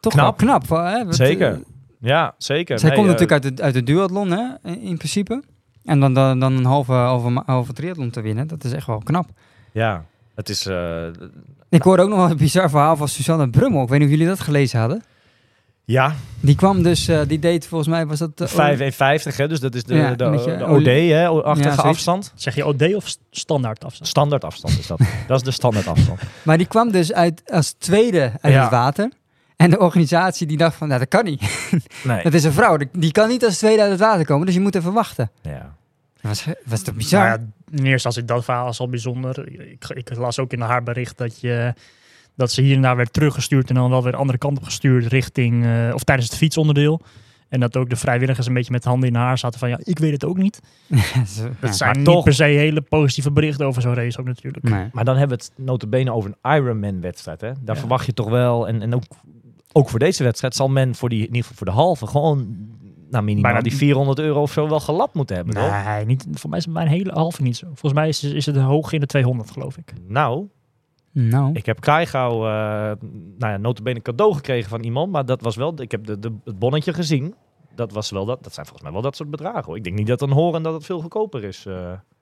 toch 0.00 0.12
knap. 0.12 0.40
wel 0.40 0.48
knap. 0.58 0.68
Hè? 0.68 1.02
Want, 1.02 1.14
Zeker. 1.14 1.60
Ja, 2.06 2.34
zeker. 2.38 2.78
zij 2.78 2.88
Nee, 2.88 2.98
komt 2.98 3.10
eh, 3.10 3.14
natuurlijk 3.20 3.44
uit 3.44 3.56
de, 3.56 3.62
uit 3.62 3.74
de 3.74 3.82
duathlon, 3.82 4.30
hè, 4.30 4.44
in 4.62 4.80
in 4.80 4.96
principe. 4.96 5.42
En 5.84 6.00
dan, 6.00 6.14
dan, 6.14 6.38
dan 6.40 6.52
een 6.56 6.64
halve, 6.64 6.92
halve, 6.92 7.42
halve 7.46 7.72
triathlon 7.72 8.10
te 8.10 8.20
winnen, 8.20 8.46
dat 8.46 8.64
is 8.64 8.72
echt 8.72 8.86
wel 8.86 8.98
knap. 8.98 9.28
Ja, 9.72 10.04
het 10.34 10.48
is... 10.48 10.66
eh, 10.66 11.06
Ik 11.68 11.82
hoorde 11.82 12.02
ook 12.02 12.08
nog 12.08 12.18
wel 12.18 12.30
een 12.30 12.36
bizar 12.36 12.70
verhaal 12.70 12.96
van 12.96 13.08
Suzanne 13.08 13.50
Brummel. 13.50 13.82
Ik 13.82 13.88
weet 13.88 13.98
niet 13.98 14.08
of 14.08 14.14
jullie 14.14 14.28
dat 14.28 14.40
gelezen 14.40 14.78
hadden. 14.80 15.02
ja, 15.84 16.14
Die 16.40 16.54
kwam 16.56 16.82
dus, 16.82 17.08
eh, 17.08 17.20
die 17.26 17.38
deed 17.38 17.66
volgens 17.66 17.90
mij, 17.90 18.06
was 18.06 18.18
dat... 18.18 18.40
eh, 18.40 18.48
5,51 19.30 19.36
hè, 19.36 19.48
dus 19.48 19.60
dat 19.60 19.74
is 19.74 19.84
de, 19.84 19.94
Ja, 19.94 20.14
de, 20.14 20.64
OD, 20.68 20.84
hè, 20.86 21.28
achtige 21.28 21.76
Ja, 21.76 21.88
afstand. 21.88 22.32
zeg 22.34 22.54
je 22.54 22.66
OD 22.66 22.94
of 22.94 23.08
st- 23.08 23.20
standaard 23.30 23.84
afstand? 23.84 24.08
Standaard 24.08 24.44
afstand 24.44 24.78
is 24.78 24.86
dat. 24.86 25.00
dat 25.26 25.36
is 25.38 25.42
de 25.44 25.50
standaard 25.50 25.86
afstand. 25.86 26.20
Maar 26.44 26.58
die 26.58 26.66
kwam 26.66 26.90
dus 26.90 27.12
uit, 27.12 27.42
als 27.52 27.72
tweede 27.72 28.32
uit 28.40 28.52
Ja. 28.54 28.60
het 28.62 28.70
water. 28.70 29.10
En 29.56 29.70
de 29.70 29.78
organisatie 29.78 30.46
die 30.46 30.56
dacht 30.56 30.76
van, 30.76 30.88
nou 30.88 31.00
dat 31.00 31.08
kan 31.08 31.24
niet. 31.24 31.42
Nee. 32.04 32.22
Dat 32.22 32.34
is 32.34 32.44
een 32.44 32.52
vrouw, 32.52 32.76
die- 32.76 32.88
die 32.92 33.12
kan 33.12 33.28
niet 33.28 33.44
als 33.44 33.58
tweede 33.58 33.82
uit 33.82 33.90
het 33.90 34.00
water 34.00 34.24
komen. 34.24 34.46
Dus 34.46 34.54
je 34.54 34.60
moet 34.60 34.74
even 34.74 34.92
wachten. 34.92 35.30
Ja. 35.42 35.74
Dat 36.20 36.44
was, 36.44 36.46
was 36.64 36.82
toch 36.82 36.94
bizar? 36.94 37.26
Nou 37.26 37.40
ja, 37.40 37.46
eerste 37.72 37.90
instantie 37.90 38.24
dat 38.24 38.44
verhaal 38.44 38.68
is 38.68 38.80
al 38.80 38.88
bijzonder. 38.88 39.48
Ik, 39.70 39.84
ik 39.88 40.16
las 40.16 40.38
ook 40.38 40.52
in 40.52 40.60
haar 40.60 40.82
bericht 40.82 41.18
dat, 41.18 41.40
je, 41.40 41.74
dat 42.36 42.52
ze 42.52 42.62
hier 42.62 42.76
en 42.76 42.82
daar 42.82 42.96
werd 42.96 43.12
teruggestuurd 43.12 43.68
en 43.68 43.74
dan 43.74 43.90
wel 43.90 44.02
weer 44.02 44.12
de 44.12 44.18
andere 44.18 44.38
kant 44.38 44.58
op 44.58 44.64
gestuurd 44.64 45.06
richting, 45.06 45.64
eh, 45.64 45.90
of 45.94 46.02
tijdens 46.02 46.28
het 46.28 46.36
fietsonderdeel. 46.38 47.00
En 47.48 47.60
dat 47.60 47.76
ook 47.76 47.90
de 47.90 47.96
vrijwilligers 47.96 48.46
een 48.46 48.54
beetje 48.54 48.72
met 48.72 48.84
handen 48.84 49.08
in 49.08 49.14
haar 49.14 49.38
zaten 49.38 49.58
van 49.58 49.68
ja, 49.68 49.78
ik 49.82 49.98
weet 49.98 50.12
het 50.12 50.24
ook 50.24 50.36
niet. 50.36 50.60
Dat 50.90 51.46
ja. 51.60 51.72
zijn 51.72 51.96
niet 51.96 52.04
toch- 52.04 52.24
per 52.24 52.34
se 52.34 52.44
hele 52.44 52.80
positieve 52.80 53.30
berichten 53.30 53.66
over 53.66 53.82
zo'n 53.82 53.94
race 53.94 54.18
ook 54.20 54.26
natuurlijk. 54.26 54.64
Nee. 54.68 54.88
Maar 54.92 55.04
dan 55.04 55.16
hebben 55.16 55.38
we 55.38 55.44
het 55.44 55.66
notabene 55.66 56.12
over 56.12 56.34
een 56.40 56.56
Ironman-wedstrijd. 56.56 57.40
Hè? 57.40 57.52
Daar 57.60 57.74
Ja. 57.74 57.80
verwacht 57.80 58.06
je 58.06 58.12
toch 58.14 58.28
wel, 58.28 58.68
en, 58.68 58.82
en 58.82 58.94
ook, 58.94 59.02
ook 59.76 59.88
voor 59.88 59.98
deze 59.98 60.22
wedstrijd 60.22 60.54
zal 60.54 60.68
men 60.68 60.94
voor 60.94 61.08
die, 61.08 61.18
in 61.20 61.26
ieder 61.26 61.40
geval 61.40 61.56
voor 61.56 61.66
de 61.66 61.72
halve 61.72 62.06
gewoon 62.06 62.36
nou, 63.10 63.24
minimaal 63.24 63.52
Bijna- 63.52 63.68
die 63.68 63.76
400 63.76 64.18
euro 64.18 64.40
of 64.42 64.52
zo 64.52 64.68
wel 64.68 64.80
gelapt 64.80 65.14
moeten 65.14 65.36
hebben. 65.36 65.54
toch? 65.54 65.84
Nee, 65.84 66.04
niet, 66.04 66.26
voor 66.32 66.50
mij 66.50 66.58
is 66.58 66.64
het 66.64 66.74
bij 66.74 66.82
een 66.82 66.88
hele 66.88 67.12
halve 67.12 67.42
niet 67.42 67.56
zo. 67.56 67.66
Volgens 67.66 67.92
mij 67.92 68.08
is, 68.08 68.24
is 68.24 68.46
het 68.46 68.56
hoog 68.56 68.92
in 68.92 69.00
de 69.00 69.06
200 69.06 69.50
geloof 69.50 69.76
ik. 69.76 69.92
Nou, 70.08 70.46
Nou, 71.12 71.50
ik 71.52 71.66
heb 71.66 71.80
Krijgouw, 71.80 72.32
eh 72.32 72.50
nou 73.38 73.52
ja, 73.52 73.56
notabene 73.56 74.02
cadeau 74.02 74.34
gekregen 74.34 74.70
van 74.70 74.80
iemand, 74.84 75.12
maar 75.12 75.26
dat 75.26 75.40
was 75.40 75.56
wel, 75.56 75.80
ik 75.80 75.90
heb 75.90 76.04
de, 76.06 76.18
de, 76.18 76.32
het 76.44 76.58
bonnetje 76.58 76.92
gezien. 76.92 77.34
Dat 77.74 77.92
was 77.92 78.10
wel 78.10 78.24
dat, 78.24 78.42
dat 78.44 78.54
zijn 78.54 78.66
volgens 78.66 78.84
mij 78.84 78.92
wel 78.94 79.02
dat 79.02 79.16
soort 79.16 79.30
bedragen. 79.30 79.64
Hoor. 79.64 79.76
Ik 79.76 79.84
denk 79.84 79.96
niet 79.96 80.06
dat 80.06 80.18
dan 80.18 80.30
horen 80.30 80.62
dat 80.62 80.74
het 80.74 80.84
veel 80.84 81.00
goedkoper 81.00 81.44
is. 81.44 81.66
eh. 81.66 81.74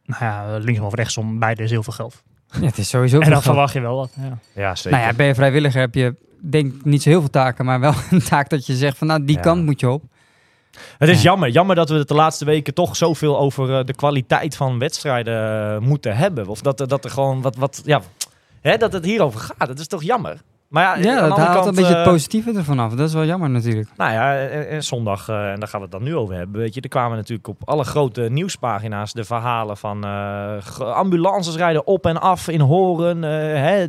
Nou 0.04 0.24
ja, 0.24 0.58
linksom 0.58 0.86
of 0.86 0.94
rechtsom, 0.94 1.38
beide 1.38 1.62
is 1.62 1.70
heel 1.70 1.82
veel 1.82 1.92
geld. 1.92 2.22
ja, 2.60 2.60
het 2.66 2.78
is 2.78 2.88
sowieso 2.88 3.14
En 3.16 3.22
dan 3.22 3.30
geld. 3.32 3.44
verwacht 3.44 3.72
je 3.72 3.80
wel 3.80 3.96
wat. 3.96 4.12
Ja. 4.20 4.38
ja, 4.54 4.74
zeker. 4.74 4.98
Nou 4.98 5.10
ja, 5.10 5.16
ben 5.16 5.26
je 5.26 5.34
vrijwilliger 5.34 5.80
heb 5.80 5.94
je, 5.94 6.14
denk 6.50 6.84
niet 6.84 7.02
zo 7.02 7.08
heel 7.08 7.20
veel 7.20 7.30
taken, 7.30 7.64
maar 7.64 7.80
wel 7.80 7.94
een 8.10 8.22
taak 8.24 8.48
dat 8.48 8.66
je 8.66 8.74
zegt 8.74 8.98
van, 8.98 9.06
nou 9.06 9.24
die 9.24 9.36
Ja. 9.36 9.42
kant 9.42 9.64
moet 9.64 9.80
je 9.80 9.90
op. 9.90 10.02
Het 10.98 11.08
is 11.08 11.16
Ja. 11.16 11.22
jammer. 11.30 11.48
Jammer 11.48 11.76
dat 11.76 11.88
we 11.88 11.94
het 11.96 12.08
de 12.08 12.14
laatste 12.14 12.44
weken 12.44 12.74
toch 12.74 12.96
zoveel 12.96 13.38
over 13.38 13.78
eh, 13.78 13.84
de 13.84 13.94
kwaliteit 13.94 14.56
van 14.56 14.78
wedstrijden 14.78 15.72
eh, 15.74 15.78
moeten 15.78 16.16
hebben. 16.16 16.46
Of 16.46 16.60
dat, 16.60 16.80
er- 16.80 16.88
dat 16.88 17.04
er 17.04 17.10
gewoon 17.10 17.42
wat, 17.42 17.56
wat 17.56 17.82
ja, 17.84 18.00
hè, 18.60 18.76
dat 18.76 18.92
het 18.92 19.04
hierover 19.04 19.40
gaat. 19.40 19.68
Het 19.68 19.78
is 19.80 19.86
toch 19.86 20.02
jammer. 20.02 20.40
Maar 20.68 20.82
ja, 20.82 20.92
aan 20.94 21.02
Ja, 21.02 21.14
dat 21.20 21.30
andere 21.30 21.40
haalt 21.40 21.54
kant, 21.54 21.66
een 21.66 21.74
beetje 21.74 21.96
het 21.96 22.06
eh, 22.06 22.12
positieve 22.12 22.52
ervan 22.52 22.78
af. 22.78 22.94
Dat 22.94 23.08
is 23.08 23.14
wel 23.14 23.24
jammer 23.24 23.50
natuurlijk. 23.50 23.88
Nou 23.96 24.12
ja, 24.12 24.36
en, 24.38 24.68
en 24.68 24.82
zondag, 24.84 25.28
eh, 25.28 25.50
en 25.52 25.58
daar 25.60 25.68
gaan 25.68 25.80
we 25.80 25.86
het 25.86 25.94
dan 25.94 26.02
nu 26.02 26.16
over 26.16 26.34
hebben. 26.34 26.60
Weet 26.60 26.74
je, 26.74 26.80
er 26.80 26.88
kwamen 26.88 27.16
natuurlijk 27.16 27.48
op 27.48 27.56
alle 27.64 27.84
grote 27.84 28.20
nieuwspagina's 28.30 29.12
de 29.12 29.24
verhalen 29.24 29.76
van 29.76 30.04
eh, 30.04 30.80
ambulances 30.80 31.56
rijden 31.56 31.86
op 31.86 32.06
en 32.06 32.20
af 32.20 32.48
in 32.48 32.60
Horen. 32.60 33.24
eh, 33.24 33.30
hè. 33.62 33.86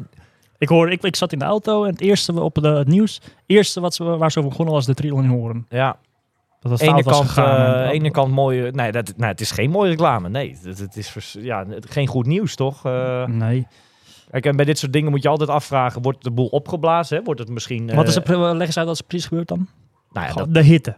Ik, 0.57 0.69
hoor, 0.69 0.91
ik, 0.91 1.03
ik 1.03 1.15
zat 1.15 1.31
in 1.31 1.39
de 1.39 1.45
auto 1.45 1.83
en 1.83 1.91
het 1.91 2.01
eerste 2.01 2.41
op 2.41 2.55
de, 2.61 2.67
het 2.67 2.87
nieuws, 2.87 3.13
het 3.23 3.33
eerste 3.45 3.79
wat 3.81 3.93
ze, 3.95 4.03
waar 4.03 4.31
ze 4.31 4.37
over 4.37 4.49
begonnen 4.49 4.73
was 4.73 4.85
de 4.85 4.93
triathlon 4.93 5.23
in 5.23 5.29
Horen. 5.29 5.65
Ja, 5.69 5.97
Dat 6.59 6.71
het 6.71 6.81
ene 6.81 7.03
was 7.03 7.17
kant, 7.17 7.27
gegaan. 7.29 7.73
eh, 7.75 7.85
en- 7.85 7.89
ene 7.91 8.11
kant 8.11 8.31
mooie. 8.31 8.71
Nee, 8.71 8.91
dat, 8.91 9.13
nee, 9.17 9.29
het 9.29 9.41
is 9.41 9.51
geen 9.51 9.69
mooie 9.69 9.89
reclame. 9.89 10.29
Nee, 10.29 10.57
het, 10.63 10.79
het 10.79 10.95
is 10.97 11.09
vers- 11.09 11.37
ja, 11.39 11.65
geen 11.79 12.07
goed 12.07 12.25
nieuws, 12.25 12.55
toch? 12.55 12.85
Eh, 12.85 13.25
Nee. 13.25 13.67
Kijk, 14.31 14.45
en 14.45 14.55
bij 14.55 14.65
dit 14.65 14.77
soort 14.79 14.93
dingen 14.93 15.11
moet 15.11 15.23
je 15.23 15.29
altijd 15.29 15.49
afvragen: 15.49 16.01
wordt 16.01 16.23
de 16.23 16.31
boel 16.31 16.47
opgeblazen? 16.47 17.17
Hè? 17.17 17.23
Wordt 17.23 17.39
het 17.39 17.49
misschien. 17.49 17.95
Wat 17.95 18.07
is 18.07 18.15
eh, 18.17 18.29
er, 18.29 18.55
leg 18.55 18.67
eens 18.67 18.77
uit 18.77 18.87
wat 18.87 18.97
er 18.99 19.03
precies 19.05 19.27
gebeurt 19.27 19.47
dan. 19.47 19.67
Nou 20.11 20.27
ja, 20.27 20.33
dat, 20.33 20.53
de 20.53 20.61
hitte. 20.63 20.95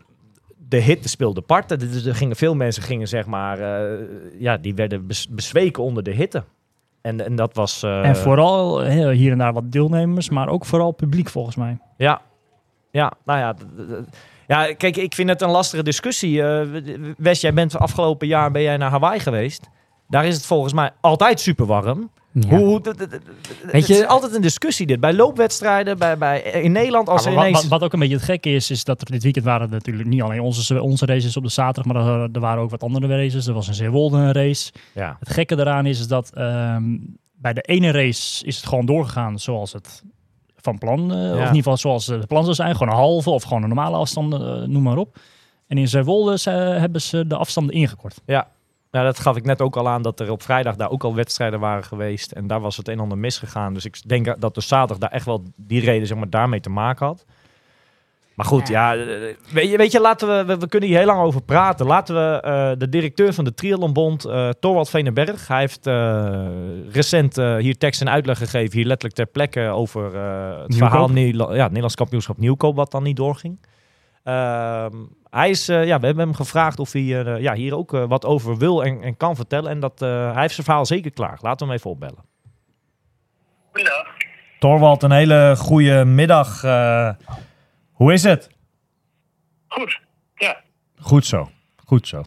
de 0.69 0.77
hitte 0.77 1.09
speelde 1.09 1.41
parten. 1.41 1.79
Dus 1.79 2.05
er 2.05 2.15
gingen 2.15 2.35
veel 2.35 2.55
mensen 2.55 2.83
gingen 2.83 3.07
zeg 3.07 3.25
maar, 3.25 3.59
eh, 3.59 4.05
ja, 4.39 4.57
die 4.57 4.75
werden 4.75 5.07
bes- 5.07 5.27
bezweken 5.29 5.83
onder 5.83 6.03
de 6.03 6.11
hitte. 6.11 6.43
En, 7.07 7.25
en 7.25 7.35
dat 7.35 7.55
was. 7.55 7.83
eh, 7.83 8.05
en 8.05 8.15
vooral 8.15 8.81
hier 9.11 9.31
en 9.31 9.37
daar 9.37 9.53
wat 9.53 9.71
deelnemers, 9.71 10.29
maar 10.29 10.47
ook 10.47 10.65
vooral 10.65 10.91
publiek 10.91 11.29
volgens 11.29 11.55
mij. 11.55 11.77
Ja, 11.97 12.21
ja, 12.91 13.11
nou 13.25 13.39
ja. 13.39 13.55
Ja, 14.47 14.73
kijk, 14.73 14.97
ik 14.97 15.13
vind 15.13 15.29
het 15.29 15.41
een 15.41 15.49
lastige 15.49 15.83
discussie. 15.83 16.43
Eh, 16.43 16.67
Wes, 17.17 17.41
jij 17.41 17.53
bent 17.53 17.77
afgelopen 17.77 18.27
jaar 18.27 18.51
ben 18.51 18.61
jij 18.61 18.77
naar 18.77 18.89
Hawaii 18.89 19.19
geweest. 19.19 19.69
Daar 20.07 20.25
is 20.25 20.35
het 20.35 20.45
volgens 20.45 20.73
mij 20.73 20.91
altijd 21.01 21.39
super 21.39 21.65
warm. 21.65 22.09
Ja. 22.39 22.57
Hoe, 22.57 22.81
d- 22.81 22.83
d- 22.97 23.19
het 23.71 23.87
je- 23.87 23.93
is 23.93 24.05
altijd 24.05 24.35
een 24.35 24.41
discussie 24.41 24.85
dit. 24.85 24.99
Bij 24.99 25.13
loopwedstrijden, 25.13 25.97
bij, 25.97 26.17
bij, 26.17 26.41
in 26.41 26.71
Nederland 26.71 27.09
als 27.09 27.25
wa- 27.25 27.31
ineens... 27.31 27.67
wat, 27.67 27.83
ook 27.83 27.93
een 27.93 27.99
beetje 27.99 28.15
het 28.15 28.23
gekke 28.23 28.49
is, 28.49 28.71
is 28.71 28.83
dat 28.83 29.01
er 29.01 29.11
dit 29.11 29.23
weekend 29.23 29.45
waren 29.45 29.69
natuurlijk 29.69 30.07
niet 30.07 30.21
alleen 30.21 30.39
onze, 30.41 30.81
onze 30.81 31.05
races 31.05 31.37
op 31.37 31.43
de 31.43 31.49
zaterdag, 31.49 31.93
maar 31.93 32.05
er, 32.07 32.29
er 32.33 32.39
waren 32.39 32.61
ook 32.63 32.69
wat 32.69 32.83
andere 32.83 33.07
races. 33.07 33.47
Er 33.47 33.53
was 33.53 33.67
een 33.67 33.73
Zeewolde 33.73 34.31
race. 34.31 34.71
Ja, 34.93 35.15
Het 35.19 35.29
gekke 35.29 35.55
daaraan 35.55 35.85
is, 35.85 35.99
is 35.99 36.07
dat 36.07 36.31
ehm, 36.33 36.83
bij 37.35 37.53
de 37.53 37.61
ene 37.61 37.91
race 37.91 38.45
is 38.45 38.55
het 38.55 38.65
gewoon 38.65 38.85
doorgegaan 38.85 39.39
zoals 39.39 39.73
het 39.73 40.03
van 40.55 40.77
plan, 40.77 40.99
eh, 41.11 41.17
of 41.17 41.31
in 41.33 41.39
ieder 41.39 41.53
geval 41.55 41.77
zoals 41.77 42.05
de 42.05 42.19
plan 42.27 42.43
zou 42.43 42.55
zijn. 42.55 42.75
Gewoon 42.75 42.93
een 42.93 42.99
halve 42.99 43.29
of 43.29 43.43
gewoon 43.43 43.61
een 43.61 43.67
normale 43.69 43.97
afstand, 43.97 44.33
eh, 44.33 44.39
noem 44.63 44.83
maar 44.83 44.97
op. 44.97 45.17
En 45.67 45.77
in 45.77 45.87
Zeewolde 45.87 46.37
ze- 46.37 46.49
hebben 46.49 47.01
ze 47.01 47.27
de 47.27 47.35
afstanden 47.37 47.75
ingekort. 47.75 48.21
Nou, 48.97 49.09
dat 49.09 49.19
gaf 49.19 49.35
ik 49.35 49.45
net 49.45 49.61
ook 49.61 49.75
al 49.75 49.89
aan 49.89 50.01
dat 50.01 50.19
er 50.19 50.31
op 50.31 50.41
vrijdag 50.41 50.75
daar 50.75 50.89
ook 50.89 51.03
al 51.03 51.15
wedstrijden 51.15 51.59
waren 51.59 51.83
geweest. 51.83 52.31
En 52.31 52.47
daar 52.47 52.59
was 52.59 52.77
het 52.77 52.87
een 52.87 52.93
en 52.93 52.99
ander 52.99 53.17
misgegaan. 53.17 53.73
Dus 53.73 53.85
ik 53.85 54.09
denk 54.09 54.41
dat 54.41 54.55
de 54.55 54.61
zaterdag 54.61 54.97
daar 54.97 55.11
echt 55.11 55.25
wel 55.25 55.43
die 55.55 55.81
reden 55.81 56.07
zeg 56.07 56.17
maar, 56.17 56.29
daarmee 56.29 56.59
te 56.59 56.69
maken 56.69 57.05
had. 57.05 57.25
Maar 58.35 58.45
goed, 58.45 58.67
ja, 58.67 58.95
weet, 59.51 59.69
je, 59.69 59.77
weet 59.77 59.91
je, 59.91 59.99
laten 59.99 60.27
we, 60.27 60.45
we, 60.45 60.57
we 60.57 60.67
kunnen 60.67 60.89
hier 60.89 60.97
heel 60.97 61.07
lang 61.07 61.21
over 61.21 61.41
praten. 61.41 61.85
Laten 61.85 62.15
we 62.15 62.41
eh, 62.41 62.71
de 62.77 62.89
directeur 62.89 63.33
van 63.33 63.43
de 63.43 63.53
Triathlonbond, 63.53 64.25
eh 64.25 64.49
Torwald 64.49 64.89
Venenberg, 64.89 65.47
hij 65.47 65.59
heeft 65.59 65.87
eh, 65.87 66.47
recent 66.91 67.35
hier 67.35 67.77
tekst 67.77 68.01
en 68.01 68.09
uitleg 68.09 68.37
gegeven, 68.37 68.77
hier 68.77 68.87
letterlijk 68.87 69.15
ter 69.15 69.25
plekke 69.25 69.61
over 69.61 70.03
het 70.03 70.69
Nieuwkoop. 70.69 71.09
verhaal 71.09 71.53
ja, 71.53 71.65
Nederlands 71.65 71.95
kampioenschap 71.95 72.37
Nieuwkoop, 72.37 72.75
wat 72.75 72.91
dan 72.91 73.03
niet 73.03 73.15
doorging. 73.15 73.59
Hij 75.37 75.49
is, 75.49 75.69
eh, 75.69 75.85
ja, 75.85 75.99
we 75.99 76.05
hebben 76.05 76.25
hem 76.25 76.35
gevraagd 76.35 76.79
of 76.79 76.91
hij 76.91 77.01
eh, 77.25 77.41
ja, 77.41 77.53
hier 77.53 77.75
ook 77.75 77.93
eh, 77.93 78.03
wat 78.07 78.25
over 78.25 78.57
wil 78.57 78.83
en, 78.83 79.01
en 79.01 79.17
kan 79.17 79.35
vertellen. 79.35 79.71
En 79.71 79.79
dat, 79.79 80.01
eh, 80.01 80.31
hij 80.31 80.41
heeft 80.41 80.53
zijn 80.53 80.65
verhaal 80.65 80.85
zeker 80.85 81.11
klaar. 81.11 81.37
Laten 81.41 81.59
we 81.59 81.65
hem 81.65 81.73
even 81.81 81.89
opbellen. 81.89 82.23
Goedendag. 83.71 84.07
Torwald, 84.59 85.03
een 85.03 85.11
hele 85.11 85.55
goede 85.57 86.05
middag. 86.05 86.63
Eh, 86.63 87.09
hoe 87.91 88.13
is 88.13 88.23
het? 88.23 88.49
Goed, 89.67 89.99
ja. 90.35 90.57
Goed 90.99 91.25
zo, 91.25 91.49
goed 91.85 92.07
zo. 92.07 92.23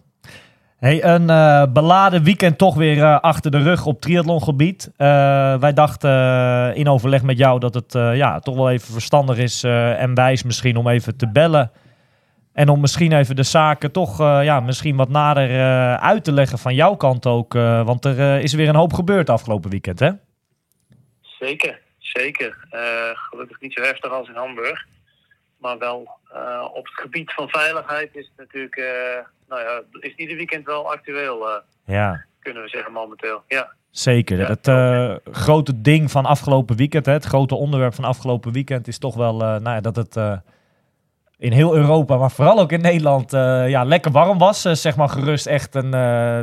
Hey, 0.77 1.05
een 1.05 1.31
eh, 1.31 1.63
beladen 1.73 2.23
weekend 2.23 2.59
toch 2.59 2.75
weer 2.75 3.03
eh, 3.03 3.21
achter 3.21 3.51
de 3.51 3.63
rug 3.63 3.87
op 3.87 4.01
triathlongebied. 4.01 4.91
Eh, 4.97 5.07
wij 5.57 5.73
dachten 5.73 6.11
in 6.75 6.89
overleg 6.89 7.23
met 7.23 7.39
jou 7.39 7.61
dat 7.61 7.75
het 7.75 7.95
eh, 7.95 8.17
ja, 8.17 8.39
toch 8.39 8.55
wel 8.55 8.71
even 8.71 8.93
verstandig 8.93 9.37
is 9.39 9.63
eh, 9.65 10.03
en 10.03 10.15
wijs 10.15 10.43
misschien 10.43 10.77
om 10.77 10.89
even 10.89 11.17
te 11.17 11.29
bellen. 11.29 11.71
En 12.61 12.69
om 12.69 12.81
misschien 12.81 13.13
even 13.13 13.37
de 13.37 13.43
zaken 13.43 13.93
toch 13.93 14.21
eh, 14.21 14.41
ja, 14.45 14.61
misschien 14.61 14.97
wat 14.97 15.09
nader 15.09 15.51
eh, 15.51 15.95
uit 15.95 16.25
te 16.25 16.33
leggen 16.33 16.59
van 16.59 16.75
jouw 16.75 16.95
kant 16.95 17.27
ook. 17.27 17.55
eh, 17.55 17.85
want 17.85 18.05
er 18.05 18.41
is 18.41 18.53
weer 18.53 18.69
een 18.69 18.75
hoop 18.75 18.93
gebeurd 18.93 19.31
afgelopen 19.31 19.71
weekend, 19.71 19.99
hè? 19.99 20.11
Zeker, 21.21 21.81
zeker. 21.99 22.57
Gelukkig 23.15 23.61
niet 23.61 23.73
zo 23.73 23.83
heftig 23.83 24.11
als 24.11 24.29
in 24.29 24.35
Hamburg. 24.35 24.87
Maar 25.59 25.79
wel 25.79 26.19
op 26.75 26.85
het 26.85 27.01
gebied 27.01 27.33
van 27.33 27.49
veiligheid 27.49 28.11
is 28.17 28.25
het 28.25 28.37
natuurlijk, 28.37 28.83
nou 29.49 29.61
ja, 29.63 29.83
is 30.01 30.15
ieder 30.15 30.37
weekend 30.37 30.67
wel 30.67 30.93
actueel, 30.93 31.63
Ja. 31.85 32.25
kunnen 32.41 32.63
we 32.63 32.69
zeggen 32.69 32.93
momenteel. 32.93 33.43
Ja, 33.49 33.73
Zeker. 33.91 34.39
Ja. 34.39 34.47
Het 34.47 34.69
grote 35.37 35.81
ding 35.81 36.11
van 36.11 36.25
afgelopen 36.25 36.77
weekend, 36.77 37.07
hè, 37.07 37.13
het 37.13 37.25
grote 37.25 37.55
onderwerp 37.55 37.95
van 37.95 38.05
afgelopen 38.05 38.53
weekend, 38.53 38.89
is 38.89 38.99
toch 38.99 39.15
wel 39.15 39.37
nou 39.37 39.63
ja, 39.71 39.81
dat 39.81 39.97
het 39.97 40.17
in 41.41 41.53
heel 41.53 41.75
Europa, 41.77 42.17
maar 42.17 42.31
vooral 42.31 42.59
ook 42.61 42.73
in 42.73 42.81
Nederland, 42.81 43.33
eh, 43.33 43.69
ja, 43.69 43.85
lekker 43.85 44.11
warm 44.13 44.39
was. 44.39 44.65
Eh, 44.65 44.73
zeg 44.73 44.97
maar 44.97 45.09
gerust 45.09 45.47
echt 45.47 45.75
een, 45.75 45.85
eh 45.95 46.01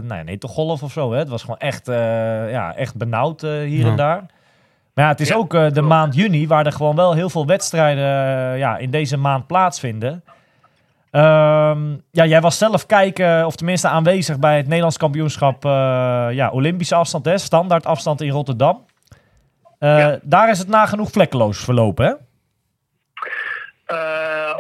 nou 0.08 0.16
ja, 0.16 0.22
nee, 0.24 0.38
toch 0.38 0.52
golf 0.52 0.84
of 0.84 0.92
zo. 0.92 1.12
Hè? 1.12 1.18
Het 1.20 1.30
was 1.30 1.42
gewoon 1.42 1.58
echt, 1.60 1.88
eh, 1.88 1.96
ja, 2.52 2.76
echt 2.76 2.96
benauwd 2.96 3.42
hier 3.42 3.68
Ja. 3.86 3.88
en 3.90 3.96
daar. 3.96 4.24
Maar 4.94 5.06
ja, 5.06 5.12
het 5.12 5.20
is 5.22 5.28
Ja, 5.28 5.36
ook 5.36 5.52
de 5.52 5.72
klopt. 5.72 5.88
maand 5.88 6.16
juni, 6.16 6.48
waar 6.48 6.66
er 6.66 6.72
gewoon 6.72 6.96
wel 6.96 7.14
heel 7.14 7.30
veel 7.30 7.46
wedstrijden 7.46 8.06
ja, 8.58 8.78
in 8.78 8.92
deze 8.92 9.18
maand 9.18 9.48
plaatsvinden. 9.48 10.24
Ehm, 11.12 11.80
ja, 12.12 12.26
jij 12.26 12.42
was 12.42 12.58
zelf 12.58 12.86
kijken, 12.86 13.46
of 13.46 13.56
tenminste 13.56 13.88
aanwezig 13.88 14.40
bij 14.40 14.58
het 14.58 14.66
Nederlands 14.66 14.98
kampioenschap 14.98 15.66
eh, 15.66 15.72
ja, 16.32 16.50
Olympische 16.50 16.96
afstand, 16.96 17.26
hè, 17.26 17.38
standaard 17.38 17.86
afstand 17.86 18.22
in 18.22 18.30
Rotterdam. 18.30 18.86
Eh, 19.80 19.98
Ja. 20.00 20.20
Daar 20.24 20.50
is 20.50 20.60
het 20.60 20.68
nagenoeg 20.68 21.12
vlekkeloos 21.12 21.58
verlopen, 21.64 22.06
hè? 22.06 22.14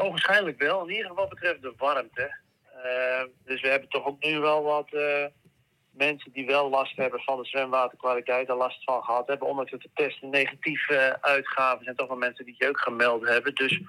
Ogenschijnlijk 0.07 0.59
wel, 0.61 0.83
in 0.87 0.95
ieder 0.95 1.09
geval 1.09 1.27
betreft 1.27 1.61
de 1.61 1.73
warmte. 1.77 2.37
Eh, 2.83 3.23
dus 3.45 3.61
we 3.61 3.67
hebben 3.67 3.89
toch 3.89 4.05
ook 4.05 4.23
nu 4.23 4.39
wel 4.39 4.63
wat 4.63 4.93
eh, 4.93 5.25
mensen 5.91 6.31
die 6.31 6.45
wel 6.45 6.69
last 6.69 6.95
hebben 6.97 7.19
van 7.19 7.37
de 7.37 7.45
zwemwaterkwaliteit, 7.45 8.49
er 8.49 8.55
last 8.55 8.83
van 8.83 9.03
gehad 9.03 9.27
hebben. 9.27 9.47
Ondanks 9.47 9.71
dat 9.71 9.81
de 9.81 9.89
testen 9.93 10.29
negatief 10.29 10.89
eh, 10.89 10.97
uitgaven, 11.21 11.83
zijn 11.83 11.95
toch 11.95 12.07
wel 12.07 12.17
mensen 12.17 12.45
die 12.45 12.55
het 12.57 12.69
ook 12.69 12.79
gemeld 12.79 13.27
hebben. 13.27 13.55
Dus 13.55 13.81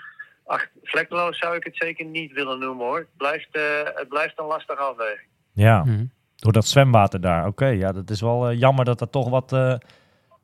ach, 0.46 0.66
vlekkeloos 0.82 1.38
zou 1.38 1.56
ik 1.56 1.64
het 1.64 1.76
zeker 1.76 2.04
niet 2.04 2.32
willen 2.32 2.58
noemen 2.58 2.86
hoor. 2.86 2.98
Het 2.98 3.16
blijft, 3.16 3.48
eh, 3.50 3.62
het 3.94 4.08
blijft 4.08 4.38
een 4.38 4.44
lastige 4.46 4.82
afweging. 4.82 5.28
Ja, 5.52 5.84
Mhm. 5.84 6.04
door 6.36 6.52
dat 6.52 6.66
zwemwater 6.66 7.20
daar. 7.20 7.46
Oké, 7.46 7.66
ja, 7.66 7.92
dat 7.92 8.10
is 8.10 8.20
wel 8.20 8.52
jammer 8.52 8.84
dat 8.84 9.00
er 9.00 9.10
toch 9.10 9.28
wat, 9.28 9.52
eh, 9.52 9.74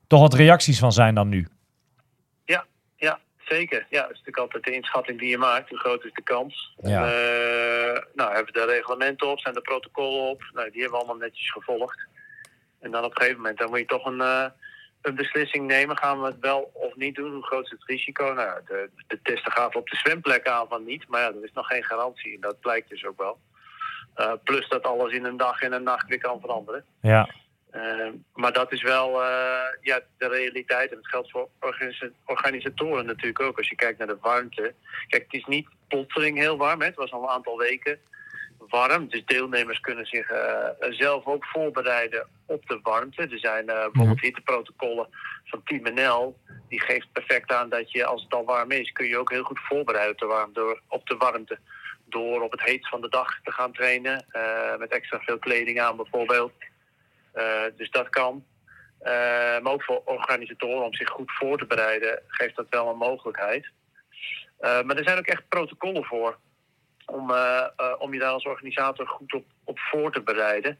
toch 0.06 0.20
wat 0.20 0.34
reacties 0.34 0.78
van 0.78 0.92
zijn 0.92 1.14
dan 1.14 1.28
nu. 1.28 1.48
Zeker. 3.44 3.86
Ja, 3.90 4.00
dat 4.00 4.10
is 4.10 4.18
natuurlijk 4.18 4.38
altijd 4.38 4.64
de 4.64 4.72
inschatting 4.72 5.18
die 5.18 5.28
je 5.28 5.38
maakt. 5.38 5.68
Hoe 5.68 5.78
groot 5.78 6.04
is 6.04 6.12
de 6.12 6.22
kans? 6.22 6.74
Ja. 6.82 7.04
Eh, 7.04 8.02
nou, 8.14 8.34
hebben 8.34 8.52
we 8.52 8.60
de 8.60 8.66
reglementen 8.66 9.26
op, 9.26 9.40
zijn 9.40 9.54
de 9.54 9.60
protocollen 9.60 10.30
op. 10.30 10.44
Nou, 10.52 10.70
die 10.70 10.80
hebben 10.80 10.98
we 10.98 11.04
allemaal 11.04 11.26
netjes 11.26 11.50
gevolgd. 11.52 12.06
En 12.80 12.90
dan 12.90 13.04
op 13.04 13.10
een 13.10 13.16
gegeven 13.16 13.40
moment 13.40 13.58
dan 13.58 13.68
moet 13.70 13.78
je 13.78 13.84
toch 13.84 14.06
een, 14.06 14.20
eh, 14.20 14.46
een 15.02 15.14
beslissing 15.14 15.66
nemen. 15.66 15.96
Gaan 15.96 16.20
we 16.20 16.26
het 16.26 16.40
wel 16.40 16.70
of 16.72 16.96
niet 16.96 17.14
doen? 17.14 17.32
Hoe 17.32 17.46
groot 17.46 17.64
is 17.64 17.70
het 17.70 17.84
risico? 17.84 18.24
Nou, 18.24 18.48
ja, 18.48 18.60
de, 18.66 18.90
de 19.06 19.18
testen 19.22 19.52
gaven 19.52 19.80
op 19.80 19.88
de 19.88 19.96
zwemplek 19.96 20.48
aan 20.48 20.68
van 20.68 20.84
niet. 20.84 21.08
Maar 21.08 21.20
ja, 21.20 21.26
er 21.26 21.44
is 21.44 21.52
nog 21.52 21.66
geen 21.66 21.84
garantie. 21.84 22.34
En 22.34 22.40
dat 22.40 22.60
blijkt 22.60 22.88
dus 22.88 23.04
ook 23.04 23.18
wel. 23.18 23.38
Eh, 24.14 24.32
plus 24.44 24.68
dat 24.68 24.82
alles 24.82 25.12
in 25.12 25.24
een 25.24 25.36
dag 25.36 25.60
en 25.60 25.72
een 25.72 25.82
nacht 25.82 26.08
weer 26.08 26.20
kan 26.20 26.40
veranderen. 26.40 26.84
Ja, 27.00 27.28
Eh, 27.74 28.08
maar 28.34 28.52
dat 28.52 28.72
is 28.72 28.82
wel 28.82 29.22
eh, 29.22 29.62
ja, 29.80 30.00
de 30.18 30.28
realiteit. 30.28 30.90
En 30.90 30.96
dat 30.96 31.08
geldt 31.08 31.30
voor 31.30 31.48
organisa- 31.60 32.10
organisatoren 32.24 33.06
natuurlijk 33.06 33.40
ook. 33.40 33.56
Als 33.56 33.68
je 33.68 33.74
kijkt 33.74 33.98
naar 33.98 34.06
de 34.06 34.18
warmte. 34.20 34.74
Kijk, 35.08 35.22
het 35.22 35.32
is 35.32 35.44
niet 35.44 35.68
plotseling 35.88 36.38
heel 36.38 36.56
warm. 36.56 36.80
Hè. 36.80 36.86
Het 36.86 36.96
was 36.96 37.12
al 37.12 37.22
een 37.22 37.28
aantal 37.28 37.58
weken 37.58 37.98
warm. 38.68 39.08
Dus 39.08 39.24
deelnemers 39.24 39.80
kunnen 39.80 40.06
zich 40.06 40.30
eh, 40.30 40.68
zelf 40.78 41.26
ook 41.26 41.44
voorbereiden 41.44 42.26
op 42.46 42.66
de 42.66 42.78
warmte. 42.82 43.22
Er 43.22 43.38
zijn 43.38 43.68
eh, 43.68 43.74
bijvoorbeeld 43.74 44.20
hitteprotocollen 44.20 45.08
van 45.44 45.62
Team 45.64 45.94
NL. 45.94 46.36
Die 46.68 46.80
geeft 46.80 47.12
perfect 47.12 47.52
aan 47.52 47.68
dat 47.68 47.90
je, 47.92 48.04
als 48.04 48.22
het 48.22 48.34
al 48.34 48.44
warm 48.44 48.70
is, 48.70 48.92
kun 48.92 49.06
je 49.06 49.18
ook 49.18 49.30
heel 49.30 49.44
goed 49.44 49.60
voorbereiden 49.68 50.12
op 50.12 50.18
de, 50.18 50.26
warm, 50.26 50.52
door, 50.52 50.80
op 50.88 51.06
de 51.06 51.16
warmte. 51.16 51.58
Door 52.08 52.42
op 52.42 52.50
het 52.50 52.62
heetst 52.62 52.88
van 52.88 53.00
de 53.00 53.08
dag 53.08 53.40
te 53.42 53.52
gaan 53.52 53.72
trainen. 53.72 54.24
met 54.78 54.90
extra 54.90 55.18
veel 55.20 55.38
kleding 55.38 55.80
aan 55.80 55.96
bijvoorbeeld. 55.96 56.52
Eh, 57.34 57.62
dus 57.76 57.90
dat 57.90 58.08
kan. 58.08 58.44
Eh, 58.98 59.12
maar 59.60 59.72
ook 59.72 59.84
voor 59.84 60.02
organisatoren 60.04 60.84
om 60.84 60.94
zich 60.94 61.08
goed 61.08 61.32
voor 61.32 61.58
te 61.58 61.66
bereiden, 61.66 62.22
geeft 62.26 62.56
dat 62.56 62.66
wel 62.70 62.88
een 62.88 62.96
mogelijkheid. 62.96 63.70
Eh, 64.58 64.82
maar 64.82 64.96
er 64.96 65.04
zijn 65.04 65.18
ook 65.18 65.26
echt 65.26 65.48
protocollen 65.48 66.04
voor. 66.04 66.38
Om, 67.06 67.34
om 67.98 68.12
je 68.12 68.18
daar 68.18 68.32
als 68.32 68.44
organisator 68.44 69.06
goed 69.06 69.32
op, 69.32 69.44
op 69.64 69.78
voor 69.78 70.12
te 70.12 70.22
bereiden. 70.22 70.78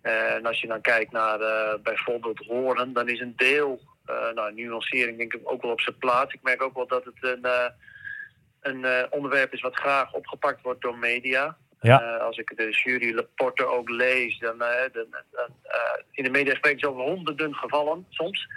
En 0.00 0.46
als 0.46 0.60
je 0.60 0.66
dan 0.66 0.80
kijkt 0.80 1.12
naar 1.12 1.38
bijvoorbeeld 1.82 2.46
horen, 2.46 2.92
dan 2.92 3.08
is 3.08 3.20
een 3.20 3.36
deel, 3.36 3.80
nou, 4.34 4.54
nuancering 4.54 5.18
denk 5.18 5.34
ik 5.34 5.40
ook 5.44 5.62
wel 5.62 5.70
op 5.70 5.80
zijn 5.80 5.98
plaats. 5.98 6.34
Ik 6.34 6.42
merk 6.42 6.62
ook 6.62 6.74
wel 6.74 6.86
dat 6.86 7.04
het 7.04 7.14
een, 7.20 7.46
een 8.60 9.12
onderwerp 9.12 9.52
is 9.52 9.60
wat 9.60 9.76
graag 9.76 10.12
opgepakt 10.12 10.62
wordt 10.62 10.80
door 10.80 10.98
media. 10.98 11.56
Ja. 11.82 12.02
Eh, 12.02 12.24
als 12.24 12.38
ik 12.38 12.56
de 12.56 12.70
juryrapporten 12.70 13.72
ook 13.72 13.88
lees, 13.88 14.38
dan, 14.38 14.62
eh, 14.62 14.92
dan, 14.92 15.06
dan, 15.10 15.48
eh, 15.62 16.00
in 16.10 16.24
de 16.24 16.30
media 16.30 16.54
spreken 16.54 16.80
ze 16.80 16.88
over 16.88 17.02
honderden 17.02 17.54
gevallen 17.54 18.06
soms. 18.10 18.46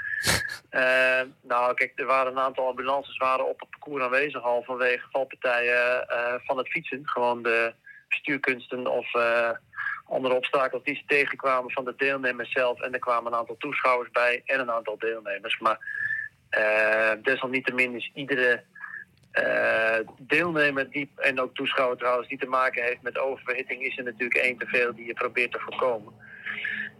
Nou, 1.41 1.73
kijk, 1.73 1.91
er 1.95 2.05
waren 2.05 2.31
een 2.31 2.39
aantal 2.39 2.67
ambulances 2.67 3.17
waren 3.17 3.47
op 3.47 3.59
het 3.59 3.69
parcours 3.69 4.03
aanwezig 4.03 4.43
al 4.43 4.63
vanwege 4.63 5.07
valpartijen 5.11 6.05
van 6.45 6.57
het 6.57 6.67
fietsen. 6.67 7.01
Gewoon 7.03 7.43
de 7.43 7.73
stuurkunsten 8.09 8.87
of 8.87 9.13
andere 10.05 10.33
obstakels 10.35 10.83
die 10.83 10.95
ze 10.95 11.03
tegenkwamen 11.07 11.71
van 11.71 11.85
de 11.85 11.93
deelnemers 11.97 12.51
zelf. 12.51 12.81
En 12.81 12.93
er 12.93 12.99
kwamen 12.99 13.31
een 13.31 13.37
aantal 13.37 13.57
toeschouwers 13.57 14.11
bij 14.11 14.41
en 14.45 14.59
een 14.59 14.71
aantal 14.71 14.97
deelnemers. 14.97 15.59
Maar 15.59 15.79
eh, 16.49 17.11
desalniettemin 17.21 17.95
is 17.95 18.11
iedere 18.13 18.63
eh, 19.35 20.07
deelnemer 20.17 20.89
die, 20.89 21.11
en 21.15 21.39
ook 21.39 21.55
toeschouwer 21.55 21.97
trouwens 21.97 22.27
die 22.27 22.37
te 22.37 22.45
maken 22.45 22.83
heeft 22.83 23.01
met 23.01 23.19
oververhitting, 23.19 23.81
is 23.81 23.97
er 23.97 24.03
natuurlijk 24.03 24.39
één 24.39 24.57
te 24.57 24.65
veel 24.65 24.95
die 24.95 25.05
je 25.05 25.13
probeert 25.13 25.51
te 25.51 25.59
voorkomen. 25.59 26.13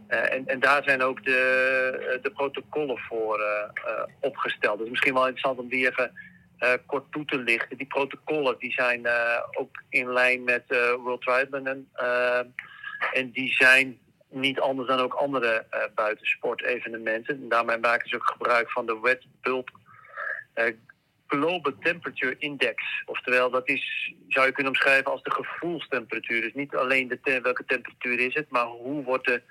Eh, 0.08 0.34
en, 0.34 0.48
en 0.48 0.60
daar 0.60 0.84
zijn 0.84 1.02
ook 1.02 1.24
de, 1.24 2.12
eh, 2.12 2.24
de 2.24 2.32
protocollen 2.32 2.98
voor 2.98 3.40
eh, 3.40 4.04
opgesteld. 4.20 4.80
Dus 4.80 4.90
misschien 4.90 5.14
wel 5.14 5.28
interessant 5.28 5.60
om 5.60 5.68
die 5.68 5.88
even 5.88 6.12
kort 6.86 7.12
toe 7.12 7.26
te 7.26 7.38
lichten. 7.38 7.78
Die 7.78 7.88
protocollen 7.88 8.56
die 8.60 8.72
zijn 8.72 9.08
ook 9.52 9.84
in 9.90 10.14
lijn 10.14 10.44
met 10.44 10.64
World 10.98 11.22
Triathlon. 11.22 11.88
en 13.14 13.32
die 13.32 13.54
zijn 13.54 14.00
niet 14.30 14.60
anders 14.60 14.88
dan 14.88 15.00
ook 15.00 15.14
andere 15.14 15.66
buitensportevenementen. 15.96 17.42
En 17.42 17.50
daarmee 17.50 17.78
maken 17.78 18.10
ze 18.10 18.16
ook 18.16 18.30
gebruik 18.30 18.72
van 18.72 18.86
de 18.86 19.00
Wet 19.00 19.26
Bulb 19.42 19.70
Global 21.28 21.74
Temperature 21.80 22.36
Index. 22.38 22.84
Oftewel, 23.06 23.50
dat 23.50 23.70
is, 23.70 24.14
zou 24.28 24.46
je 24.46 24.52
kunnen 24.52 24.72
omschrijven 24.72 25.12
als 25.12 25.24
de 25.24 25.32
gevoelstemperatuur. 25.32 26.42
Dus 26.42 26.54
niet 26.54 26.76
alleen 26.76 27.08
de 27.08 27.40
welke 27.42 27.66
temperatuur 27.66 28.20
is 28.20 28.34
het, 28.34 28.50
maar 28.50 28.66
hoe 28.66 29.04
wordt 29.04 29.26
de 29.26 29.42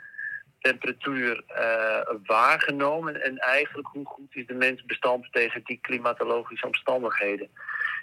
temperatuur 0.61 1.43
eh, 1.47 2.15
waargenomen 2.25 3.23
en 3.23 3.39
eigenlijk 3.39 3.89
hoe 3.89 4.07
goed 4.07 4.37
is 4.37 4.47
de 4.47 4.55
mens 4.55 4.85
bestand 4.85 5.33
tegen 5.33 5.61
die 5.65 5.79
klimatologische 5.83 6.67
omstandigheden. 6.67 7.49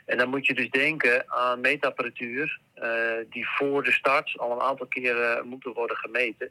En 0.06 0.18
dan 0.18 0.30
moet 0.30 0.46
je 0.46 0.54
dus 0.54 0.70
denken 0.70 1.32
aan 1.32 1.62
meetapparatuur 1.62 2.60
eh, 2.74 2.90
die 3.30 3.48
voor 3.48 3.84
de 3.84 3.92
start 3.92 4.34
al 4.38 4.52
een 4.52 4.62
aantal 4.62 4.88
keren 4.88 5.48
moeten 5.48 5.74
worden 5.74 5.98
gemeten. 5.98 6.50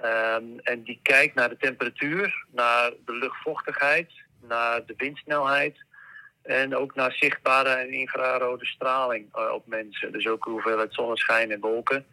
Ehm, 0.00 0.44
en 0.62 0.82
die 0.82 1.00
kijkt 1.02 1.34
naar 1.34 1.48
de 1.48 1.56
temperatuur, 1.56 2.44
naar 2.50 2.92
de 3.04 3.14
luchtvochtigheid, 3.14 4.12
naar 4.40 4.86
de 4.86 4.94
windsnelheid 4.96 5.84
en 6.42 6.76
ook 6.76 6.94
naar 6.94 7.12
zichtbare 7.12 7.68
en 7.68 7.92
infrarode 7.92 8.66
straling 8.66 9.28
eh, 9.34 9.52
op 9.52 9.66
mensen. 9.66 10.12
Dus 10.12 10.26
ook 10.26 10.44
hoeveelheid 10.44 10.94
zonneschijn 10.94 11.50
en 11.50 11.60
wolken. 11.60 12.06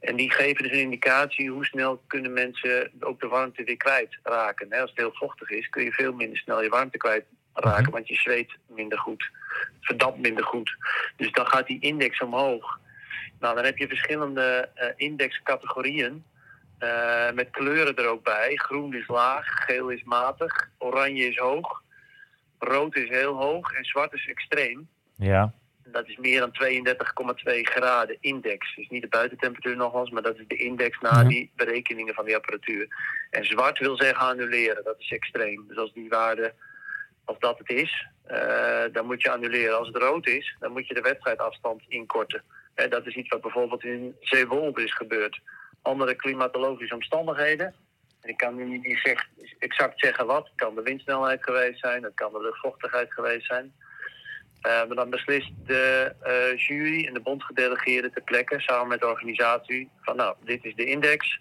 En 0.00 0.16
die 0.16 0.30
geven 0.32 0.62
dus 0.62 0.72
een 0.72 0.78
indicatie 0.82 1.50
hoe 1.50 1.64
snel 1.64 2.02
kunnen 2.06 2.32
mensen 2.32 2.90
ook 3.00 3.20
de 3.20 3.28
warmte 3.28 3.64
weer 3.64 3.76
kwijtraken. 3.76 4.72
Als 4.72 4.90
het 4.90 4.98
heel 4.98 5.12
vochtig 5.14 5.50
is, 5.50 5.68
kun 5.68 5.84
je 5.84 5.92
veel 5.92 6.12
minder 6.12 6.38
snel 6.38 6.62
je 6.62 6.68
warmte 6.68 6.98
kwijtraken, 6.98 7.82
Mhm. 7.82 7.90
want 7.90 8.08
je 8.08 8.14
zweet 8.14 8.52
minder 8.66 8.98
goed, 8.98 9.30
verdampt 9.80 10.18
minder 10.18 10.44
goed. 10.44 10.76
Dus 11.16 11.32
dan 11.32 11.46
gaat 11.46 11.66
die 11.66 11.80
index 11.80 12.20
omhoog. 12.20 12.78
Nou, 13.40 13.54
dan 13.54 13.64
heb 13.64 13.76
je 13.78 13.88
verschillende 13.88 14.68
eh, 14.74 14.88
indexcategorieën. 14.96 16.24
eh, 16.78 17.30
met 17.34 17.50
kleuren 17.50 17.96
er 17.96 18.06
ook 18.08 18.24
bij. 18.24 18.52
Groen 18.56 18.94
is 18.94 19.08
laag, 19.08 19.46
geel 19.46 19.88
is 19.88 20.02
matig, 20.04 20.68
oranje 20.78 21.28
is 21.28 21.36
hoog. 21.36 21.82
Rood 22.62 22.96
is 22.96 23.08
heel 23.08 23.34
hoog 23.34 23.72
en 23.72 23.84
zwart 23.84 24.12
is 24.12 24.26
extreem. 24.28 24.88
Ja. 25.16 25.52
Dat 25.84 26.08
is 26.08 26.16
meer 26.16 26.40
dan 26.40 26.52
32,2 26.52 27.60
graden 27.60 28.16
index. 28.20 28.74
Dus 28.76 28.88
niet 28.88 29.02
de 29.02 29.08
buitentemperatuur 29.08 29.76
nogmaals, 29.76 30.10
maar 30.10 30.22
dat 30.22 30.38
is 30.38 30.44
de 30.46 30.56
index 30.56 31.00
na 31.00 31.24
die 31.24 31.50
berekeningen 31.56 32.14
van 32.14 32.24
die 32.24 32.36
apparatuur. 32.36 32.88
En 33.30 33.44
zwart 33.44 33.78
wil 33.78 33.96
zeggen 33.96 34.26
annuleren, 34.26 34.84
dat 34.84 34.98
is 34.98 35.10
extreem. 35.10 35.64
Dus 35.68 35.76
als 35.76 35.92
die 35.92 36.08
waarde, 36.08 36.54
als 37.24 37.38
dat 37.38 37.58
het 37.58 37.70
is, 37.70 38.06
eh, 38.22 38.84
dan 38.92 39.06
moet 39.06 39.22
je 39.22 39.30
annuleren. 39.30 39.78
Als 39.78 39.88
het 39.88 39.96
rood 39.96 40.26
is, 40.26 40.56
dan 40.58 40.72
moet 40.72 40.86
je 40.86 40.94
de 40.94 41.00
wedstrijdafstand 41.00 41.82
inkorten. 41.88 42.42
Hè, 42.74 42.88
dat 42.88 43.06
is 43.06 43.14
iets 43.14 43.28
wat 43.28 43.40
bijvoorbeeld 43.40 43.84
in 43.84 44.16
Zeewolde 44.20 44.84
is 44.84 44.94
gebeurd. 44.94 45.40
Andere 45.82 46.14
klimatologische 46.14 46.94
omstandigheden. 46.94 47.74
Ik 48.22 48.36
kan 48.36 48.54
nu 48.56 48.64
niet 48.78 48.98
zeg- 49.02 49.28
exact 49.58 50.00
zeggen 50.00 50.26
wat. 50.26 50.44
Het 50.44 50.54
kan 50.56 50.74
de 50.74 50.82
windsnelheid 50.82 51.42
geweest 51.44 51.80
zijn, 51.80 52.02
het 52.02 52.14
kan 52.14 52.32
de 52.32 52.40
luchtvochtigheid 52.40 53.12
geweest 53.12 53.46
zijn. 53.46 53.72
Eh, 54.60 54.72
maar 54.86 54.96
dan 54.96 55.10
beslist 55.10 55.50
de 55.66 56.14
eh, 56.22 56.58
jury 56.66 57.06
en 57.06 57.14
de 57.14 57.20
bondgedelegeerde 57.20 58.10
ter 58.10 58.22
plekke 58.22 58.60
samen 58.60 58.88
met 58.88 59.00
de 59.00 59.06
organisatie 59.06 59.90
van 60.00 60.16
nou, 60.16 60.34
dit 60.44 60.64
is 60.64 60.74
de 60.74 60.84
index. 60.84 61.38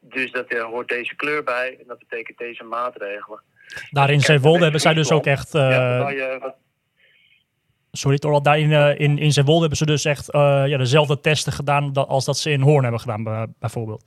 Dus 0.00 0.32
dat 0.32 0.52
er 0.52 0.62
hoort 0.62 0.88
deze 0.88 1.14
kleur 1.16 1.44
bij 1.44 1.76
en 1.80 1.84
dat 1.86 1.98
betekent 1.98 2.38
deze 2.38 2.64
maatregelen. 2.64 3.42
Daar 3.90 4.10
in 4.10 4.20
Zeewolde 4.20 4.62
hebben 4.62 4.80
zij 4.80 4.94
dus 4.94 5.10
ook 5.10 5.26
echt... 5.26 5.54
eh, 5.54 5.60
ja, 5.70 6.10
je 6.10 6.54
Sorry, 7.92 8.18
Torwald, 8.18 8.44
daar 8.44 8.58
in, 8.58 8.72
eh, 8.72 9.00
in, 9.00 9.18
in 9.18 9.32
Zeewolde 9.32 9.60
hebben 9.60 9.78
ze 9.78 9.86
dus 9.86 10.04
echt 10.04 10.30
eh, 10.30 10.62
ja, 10.66 10.76
dezelfde 10.76 11.20
testen 11.20 11.52
gedaan 11.52 11.92
da- 11.92 12.00
als 12.00 12.24
dat 12.24 12.38
ze 12.38 12.50
in 12.50 12.60
Hoorn 12.60 12.82
hebben 12.82 13.00
gedaan, 13.00 13.24
bij- 13.24 13.46
bijvoorbeeld. 13.58 14.04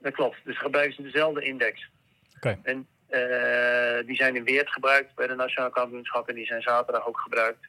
Dat 0.00 0.12
klopt. 0.12 0.36
Dus 0.44 0.58
gebruiken 0.58 0.94
ze 0.94 1.02
dezelfde 1.02 1.42
index. 1.42 1.88
Oké. 2.36 2.58
En 2.62 2.86
eh, 3.08 4.06
die 4.06 4.16
zijn 4.16 4.36
in 4.36 4.44
Weert 4.44 4.70
gebruikt 4.70 5.14
bij 5.14 5.26
de 5.26 5.34
Nationale 5.34 5.72
Kampioenschap 5.72 6.28
en 6.28 6.34
die 6.34 6.46
zijn 6.46 6.62
zaterdag 6.62 7.06
ook 7.06 7.18
gebruikt. 7.18 7.68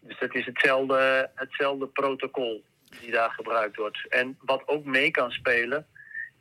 Dus 0.00 0.18
dat 0.18 0.34
is 0.34 0.46
hetzelfde, 0.46 1.30
hetzelfde 1.34 1.86
protocol 1.86 2.64
die 3.00 3.10
daar 3.10 3.30
gebruikt 3.30 3.76
wordt. 3.76 4.08
En 4.08 4.38
wat 4.40 4.62
ook 4.66 4.84
mee 4.84 5.10
kan 5.10 5.30
spelen, 5.30 5.86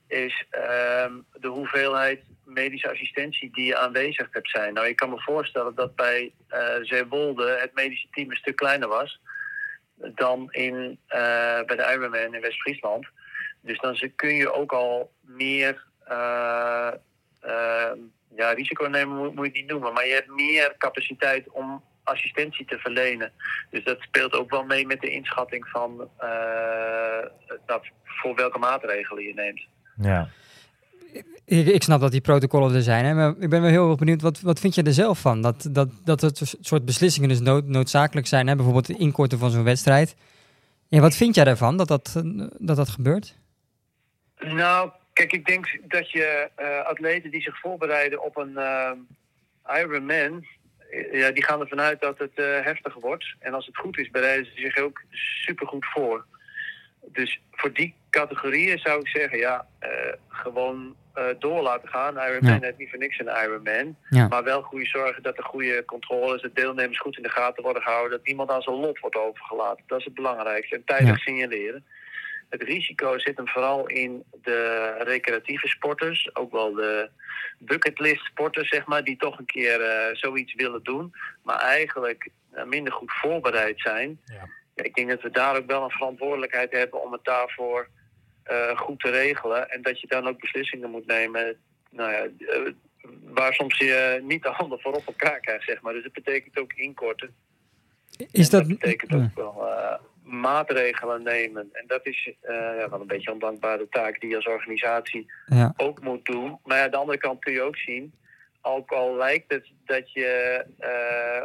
is 0.08 0.46
ehm, 0.50 1.14
de 1.34 1.48
hoeveelheid 1.48 2.24
medische 2.44 2.92
assistentie 2.92 3.52
die 3.52 3.66
je 3.66 3.78
aanwezig 3.78 4.28
hebt 4.32 4.50
zijn. 4.50 4.74
Nou, 4.74 4.88
ik 4.88 4.96
kan 4.96 5.10
me 5.10 5.22
voorstellen 5.22 5.76
dat 5.76 5.96
bij 5.96 6.32
eh 6.48 6.76
Zeewolde 6.82 7.58
het 7.60 7.74
medische 7.74 8.08
team 8.12 8.30
een 8.30 8.38
stuk 8.38 8.56
kleiner 8.56 8.88
was 8.88 9.20
dan 9.96 10.48
in, 10.52 11.00
eh, 11.08 11.20
bij 11.66 11.76
de 11.76 11.92
Ironman 11.94 12.36
in 12.36 12.42
West-Friesland. 12.42 13.08
Dus 13.66 13.80
dan 13.80 14.12
kun 14.16 14.36
je 14.36 14.54
ook 14.54 14.72
al 14.72 15.12
meer 15.22 15.84
eh, 16.04 16.92
eh, 17.40 17.92
ja, 18.36 18.52
risico 18.52 18.86
nemen, 18.86 19.18
moet, 19.18 19.36
moet 19.36 19.46
je 19.46 19.52
het 19.52 19.60
niet 19.60 19.70
noemen. 19.70 19.94
Maar 19.94 20.08
je 20.08 20.14
hebt 20.14 20.36
meer 20.36 20.76
capaciteit 20.78 21.50
om 21.50 21.84
assistentie 22.04 22.66
te 22.66 22.78
verlenen. 22.78 23.32
Dus 23.70 23.84
dat 23.84 24.00
speelt 24.00 24.34
ook 24.34 24.50
wel 24.50 24.64
mee 24.64 24.86
met 24.86 25.02
de 25.02 25.10
inschatting 25.10 25.68
van 25.68 26.10
eh, 26.18 27.26
dat, 27.66 27.84
voor 28.04 28.36
welke 28.36 28.60
maatregelen 28.60 29.24
je 29.24 29.34
neemt. 29.34 29.68
Ja. 29.98 30.28
Ik, 31.46 31.68
ik 31.68 31.84
snap 31.84 32.02
dat 32.02 32.12
die 32.12 32.22
protocollen 32.22 32.76
er 32.76 32.82
zijn, 32.82 33.06
hè, 33.06 33.14
maar 33.14 33.34
ik 33.40 33.50
ben 33.50 33.62
wel 33.62 33.70
heel 33.70 33.90
erg 33.90 33.98
benieuwd, 33.98 34.22
wat, 34.22 34.42
wat 34.42 34.60
vind 34.60 34.76
je 34.76 34.84
er 34.84 34.94
zelf 34.94 35.20
van? 35.20 35.42
Dat, 35.42 35.68
dat, 35.72 35.90
dat 36.04 36.22
het 36.22 36.56
soort 36.62 36.86
beslissingen 36.86 37.30
dus 37.30 37.40
nood, 37.40 37.66
noodzakelijk 37.66 38.28
zijn, 38.28 38.48
hè? 38.48 38.56
bijvoorbeeld 38.56 38.88
het 38.88 38.98
inkorten 38.98 39.40
van 39.40 39.52
zo'n 39.52 39.64
wedstrijd. 39.64 40.16
Ja, 40.88 41.00
wat 41.00 41.16
vind 41.16 41.36
jij 41.36 41.44
daarvan, 41.44 41.78
dat 41.78 41.88
dat, 41.88 42.22
dat, 42.60 42.76
dat 42.76 42.90
gebeurt? 42.90 43.36
Nou, 44.40 44.90
kijk, 45.14 45.32
ik 45.34 45.46
denk 45.46 45.78
dat 45.82 46.12
je 46.12 46.50
eh, 46.56 46.82
atleten 46.86 47.32
die 47.32 47.42
zich 47.42 47.60
voorbereiden 47.60 48.24
op 48.24 48.38
een 48.38 48.58
eh, 48.58 48.92
Ironman, 49.80 50.46
eh, 50.90 51.14
ja, 51.20 51.32
die 51.32 51.44
gaan 51.44 51.60
ervan 51.62 51.82
uit 51.82 52.02
dat 52.02 52.18
het 52.18 52.34
eh, 52.36 52.46
heftiger 52.62 53.02
wordt. 53.02 53.26
En 53.40 53.54
als 53.54 53.66
het 53.66 53.78
goed 53.78 53.98
is, 53.98 54.10
bereiden 54.10 54.46
ze 54.46 54.62
zich 54.62 54.78
ook 54.78 55.02
supergoed 55.12 55.86
voor. 55.86 56.26
Dus 57.08 57.42
voor 57.52 57.74
die 57.74 57.96
categorieën 58.10 58.80
zou 58.80 59.00
ik 59.00 59.08
zeggen, 59.08 59.38
ja, 59.38 59.68
gewoon 60.28 60.96
door 61.40 61.62
laten 61.62 61.90
gaan. 61.90 62.14
Ironman 62.18 62.54
Ja. 62.54 62.60
heeft 62.62 62.78
niet 62.78 62.90
voor 62.90 63.00
niks 63.00 63.20
een 63.20 63.44
Ironman. 63.44 63.96
Ja. 64.10 64.28
Maar 64.28 64.44
wel 64.44 64.62
goede 64.62 64.86
zorgen 64.86 65.24
dat 65.24 65.38
er 65.38 65.44
goede 65.44 65.86
controles, 65.86 66.42
dat 66.42 66.56
deelnemers 66.56 67.00
goed 67.00 67.18
in 67.18 67.24
de 67.24 67.30
gaten 67.30 67.64
worden 67.64 67.82
gehouden, 67.82 68.12
dat 68.18 68.26
niemand 68.26 68.50
aan 68.50 68.62
zijn 68.62 68.76
lot 68.76 69.00
wordt 69.00 69.16
overgelaten. 69.16 69.84
Dat 69.88 70.00
is 70.00 70.06
het 70.06 70.14
belangrijkste. 70.14 70.76
En 70.76 70.84
tijdig 70.86 71.20
signaleren. 71.20 71.86
Het 72.50 72.62
risico 72.62 73.20
zit 73.20 73.38
hem 73.38 73.48
vooral 73.48 73.88
in 73.88 74.24
de 74.42 74.92
recreatieve 75.00 75.68
sporters, 75.68 76.36
ook 76.36 76.52
wel 76.52 76.74
de 76.74 77.10
bucketlist 77.58 78.26
sporters, 78.26 78.70
zeg 78.70 78.86
maar, 78.86 79.04
die 79.04 79.18
toch 79.18 79.40
een 79.40 79.46
keer 79.46 79.82
eh, 79.82 80.16
zoiets 80.16 80.54
willen 80.54 80.84
doen, 80.84 81.14
maar 81.44 81.60
eigenlijk 81.60 82.30
eh, 82.52 82.64
minder 82.64 82.94
goed 82.94 83.12
voorbereid 83.14 83.80
zijn. 83.80 84.20
Ja. 84.26 84.50
Ja, 84.76 84.84
ik 84.84 84.96
denk 84.96 85.10
dat 85.10 85.22
we 85.22 85.30
daar 85.30 85.56
ook 85.56 85.66
wel 85.66 85.84
een 85.84 85.90
verantwoordelijkheid 85.90 86.72
hebben 86.72 87.04
om 87.04 87.12
het 87.12 87.24
daarvoor 87.24 87.88
eh, 88.44 88.78
goed 88.78 89.00
te 89.00 89.10
regelen. 89.10 89.70
En 89.70 89.82
dat 89.82 90.00
je 90.00 90.08
dan 90.08 90.28
ook 90.28 90.40
beslissingen 90.40 90.90
moet 90.90 91.06
nemen 91.06 91.58
nou 91.90 92.12
ja, 92.12 92.28
waar 93.24 93.54
soms 93.54 93.78
je 93.78 94.20
niet 94.24 94.44
de 94.44 94.50
handen 94.50 94.80
voor 94.80 94.94
op 94.94 95.08
elkaar 95.08 95.40
krijgt, 95.40 95.66
zeg 95.66 95.82
maar. 95.82 95.94
Dus 95.94 96.04
dat 96.04 96.14
betekent 96.14 96.60
ook 96.60 96.74
inkorten. 96.74 97.36
Is 98.32 98.50
En 98.50 98.60
dat, 98.60 98.68
betekent 98.68 99.14
ook 99.14 99.36
wel 99.36 99.68
maatregelen 100.26 101.24
nemen. 101.24 101.70
En 101.72 101.84
dat 101.88 102.06
is 102.06 102.34
eh, 102.42 102.56
ja, 102.56 102.90
wel 102.90 103.02
een 103.02 103.08
beetje 103.08 103.28
een 103.28 103.34
ondankbare 103.34 103.88
taak 103.90 104.20
die 104.20 104.30
je 104.30 104.36
als 104.36 104.48
organisatie 104.48 105.32
ja. 105.46 105.74
ook 105.78 106.02
moet 106.02 106.26
doen. 106.26 106.60
Maar 106.64 106.78
ja, 106.78 106.84
aan 106.84 106.92
de 106.92 106.98
andere 106.98 107.18
kant 107.18 107.40
kun 107.40 107.54
je 107.54 107.62
ook 107.62 107.78
zien, 107.78 108.14
ook 108.62 108.92
al 108.92 109.16
lijkt 109.16 109.52
het 109.54 109.66
dat 109.86 110.12
je 110.12 110.66
eh, 110.80 111.44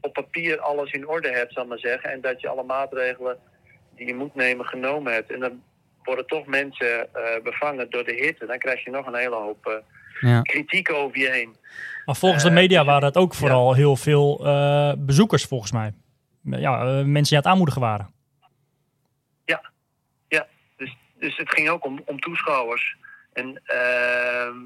op 0.00 0.12
papier 0.12 0.60
alles 0.60 0.92
in 0.92 1.08
orde 1.08 1.30
hebt, 1.30 1.52
zal 1.52 1.62
ik 1.62 1.68
maar 1.68 1.78
zeggen, 1.78 2.10
en 2.10 2.20
dat 2.20 2.40
je 2.40 2.48
alle 2.48 2.62
maatregelen 2.62 3.38
die 3.96 4.06
je 4.06 4.14
moet 4.14 4.34
nemen 4.34 4.66
genomen 4.66 5.12
hebt. 5.12 5.32
En 5.32 5.40
dan 5.40 5.62
worden 6.02 6.26
toch 6.26 6.46
mensen 6.46 7.14
eh, 7.14 7.42
bevangen 7.42 7.90
door 7.90 8.04
de 8.04 8.14
hitte. 8.14 8.46
Dan 8.46 8.58
krijg 8.58 8.84
je 8.84 8.90
nog 8.90 9.06
een 9.06 9.14
hele 9.14 9.36
hoop 9.36 9.66
eh, 9.66 9.72
Ja. 10.30 10.42
kritiek 10.42 10.92
over 10.92 11.18
je 11.18 11.30
heen. 11.30 11.56
Maar 12.04 12.16
volgens 12.16 12.42
de 12.42 12.50
media 12.50 12.78
dus- 12.78 12.88
waren 12.88 13.04
het 13.04 13.16
ook 13.16 13.34
vooral 13.34 13.74
heel 13.74 13.96
veel 13.96 14.46
eh, 14.46 14.92
bezoekers, 14.98 15.44
volgens 15.44 15.72
mij. 15.72 15.92
Ja, 16.42 16.80
eh, 16.80 17.04
mensen 17.04 17.36
aan 17.36 17.42
het 17.42 17.52
aanmoedigen 17.52 17.80
waren. 17.80 18.12
Dus, 20.82 20.96
dus 21.14 21.36
het 21.36 21.50
ging 21.50 21.68
ook 21.68 21.84
om, 21.84 22.02
om 22.04 22.20
toeschouwers. 22.20 22.96
En 23.32 23.60
ehm, 23.64 24.56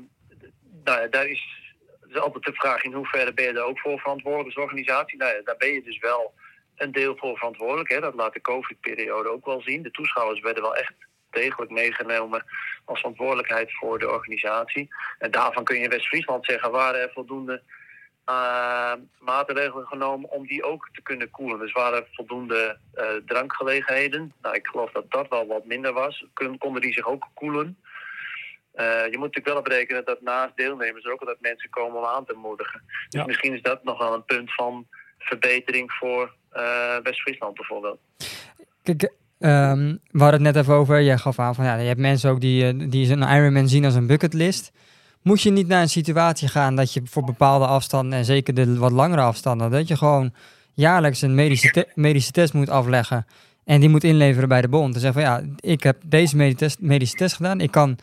nou 0.85 1.01
ja, 1.01 1.07
daar 1.07 1.27
is, 1.27 1.73
is 2.09 2.19
altijd 2.19 2.45
de 2.45 2.53
vraag 2.53 2.83
in 2.83 2.93
hoeverre 2.93 3.33
ben 3.33 3.45
je 3.45 3.53
daar 3.53 3.65
ook 3.65 3.79
voor 3.79 3.99
verantwoordelijk 3.99 4.57
als 4.57 4.65
organisatie. 4.65 5.19
Nou 5.19 5.37
ja, 5.37 5.43
daar 5.43 5.57
ben 5.57 5.73
je 5.73 5.83
dus 5.83 5.99
wel 5.99 6.35
een 6.77 6.93
deel 6.93 7.17
voor 7.17 7.37
verantwoordelijk. 7.37 7.89
Hè. 7.89 8.01
Dat 8.01 8.15
laat 8.15 8.33
de 8.33 8.41
COVID-periode 8.41 9.29
ook 9.29 9.47
wel 9.47 9.61
zien. 9.61 9.83
De 9.83 9.91
toeschouwers 9.91 10.41
werden 10.41 10.63
wel 10.63 10.77
echt 10.77 10.95
degelijk 11.31 11.71
meegenomen 11.71 12.45
als 12.85 12.99
verantwoordelijkheid 12.99 13.73
voor 13.73 13.99
de 13.99 14.11
organisatie. 14.11 14.89
En 15.19 15.31
daarvan 15.31 15.65
kun 15.65 15.77
je 15.77 15.83
in 15.83 15.91
West-Friesland 15.91 16.45
zeggen, 16.45 16.71
waren 16.71 17.01
er 17.01 17.11
voldoende 17.13 17.63
eh, 18.27 18.93
maatregelen 19.19 19.87
genomen 19.87 20.31
om 20.31 20.47
die 20.47 20.65
ook 20.65 20.89
te 20.93 21.03
kunnen 21.03 21.31
koelen. 21.31 21.59
Dus 21.59 21.73
waren 21.73 22.07
voldoende 22.13 22.79
eh, 22.95 23.05
drankgelegenheden. 23.27 24.33
Nou, 24.43 24.55
ik 24.55 24.67
geloof 24.67 24.91
dat 24.93 25.11
dat 25.11 25.29
wel 25.29 25.47
wat 25.47 25.65
minder 25.67 25.93
was. 25.93 26.25
Konden 26.59 26.83
die 26.83 26.93
zich 26.93 27.07
ook 27.07 27.29
koelen. 27.35 27.79
Eh, 28.73 28.85
je 28.85 29.19
moet 29.19 29.27
natuurlijk 29.35 29.47
wel 29.47 29.57
op 29.57 29.67
rekenen 29.67 30.05
dat 30.05 30.21
naast 30.23 30.57
deelnemers 30.57 31.05
er 31.05 31.13
ook 31.13 31.21
altijd 31.21 31.41
mensen 31.41 31.71
komen 31.71 31.99
om 31.99 32.05
aan 32.07 32.25
te 32.25 32.35
moedigen. 32.37 32.83
Dus 33.09 33.21
Ja. 33.21 33.27
misschien 33.27 33.55
is 33.55 33.63
dat 33.63 33.85
nog 33.85 33.99
wel 33.99 34.15
een 34.15 34.25
punt 34.25 34.55
van 34.55 34.87
verbetering 35.19 35.93
voor 35.93 36.35
eh, 36.51 36.97
West-Friesland 37.03 37.55
bijvoorbeeld. 37.55 37.99
Kijk, 38.83 39.13
ehm, 39.39 39.97
we 40.11 40.23
hadden 40.23 40.45
het 40.45 40.55
net 40.55 40.57
even 40.65 40.75
over, 40.75 41.03
jij 41.03 41.19
gaf 41.19 41.39
aan 41.39 41.55
van 41.55 41.65
ja, 41.65 41.75
je 41.77 41.87
hebt 41.89 42.01
mensen 42.01 42.31
ook 42.31 42.41
die, 42.41 42.89
die 42.89 43.13
een 43.13 43.23
Ironman 43.37 43.69
zien 43.69 43.85
als 43.85 43.95
een 43.95 44.07
bucketlist. 44.07 44.73
Moet 45.27 45.43
je 45.43 45.51
niet 45.51 45.69
naar 45.69 45.83
een 45.83 45.89
situatie 45.89 46.49
gaan 46.49 46.77
dat 46.77 46.93
je 46.93 47.01
voor 47.05 47.25
bepaalde 47.25 47.67
afstanden, 47.67 48.19
en 48.19 48.25
zeker 48.25 48.55
de 48.55 48.79
wat 48.79 48.93
langere 48.93 49.21
afstanden, 49.21 49.71
dat 49.71 49.89
je 49.89 49.97
gewoon 49.97 50.33
jaarlijks 50.73 51.23
een 51.23 51.35
medische, 51.35 51.89
medische 51.95 52.33
test 52.33 52.53
moet 52.53 52.69
afleggen 52.69 53.27
en 53.65 53.81
die 53.81 53.89
moet 53.89 54.05
inleveren 54.05 54.49
bij 54.49 54.61
de 54.61 54.69
bond. 54.69 54.95
En 54.95 55.01
zeggen 55.01 55.23
van 55.23 55.31
ja, 55.31 55.43
ik 55.57 55.83
heb 55.83 56.03
deze 56.07 56.37
medische 56.37 56.59
test, 56.59 56.81
medische 56.81 57.17
test 57.17 57.37
gedaan, 57.37 57.61
ik 57.61 57.71
kan 57.71 57.99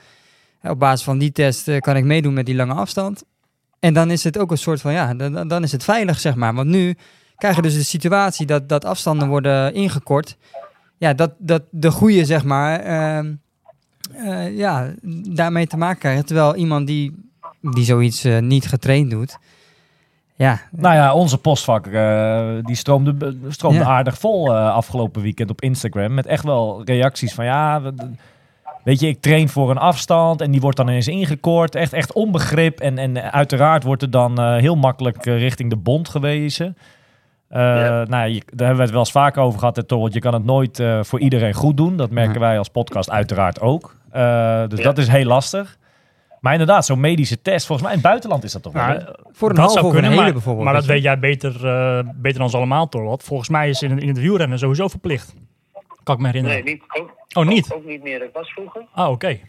op 0.62 0.80
basis 0.80 1.04
van 1.04 1.18
die 1.18 1.32
test 1.32 1.68
eh, 1.68 1.80
kan 1.80 1.96
ik 1.96 2.04
meedoen 2.04 2.34
met 2.34 2.46
die 2.46 2.56
lange 2.56 2.74
afstand. 2.74 3.24
En 3.80 3.94
dan 3.94 4.12
is 4.12 4.24
het 4.24 4.38
ook 4.38 4.52
een 4.52 4.58
soort 4.58 4.82
van 4.82 4.94
ja, 4.94 5.14
dan, 5.14 5.48
dan 5.48 5.64
is 5.64 5.72
het 5.72 5.84
veilig 5.84 6.20
zeg 6.20 6.36
maar. 6.36 6.54
Want 6.54 6.68
nu 6.68 6.96
krijg 7.36 7.56
je 7.56 7.62
dus 7.62 7.74
de 7.74 7.84
situatie 7.84 8.46
dat, 8.46 8.70
dat 8.70 8.86
afstanden 8.86 9.28
worden 9.28 9.74
ingekort 9.74 10.38
ja, 10.98 11.14
dat, 11.14 11.34
dat 11.38 11.64
de 11.72 11.92
goede, 11.92 12.26
zeg 12.26 12.44
maar, 12.44 12.80
ehm, 12.80 13.34
eh, 14.16 14.58
ja, 14.58 14.94
daarmee 15.30 15.68
te 15.68 15.78
maken 15.78 16.00
krijgen. 16.00 16.26
Terwijl 16.26 16.56
iemand 16.56 16.88
die, 16.88 17.30
die 17.62 17.84
zoiets 17.84 18.24
eh, 18.24 18.40
niet 18.40 18.68
getraind 18.68 19.10
doet, 19.12 19.38
ja, 20.36 20.60
Nou 20.72 20.96
ja, 20.96 21.14
onze 21.14 21.38
postvak 21.38 21.88
eh, 21.88 22.50
die 22.62 22.76
stroomde, 22.76 23.38
stroomde 23.50 23.80
Ja. 23.80 23.86
aardig 23.86 24.18
vol 24.18 24.54
eh, 24.56 24.74
afgelopen 24.74 25.22
weekend 25.22 25.50
op 25.50 25.62
Instagram. 25.62 26.14
Met 26.14 26.26
echt 26.26 26.44
wel 26.44 26.82
reacties 26.86 27.34
van 27.34 27.46
ja, 27.46 27.82
we- 27.82 27.94
Weet 28.84 29.00
je, 29.00 29.08
ik 29.08 29.22
train 29.22 29.50
voor 29.50 29.70
een 29.72 29.78
afstand 29.78 30.42
en 30.42 30.52
die 30.52 30.62
wordt 30.62 30.78
dan 30.78 30.88
ineens 30.88 31.08
ingekort. 31.08 31.76
Echt, 31.76 31.94
echt 31.94 32.14
onbegrip. 32.14 32.80
En, 32.80 32.98
en 32.98 33.32
uiteraard 33.32 33.84
wordt 33.84 34.02
er 34.02 34.10
dan 34.12 34.38
eh, 34.40 34.56
heel 34.56 34.76
makkelijk 34.76 35.26
richting 35.26 35.70
de 35.70 35.76
bond 35.76 36.10
gewezen. 36.10 36.78
Eh, 37.50 37.60
nou, 37.62 38.28
je, 38.30 38.42
daar 38.46 38.68
hebben 38.68 38.76
we 38.76 38.82
het 38.82 38.90
wel 38.92 39.00
eens 39.00 39.12
vaak 39.12 39.38
over 39.38 39.60
gehad. 39.60 40.14
Je 40.14 40.20
kan 40.20 40.34
het 40.34 40.46
nooit 40.46 40.80
eh, 40.80 41.04
voor 41.04 41.20
iedereen 41.20 41.54
goed 41.54 41.78
doen. 41.78 41.98
Dat 41.98 42.10
merken 42.10 42.34
Ja. 42.34 42.40
wij 42.40 42.58
als 42.58 42.70
podcast 42.70 43.10
uiteraard 43.10 43.62
ook. 43.62 43.96
Eh, 44.14 44.68
dus 44.68 44.80
Ja. 44.80 44.84
dat 44.86 44.98
is 44.98 45.08
heel 45.08 45.26
lastig. 45.26 45.78
Maar 46.40 46.52
inderdaad, 46.52 46.86
zo'n 46.86 47.00
medische 47.00 47.42
test, 47.42 47.66
volgens 47.66 47.88
mij 47.88 47.98
in 47.98 48.02
het 48.02 48.08
buitenland 48.10 48.44
is 48.44 48.52
dat 48.52 48.64
toch 48.64 48.74
wel. 48.74 48.88
Nou? 48.88 49.16
Voor 49.32 49.50
een 49.50 49.56
zou 49.56 49.70
of 49.70 49.76
kunnen, 49.82 50.04
een 50.04 50.10
hele 50.10 50.22
maar, 50.22 50.32
bijvoorbeeld. 50.32 50.66
maar 50.66 50.74
dat 50.74 50.86
weet 50.86 51.04
jij 51.04 51.20
beter, 51.20 51.68
eh, 51.68 52.00
beter 52.16 52.34
dan 52.38 52.42
ons 52.48 52.56
allemaal, 52.56 52.90
Torwald. 52.90 53.24
Volgens 53.24 53.50
mij 53.50 53.70
is 53.70 53.82
in, 53.82 54.00
in 54.00 54.08
het 54.08 54.20
wielrennen 54.20 54.60
sowieso 54.60 54.88
verplicht. 54.88 55.34
Kan 56.04 56.16
ik 56.16 56.22
me 56.22 56.28
herinneren. 56.28 56.64
Nee, 56.64 56.74
niet, 56.74 56.84
ook, 57.00 57.12
Oh, 57.38 57.46
niet? 57.48 57.74
ook 57.74 57.86
niet 57.86 58.04
meer. 58.04 58.20
Dat 58.20 58.30
was 58.34 58.52
vroeger. 58.52 58.86
Ah, 58.94 59.10
oké. 59.12 59.40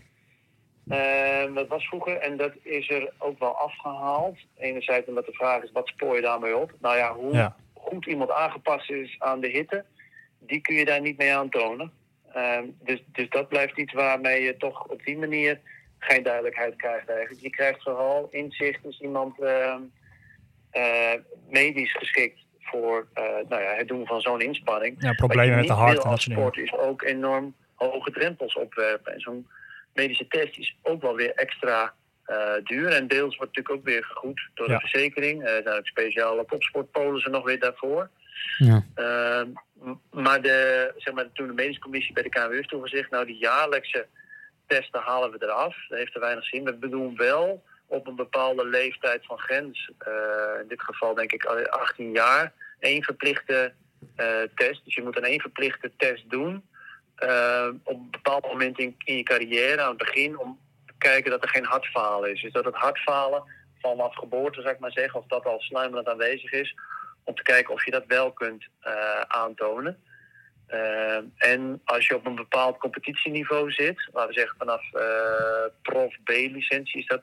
Eh, 0.89 1.55
dat 1.55 1.69
was 1.69 1.85
vroeger 1.87 2.17
en 2.17 2.37
dat 2.37 2.53
is 2.63 2.91
er 2.91 3.13
ook 3.19 3.39
wel 3.39 3.57
afgehaald. 3.57 4.37
Enerzijds 4.57 5.09
omdat 5.09 5.27
de 5.27 5.33
vraag 5.33 5.63
is, 5.63 5.73
wat 5.73 5.87
spoor 5.89 6.15
je 6.17 6.23
daarmee 6.23 6.57
op? 6.57 6.73
Nou 6.81 6.97
ja, 6.97 7.15
hoe 7.15 7.33
Ja. 7.35 7.55
goed 7.75 8.07
iemand 8.07 8.31
aangepast 8.31 8.91
is 8.91 9.17
aan 9.19 9.41
de 9.41 9.49
hitte, 9.49 9.85
die 10.39 10.61
kun 10.61 10.75
je 10.75 10.85
daar 10.85 11.01
niet 11.01 11.19
mee 11.19 11.35
aantonen. 11.35 11.91
Ehm, 12.35 12.65
dus, 12.83 13.03
dus 13.07 13.29
dat 13.29 13.49
blijft 13.49 13.79
iets 13.79 13.93
waarmee 13.93 14.43
je 14.43 14.57
toch 14.57 14.85
op 14.87 15.05
die 15.05 15.17
manier 15.19 15.61
geen 15.99 16.23
duidelijkheid 16.23 16.77
krijgt 16.77 17.09
eigenlijk. 17.09 17.41
Je 17.43 17.51
krijgt 17.51 17.83
vooral 17.83 18.29
inzicht, 18.31 18.85
is 18.85 19.01
iemand 19.01 19.41
ehm, 19.41 19.81
eh, 20.71 21.13
medisch 21.49 21.93
geschikt 21.97 22.39
voor 22.61 23.07
eh, 23.13 23.25
nou 23.49 23.63
ja, 23.63 23.75
het 23.75 23.89
doen 23.89 24.07
van 24.07 24.21
zo'n 24.21 24.41
inspanning. 24.41 24.97
Ja, 24.99 25.13
problemen 25.13 25.57
met 25.57 25.67
de 25.67 25.73
hart 25.73 25.89
en 25.91 25.95
dat 25.97 26.05
als 26.05 26.23
soort 26.23 26.37
sport 26.39 26.57
is 26.57 26.73
ook 26.73 27.03
enorm 27.03 27.55
hoge 27.75 28.11
drempels 28.11 28.55
opwerpen. 28.55 29.13
En 29.13 29.21
zo'n 29.21 29.47
medische 29.93 30.27
test 30.29 30.59
is 30.59 30.77
ook 30.83 31.03
wel 31.03 31.15
weer 31.17 31.33
extra 31.35 31.95
eh, 32.25 32.53
duur. 32.65 32.89
En 32.89 33.09
deels 33.09 33.37
wordt 33.37 33.57
natuurlijk 33.57 33.71
ook 33.75 33.85
weer 33.85 34.05
gegoed 34.05 34.49
door 34.55 34.69
Ja. 34.69 34.75
de 34.79 34.89
verzekering. 34.89 35.43
Eh, 35.45 35.57
Er 35.57 35.63
zijn 35.63 35.79
ook 35.79 35.87
speciale 35.87 36.45
topsportpolissen 36.45 37.31
nog 37.33 37.45
weer 37.45 37.61
daarvoor. 37.61 38.09
Ja. 38.59 38.85
Ehm, 38.95 39.49
maar 40.11 40.43
de, 40.43 40.93
zeg 40.97 41.15
maar, 41.15 41.33
toen 41.33 41.47
de 41.47 41.53
medische 41.53 41.81
commissie 41.81 42.15
bij 42.15 42.23
de 42.23 42.29
KNWU 42.29 42.55
heeft 42.55 42.69
toegezegd... 42.69 43.11
nou, 43.11 43.27
die 43.27 43.39
jaarlijkse 43.39 44.07
testen 44.67 45.01
halen 45.01 45.31
we 45.31 45.43
eraf. 45.43 45.77
Dat 45.89 45.99
heeft 45.99 46.15
er 46.15 46.21
weinig 46.21 46.45
zin. 46.45 46.65
We 46.65 46.75
bedoelen 46.75 47.17
wel 47.17 47.63
op 47.87 48.07
een 48.07 48.17
bepaalde 48.17 48.67
leeftijd 48.67 49.27
van 49.27 49.39
grens... 49.39 49.91
eh, 49.99 50.61
in 50.61 50.69
dit 50.69 50.83
geval 50.83 51.15
denk 51.15 51.33
ik 51.33 51.45
18 51.45 52.13
jaar... 52.13 52.53
één 52.79 53.03
verplichte 53.03 53.73
eh, 54.17 54.27
test. 54.55 54.85
Dus 54.85 54.95
je 54.95 55.03
moet 55.03 55.17
een 55.17 55.25
één 55.25 55.41
verplichte 55.41 55.91
test 55.97 56.31
doen... 56.31 56.65
eh, 57.17 57.69
op 57.83 57.95
een 57.95 58.11
bepaald 58.11 58.47
moment 58.47 58.79
in, 58.79 58.97
in 59.05 59.17
je 59.17 59.23
carrière, 59.23 59.83
aan 59.83 59.89
het 59.89 59.99
begin... 59.99 60.39
om 60.39 60.59
te 60.87 60.93
kijken 60.99 61.31
dat 61.31 61.43
er 61.43 61.49
geen 61.49 61.65
hartfalen 61.65 62.33
is. 62.33 62.43
Dus 62.43 62.53
dat 62.53 62.65
het 62.65 62.75
hartfalen 62.75 63.43
vanaf 63.81 64.15
geboorte, 64.15 64.61
zou 64.61 64.75
ik 64.75 64.81
maar 64.81 64.93
zeggen... 64.93 65.21
of 65.21 65.27
dat 65.27 65.45
al 65.45 65.61
sluimerend 65.61 66.09
aanwezig 66.09 66.53
is 66.53 66.75
om 67.25 67.35
te 67.35 67.43
kijken 67.43 67.75
of 67.75 67.85
je 67.85 67.91
dat 67.91 68.07
wel 68.07 68.33
kunt 68.33 68.69
eh, 68.81 69.21
aantonen. 69.21 70.03
Eh, 70.67 71.17
en 71.37 71.81
als 71.85 72.07
je 72.07 72.15
op 72.15 72.27
een 72.27 72.35
bepaald 72.35 72.79
competitieniveau 72.79 73.71
zit, 73.71 74.09
laten 74.13 74.29
we 74.29 74.39
zeggen 74.39 74.59
vanaf 74.59 74.93
eh, 74.93 75.65
prof 75.83 76.15
B-licentie 76.25 77.01
is 77.01 77.07
dat 77.07 77.23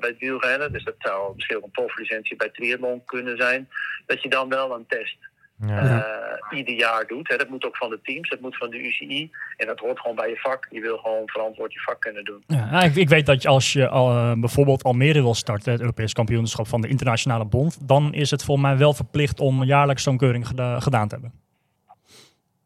bij 0.00 0.08
het 0.08 0.18
wielrennen, 0.18 0.72
dus 0.72 0.84
dat 0.84 0.94
zou 0.98 1.34
misschien 1.34 1.56
ook 1.56 1.64
een 1.64 1.70
proflicentie 1.70 2.36
bij 2.36 2.48
triathlon 2.48 3.04
kunnen 3.04 3.36
zijn, 3.36 3.68
dat 4.06 4.22
je 4.22 4.28
dan 4.28 4.48
wel 4.48 4.74
een 4.74 4.86
test 4.86 5.29
Ja. 5.66 6.04
eh, 6.50 6.58
ieder 6.58 6.74
jaar 6.74 7.06
doet. 7.06 7.28
Hè. 7.28 7.36
Dat 7.36 7.48
moet 7.48 7.64
ook 7.64 7.76
van 7.76 7.90
de 7.90 8.00
teams, 8.02 8.28
dat 8.28 8.40
moet 8.40 8.56
van 8.56 8.70
de 8.70 8.78
UCI 8.78 9.30
en 9.56 9.66
dat 9.66 9.78
hoort 9.78 10.00
gewoon 10.00 10.16
bij 10.16 10.28
je 10.28 10.36
vak. 10.36 10.66
Je 10.70 10.80
wil 10.80 10.96
gewoon 10.98 11.22
verantwoord 11.28 11.72
je 11.72 11.80
vak 11.80 12.00
kunnen 12.00 12.24
doen. 12.24 12.42
Ja, 12.46 12.70
nou, 12.70 12.84
ik, 12.84 12.96
ik 12.96 13.08
weet 13.08 13.26
dat 13.26 13.42
je 13.42 13.48
als 13.48 13.72
je 13.72 13.88
al, 13.88 14.10
eh, 14.10 14.32
bijvoorbeeld 14.36 14.82
Almere 14.82 15.20
wil 15.22 15.34
starten, 15.34 15.72
het 15.72 15.80
Europees 15.80 16.12
kampioenschap 16.12 16.68
van 16.68 16.80
de 16.80 16.88
internationale 16.88 17.44
bond, 17.44 17.88
dan 17.88 18.14
is 18.14 18.30
het 18.30 18.44
volgens 18.44 18.66
mij 18.66 18.76
wel 18.78 18.94
verplicht 18.94 19.40
om 19.40 19.64
jaarlijks 19.64 20.02
zo'n 20.02 20.16
keuring 20.16 20.46
geda- 20.46 20.80
gedaan 20.80 21.08
te 21.08 21.14
hebben. 21.14 21.32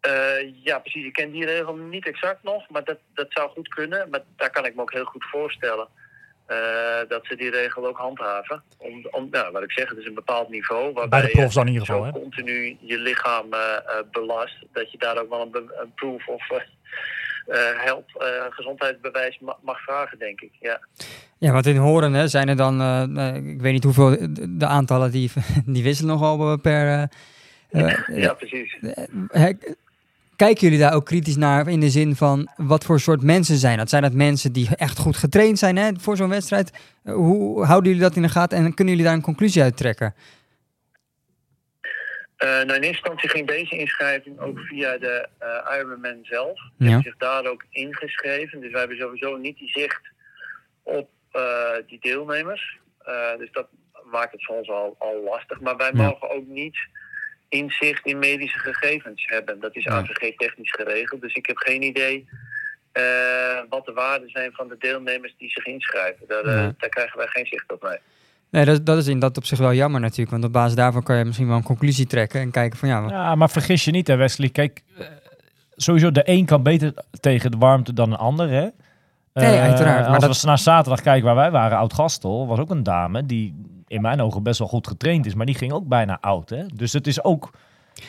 Eh, 0.00 0.54
ja, 0.62 0.78
precies. 0.78 1.04
Ik 1.06 1.12
ken 1.12 1.30
die 1.30 1.44
regel 1.44 1.74
niet 1.76 2.06
exact 2.06 2.42
nog, 2.42 2.68
maar 2.70 2.84
dat, 2.84 2.98
dat 3.14 3.26
zou 3.28 3.50
goed 3.50 3.68
kunnen. 3.68 4.08
Maar 4.10 4.20
daar 4.36 4.50
kan 4.50 4.66
ik 4.66 4.74
me 4.74 4.80
ook 4.80 4.92
heel 4.92 5.04
goed 5.04 5.24
voorstellen 5.24 5.88
dat 7.08 7.20
ze 7.26 7.36
die 7.36 7.50
regel 7.50 7.86
ook 7.86 7.96
handhaven. 7.98 8.62
Om, 8.78 9.06
om 9.10 9.28
nou, 9.30 9.52
wat 9.52 9.62
ik 9.62 9.72
zeg, 9.72 9.88
het 9.88 9.98
is 9.98 10.06
een 10.06 10.14
bepaald 10.14 10.48
niveau 10.48 10.92
waarbij 10.92 11.20
Bij 11.20 11.30
de 11.30 11.36
profs 11.36 11.54
dan 11.54 11.66
in 11.66 11.72
ieder 11.72 11.86
geval. 11.86 12.04
Hè? 12.04 12.10
continu 12.12 12.76
je 12.80 12.98
lichaam 12.98 13.52
eh, 13.52 13.60
eh, 13.76 13.80
belast, 14.12 14.56
dat 14.72 14.92
je 14.92 14.98
daar 14.98 15.18
ook 15.18 15.28
wel 15.28 15.40
een, 15.52 15.70
proof 15.94 16.26
of 16.26 16.50
eh 16.50 16.58
eh, 17.46 17.60
help, 17.84 18.10
eh, 18.14 18.26
gezondheidsbewijs 18.50 19.38
ma- 19.38 19.56
mag 19.62 19.80
vragen, 19.82 20.18
denk 20.18 20.40
ik. 20.40 20.50
Ja. 20.60 20.80
Ja, 21.38 21.52
want 21.52 21.66
in 21.66 21.76
Horen 21.76 22.12
hè, 22.12 22.28
zijn 22.28 22.48
er 22.48 22.56
dan, 22.56 22.80
eh, 22.80 23.28
eh, 23.28 23.36
ik 23.36 23.60
weet 23.60 23.72
niet 23.72 23.84
hoeveel, 23.84 24.16
de, 24.58 24.66
aantallen 24.66 25.10
die, 25.10 25.30
die 25.66 25.82
wisselen 25.82 26.10
nogal 26.12 26.56
per... 26.58 26.86
eh, 27.70 27.92
eh, 27.92 28.16
ja, 28.22 28.34
precies. 28.34 28.76
Kijken 30.36 30.60
jullie 30.62 30.78
daar 30.78 30.94
ook 30.94 31.04
kritisch 31.04 31.36
naar 31.36 31.68
in 31.68 31.80
de 31.80 31.90
zin 31.90 32.16
van 32.16 32.48
wat 32.56 32.84
voor 32.84 33.00
soort 33.00 33.22
mensen 33.22 33.56
zijn 33.56 33.78
dat? 33.78 33.88
Zijn 33.88 34.02
dat 34.02 34.12
mensen 34.12 34.52
die 34.52 34.68
echt 34.76 34.98
goed 34.98 35.16
getraind 35.16 35.58
zijn 35.58 35.76
hè, 35.76 35.90
voor 36.00 36.16
zo'n 36.16 36.28
wedstrijd? 36.28 36.72
Eh, 37.04 37.14
Hoe 37.14 37.64
houden 37.64 37.88
jullie 37.92 38.06
dat 38.06 38.16
in 38.16 38.22
de 38.22 38.28
gaten 38.28 38.58
en 38.58 38.74
kunnen 38.74 38.94
jullie 38.94 39.08
daar 39.08 39.16
een 39.18 39.22
conclusie 39.24 39.62
uit 39.62 39.76
trekken? 39.76 40.14
Eh, 42.36 42.48
nou, 42.48 42.62
in 42.62 42.68
eerste 42.70 42.86
instantie 42.88 43.28
ging 43.28 43.46
deze 43.48 43.76
inschrijving 43.78 44.38
ook 44.38 44.58
via 44.58 44.98
de 44.98 45.28
eh, 45.38 45.76
Ironman 45.78 46.18
zelf. 46.22 46.58
Ze 46.58 46.70
Ja. 46.76 46.84
hebben 46.84 47.02
zich 47.02 47.16
daar 47.16 47.44
ook 47.46 47.64
ingeschreven. 47.70 48.60
Dus 48.60 48.70
wij 48.70 48.80
hebben 48.80 48.98
sowieso 48.98 49.36
niet 49.36 49.58
die 49.58 49.68
zicht 49.70 50.00
op 50.82 51.08
die 51.86 51.98
deelnemers. 52.00 52.78
Dus 53.38 53.52
dat 53.52 53.66
maakt 54.10 54.32
het 54.32 54.44
voor 54.44 54.56
ons 54.56 54.68
al, 54.70 54.96
al 54.98 55.22
lastig. 55.24 55.60
Maar 55.60 55.76
wij 55.76 55.90
Ja. 55.94 56.02
mogen 56.02 56.30
ook 56.30 56.46
niet 56.46 56.76
inzicht 57.48 58.06
in 58.06 58.18
medische 58.18 58.58
gegevens 58.58 59.24
hebben. 59.26 59.60
Dat 59.60 59.76
is 59.76 59.84
Ja. 59.84 59.92
AVG 59.92 60.36
technisch 60.36 60.70
geregeld. 60.72 61.20
Dus 61.20 61.34
ik 61.34 61.46
heb 61.46 61.56
geen 61.56 61.82
idee 61.82 62.28
eh, 62.92 63.02
wat 63.68 63.84
de 63.86 63.92
waarden 63.92 64.28
zijn 64.30 64.52
van 64.52 64.68
de 64.68 64.76
deelnemers 64.78 65.34
die 65.38 65.50
zich 65.50 65.66
inschrijven. 65.66 66.26
Daar, 66.28 66.44
eh, 66.44 66.54
Ja. 66.54 66.74
daar 66.78 66.88
krijgen 66.88 67.18
wij 67.18 67.26
geen 67.26 67.46
zicht 67.46 67.72
op 67.72 67.82
mee. 67.82 67.98
Nee, 68.50 68.64
dat, 68.64 68.86
dat 68.86 68.98
is 68.98 69.06
in 69.06 69.18
dat 69.18 69.36
op 69.36 69.44
zich 69.44 69.58
wel 69.58 69.72
jammer 69.72 70.00
natuurlijk. 70.00 70.30
Want 70.30 70.44
op 70.44 70.52
basis 70.52 70.74
daarvan 70.76 71.02
kan 71.02 71.16
je 71.16 71.24
misschien 71.24 71.46
wel 71.48 71.56
een 71.56 71.62
conclusie 71.62 72.06
trekken 72.06 72.40
en 72.40 72.50
kijken 72.50 72.78
van 72.78 72.88
ja, 72.88 73.02
wat- 73.02 73.10
Ja, 73.10 73.34
maar 73.34 73.50
vergis 73.50 73.84
je 73.84 73.90
niet, 73.90 74.06
hè, 74.08 74.16
Wesley. 74.16 74.48
Kijk, 74.48 74.82
eh, 74.98 75.06
sowieso 75.76 76.10
de 76.12 76.22
een 76.24 76.44
kan 76.46 76.62
beter 76.62 76.92
tegen 77.20 77.50
de 77.50 77.56
warmte 77.56 77.92
dan 77.92 78.10
de 78.10 78.16
ander, 78.16 78.48
hè? 78.48 78.68
Nee, 79.32 79.58
uiteraard, 79.60 80.00
maar 80.06 80.14
Als 80.14 80.24
dat- 80.26 80.40
we 80.40 80.46
naar 80.46 80.58
zaterdag 80.58 81.00
kijken 81.00 81.24
waar 81.24 81.34
wij 81.34 81.50
waren, 81.50 81.78
Oud-Gastel, 81.78 82.46
was 82.46 82.58
ook 82.58 82.70
een 82.70 82.82
dame 82.82 83.26
die 83.26 83.54
in 83.86 84.00
mijn 84.00 84.20
ogen 84.20 84.42
best 84.42 84.58
wel 84.58 84.68
goed 84.68 84.86
getraind 84.86 85.26
is, 85.26 85.34
maar 85.34 85.46
die 85.46 85.54
ging 85.54 85.72
ook 85.72 85.88
bijna 85.88 86.18
oud, 86.20 86.50
hè? 86.50 86.66
Dus 86.74 86.92
het 86.92 87.06
is 87.06 87.24
ook... 87.24 87.50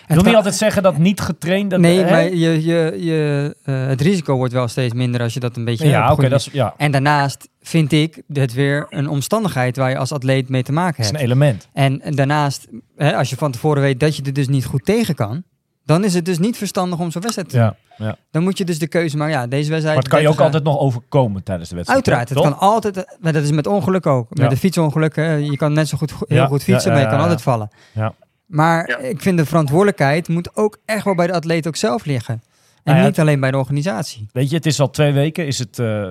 Ik 0.08 0.16
wil 0.16 0.24
niet 0.24 0.36
altijd 0.36 0.56
zeggen 0.56 0.84
dat 0.84 0.98
niet 0.98 1.20
getraind... 1.22 1.70
Dat, 1.70 1.80
nee, 1.80 2.00
hè? 2.00 2.12
maar 2.12 2.24
je, 2.24 2.64
je, 2.64 2.96
je, 3.04 3.56
eh, 3.64 3.88
het 3.88 4.02
risico 4.02 4.36
wordt 4.36 4.54
wel 4.54 4.68
steeds 4.68 4.94
minder 4.94 5.22
als 5.22 5.34
je 5.34 5.40
dat 5.40 5.56
een 5.58 5.66
beetje 5.66 5.88
Ja, 5.88 6.08
goede- 6.08 6.30
dat 6.30 6.40
is, 6.40 6.50
ja, 6.52 6.74
En 6.78 6.92
daarnaast 6.92 7.50
vind 7.62 7.92
ik 7.92 8.22
het 8.34 8.54
weer 8.54 8.86
een 8.90 9.10
omstandigheid 9.10 9.78
waar 9.78 9.90
je 9.90 9.98
als 9.98 10.12
atleet 10.12 10.50
mee 10.50 10.64
te 10.64 10.72
maken 10.72 10.96
dat 10.96 11.06
is 11.06 11.12
hebt. 11.12 11.20
een 11.20 11.26
element. 11.26 11.68
En 11.74 12.02
daarnaast, 12.16 12.68
hè, 12.96 13.16
als 13.16 13.30
je 13.30 13.36
van 13.36 13.52
tevoren 13.52 13.82
weet 13.82 14.00
dat 14.00 14.16
je 14.16 14.24
er 14.24 14.34
dus 14.34 14.48
niet 14.48 14.66
goed 14.66 14.86
tegen 14.86 15.16
kan, 15.16 15.44
dan 15.86 16.04
is 16.04 16.14
het 16.14 16.26
dus 16.26 16.40
niet 16.40 16.58
verstandig 16.58 17.00
om 17.00 17.12
zo'n 17.12 17.22
wedstrijd 17.22 17.50
te 17.50 17.56
doen. 17.58 17.66
Ja, 17.66 17.76
ja. 18.06 18.16
Dan 18.32 18.44
moet 18.44 18.58
je 18.58 18.66
dus 18.66 18.80
de 18.80 18.88
keuze 18.88 19.18
maken. 19.18 19.34
Ja, 19.34 19.48
deze 19.48 19.70
wedstrijd. 19.70 19.96
Maar 19.96 20.04
het 20.04 20.08
kan 20.14 20.22
je 20.22 20.28
ook 20.28 20.38
30 20.38 20.46
altijd 20.56 20.74
nog 20.74 20.80
overkomen 20.84 21.44
tijdens 21.44 21.70
de 21.70 21.76
wedstrijd. 21.76 22.08
Uiteraard, 22.08 22.30
het 22.30 22.38
toch? 22.38 22.48
kan 22.60 22.70
altijd. 22.70 23.18
Maar 23.20 23.34
dat 23.34 23.44
is 23.44 23.52
met 23.52 23.68
ongeluk 23.68 24.06
ook. 24.06 24.30
Met 24.30 24.40
Ja. 24.40 24.52
een 24.52 24.58
fietsongeluk. 24.58 25.16
Hè, 25.16 25.34
je 25.34 25.58
kan 25.58 25.74
net 25.74 25.88
zo 25.88 25.98
goed, 25.98 26.12
heel 26.12 26.38
Ja, 26.38 26.46
goed 26.48 26.64
fietsen, 26.64 26.90
ja, 26.92 26.96
maar 26.96 27.04
je 27.06 27.10
kan 27.10 27.18
ja, 27.18 27.24
altijd 27.24 27.42
vallen. 27.42 27.70
Ja. 27.92 28.14
Maar 28.46 28.90
Ja. 28.90 28.98
ik 28.98 29.22
vind 29.22 29.38
de 29.38 29.46
verantwoordelijkheid 29.46 30.28
moet 30.28 30.56
ook 30.56 30.78
echt 30.86 31.04
wel 31.06 31.16
bij 31.16 31.28
de 31.28 31.34
atleet 31.34 31.68
ook 31.68 31.76
zelf 31.76 32.06
liggen. 32.06 32.34
En 32.34 32.42
Nou 32.84 32.98
ja, 32.98 33.06
niet 33.06 33.20
alleen 33.20 33.40
bij 33.40 33.52
de 33.52 33.58
organisatie. 33.58 34.28
Weet 34.32 34.50
je, 34.50 34.56
het 34.56 34.66
is 34.66 34.80
al 34.80 34.90
twee 34.90 35.12
weken 35.12 35.48
is 35.48 35.60
het 35.60 35.80
eh, 35.80 36.06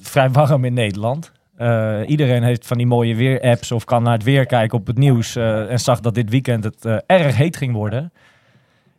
vrij 0.00 0.30
warm 0.30 0.64
in 0.64 0.72
Nederland. 0.74 1.32
Eh, 1.56 1.98
iedereen 2.06 2.42
heeft 2.42 2.66
van 2.66 2.76
die 2.76 2.86
mooie 2.86 3.14
weer-apps 3.14 3.72
of 3.72 3.84
kan 3.84 4.02
naar 4.02 4.12
het 4.12 4.22
weer 4.22 4.46
kijken 4.46 4.78
op 4.78 4.86
het 4.86 4.98
nieuws. 4.98 5.36
eh, 5.36 5.70
en 5.70 5.80
zag 5.80 6.00
dat 6.00 6.14
dit 6.14 6.30
weekend 6.30 6.64
het 6.64 6.84
eh, 6.84 6.96
erg 7.06 7.36
heet 7.36 7.56
ging 7.56 7.72
worden. 7.72 8.12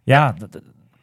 Ja, 0.04 0.36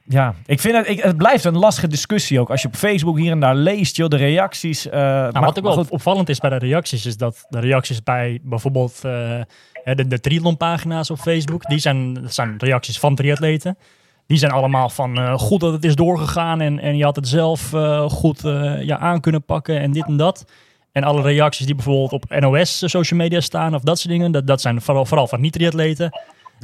ja. 0.05 0.35
ik 0.47 0.61
vind 0.61 0.77
het, 0.77 0.89
ik, 0.89 1.03
het 1.03 1.17
blijft 1.17 1.45
een 1.45 1.59
lastige 1.59 1.87
discussie 1.89 2.41
ook. 2.41 2.51
Als 2.51 2.63
je 2.63 2.69
op 2.69 2.77
Facebook 2.77 3.19
hier 3.19 3.31
en 3.31 3.41
daar 3.41 3.55
leest, 3.55 3.97
joh, 3.97 4.09
de 4.09 4.17
reacties. 4.17 4.89
eh, 4.89 5.01
Nou, 5.01 5.33
maar- 5.33 5.43
wat 5.43 5.59
ook 5.59 5.65
wel 5.65 5.73
goed, 5.73 5.91
opvallend 5.91 6.29
is 6.29 6.39
bij 6.39 6.51
de 6.51 6.57
reacties, 6.59 7.07
is 7.07 7.17
dat 7.17 7.47
de 7.49 7.61
reacties 7.61 8.03
bij 8.03 8.39
bijvoorbeeld 8.43 8.95
eh, 9.05 9.41
de, 9.85 10.07
de 10.07 10.21
triathlonpagina's 10.21 11.11
op 11.11 11.19
Facebook, 11.19 11.67
die 11.69 11.79
zijn, 11.79 12.15
dat 12.15 12.35
zijn 12.35 12.55
reacties 12.59 12.99
van 12.99 13.15
triatleten. 13.15 13.79
Die 14.27 14.39
zijn 14.39 14.53
allemaal 14.53 14.89
van 14.89 15.19
eh, 15.19 15.35
goed 15.39 15.61
dat 15.61 15.73
het 15.73 15.85
is 15.85 15.95
doorgegaan 15.95 16.61
en, 16.61 16.79
en 16.79 16.97
je 16.97 17.05
had 17.05 17.17
het 17.17 17.29
zelf 17.29 17.71
goed 18.09 18.41
ja, 18.81 18.99
aan 18.99 19.21
kunnen 19.21 19.45
pakken 19.45 19.81
en 19.81 19.93
dit 19.93 20.07
en 20.07 20.17
dat. 20.17 20.45
En 20.93 21.05
alle 21.05 21.23
reacties 21.23 21.67
die 21.67 21.75
bijvoorbeeld 21.75 22.13
op 22.13 22.25
NOS 22.41 22.83
social 22.91 23.21
media 23.21 23.41
staan 23.41 23.75
of 23.75 23.83
dat 23.83 23.99
soort 23.99 24.13
dingen, 24.13 24.33
dat, 24.33 24.47
dat 24.47 24.61
zijn 24.61 24.81
vooral, 24.83 25.05
vooral 25.05 25.27
van 25.27 25.41
niet-triatleten. 25.41 26.11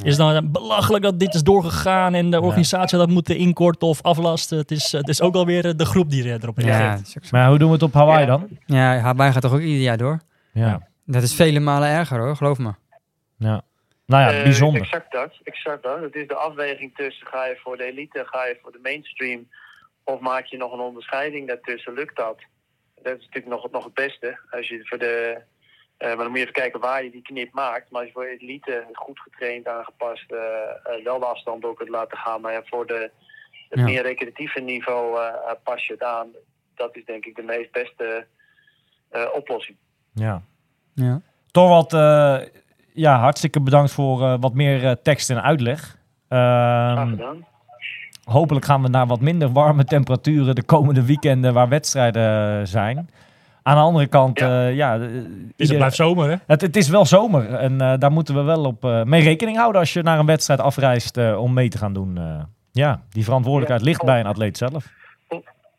Is 0.03 0.17
nou 0.17 0.41
belachelijk 0.41 1.03
dat 1.03 1.19
dit 1.19 1.33
is 1.33 1.43
doorgegaan 1.43 2.13
en 2.13 2.29
de 2.31 2.41
organisatie 2.41 2.97
had 2.97 3.05
dat 3.07 3.15
moeten 3.15 3.37
inkorten 3.37 3.87
of 3.87 4.01
aflasten? 4.01 4.57
Het 4.57 4.71
is, 4.71 4.91
het 4.91 5.07
is 5.07 5.21
ook 5.21 5.35
alweer 5.35 5.65
eh, 5.65 5.71
de 5.75 5.85
groep 5.85 6.09
die 6.09 6.29
er- 6.29 6.43
erop 6.43 6.57
reageert. 6.57 7.31
Maar 7.31 7.47
hoe 7.49 7.57
doen 7.57 7.67
we 7.67 7.73
het 7.73 7.83
op 7.83 7.93
Hawaii 7.93 8.19
Ja. 8.19 8.25
dan? 8.25 8.47
ja, 8.65 8.97
Hawaii 8.97 9.31
gaat 9.31 9.41
toch 9.41 9.53
ook 9.53 9.59
ieder 9.59 9.81
jaar 9.81 9.97
door? 9.97 10.19
Ja. 10.53 10.87
Dat 11.05 11.23
is 11.23 11.35
vele 11.35 11.59
malen 11.59 11.89
erger 11.89 12.19
hoor, 12.19 12.35
geloof 12.35 12.57
me. 12.57 12.73
ja. 13.37 13.61
Nou 14.05 14.23
ja, 14.23 14.37
Eh, 14.37 14.43
bijzonder. 14.43 14.81
exact 14.81 15.11
dat, 15.11 15.31
exact 15.43 15.83
dat. 15.83 16.01
Het 16.01 16.15
is 16.15 16.27
de 16.27 16.35
afweging 16.35 16.95
tussen 16.95 17.27
ga 17.27 17.45
je 17.45 17.59
voor 17.63 17.77
de 17.77 17.83
elite, 17.83 18.23
ga 18.25 18.45
je 18.45 18.57
voor 18.61 18.71
de 18.71 18.79
mainstream 18.83 19.47
of 20.03 20.19
maak 20.19 20.45
je 20.45 20.57
nog 20.57 20.73
een 20.73 20.79
onderscheiding 20.79 21.47
daartussen, 21.47 21.93
lukt 21.93 22.15
dat? 22.15 22.37
Dat 23.03 23.17
is 23.17 23.25
natuurlijk 23.25 23.47
nog, 23.47 23.71
nog 23.71 23.83
het 23.83 23.93
beste. 23.93 24.39
Als 24.51 24.67
je 24.67 24.79
voor 24.83 24.97
de, 24.97 25.41
eh, 25.97 26.07
maar 26.07 26.17
dan 26.17 26.27
moet 26.27 26.35
je 26.37 26.41
even 26.41 26.53
kijken 26.53 26.79
waar 26.79 27.03
je 27.03 27.11
die 27.11 27.21
knip 27.21 27.53
maakt. 27.53 27.91
Maar 27.91 27.99
als 28.01 28.09
je 28.09 28.15
voor 28.15 28.25
elite 28.39 28.85
goed 28.93 29.19
getraind, 29.19 29.67
aangepast, 29.67 30.31
eh, 30.31 30.37
eh, 30.97 31.03
wel 31.03 31.19
de 31.19 31.25
afstand 31.25 31.65
ook 31.65 31.77
kunt 31.77 31.89
laten 31.89 32.17
gaan. 32.17 32.41
Maar 32.41 32.53
ja, 32.53 32.61
voor 32.65 32.87
de, 32.87 33.11
het 33.69 33.79
Ja. 33.79 33.85
meer 33.85 34.01
recreatieve 34.01 34.59
niveau 34.59 35.17
pas 35.63 35.85
je 35.85 35.93
het 35.93 36.03
aan. 36.03 36.27
Dat 36.75 36.95
is 36.95 37.05
denk 37.05 37.25
ik 37.25 37.35
de 37.35 37.41
meest 37.43 37.71
beste 37.71 38.25
eh, 39.09 39.21
oplossing. 39.33 39.77
Ja. 40.13 40.41
Ja. 40.93 41.21
Torwald, 41.51 41.93
eh 41.93 42.37
ja, 42.93 43.19
hartstikke 43.19 43.61
bedankt 43.61 43.91
voor 43.91 44.21
eh, 44.21 44.35
wat 44.39 44.53
meer 44.53 45.01
tekst 45.01 45.29
en 45.29 45.41
uitleg. 45.43 45.97
Graag 46.29 46.97
Ehm, 46.97 47.09
gedaan. 47.09 47.45
hopelijk 48.23 48.65
gaan 48.65 48.81
we 48.81 48.87
naar 48.87 49.07
wat 49.07 49.19
minder 49.21 49.51
warme 49.51 49.83
temperaturen 49.85 50.55
de 50.55 50.63
komende 50.63 51.05
weekenden 51.05 51.53
waar 51.53 51.69
wedstrijden 51.69 52.67
zijn. 52.67 53.09
Aan 53.67 53.75
de 53.75 53.81
andere 53.81 54.07
kant, 54.07 54.39
Ja. 54.39 54.67
ja, 54.67 54.67
ja, 54.67 54.93
eh, 54.93 55.09
Dus 55.55 55.67
het 55.69 55.77
blijft 55.77 55.95
zomer, 55.95 56.29
hè? 56.29 56.35
het, 56.47 56.61
het 56.61 56.75
is 56.75 56.89
wel 56.89 57.05
zomer 57.05 57.53
en 57.53 57.81
eh, 57.81 57.93
daar 57.97 58.11
moeten 58.11 58.35
we 58.35 58.41
wel 58.41 58.63
op 58.65 58.85
eh, 58.85 59.03
mee 59.03 59.21
rekening 59.23 59.57
houden 59.57 59.79
als 59.81 59.93
je 59.93 60.01
naar 60.01 60.19
een 60.19 60.25
wedstrijd 60.25 60.59
afreist 60.59 61.17
eh, 61.17 61.41
om 61.41 61.53
mee 61.53 61.69
te 61.69 61.77
gaan 61.77 61.93
doen. 61.93 62.17
eh. 62.17 62.43
ja, 62.71 63.01
die 63.09 63.23
verantwoordelijkheid 63.23 63.81
Ja. 63.81 63.87
ligt 63.87 64.03
bij 64.03 64.19
een 64.19 64.25
atleet 64.25 64.57
zelf. 64.57 64.85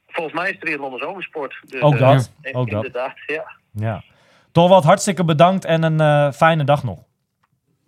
Volgens 0.07 0.37
mij 0.37 0.51
is 0.51 0.59
triathlon 0.59 0.93
een 0.93 0.99
zomersport. 0.99 1.55
Dus, 1.66 1.80
Ook 1.80 1.95
eh, 1.95 2.01
dat, 2.01 2.32
in- 2.43 2.55
ook 2.55 2.70
dat. 2.70 2.84
Inderdaad, 2.84 3.14
ja. 3.26 3.45
Ja. 3.72 4.03
Torwald, 4.53 4.84
hartstikke 4.84 5.24
bedankt 5.24 5.64
en 5.64 5.82
een 5.82 6.01
eh, 6.01 6.32
fijne 6.32 6.64
dag 6.64 6.82
nog. 6.84 6.99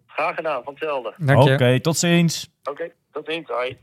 Graag 0.07 0.35
gedaan, 0.35 0.63
van 0.65 0.75
hetzelfde. 0.79 1.53
Oké, 1.53 1.81
tot 1.81 1.97
ziens. 1.97 2.51
Oké, 2.71 2.91
tot 3.13 3.27
ziens. 3.27 3.49
Hoi. 3.49 3.77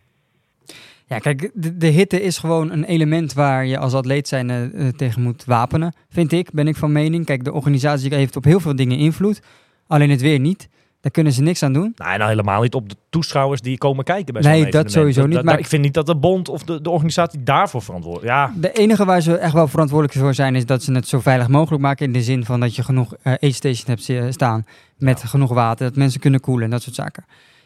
Ja, 1.08 1.20
kijk, 1.20 1.52
de, 1.54 1.78
de 1.78 1.88
hitte 1.88 2.22
is 2.22 2.38
gewoon 2.38 2.72
een 2.72 2.84
element 2.84 3.34
waar 3.34 3.66
je 3.66 3.78
als 3.78 3.94
atleet 3.94 4.28
zijn 4.28 4.50
eh, 4.50 4.64
eh, 4.88 4.94
tegen 4.96 5.22
moet 5.22 5.44
wapenen. 5.46 5.94
Vind 6.10 6.32
ik, 6.32 6.52
ben 6.52 6.68
ik 6.68 6.76
van 6.76 6.92
mening. 6.92 7.26
Kijk, 7.26 7.44
de 7.44 7.54
organisatie 7.54 8.16
heeft 8.16 8.36
op 8.36 8.44
heel 8.44 8.60
veel 8.60 8.76
dingen 8.76 8.98
invloed. 8.98 9.42
Alleen 9.88 10.10
het 10.10 10.22
weer 10.22 10.40
niet. 10.40 10.70
Daar 11.02 11.12
kunnen 11.14 11.34
ze 11.34 11.42
niks 11.42 11.64
aan 11.64 11.74
doen. 11.74 11.94
Nee, 11.96 12.18
nou 12.18 12.30
helemaal 12.30 12.62
niet 12.62 12.74
op 12.74 12.90
de 12.90 12.96
toeschouwers 13.10 13.62
die 13.62 13.78
komen 13.78 14.04
kijken 14.04 14.34
bij 14.34 14.44
zo'n 14.44 14.52
Nee, 14.52 14.72
dat 14.72 14.92
sowieso 14.92 15.26
niet, 15.26 15.36
dat- 15.36 15.44
maar- 15.44 15.60
ik 15.60 15.66
vind 15.66 15.82
niet 15.82 15.94
dat 15.94 16.06
de 16.06 16.16
bond 16.16 16.50
of 16.50 16.64
de, 16.64 16.82
de 16.82 16.90
organisatie 16.90 17.44
daarvoor 17.44 17.82
verantwoordelijk 17.82 18.32
Ja, 18.32 18.52
De 18.56 18.72
enige 18.72 19.06
waar 19.06 19.22
ze 19.22 19.38
echt 19.38 19.54
wel 19.54 19.68
verantwoordelijk 19.68 20.20
voor 20.20 20.34
zijn, 20.34 20.56
is 20.56 20.66
dat 20.66 20.84
ze 20.84 20.92
het 20.94 21.08
zo 21.08 21.20
veilig 21.20 21.48
mogelijk 21.48 21.82
maken. 21.82 22.06
In 22.06 22.12
de 22.12 22.22
zin 22.24 22.46
van 22.46 22.60
dat 22.60 22.76
je 22.76 22.84
genoeg 22.84 23.14
eh 23.22 23.34
aid-station 23.40 23.86
hebt 23.88 24.04
zi- 24.04 24.32
staan 24.32 24.66
met 24.98 25.24
genoeg 25.24 25.54
water. 25.54 25.86
Dat 25.88 25.96
mensen 25.96 26.20
kunnen 26.20 26.40
koelen 26.40 26.64
en 26.66 26.70
dat 26.72 26.82
soort 26.82 26.96
zaken. 26.96 27.26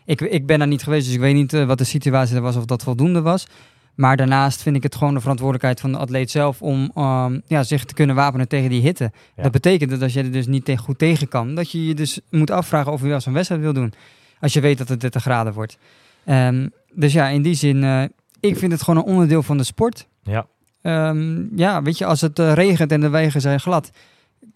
Ik, 0.09 0.21
ik 0.21 0.45
ben 0.45 0.59
daar 0.59 0.67
niet 0.67 0.83
geweest, 0.83 1.05
dus 1.05 1.13
ik 1.15 1.19
weet 1.19 1.33
niet 1.35 1.53
eh, 1.53 1.65
wat 1.65 1.77
de 1.77 1.83
situatie 1.83 2.35
er 2.35 2.41
was 2.41 2.55
of 2.55 2.65
dat 2.65 2.83
voldoende 2.83 3.21
was. 3.21 3.47
Maar 3.95 4.17
daarnaast 4.17 4.61
vind 4.61 4.75
ik 4.75 4.83
het 4.83 4.95
gewoon 4.95 5.13
de 5.13 5.19
verantwoordelijkheid 5.19 5.79
van 5.79 5.91
de 5.91 5.97
atleet 5.97 6.31
zelf 6.31 6.61
om 6.61 6.91
ehm, 6.95 7.39
ja, 7.47 7.63
zich 7.63 7.85
te 7.85 7.93
kunnen 7.93 8.15
wapenen 8.15 8.47
tegen 8.47 8.69
die 8.69 8.81
hitte. 8.81 9.11
Ja. 9.35 9.43
Dat 9.43 9.51
betekent 9.51 9.89
dat 9.89 10.01
als 10.01 10.13
je 10.13 10.23
er 10.23 10.31
dus 10.31 10.47
niet 10.47 10.65
tegen, 10.65 10.83
goed 10.83 10.97
tegen 10.97 11.27
kan, 11.27 11.55
dat 11.55 11.71
je 11.71 11.85
je 11.87 11.93
dus 11.93 12.19
moet 12.29 12.51
afvragen 12.51 12.91
of 12.91 13.01
je 13.01 13.07
wel 13.07 13.19
zo'n 13.21 13.33
wedstrijd 13.33 13.61
wil 13.61 13.73
doen. 13.73 13.93
Als 14.39 14.53
je 14.53 14.59
weet 14.59 14.77
dat 14.77 14.89
het 14.89 14.99
30 15.01 15.21
graden 15.21 15.53
wordt. 15.53 15.77
Ehm, 16.25 16.67
dus 16.93 17.13
ja, 17.13 17.27
in 17.27 17.41
die 17.41 17.53
zin, 17.55 17.83
eh, 17.83 18.03
ik 18.39 18.57
vind 18.57 18.71
het 18.71 18.81
gewoon 18.83 18.99
een 19.03 19.11
onderdeel 19.11 19.43
van 19.43 19.57
de 19.57 19.63
sport. 19.63 20.07
Ja. 20.23 20.45
Ehm, 20.81 21.57
ja, 21.57 21.81
weet 21.81 21.97
je, 21.97 22.05
als 22.05 22.21
het 22.21 22.39
eh, 22.39 22.53
regent 22.53 22.91
en 22.91 23.01
de 23.01 23.09
wegen 23.09 23.41
zijn 23.41 23.59
glad, 23.59 23.91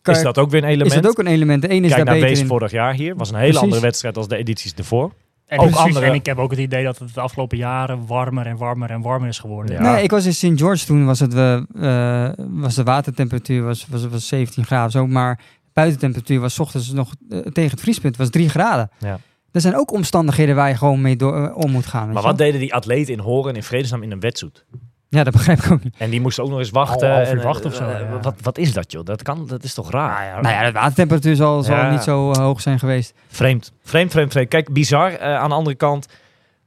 kan- 0.02 0.16
is 0.16 0.22
dat 0.22 0.38
ook 0.38 0.50
weer 0.50 0.64
een 0.64 0.70
element? 0.70 0.96
is 0.96 1.02
dat 1.02 1.12
ook 1.12 1.18
een 1.20 1.28
element. 1.28 1.62
De 1.62 1.68
ene 1.68 1.86
is 1.88 1.94
Kijk 1.94 2.06
daar 2.06 2.16
naar 2.20 2.24
Wees 2.28 2.44
vorig 2.44 2.72
jaar 2.72 2.94
hier. 2.94 3.16
was 3.16 3.30
een 3.30 3.36
hele 3.36 3.48
Precies. 3.48 3.64
andere 3.64 3.82
wedstrijd 3.82 4.18
als 4.18 4.28
de 4.28 4.36
edities 4.38 4.74
ervoor. 4.74 5.14
En, 5.54 5.60
Ook 5.60 5.72
andere- 5.72 6.06
en 6.06 6.14
ik 6.14 6.26
heb 6.26 6.38
ook 6.38 6.52
het 6.52 6.60
idee 6.60 6.84
dat 6.84 7.00
het 7.00 7.14
de 7.14 7.22
afgelopen 7.22 7.58
jaren 7.58 8.06
warmer 8.06 8.46
en 8.46 8.58
warmer 8.58 8.90
en 8.90 9.02
warmer 9.02 9.28
is 9.28 9.40
geworden. 9.40 9.76
Ja. 9.76 9.94
Nee, 9.94 10.04
ik 10.04 10.12
was 10.12 10.26
in 10.26 10.34
St. 10.34 10.60
George 10.60 10.86
toen, 10.86 11.06
was, 11.06 11.20
het, 11.20 11.34
eh, 11.34 12.26
eh, 12.26 12.34
was 12.38 12.76
de 12.76 12.84
watertemperatuur 12.84 13.64
was, 13.64 13.88
was, 13.90 14.08
was 14.08 14.28
17 14.28 14.66
graden 14.66 14.92
zo, 14.92 15.08
maar 15.08 15.40
buitentemperatuur 15.74 16.40
was 16.40 16.54
's 16.54 16.60
ochtends 16.60 16.92
nog 16.92 17.14
eh, 17.30 17.40
tegen 17.40 17.72
het 17.72 17.80
vriespunt, 17.80 18.18
was 18.18 18.30
3 18.30 18.50
graden. 18.50 18.90
Ja. 19.00 19.20
Er 19.52 19.62
zijn 19.62 19.76
ook 19.78 19.92
omstandigheden 19.92 20.56
waar 20.56 20.70
je 20.70 20.76
gewoon 20.76 21.02
mee 21.02 21.16
door, 21.16 21.46
eh, 21.46 21.58
om 21.58 21.72
moet 21.72 21.86
gaan. 21.86 22.12
Maar 22.12 22.24
wat 22.24 22.38
deden 22.38 22.60
die 22.60 22.74
atleten 22.74 23.14
in 23.14 23.20
Horen 23.20 23.56
in 23.56 23.64
vredesnaam 23.64 24.04
in 24.04 24.12
een 24.12 24.20
wetsuit? 24.20 24.66
Ja, 25.14 25.24
dat 25.24 25.34
begrijp 25.34 25.60
ik 25.60 25.72
ook 25.72 25.84
niet. 25.84 25.96
En 25.98 26.10
die 26.10 26.22
moesten 26.22 26.44
ook 26.44 26.50
nog 26.50 26.60
eens 26.60 26.70
wachten. 26.70 27.12
Half 27.14 27.32
uur 27.32 27.38
en, 27.40 27.44
wachten 27.46 27.70
of 27.70 27.76
zo, 27.76 27.84
eh, 27.90 28.00
ja. 28.00 28.20
wat, 28.22 28.36
wat 28.42 28.58
is 28.58 28.74
dat 28.74 28.92
joh? 28.92 29.06
Dat, 29.06 29.22
kan, 29.22 29.46
dat 29.48 29.64
is 29.64 29.74
toch 29.74 29.92
raar? 29.92 30.42
Nou 30.42 30.54
ja, 30.56 30.66
de 30.66 30.72
watertemperatuur 30.72 31.36
zal, 31.36 31.64
zal 31.64 31.76
Ja. 31.76 31.92
niet 31.92 32.02
zo 32.02 32.32
eh, 32.32 32.38
hoog 32.38 32.62
zijn 32.62 32.80
geweest. 32.80 33.14
Vreemd. 33.28 33.72
Vreemd, 33.84 34.12
vreemd, 34.12 34.32
vreemd. 34.32 34.48
Kijk, 34.50 34.74
bizar. 34.74 35.12
eh, 35.14 35.36
aan 35.36 35.50
de 35.50 35.56
andere 35.56 35.76
kant, 35.76 36.08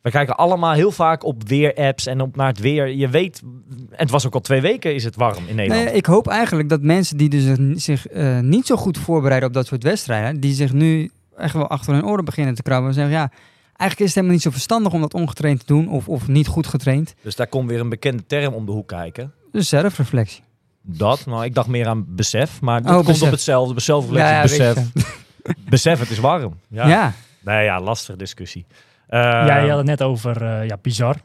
we 0.03 0.11
kijken 0.11 0.37
allemaal 0.37 0.73
heel 0.73 0.91
vaak 0.91 1.25
op 1.25 1.49
weerapps 1.49 2.07
en 2.07 2.21
op 2.21 2.37
naar 2.37 2.47
het 2.47 2.59
weer. 2.61 2.89
Je 2.89 3.09
weet, 3.09 3.43
en 3.71 3.89
het 3.91 4.11
was 4.11 4.27
ook 4.27 4.35
al 4.35 4.41
twee 4.41 4.61
weken 4.61 4.95
is 4.95 5.05
het 5.05 5.17
warm 5.17 5.45
in 5.47 5.55
Nederland. 5.55 5.85
Nee, 5.85 5.95
ik 5.95 6.07
hoop 6.07 6.29
eigenlijk 6.29 6.69
dat 6.69 6.83
mensen 6.83 7.17
die 7.17 7.29
dus 7.29 7.45
zich- 7.85 8.07
eh, 8.07 8.39
niet 8.41 8.67
zo 8.67 8.77
goed 8.77 8.99
voorbereiden 8.99 9.49
op 9.49 9.55
dat 9.55 9.67
soort 9.67 9.83
wedstrijden, 9.83 10.41
die 10.41 10.55
zich 10.55 10.73
nu 10.73 11.11
echt 11.37 11.55
wel 11.55 11.67
achter 11.69 11.93
hun 11.95 12.05
oren 12.07 12.25
beginnen 12.25 12.55
te 12.55 12.63
krabben 12.63 12.89
en 12.89 12.95
zeggen, 12.95 13.13
ja, 13.13 13.31
eigenlijk 13.79 14.01
is 14.01 14.07
het 14.07 14.15
helemaal 14.15 14.33
niet 14.35 14.43
zo 14.43 14.51
verstandig 14.51 14.93
om 14.93 15.01
dat 15.01 15.15
ongetraind 15.15 15.59
te 15.61 15.67
doen 15.67 15.89
of, 15.89 16.09
of 16.09 16.29
niet 16.29 16.47
goed 16.47 16.67
getraind. 16.67 17.15
Dus 17.23 17.37
daar 17.37 17.47
komt 17.47 17.69
weer 17.69 17.81
een 17.81 17.89
bekende 17.89 18.27
term 18.27 18.55
om 18.55 18.67
de 18.67 18.73
hoek 18.73 18.89
kijken. 18.89 19.33
Dus 19.53 19.69
zelfreflectie. 19.69 20.43
Dat, 20.83 21.27
nou, 21.27 21.45
ik 21.45 21.55
dacht 21.55 21.69
meer 21.69 21.87
aan 21.87 22.05
besef, 22.09 22.61
maar 22.61 22.81
dat 22.83 22.91
Oh, 22.91 22.95
komt 22.97 23.07
besef. 23.07 23.23
op 23.27 23.31
hetzelfde. 23.31 23.81
Zelfreflectie, 23.81 24.35
Ja, 24.35 24.67
ja, 24.67 24.73
besef. 24.75 24.93
besef, 25.69 25.99
het 25.99 26.11
is 26.11 26.19
warm. 26.19 26.59
Ja. 26.69 26.89
Ja. 26.89 27.13
Nee, 27.41 27.65
ja, 27.65 27.81
lastige 27.81 28.19
discussie. 28.19 28.67
Eh, 29.07 29.21
ja, 29.21 29.57
je 29.59 29.69
had 29.69 29.79
het 29.79 29.87
net 29.87 30.03
over 30.03 30.43
eh, 30.43 30.67
ja, 30.69 30.77
bizar. 30.83 31.17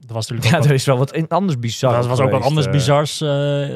Dat 0.00 0.10
was 0.10 0.28
natuurlijk 0.28 0.64
ja, 0.64 0.68
er 0.68 0.74
is 0.74 0.84
wel 0.84 0.98
wat 0.98 1.28
anders 1.28 1.58
bizar. 1.58 1.92
dat 1.92 2.06
was 2.06 2.20
ook 2.20 2.30
wat 2.30 2.42
anders 2.42 2.66
eh. 2.66 2.72
bizars 2.72 3.20
eh, 3.20 3.28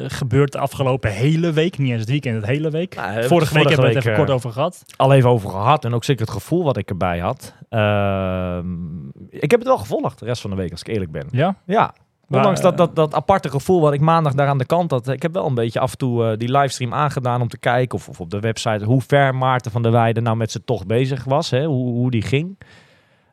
gebeurd 0.07 0.51
de 0.51 0.57
afgelopen 0.57 1.11
hele 1.11 1.51
week. 1.51 1.77
Niet 1.77 1.89
eens 1.89 1.99
het 1.99 2.09
weekend, 2.09 2.35
het 2.35 2.45
hele 2.45 2.69
week. 2.69 2.95
Nou, 2.95 3.17
eh, 3.17 3.27
vorige, 3.27 3.53
week 3.53 3.67
hebben 3.67 3.85
we 3.85 3.87
het 3.87 3.97
even 3.97 4.11
eh, 4.11 4.17
kort 4.17 4.29
over 4.29 4.51
gehad. 4.51 4.85
al 4.95 5.13
even 5.13 5.29
over 5.29 5.49
gehad. 5.49 5.85
En 5.85 5.93
ook 5.93 6.03
zeker 6.03 6.21
het 6.21 6.33
gevoel 6.33 6.63
wat 6.63 6.77
ik 6.77 6.89
erbij 6.89 7.19
had. 7.19 7.53
Ehm, 7.69 9.07
ik 9.29 9.51
heb 9.51 9.59
het 9.59 9.67
wel 9.67 9.77
gevolgd 9.77 10.19
de 10.19 10.25
rest 10.25 10.41
van 10.41 10.49
de 10.49 10.55
week, 10.55 10.71
als 10.71 10.81
ik 10.81 10.87
eerlijk 10.87 11.11
ben. 11.11 11.27
Ja, 11.31 11.55
Ja. 11.65 11.93
Ondanks 12.29 12.59
eh, 12.59 12.65
dat, 12.65 12.77
dat, 12.77 12.95
dat 12.95 13.13
aparte 13.13 13.49
gevoel 13.49 13.81
wat 13.81 13.93
ik 13.93 13.99
maandag 13.99 14.33
daar 14.33 14.47
aan 14.47 14.57
de 14.57 14.65
kant 14.65 14.91
had. 14.91 15.07
Ik 15.07 15.21
heb 15.21 15.33
wel 15.33 15.45
een 15.45 15.53
beetje 15.53 15.79
af 15.79 15.91
en 15.91 15.97
toe 15.97 16.25
eh, 16.25 16.37
die 16.37 16.51
livestream 16.51 16.93
aangedaan 16.93 17.41
om 17.41 17.47
te 17.47 17.57
kijken. 17.57 17.97
Of, 17.97 18.09
of 18.09 18.19
op 18.19 18.29
de 18.29 18.39
website 18.39 18.85
hoe 18.85 19.01
ver 19.01 19.35
Maarten 19.35 19.71
van 19.71 19.81
der 19.81 19.91
Weijden 19.91 20.23
nou 20.23 20.37
met 20.37 20.51
zijn 20.51 20.65
tocht 20.65 20.87
bezig 20.87 21.23
was. 21.23 21.49
Hè, 21.49 21.65
hoe, 21.65 21.91
hoe 21.91 22.11
die 22.11 22.21
ging. 22.21 22.59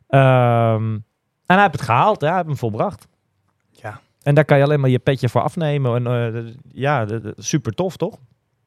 Ehm, 0.07 0.97
hij 1.45 1.59
heeft 1.59 1.71
het 1.71 1.81
gehaald. 1.81 2.21
Hè, 2.21 2.27
hij 2.27 2.35
heeft 2.35 2.47
hem 2.47 2.57
volbracht. 2.57 3.07
Ja. 3.71 3.99
En 4.21 4.35
daar 4.35 4.45
kan 4.45 4.57
je 4.57 4.63
alleen 4.63 4.79
maar 4.79 4.89
je 4.89 4.99
petje 4.99 5.29
voor 5.29 5.41
afnemen. 5.41 5.95
En, 5.95 6.35
eh, 6.35 6.53
ja, 6.71 7.07
super 7.37 7.73
tof 7.73 7.97
toch? 7.97 8.17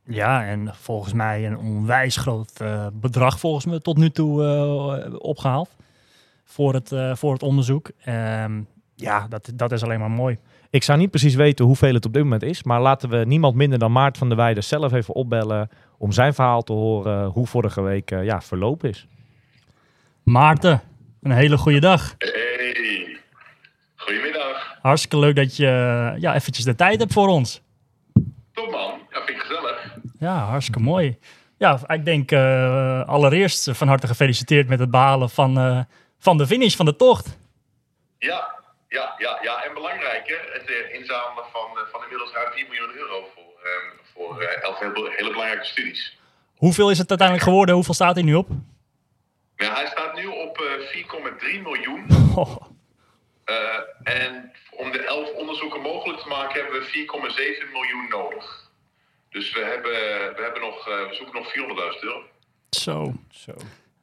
Ja, 0.04 0.44
en 0.44 0.74
volgens 0.74 1.12
mij 1.12 1.46
een 1.46 1.58
onwijs 1.58 2.16
groot 2.16 2.60
eh, 2.60 2.86
bedrag 2.92 3.38
volgens 3.38 3.64
me 3.64 3.80
tot 3.80 3.96
nu 3.96 4.10
toe 4.10 4.44
eh, 4.44 5.14
opgehaald 5.18 5.76
voor 6.46 6.74
het, 6.74 6.92
eh, 6.92 7.14
voor 7.14 7.32
het 7.32 7.42
onderzoek. 7.42 7.90
Ehm, 8.04 8.60
ja, 8.94 9.26
dat, 9.28 9.50
dat 9.54 9.72
is 9.72 9.82
alleen 9.82 10.00
maar 10.00 10.10
mooi. 10.10 10.38
Ik 10.70 10.82
zou 10.82 10.98
niet 10.98 11.10
precies 11.10 11.34
weten 11.34 11.64
hoeveel 11.64 11.94
het 11.94 12.06
op 12.06 12.12
dit 12.12 12.22
moment 12.22 12.42
is. 12.42 12.62
Maar 12.62 12.80
laten 12.80 13.08
we 13.08 13.16
niemand 13.16 13.54
minder 13.54 13.78
dan 13.78 13.92
Maarten 13.92 14.18
van 14.18 14.28
der 14.28 14.36
Weijden 14.36 14.64
zelf 14.64 14.92
even 14.92 15.14
opbellen. 15.14 15.68
Om 15.98 16.12
zijn 16.12 16.34
verhaal 16.34 16.62
te 16.62 16.72
horen 16.72 17.26
hoe 17.26 17.46
vorige 17.46 17.82
week 17.82 18.10
eh, 18.10 18.24
ja, 18.24 18.40
verlopen 18.40 18.88
is. 18.88 19.06
Maarten, 20.22 20.80
een 21.22 21.30
hele 21.30 21.58
goede 21.58 21.80
dag. 21.80 22.14
Hey, 22.74 23.20
goedemiddag. 23.96 24.78
Hartstikke 24.82 25.18
leuk 25.18 25.36
dat 25.36 25.56
je 25.56 25.66
eh, 25.66 26.20
ja, 26.20 26.34
eventjes 26.34 26.64
de 26.64 26.74
tijd 26.74 27.00
hebt 27.00 27.12
voor 27.12 27.28
ons. 27.28 27.60
Top 28.52 28.70
man, 28.70 29.00
ja, 29.10 29.24
vind 29.24 29.28
ik 29.28 29.38
gezellig. 29.38 29.96
Ja, 30.18 30.38
hartstikke 30.38 30.80
mooi. 30.80 31.18
Ja, 31.58 31.80
ik 31.86 32.04
denk 32.04 32.30
eh, 32.30 33.08
allereerst 33.08 33.70
van 33.72 33.88
harte 33.88 34.06
gefeliciteerd 34.06 34.68
met 34.68 34.78
het 34.78 34.90
behalen 34.90 35.30
van, 35.30 35.58
eh, 35.58 35.80
van 36.18 36.38
de 36.38 36.46
finish 36.46 36.76
van 36.76 36.86
de 36.86 36.96
tocht. 36.96 37.38
Ja, 38.18 38.54
ja, 38.88 39.14
ja, 39.18 39.38
ja. 39.42 39.64
En 39.64 39.74
belangrijker, 39.74 40.38
het 40.52 40.70
inzamelen 40.92 41.44
van, 41.52 41.68
van 41.92 42.02
inmiddels 42.02 42.32
ruim 42.32 42.52
4 42.52 42.66
miljoen 42.68 42.96
euro 42.96 43.28
voor, 43.34 43.52
ehm, 43.64 43.96
voor 44.14 44.40
eh, 44.40 44.62
elf 44.62 44.78
hele, 44.78 45.12
hele 45.16 45.30
belangrijke 45.30 45.64
studies. 45.66 46.18
Hoeveel 46.56 46.90
is 46.90 46.98
het 46.98 47.08
uiteindelijk 47.08 47.48
geworden? 47.48 47.74
Hoeveel 47.74 47.94
staat 47.94 48.14
hij 48.14 48.24
nu 48.24 48.34
op? 48.34 48.48
Ja, 49.56 49.74
hij 49.74 49.86
staat 49.86 50.14
nu 50.14 50.26
op 50.26 50.58
eh 50.58 51.56
4,3 51.56 51.62
miljoen. 51.62 52.06
Oh, 52.34 52.56
Eh, 53.44 53.54
en 54.24 54.52
om 54.70 54.90
de 54.92 54.98
11 55.04 55.30
onderzoeken 55.32 55.80
mogelijk 55.80 56.20
te 56.20 56.28
maken 56.28 56.60
hebben 56.62 56.80
we 56.80 56.86
4,7 57.66 57.72
miljoen 57.72 58.08
nodig. 58.08 58.70
Dus 59.30 59.52
we, 59.52 59.60
hebben, 59.60 59.92
we, 60.36 60.42
hebben 60.42 60.60
nog, 60.60 60.88
eh, 60.88 61.08
we 61.08 61.14
zoeken 61.14 61.34
nog 61.34 61.52
400.000 61.96 62.00
euro. 62.00 62.22
zo. 62.70 63.12
Zo. 63.30 63.52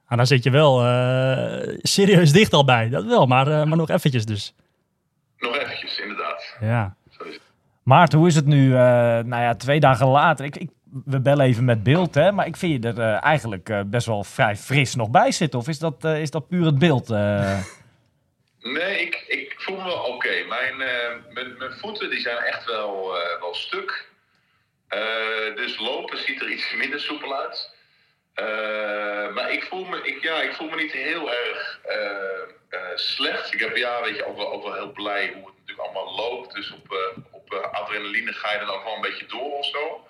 Maar 0.08 0.18
dan 0.18 0.28
zit 0.28 0.44
je 0.44 0.50
wel 0.50 0.86
eh, 0.86 1.78
serieus 1.82 2.32
dicht 2.32 2.54
al 2.54 2.66
bij. 2.66 2.90
Dat 2.90 3.06
wel, 3.06 3.26
maar, 3.26 3.48
eh, 3.48 3.64
maar 3.64 3.78
nog 3.78 3.90
eventjes 3.90 4.26
dus. 4.26 4.54
Nog 5.38 5.58
eventjes, 5.58 6.00
inderdaad. 6.00 6.58
Ja. 6.60 6.96
Maarten, 7.84 8.18
hoe 8.20 8.28
is 8.28 8.36
het 8.36 8.46
nu? 8.46 8.68
eh, 8.74 8.80
nou 9.24 9.42
ja, 9.42 9.56
twee 9.56 9.80
dagen 9.80 10.08
later. 10.08 10.46
Ik, 10.46 10.56
ik, 10.58 10.70
we 11.06 11.22
bellen 11.22 11.46
even 11.46 11.66
met 11.66 11.84
beeld, 11.84 12.16
hè? 12.16 12.32
Maar 12.32 12.48
ik 12.48 12.56
vind 12.56 12.84
je 12.84 12.90
er 12.90 13.00
eh, 13.00 13.24
eigenlijk 13.24 13.70
eh, 13.70 13.82
best 13.86 14.06
wel 14.06 14.24
vrij 14.24 14.56
fris 14.56 14.96
nog 14.96 15.10
bij 15.10 15.32
zitten. 15.32 15.60
Of 15.60 15.68
is 15.68 15.80
dat, 15.80 16.04
eh, 16.04 16.22
is 16.22 16.32
dat 16.32 16.48
puur 16.48 16.66
het 16.66 16.80
beeld? 16.80 17.08
Nee, 18.60 19.02
ik, 19.02 19.24
ik 19.28 19.54
voel 19.58 19.82
me 19.82 20.04
oké. 20.04 20.44
Mijn, 20.48 20.78
mijn, 20.78 21.58
mijn 21.58 21.74
voeten 21.80 22.10
die 22.10 22.20
zijn 22.20 22.38
echt 22.38 22.66
wel, 22.66 23.12
wel 23.40 23.54
stuk. 23.54 24.12
Dus 25.56 25.80
lopen 25.80 26.18
ziet 26.18 26.42
er 26.42 26.52
iets 26.52 26.74
minder 26.76 27.00
soepel 27.00 27.36
uit. 27.36 27.72
Maar 29.34 29.52
ik 29.52 29.64
voel, 29.64 29.86
me, 29.86 30.02
ik, 30.02 30.22
ja, 30.22 30.42
ik 30.42 30.54
voel 30.54 30.70
me 30.70 30.76
niet 30.76 30.92
heel 30.92 31.32
erg 31.32 31.80
slecht. 32.96 33.54
Ik 33.54 33.60
heb 33.60 33.76
ja, 33.76 34.02
weet 34.02 34.16
je, 34.16 34.26
ook 34.26 34.38
wel, 34.38 34.52
ook 34.52 34.64
wel 34.64 34.74
heel 34.74 34.92
blij 34.92 35.32
hoe 35.34 35.46
het 35.46 35.56
natuurlijk 35.60 35.88
allemaal 35.88 36.16
loopt. 36.16 36.54
Dus 36.56 36.72
op, 36.72 37.14
op 37.32 37.54
adrenaline 37.54 38.34
ga 38.34 38.54
je 38.54 38.60
dan 38.60 38.70
ook 38.70 38.84
wel 38.84 38.96
een 38.96 39.02
beetje 39.02 39.26
door 39.26 39.58
of 39.58 39.66
zo. 39.66 40.08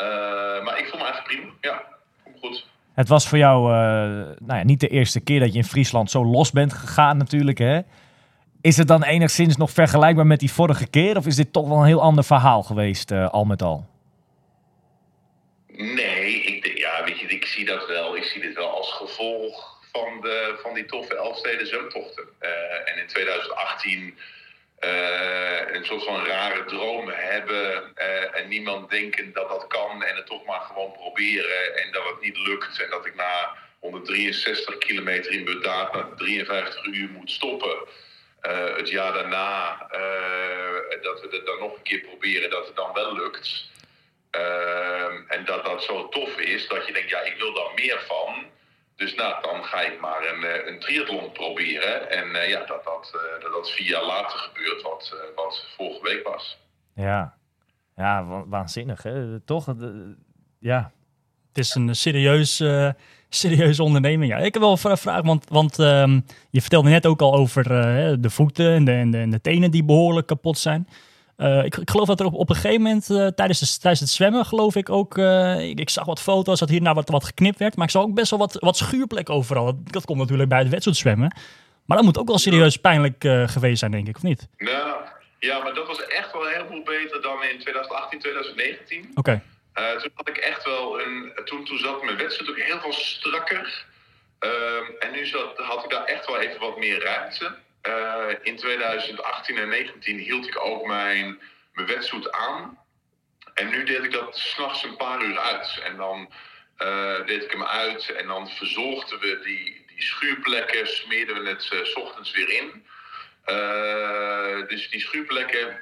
Eh, 0.00 0.64
maar 0.64 0.78
ik 0.78 0.86
voel 0.88 0.98
me 0.98 1.04
eigenlijk 1.04 1.24
prima. 1.24 1.52
Ja, 1.60 1.74
ik 1.74 2.22
voel 2.22 2.32
me 2.32 2.38
goed. 2.38 2.68
Het 2.94 3.08
was 3.08 3.28
voor 3.28 3.38
jou 3.38 3.72
eh, 3.72 3.78
nou 4.46 4.58
ja, 4.58 4.62
niet 4.62 4.80
de 4.80 4.88
eerste 4.88 5.20
keer 5.20 5.40
dat 5.40 5.52
je 5.52 5.58
in 5.58 5.64
Friesland 5.64 6.10
zo 6.10 6.24
los 6.24 6.50
bent 6.50 6.72
gegaan 6.72 7.16
natuurlijk, 7.16 7.58
hè? 7.58 7.80
Is 8.62 8.76
het 8.76 8.88
dan 8.88 9.02
enigszins 9.02 9.56
nog 9.56 9.70
vergelijkbaar 9.70 10.26
met 10.26 10.40
die 10.40 10.52
vorige 10.52 10.88
keer? 10.88 11.16
Of 11.16 11.26
is 11.26 11.36
dit 11.36 11.52
toch 11.52 11.68
wel 11.68 11.78
een 11.78 11.86
heel 11.86 12.02
ander 12.02 12.24
verhaal 12.24 12.62
geweest, 12.62 13.10
eh, 13.10 13.28
al 13.28 13.44
met 13.44 13.62
al? 13.62 13.86
Nee, 15.66 16.42
ik, 16.42 16.78
ja, 16.78 17.04
weet 17.04 17.18
je, 17.18 17.26
ik 17.26 17.46
zie 17.46 17.64
dat 17.64 17.86
wel. 17.86 18.16
Ik 18.16 18.24
zie 18.24 18.40
dit 18.40 18.54
wel 18.54 18.76
als 18.76 18.92
gevolg 18.92 19.78
van, 19.92 20.20
de, 20.20 20.58
van 20.62 20.74
die 20.74 20.86
toffe 20.86 21.16
Elfsteden 21.16 21.66
zwemtochten. 21.66 22.24
Eh, 22.38 22.50
en 22.92 22.98
in 23.00 23.06
2018 23.06 24.14
eh, 24.16 24.22
een 24.80 25.84
soort 25.84 26.04
van 26.04 26.24
rare 26.24 26.64
dromen 26.64 27.16
hebben 27.16 27.94
eh, 27.94 28.40
en 28.40 28.48
niemand 28.48 28.90
denken 28.90 29.32
dat 29.32 29.48
dat 29.48 29.66
kan 29.66 30.02
en 30.02 30.16
het 30.16 30.26
toch 30.26 30.44
maar 30.44 30.60
gewoon 30.60 30.92
proberen 30.92 31.76
en 31.76 31.92
dat 31.92 32.04
het 32.04 32.20
niet 32.20 32.36
lukt 32.36 32.80
en 32.80 32.90
dat 32.90 33.06
ik 33.06 33.14
na 33.14 33.56
163 33.78 34.78
kilometer 34.78 35.32
in 35.32 35.44
Bedaard 35.44 35.92
na 35.92 36.08
53 36.16 36.84
uur 36.84 37.08
moet 37.08 37.30
stoppen. 37.30 37.76
Eh, 38.40 38.76
het 38.76 38.88
jaar 38.88 39.12
daarna 39.12 39.86
eh, 39.90 41.02
dat 41.02 41.20
we 41.20 41.28
het 41.30 41.46
dan 41.46 41.58
nog 41.58 41.76
een 41.76 41.82
keer 41.82 42.00
proberen, 42.00 42.50
dat 42.50 42.66
het 42.66 42.76
dan 42.76 42.92
wel 42.92 43.14
lukt. 43.14 43.68
Ehm, 44.30 45.22
en 45.28 45.44
dat 45.44 45.64
dat 45.64 45.82
zo 45.82 46.08
tof 46.08 46.38
is 46.38 46.68
dat 46.68 46.86
je 46.86 46.92
denkt, 46.92 47.10
ja, 47.10 47.20
ik 47.20 47.36
wil 47.38 47.54
daar 47.54 47.74
meer 47.74 48.00
van. 48.06 48.50
Dus 49.00 49.14
nou, 49.14 49.42
dan 49.42 49.64
ga 49.64 49.80
ik 49.80 50.00
maar 50.00 50.20
een, 50.34 50.44
eh, 50.44 50.72
een 50.72 50.78
triathlon 50.80 51.32
proberen. 51.32 52.10
En 52.10 52.34
eh, 52.42 52.48
ja, 52.48 52.58
dat 52.58 52.84
dat, 52.84 53.10
eh, 53.14 53.42
dat 53.42 53.52
dat 53.52 53.70
vier 53.70 53.86
jaar 53.88 54.04
later 54.04 54.38
gebeurt, 54.38 54.82
wat, 54.82 55.10
eh, 55.14 55.36
wat 55.36 55.66
vorige 55.76 56.02
week 56.02 56.28
was. 56.28 56.58
Ja, 56.94 57.34
ja 57.96 58.24
wa- 58.24 58.44
waanzinnig, 58.46 59.02
hè? 59.02 59.40
Toch? 59.40 59.74
Ja. 60.58 60.92
Het 61.48 61.58
is 61.58 61.74
een 61.74 61.94
serieus, 61.96 62.60
eh 62.60 62.88
serieuze 63.28 63.82
onderneming. 63.82 64.32
Ja. 64.32 64.38
Ik 64.38 64.52
heb 64.54 64.62
wel 64.62 64.70
een 64.70 64.96
vraag, 64.98 65.22
want, 65.22 65.48
want 65.48 65.78
ehm, 65.78 66.20
je 66.50 66.60
vertelde 66.60 66.88
net 66.88 67.06
ook 67.06 67.20
al 67.20 67.34
over 67.34 67.64
de 68.20 68.30
voeten 68.30 68.70
en 68.74 68.84
de, 68.84 68.92
en, 68.92 69.10
de, 69.10 69.18
en 69.18 69.30
de 69.30 69.40
tenen 69.40 69.70
die 69.70 69.84
behoorlijk 69.84 70.26
kapot 70.26 70.58
zijn. 70.58 70.88
Eh, 71.40 71.64
ik, 71.64 71.76
ik 71.76 71.90
geloof 71.90 72.06
dat 72.06 72.20
er 72.20 72.26
op, 72.26 72.34
op 72.34 72.50
een 72.50 72.54
gegeven 72.54 72.82
moment 72.82 73.10
eh, 73.10 73.26
tijdens, 73.26 73.58
de, 73.58 73.78
tijdens 73.80 74.00
het 74.00 74.10
zwemmen, 74.10 74.46
geloof 74.46 74.76
ik 74.76 74.90
ook, 74.90 75.18
eh, 75.18 75.68
ik, 75.68 75.80
ik 75.80 75.90
zag 75.90 76.04
wat 76.04 76.20
foto's 76.20 76.58
dat 76.58 76.68
hier 76.68 76.82
nou 76.82 76.94
wat, 76.94 77.08
wat 77.08 77.24
geknipt 77.24 77.58
werd, 77.58 77.76
maar 77.76 77.86
ik 77.86 77.92
zag 77.92 78.02
ook 78.02 78.14
best 78.14 78.30
wel 78.30 78.38
wat, 78.38 78.56
wat 78.58 78.76
schuurplek 78.76 79.30
overal. 79.30 79.64
Dat, 79.64 79.92
dat 79.92 80.04
komt 80.04 80.18
natuurlijk 80.18 80.48
bij 80.48 80.58
het 80.58 80.68
wedstrijdzwemmen. 80.68 81.36
Maar 81.84 81.96
dat 81.96 82.06
moet 82.06 82.18
ook 82.18 82.28
wel 82.28 82.38
serieus 82.38 82.76
pijnlijk 82.76 83.16
geweest 83.46 83.78
zijn, 83.78 83.90
denk 83.90 84.08
ik, 84.08 84.16
of 84.16 84.22
niet? 84.22 84.48
Nou, 84.56 84.96
ja, 85.38 85.62
maar 85.62 85.74
dat 85.74 85.86
was 85.86 86.06
echt 86.06 86.32
wel 86.32 86.46
heel 86.46 86.66
veel 86.68 86.82
beter 86.82 87.22
dan 87.22 87.42
in 87.42 87.58
2018, 87.58 88.18
2019. 88.18 89.10
Oké. 89.14 89.42
Toen 89.72 90.10
had 90.14 90.28
ik 90.28 90.36
echt 90.36 90.64
wel 90.64 91.00
een. 91.00 91.32
Toen, 91.44 91.64
toen 91.64 91.78
zat 91.78 92.04
mijn 92.04 92.16
wedstrijd 92.16 92.50
ook 92.50 92.58
heel 92.58 92.80
veel 92.80 92.92
strakker. 92.92 93.84
Ehm, 94.38 94.84
en 94.98 95.12
nu 95.12 95.26
zat, 95.26 95.56
had 95.56 95.84
ik 95.84 95.90
daar 95.90 96.04
echt 96.04 96.26
wel 96.26 96.40
even 96.40 96.60
wat 96.60 96.78
meer 96.78 97.02
ruimte. 97.02 97.54
Eh, 97.80 98.28
in 98.42 98.56
2018 98.56 99.56
en 99.56 99.68
2019 99.68 100.18
hield 100.18 100.46
ik 100.46 100.64
ook 100.64 100.86
mijn, 100.86 101.40
mijn 101.72 101.86
wedstrijd 101.86 102.32
aan. 102.32 102.78
En 103.54 103.68
nu 103.68 103.84
deed 103.84 104.04
ik 104.04 104.12
dat 104.12 104.38
s'nachts 104.38 104.82
een 104.82 104.96
paar 104.96 105.22
uur 105.22 105.38
uit. 105.38 105.80
En 105.84 105.96
dan 105.96 106.32
eh, 106.76 107.26
deed 107.26 107.44
ik 107.44 107.50
hem 107.50 107.64
uit 107.64 108.10
en 108.10 108.26
dan 108.26 108.48
verzorgden 108.48 109.20
we 109.20 109.40
die, 109.44 109.84
die 109.86 110.02
schuurplekken, 110.02 110.86
smeerden 110.86 111.42
we 111.42 111.48
het 111.48 111.68
eh, 111.72 111.84
s 111.84 111.94
ochtends 111.94 112.30
weer 112.30 112.48
in. 112.48 112.84
Dus 114.68 114.90
die 114.90 115.00
schuurplekken, 115.00 115.80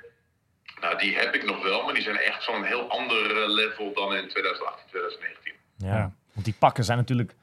nou, 0.80 0.98
die 0.98 1.16
heb 1.16 1.34
ik 1.34 1.44
nog 1.44 1.62
wel, 1.62 1.84
maar 1.84 1.94
die 1.94 2.02
zijn 2.02 2.16
echt 2.16 2.44
van 2.44 2.54
een 2.54 2.64
heel 2.64 2.90
ander 2.90 3.50
level 3.50 3.92
dan 3.92 4.14
in 4.14 4.28
2018, 4.28 4.86
2019. 4.88 5.52
Ja. 5.76 6.12
Want 6.32 6.44
die 6.44 6.54
pakken 6.58 6.84
zijn 6.84 6.98
natuurlijk 6.98 7.34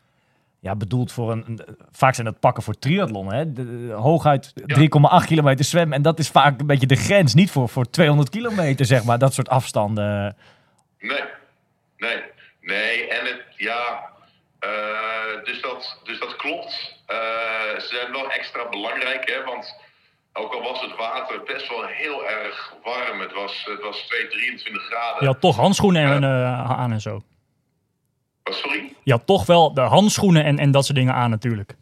ja, 0.65 0.75
bedoeld 0.75 1.11
voor 1.11 1.31
een, 1.31 1.43
een- 1.47 1.77
Vaak 1.91 2.13
zijn 2.13 2.25
dat 2.27 2.39
pakken 2.39 2.63
voor 2.63 2.79
triathlon, 2.79 3.33
hè? 3.33 3.53
De, 3.53 3.87
de- 3.87 3.93
hooguit 3.93 4.53
3,8 5.21 5.25
kilometer 5.25 5.65
zwemmen. 5.65 5.95
En 5.97 6.01
dat 6.01 6.19
is 6.19 6.29
vaak 6.29 6.59
een 6.59 6.65
beetje 6.67 6.87
de 6.87 6.95
grens. 6.95 7.33
Niet 7.33 7.51
voor, 7.51 7.69
voor 7.69 7.89
200 7.89 8.29
kilometer, 8.29 8.85
zeg 8.85 9.03
maar. 9.03 9.17
Dat 9.19 9.33
soort 9.33 9.49
afstanden. 9.49 10.35
Nee, 10.99 11.21
nee, 11.97 12.21
nee. 12.61 13.07
En 13.07 13.25
het, 13.25 13.41
ja, 13.57 14.09
eh, 14.59 14.69
dus, 15.43 15.61
dat, 15.61 15.99
dus 16.03 16.19
dat 16.19 16.35
klopt. 16.35 16.95
Eh, 17.05 17.15
ze 17.79 17.87
zijn 18.01 18.11
wel 18.11 18.31
extra 18.31 18.69
belangrijk, 18.69 19.29
hè, 19.29 19.43
want 19.51 19.75
ook 20.33 20.53
al 20.53 20.61
was 20.61 20.81
het 20.81 20.95
water 20.97 21.41
best 21.45 21.69
wel 21.69 21.85
heel 21.85 22.27
erg 22.29 22.73
warm, 22.83 23.19
het 23.19 23.33
was, 23.33 23.65
het 23.69 23.81
was 23.81 23.97
2, 24.07 24.27
23 24.27 24.83
graden. 24.83 25.17
Je 25.19 25.25
had 25.25 25.41
toch 25.41 25.55
handschoenen 25.55 26.11
en, 26.11 26.23
eh, 26.23 26.71
aan 26.71 26.91
en 26.91 27.01
zo. 27.01 27.21
Sorry? 28.53 28.93
Je 29.03 29.11
had 29.11 29.25
toch 29.25 29.45
wel 29.45 29.73
de 29.73 29.81
handschoenen 29.81 30.43
en, 30.43 30.59
en 30.59 30.71
dat 30.71 30.85
soort 30.85 30.97
dingen 30.97 31.13
aan 31.13 31.29
natuurlijk. 31.29 31.75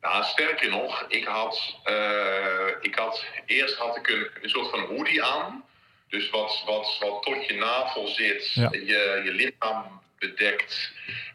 Nou, 0.00 0.24
sterker 0.24 0.70
nog, 0.70 1.04
ik 1.08 1.24
had, 1.24 1.76
eh, 1.84 2.68
ik 2.80 2.94
had 2.94 3.24
eerst 3.46 3.76
had 3.76 3.96
ik 3.96 4.08
een, 4.08 4.28
een 4.42 4.48
soort 4.48 4.70
van 4.70 4.80
hoodie 4.80 5.22
aan. 5.22 5.64
Dus 6.08 6.30
wat, 6.30 6.62
wat, 6.66 6.96
wat 7.00 7.22
tot 7.22 7.46
je 7.46 7.54
navel 7.54 8.06
zit, 8.06 8.52
Ja. 8.52 8.68
je, 8.72 9.20
je 9.24 9.32
lichaam 9.32 10.00
bedekt, 10.18 10.92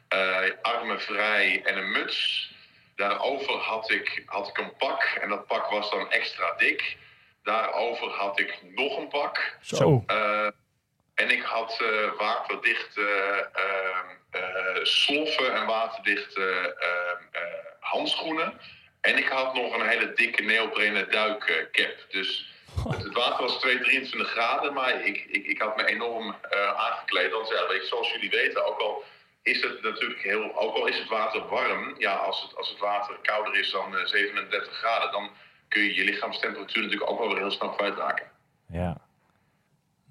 eh, 0.07 0.37
armen 0.61 1.01
vrij 1.01 1.61
en 1.65 1.77
een 1.77 1.91
muts. 1.91 2.51
Daarover 2.95 3.53
had 3.53 3.91
ik, 3.91 4.23
had 4.25 4.47
ik 4.47 4.57
een 4.57 4.75
pak 4.77 5.01
en 5.21 5.29
dat 5.29 5.47
pak 5.47 5.69
was 5.69 5.91
dan 5.91 6.11
extra 6.11 6.53
dik. 6.57 6.97
Daarover 7.43 8.09
had 8.09 8.39
ik 8.39 8.59
nog 8.75 8.97
een 8.97 9.07
pak. 9.07 9.57
Zo. 9.61 10.03
Eh, 10.07 10.47
en 11.19 11.29
ik 11.29 11.41
had 11.41 11.79
eh, 11.81 12.17
waterdichte 12.17 13.01
eh, 13.53 14.41
eh, 14.41 14.83
sloffen 14.83 15.53
en 15.53 15.65
waterdichte 15.65 16.75
eh, 16.79 17.41
eh, 17.41 17.65
handschoenen. 17.79 18.59
En 19.01 19.17
ik 19.17 19.27
had 19.27 19.53
nog 19.53 19.75
een 19.75 19.87
hele 19.87 20.13
dikke 20.13 20.43
neoprene 20.43 21.07
duikcap. 21.07 22.05
Dus 22.09 22.53
het, 22.89 23.13
water 23.13 23.43
was 23.45 23.59
2, 23.59 23.79
23 23.79 24.29
graden, 24.29 24.73
maar 24.73 25.05
ik, 25.05 25.25
ik, 25.29 25.45
ik 25.45 25.61
had 25.61 25.75
me 25.75 25.85
enorm 25.85 26.35
aangekleed. 26.75 27.31
Want 27.31 27.47
ja, 27.47 27.85
zoals 27.85 28.11
jullie 28.11 28.29
weten, 28.29 28.65
ook 28.65 28.79
al 28.79 29.03
is 29.49 29.61
het 29.61 29.81
natuurlijk 29.81 30.21
heel, 30.21 30.57
ook 30.57 30.75
al 30.75 30.87
is 30.87 30.99
het 30.99 31.07
water 31.07 31.47
warm, 31.47 31.95
ja, 31.97 32.15
als 32.15 32.41
het, 32.41 32.55
als 32.55 32.69
het 32.69 32.79
water 32.79 33.19
kouder 33.21 33.59
is 33.59 33.71
dan 33.71 33.97
eh, 33.97 34.05
37 34.05 34.73
graden, 34.73 35.11
dan 35.11 35.29
kun 35.67 35.81
je 35.81 35.93
je 35.93 36.03
lichaamstemperatuur 36.03 36.83
natuurlijk 36.83 37.11
ook 37.11 37.19
wel 37.19 37.27
weer 37.27 37.37
heel 37.37 37.51
snel 37.51 37.69
kwijtraken. 37.69 38.31
Ja. 38.67 38.97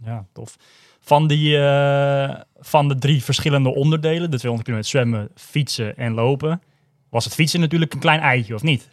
Ja, 0.04 0.26
tof. 0.32 0.56
Van, 1.08 1.26
die, 1.26 1.56
eh, 1.58 2.40
van 2.60 2.88
de 2.88 2.98
drie 2.98 3.24
verschillende 3.24 3.74
onderdelen, 3.74 4.30
de 4.30 4.38
200 4.38 4.62
kilometer 4.68 4.90
zwemmen, 4.90 5.28
fietsen 5.34 5.96
en 5.96 6.14
lopen, 6.14 6.62
was 7.10 7.24
het 7.24 7.34
fietsen 7.34 7.60
natuurlijk 7.60 7.92
een 7.92 8.00
klein 8.00 8.20
eitje, 8.20 8.54
of 8.54 8.62
niet? 8.62 8.88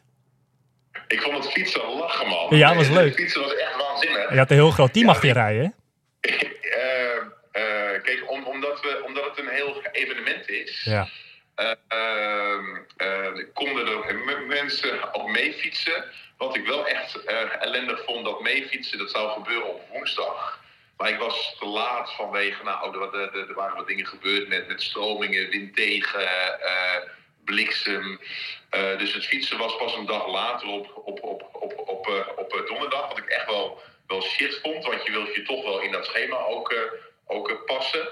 Ik 1.08 1.22
vond 1.22 1.38
het 1.44 1.52
fietsen 1.54 1.82
lachen, 2.00 2.28
man. 2.28 2.58
Ja, 2.58 2.76
was 2.76 2.90
leuk. 2.90 3.06
Het 3.06 3.16
fietsen 3.16 3.42
was 3.42 3.56
echt 3.56 3.76
waanzinnig. 3.78 4.32
Je 4.32 4.38
had 4.38 4.50
een 4.50 4.56
heel 4.56 4.72
groot 4.72 4.94
team 4.94 5.06
Ja, 5.06 5.12
achter 5.12 5.28
je 5.28 5.34
rijden? 5.34 5.74
Eh, 6.82 7.18
eh, 7.62 8.02
kijk, 8.04 8.24
om, 8.32 8.44
omdat, 8.44 8.82
we, 8.82 9.04
omdat 9.06 9.24
het 9.30 9.38
een 9.40 9.54
heel 9.54 9.82
evenement 9.92 10.50
is, 10.50 10.84
Ja. 10.84 11.08
eh, 11.56 11.72
ehm, 11.88 12.66
eh, 12.98 13.44
konden 13.54 13.88
er 13.88 14.46
mensen 14.48 15.14
ook 15.14 15.30
mee 15.32 15.54
fietsen. 15.54 16.04
Wat 16.38 16.56
ik 16.56 16.66
wel 16.66 16.88
echt 16.88 17.24
ellendig 17.60 18.04
vond, 18.06 18.26
dat 18.26 18.42
meefietsen, 18.42 18.98
dat 18.98 19.12
zou 19.12 19.32
gebeuren 19.32 19.70
op 19.70 19.82
woensdag. 19.94 20.64
Maar 20.98 21.10
ik 21.10 21.20
was 21.20 21.56
te 21.60 21.66
laat 21.66 22.14
vanwege, 22.14 22.64
nou, 22.64 22.94
er, 22.94 23.00
wa- 23.00 23.18
er, 23.18 23.50
er 23.50 23.54
waren 23.54 23.76
wat 23.76 23.88
dingen 23.88 24.06
gebeurd 24.06 24.48
met, 24.48 24.68
met 24.68 24.82
stromingen, 24.82 25.50
wind 25.50 25.76
tegen, 25.76 26.28
eh, 26.62 26.98
bliksem. 27.46 28.20
Eh, 28.70 28.98
dus 28.98 29.14
het 29.14 29.26
fietsen 29.26 29.58
was 29.58 29.78
pas 29.78 29.96
een 29.96 30.06
dag 30.06 30.28
later 30.28 30.68
op, 30.68 31.02
op, 31.06 31.24
op, 31.24 31.50
op, 31.52 31.90
op, 31.90 32.08
eh, 32.08 32.28
op 32.36 32.64
donderdag. 32.68 33.08
Wat 33.08 33.18
ik 33.18 33.26
echt 33.26 33.46
wel, 33.46 33.82
wel 34.08 34.22
shit 34.22 34.60
vond, 34.62 34.86
want 34.86 35.06
je 35.06 35.12
wilt 35.12 35.36
je 35.36 35.42
toch 35.44 35.64
wel 35.64 35.80
in 35.80 35.92
dat 35.92 36.06
schema 36.06 36.38
ook, 36.38 36.76
ook 37.28 37.66
passen. 37.66 38.08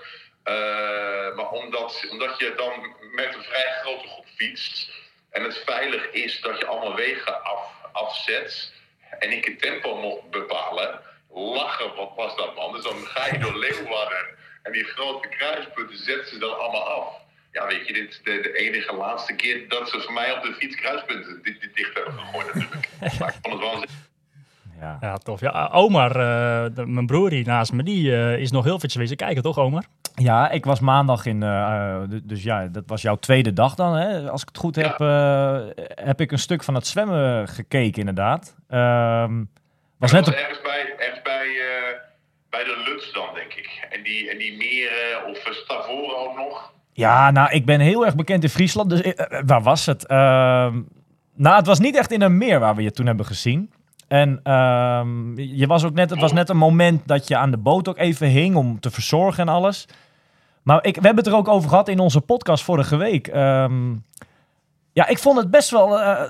Maar 1.36 1.50
omdat, 1.50 2.06
omdat 2.12 2.38
je 2.40 2.54
dan 2.56 2.96
met 3.12 3.36
een 3.36 3.44
vrij 3.44 3.72
grote 3.82 4.08
groep 4.08 4.26
fietst 4.36 4.90
en 5.30 5.44
het 5.44 5.62
veilig 5.66 6.12
is 6.12 6.42
dat 6.42 6.58
je 6.60 6.66
allemaal 6.66 6.96
wegen 6.96 7.44
af, 7.44 7.72
afzet 7.92 8.74
en 9.20 9.32
ik 9.32 9.46
het 9.46 9.62
tempo 9.62 9.96
mocht 9.96 10.30
bepalen, 10.30 11.02
lachen, 11.34 11.96
wat 11.96 12.12
was 12.16 12.36
dat 12.36 12.56
man? 12.56 12.74
Dus 12.74 12.84
dan 12.84 12.96
ga 13.04 13.34
je 13.34 13.40
door 13.40 13.58
Leeuwarden 13.58 14.26
en 14.64 14.72
die 14.72 14.84
grote 14.84 15.28
kruispunten 15.28 15.98
zetten 15.98 16.28
ze 16.28 16.38
dan 16.40 16.60
allemaal 16.60 16.88
af. 16.90 17.08
Ja, 17.52 17.68
weet 17.68 17.88
je, 17.88 17.94
dit 17.94 18.10
is 18.10 18.22
de, 18.24 18.40
de 18.42 18.54
enige 18.54 18.96
laatste 18.96 19.36
keer 19.36 19.70
dat 19.70 19.90
ze 19.90 20.00
voor 20.02 20.14
mij 20.14 20.32
op 20.38 20.42
de 20.44 20.54
fiets 20.54 20.76
kruispunten 20.76 21.40
dit, 21.44 21.62
dit 21.62 21.76
dicht 21.76 21.94
hebben 21.96 22.14
gegooid 22.14 22.46
natuurlijk. 22.54 22.90
Maar 23.20 23.30
ik 23.30 23.36
vond 23.42 23.54
het 23.62 23.72
wel 23.72 23.84
Ja. 24.80 24.98
Ja, 25.02 25.18
tof. 25.18 25.40
Ja, 25.40 25.70
Omar, 25.74 26.10
eh, 26.12 26.76
de- 26.76 26.86
mijn 26.86 27.06
broer 27.06 27.32
hier 27.32 27.46
naast 27.46 27.72
me, 27.74 27.84
die 27.84 28.16
eh, 28.16 28.38
is 28.38 28.52
nog 28.52 28.64
heel 28.64 28.80
veel 28.80 28.90
wezen 28.94 29.18
kijken, 29.18 29.44
toch 29.44 29.58
Omar? 29.58 29.84
Ja, 30.16 30.50
ik 30.50 30.66
was 30.66 30.80
maandag 30.80 31.26
in. 31.26 31.44
eh, 31.44 31.94
eh, 31.96 32.10
dus 32.24 32.44
ja, 32.44 32.66
dat 32.68 32.84
was 32.88 33.02
jouw 33.02 33.16
tweede 33.16 33.54
dag 33.54 33.76
dan. 33.76 33.96
Hè? 33.96 34.30
Als 34.30 34.42
ik 34.42 34.48
het 34.48 34.58
goed 34.58 34.76
heb, 34.76 35.00
eh, 35.00 35.60
heb 36.06 36.22
ik 36.22 36.32
een 36.32 36.40
stuk 36.40 36.64
van 36.64 36.74
het 36.76 36.88
zwemmen 36.88 37.48
gekeken, 37.48 38.00
inderdaad. 38.00 38.56
Ehm, 38.70 39.44
was 39.98 40.12
net 40.12 40.26
was 40.26 40.36
op, 40.36 40.42
ergens 40.42 40.62
bij, 40.62 40.94
ergens 40.98 41.22
bij, 41.22 41.22
eh, 41.22 41.23
bij 42.56 42.64
de 42.64 42.84
Luts 42.86 43.12
dan, 43.14 43.28
denk 43.34 43.54
ik. 43.54 43.88
En 43.90 44.04
die, 44.04 44.30
en 44.32 44.38
die 44.38 44.58
meren, 44.58 45.26
of 45.30 45.48
uh, 45.48 45.54
Stavoren 45.54 46.18
ook 46.18 46.36
nog. 46.36 46.72
ja, 46.94 47.32
nou, 47.32 47.52
ik 47.52 47.66
ben 47.66 47.80
heel 47.80 48.06
erg 48.06 48.16
bekend 48.16 48.44
in 48.44 48.50
Friesland. 48.50 48.90
Dus 48.90 49.02
eh, 49.02 49.12
eh, 49.38 49.44
waar 49.46 49.62
was 49.62 49.86
het? 49.86 50.06
Ehm, 50.08 50.82
nou, 51.36 51.56
het 51.56 51.66
was 51.66 51.80
niet 51.80 51.96
echt 51.96 52.12
in 52.12 52.22
een 52.22 52.38
meer 52.38 52.60
waar 52.60 52.76
we 52.76 52.82
je 52.84 52.92
toen 52.92 53.06
hebben 53.06 53.26
gezien. 53.26 53.72
En 54.08 54.40
ehm, 54.44 55.38
je 55.40 55.68
was 55.68 55.84
ook 55.84 55.94
net, 55.94 56.10
het 56.10 56.20
was 56.20 56.34
net 56.34 56.50
een 56.50 56.58
moment 56.58 57.08
dat 57.08 57.28
je 57.28 57.38
aan 57.38 57.52
de 57.52 57.58
boot 57.58 57.88
ook 57.88 57.98
even 57.98 58.28
hing 58.28 58.56
om 58.56 58.80
te 58.80 58.92
verzorgen 58.92 59.48
en 59.48 59.54
alles. 59.54 59.88
Maar 60.64 60.86
ik, 60.86 60.96
we 60.96 61.06
hebben 61.06 61.24
het 61.24 61.34
er 61.34 61.40
ook 61.40 61.48
over 61.48 61.70
gehad 61.70 61.88
in 61.88 62.00
onze 62.00 62.22
podcast 62.22 62.64
vorige 62.64 62.96
week. 62.96 63.28
Ehm, 63.28 63.94
ja, 64.94 65.08
ik 65.08 65.20
vond 65.20 65.38
het 65.38 65.52
best 65.52 65.70
wel. 65.70 66.00
eh, 66.00 66.22
eh, 66.22 66.28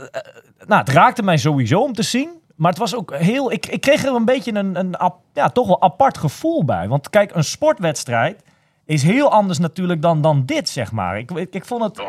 nou, 0.66 0.80
het 0.80 0.90
raakte 0.90 1.24
mij 1.24 1.38
sowieso 1.38 1.82
om 1.82 1.94
te 1.94 2.04
zien. 2.04 2.30
Maar 2.56 2.70
het 2.70 2.80
was 2.80 2.96
ook 2.96 3.16
heel. 3.16 3.52
Ik, 3.52 3.66
ik 3.66 3.82
kreeg 3.82 4.04
er 4.06 4.14
een 4.16 4.26
beetje 4.26 4.54
een, 4.54 4.80
een 4.80 4.96
ap- 4.98 5.22
ja, 5.34 5.50
toch 5.50 5.68
wel 5.68 5.82
apart 5.82 6.18
gevoel 6.18 6.66
bij. 6.66 6.88
Want 6.88 7.10
kijk, 7.10 7.36
een 7.36 7.44
sportwedstrijd 7.44 8.44
is 8.86 9.04
heel 9.04 9.32
anders 9.32 9.60
natuurlijk 9.60 10.02
dan, 10.02 10.22
dan 10.22 10.46
dit, 10.46 10.70
zeg 10.70 10.92
maar. 10.92 11.18
Ik, 11.18 11.32
ik, 11.32 11.66
vond 11.66 11.84
het. 11.84 12.04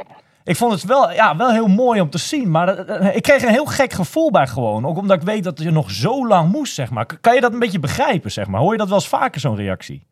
Ik 0.44 0.56
vond 0.56 0.72
het 0.72 0.84
wel, 0.84 1.12
ja, 1.12 1.36
wel 1.36 1.50
heel 1.50 1.66
mooi 1.66 2.00
om 2.00 2.10
te 2.10 2.18
zien. 2.18 2.50
Maar 2.50 2.68
eh, 2.68 3.08
eh, 3.08 3.16
ik 3.16 3.22
kreeg 3.22 3.42
een 3.42 3.48
heel 3.48 3.64
gek 3.64 3.92
gevoel 3.92 4.30
bij 4.30 4.46
gewoon. 4.46 4.86
Ook 4.86 4.96
omdat 4.96 5.16
ik 5.16 5.22
weet 5.26 5.44
dat 5.44 5.58
je 5.58 5.70
nog 5.70 5.90
zo 5.90 6.26
lang 6.26 6.52
moest, 6.52 6.74
zeg 6.74 6.90
maar. 6.90 7.06
Kan 7.20 7.34
je 7.34 7.40
dat 7.40 7.52
een 7.52 7.58
beetje 7.58 7.78
begrijpen, 7.78 8.32
zeg 8.32 8.46
maar? 8.46 8.60
Hoor 8.60 8.72
je 8.72 8.78
dat 8.78 8.88
wel 8.88 8.96
eens 8.96 9.08
vaker, 9.08 9.40
zo'n 9.40 9.56
reactie? 9.56 10.06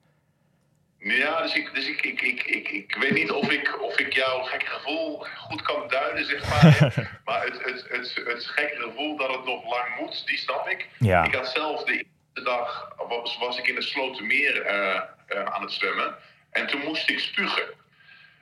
Ja, 1.02 1.42
dus, 1.42 1.54
ik, 1.54 1.74
dus 1.74 1.88
ik, 1.88 2.02
ik, 2.02 2.22
ik, 2.22 2.42
ik, 2.42 2.68
ik 2.68 2.96
weet 2.96 3.12
niet 3.12 3.30
of 3.30 3.50
ik, 3.50 3.82
of 3.82 3.98
ik 3.98 4.12
jouw 4.12 4.42
gekke 4.42 4.66
gevoel 4.66 5.26
goed 5.36 5.62
kan 5.62 5.88
duiden, 5.88 6.24
zeg 6.24 6.48
maar. 6.48 6.92
maar 7.24 7.44
het, 7.44 7.64
het, 7.64 7.86
het, 7.88 8.22
het 8.26 8.46
gekke 8.46 8.76
gevoel 8.76 9.16
dat 9.16 9.30
het 9.30 9.44
nog 9.44 9.70
lang 9.70 9.96
moet, 10.00 10.26
die 10.26 10.38
snap 10.38 10.68
ik. 10.68 10.88
Ja. 10.98 11.24
Ik 11.24 11.34
had 11.34 11.48
zelf 11.48 11.84
de 11.84 11.92
eerste 11.92 12.42
dag, 12.44 12.94
was, 13.08 13.38
was 13.38 13.58
ik 13.58 13.66
in 13.66 13.74
het 13.74 13.84
Slotermeer 13.84 14.62
eh, 14.62 15.00
aan 15.44 15.62
het 15.62 15.72
zwemmen. 15.72 16.14
En 16.50 16.66
toen 16.66 16.80
moest 16.80 17.10
ik 17.10 17.18
spugen. 17.18 17.80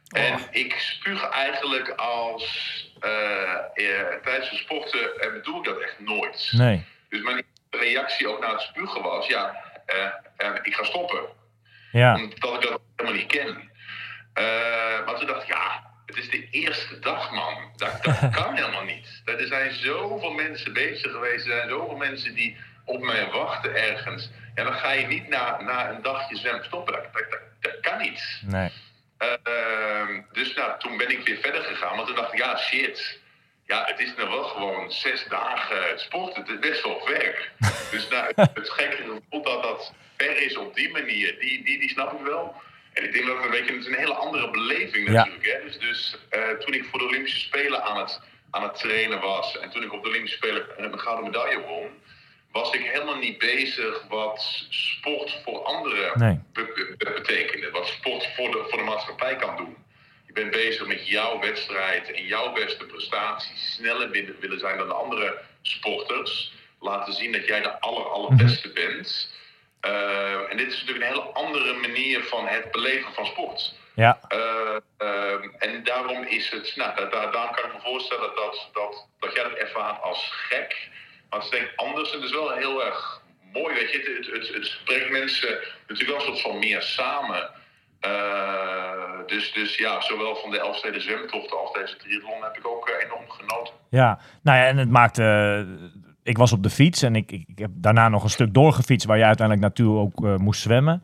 En 0.08 0.38
ik 0.50 0.72
spuug 0.78 1.28
eigenlijk 1.28 1.88
als 1.88 2.44
eh, 3.00 3.56
tijdens 4.22 4.50
de 4.50 4.56
sporten 4.56 5.20
en 5.20 5.32
bedoel 5.32 5.58
ik 5.58 5.64
dat 5.64 5.80
echt 5.80 5.98
nooit. 5.98 6.48
Nee. 6.52 6.84
Dus 7.08 7.22
mijn 7.22 7.44
reactie 7.70 8.28
ook 8.28 8.40
naar 8.40 8.52
het 8.52 8.60
spugen 8.60 9.02
was, 9.02 9.26
ja, 9.26 9.64
ik 10.62 10.74
ga 10.74 10.84
stoppen 10.84 11.38
Ja. 11.92 12.14
omdat 12.14 12.54
ik 12.54 12.70
dat 12.70 12.80
helemaal 12.96 13.18
niet 13.18 13.26
ken. 13.26 13.70
Eh, 14.32 15.06
maar 15.06 15.14
toen 15.18 15.26
dacht 15.26 15.42
ik, 15.42 15.48
ja, 15.48 15.90
het 16.06 16.16
is 16.16 16.30
de 16.30 16.48
eerste 16.50 16.98
dag, 16.98 17.30
man. 17.30 17.54
Dat, 17.76 18.04
dat 18.04 18.30
kan 18.44 18.54
helemaal 18.54 18.84
niet. 18.84 19.22
Er 19.24 19.46
zijn 19.46 19.72
zoveel 19.72 20.32
mensen 20.32 20.72
bezig 20.72 21.12
geweest. 21.12 21.46
Er 21.46 21.52
zijn 21.52 21.68
zoveel 21.68 21.96
mensen 21.96 22.34
die 22.34 22.56
op 22.84 23.00
mij 23.00 23.30
wachten 23.30 23.74
ergens. 23.74 24.30
Ja, 24.54 24.64
dan 24.64 24.72
ga 24.72 24.92
je 24.92 25.06
niet 25.06 25.28
na, 25.28 25.60
na 25.60 25.90
een 25.90 26.02
dagje 26.02 26.36
zwemmen 26.36 26.64
stoppen. 26.64 26.92
Dat, 26.92 27.02
dat, 27.12 27.30
dat, 27.30 27.40
dat 27.60 27.80
kan 27.80 27.98
niet. 27.98 28.42
Nee. 28.46 28.70
Ehm, 29.18 30.20
dus 30.32 30.54
nou, 30.54 30.78
toen 30.78 30.96
ben 30.96 31.10
ik 31.10 31.26
weer 31.26 31.38
verder 31.38 31.62
gegaan. 31.62 31.96
Maar 31.96 32.06
toen 32.06 32.14
dacht 32.14 32.32
ik, 32.32 32.38
ja, 32.38 32.56
shit. 32.56 33.20
Ja, 33.70 33.84
het 33.86 33.98
is 34.00 34.14
nou 34.16 34.28
wel 34.30 34.42
gewoon 34.44 34.92
zes 34.92 35.24
dagen 35.28 36.00
sporten. 36.00 36.42
Het 36.42 36.50
is 36.50 36.58
best 36.70 36.82
wel 36.84 37.00
ver. 37.04 37.50
dus 37.90 38.08
nou, 38.08 38.32
het, 38.36 38.70
gekke 38.70 38.96
gevoel 38.96 39.42
dat 39.42 39.62
dat 39.62 39.92
ver 40.16 40.42
is 40.42 40.56
op 40.56 40.74
die 40.74 40.90
manier, 40.90 41.38
die, 41.40 41.64
die, 41.64 41.78
die 41.78 41.88
snap 41.88 42.12
ik 42.12 42.26
wel. 42.26 42.54
En 42.92 43.04
ik 43.04 43.12
denk 43.12 43.26
dat 43.26 43.36
het 43.36 43.44
een 43.44 43.50
beetje 43.50 43.72
het 43.72 43.80
is 43.80 43.86
een 43.86 43.98
hele 43.98 44.14
andere 44.14 44.50
beleving 44.50 45.06
Ja. 45.06 45.12
natuurlijk. 45.12 45.46
Hè? 45.46 45.64
Dus, 45.64 45.78
dus 45.78 46.16
eh, 46.30 46.48
toen 46.48 46.74
ik 46.74 46.84
voor 46.84 46.98
de 46.98 47.04
Olympische 47.04 47.38
Spelen 47.40 47.82
aan 47.82 47.96
het, 47.98 48.20
aan 48.50 48.62
het 48.62 48.74
trainen 48.78 49.20
was... 49.20 49.58
en 49.58 49.70
toen 49.70 49.82
ik 49.82 49.92
op 49.92 50.02
de 50.02 50.08
Olympische 50.08 50.36
Spelen 50.36 50.66
een 50.76 50.98
gouden 51.00 51.24
medaille 51.24 51.60
won... 51.60 51.88
was 52.52 52.72
ik 52.74 52.82
helemaal 52.84 53.16
niet 53.18 53.38
bezig 53.38 54.04
wat 54.08 54.64
sport 54.70 55.40
voor 55.44 55.62
anderen 55.62 56.18
Nee. 56.18 56.38
be- 56.52 56.94
be- 56.98 57.10
betekende. 57.12 57.70
Wat 57.70 57.86
sport 57.86 58.28
voor 58.36 58.50
de, 58.50 58.64
voor 58.68 58.78
de 58.78 58.84
maatschappij 58.84 59.36
kan 59.36 59.56
doen. 59.56 59.76
Je 60.30 60.40
bent 60.40 60.50
bezig 60.50 60.86
met 60.86 61.08
jouw 61.08 61.40
wedstrijd 61.40 62.12
en 62.12 62.24
jouw 62.24 62.52
beste 62.52 62.84
prestaties. 62.84 63.74
Sneller 63.74 64.10
willen, 64.10 64.36
willen 64.40 64.58
zijn 64.58 64.78
dan 64.78 64.88
de 64.88 64.94
andere 64.94 65.38
sporters. 65.62 66.52
Laten 66.80 67.12
zien 67.12 67.32
dat 67.32 67.46
jij 67.46 67.60
de 67.60 67.80
aller, 67.80 68.04
allerbeste 68.04 68.72
bent. 68.72 69.32
Eh, 69.80 70.50
en 70.50 70.56
dit 70.56 70.66
is 70.66 70.80
natuurlijk 70.80 71.06
een 71.06 71.12
hele 71.12 71.32
andere 71.32 71.72
manier 71.72 72.22
van 72.22 72.46
het 72.46 72.70
beleven 72.70 73.12
van 73.12 73.26
sport. 73.26 73.74
Ja. 73.94 74.20
Eh, 74.28 74.76
ehm, 74.96 75.48
en 75.58 75.84
daarom 75.84 76.22
is 76.22 76.50
het, 76.50 76.72
nou, 76.76 76.96
daar, 76.96 77.10
daar, 77.10 77.32
daar 77.32 77.54
kan 77.54 77.64
ik 77.64 77.74
me 77.74 77.80
voorstellen 77.80 78.34
dat, 78.34 78.68
dat, 78.72 79.06
dat 79.18 79.34
jij 79.34 79.42
dat 79.42 79.52
ervaart 79.52 80.02
als 80.02 80.30
gek. 80.32 80.88
Maar 81.30 81.38
het 81.40 81.52
is 81.52 81.58
denk 81.58 81.70
ik 81.70 81.78
anders 81.78 82.10
en 82.12 82.16
het 82.16 82.28
is 82.28 82.34
wel 82.34 82.50
heel 82.50 82.84
erg 82.84 83.22
mooi, 83.52 83.74
weet 83.74 83.90
je. 83.90 83.98
Het, 83.98 84.26
het, 84.26 84.48
het, 84.48 84.54
het 84.54 84.84
brengt 84.84 85.10
mensen 85.10 85.58
natuurlijk 85.86 86.18
wel 86.18 86.26
een 86.26 86.36
soort 86.36 86.40
van 86.40 86.58
meer 86.58 86.82
samen. 86.82 87.58
Eh, 88.00 89.26
dus, 89.26 89.52
dus 89.52 89.76
ja, 89.76 90.00
zowel 90.00 90.36
van 90.36 90.50
de 90.50 90.60
Elfsteden 90.60 91.02
zwemtochten 91.02 91.58
als 91.58 91.72
deze 91.72 91.96
triathlon 91.96 92.42
heb 92.42 92.56
ik 92.56 92.66
ook 92.66 92.88
eh, 92.88 93.04
enorm 93.04 93.30
genoten. 93.30 93.74
Ja, 93.90 94.18
nou 94.42 94.58
ja, 94.58 94.66
en 94.66 94.76
het 94.76 94.90
maakte. 94.90 95.22
eh, 95.22 95.98
ik 96.22 96.38
was 96.38 96.52
op 96.52 96.62
de 96.62 96.70
fiets 96.70 97.02
en 97.02 97.16
ik, 97.16 97.32
ik, 97.32 97.46
heb 97.58 97.70
daarna 97.74 98.08
nog 98.08 98.22
een 98.22 98.30
stuk 98.30 98.54
doorgefietst 98.54 99.06
waar 99.06 99.18
je 99.18 99.24
uiteindelijk 99.24 99.66
naartoe 99.66 99.98
ook 99.98 100.38
moest 100.38 100.60
zwemmen. 100.60 101.02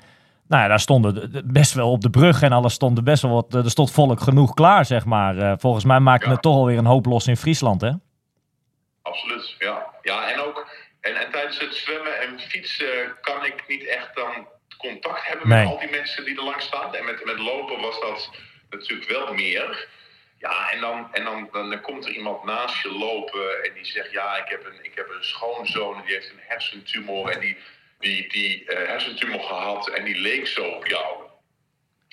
Nou 0.48 0.62
ja, 0.62 0.68
daar 0.68 0.80
stonden 0.80 1.14
de- 1.14 1.28
de- 1.30 1.42
best 1.46 1.72
wel 1.74 1.90
op 1.90 2.00
de 2.00 2.10
brug 2.10 2.42
en 2.42 2.52
alles 2.52 2.72
stond 2.74 2.96
er 2.98 3.04
best 3.04 3.22
wel 3.22 3.32
wat. 3.32 3.54
Er 3.54 3.70
stond 3.70 3.92
volk 3.92 4.20
genoeg 4.20 4.54
klaar, 4.54 4.84
zeg 4.84 5.04
maar. 5.04 5.58
Volgens 5.58 5.84
mij 5.84 6.00
maakte 6.00 6.26
Ja. 6.26 6.32
het 6.32 6.42
toch 6.42 6.54
alweer 6.54 6.78
een 6.78 6.84
hoop 6.86 7.06
los 7.06 7.26
in 7.26 7.36
Friesland, 7.36 7.80
hè? 7.80 7.90
Absoluut, 9.02 9.54
ja. 9.58 9.86
Ja, 10.02 10.30
en 10.32 10.40
ook 10.40 10.66
en, 11.00 11.14
en 11.16 11.30
tijdens 11.30 11.58
het 11.60 11.74
zwemmen 11.74 12.20
en 12.20 12.38
fietsen 12.40 13.14
kan 13.20 13.44
ik 13.44 13.64
niet 13.68 13.86
echt 13.86 14.14
dan 14.14 14.46
contact 14.76 15.26
hebben 15.26 15.48
Nee. 15.48 15.64
met 15.64 15.72
al 15.72 15.78
die 15.78 15.90
mensen 15.90 16.24
die 16.24 16.36
er 16.36 16.44
langs 16.44 16.64
staan. 16.64 16.94
En 16.94 17.04
met, 17.04 17.24
met 17.24 17.38
lopen 17.38 17.80
was 17.80 18.00
dat 18.00 18.30
natuurlijk 18.70 19.10
wel 19.10 19.34
meer. 19.34 19.88
Ja, 20.38 20.70
en, 20.72 20.80
dan, 20.80 21.08
en 21.12 21.24
dan, 21.24 21.48
dan 21.52 21.80
komt 21.80 22.04
er 22.04 22.12
iemand 22.12 22.44
naast 22.44 22.82
je 22.82 22.92
lopen 22.92 23.64
en 23.64 23.74
die 23.74 23.84
zegt: 23.84 24.10
Ja, 24.10 24.36
ik 24.36 24.48
heb 24.48 24.64
een, 24.66 24.78
ik 24.84 24.92
heb 24.94 25.08
een 25.08 25.24
schoonzoon 25.24 26.02
die 26.04 26.14
heeft 26.14 26.30
een 26.30 26.40
hersentumor 26.40 27.28
en 27.30 27.40
die, 27.40 27.56
die, 27.98 28.28
die 28.28 28.64
eh, 28.64 28.88
hersentumor 28.88 29.40
gehad 29.42 29.88
en 29.88 30.04
die 30.04 30.20
leek 30.20 30.46
zo 30.46 30.64
op 30.64 30.86
jou. 30.86 31.24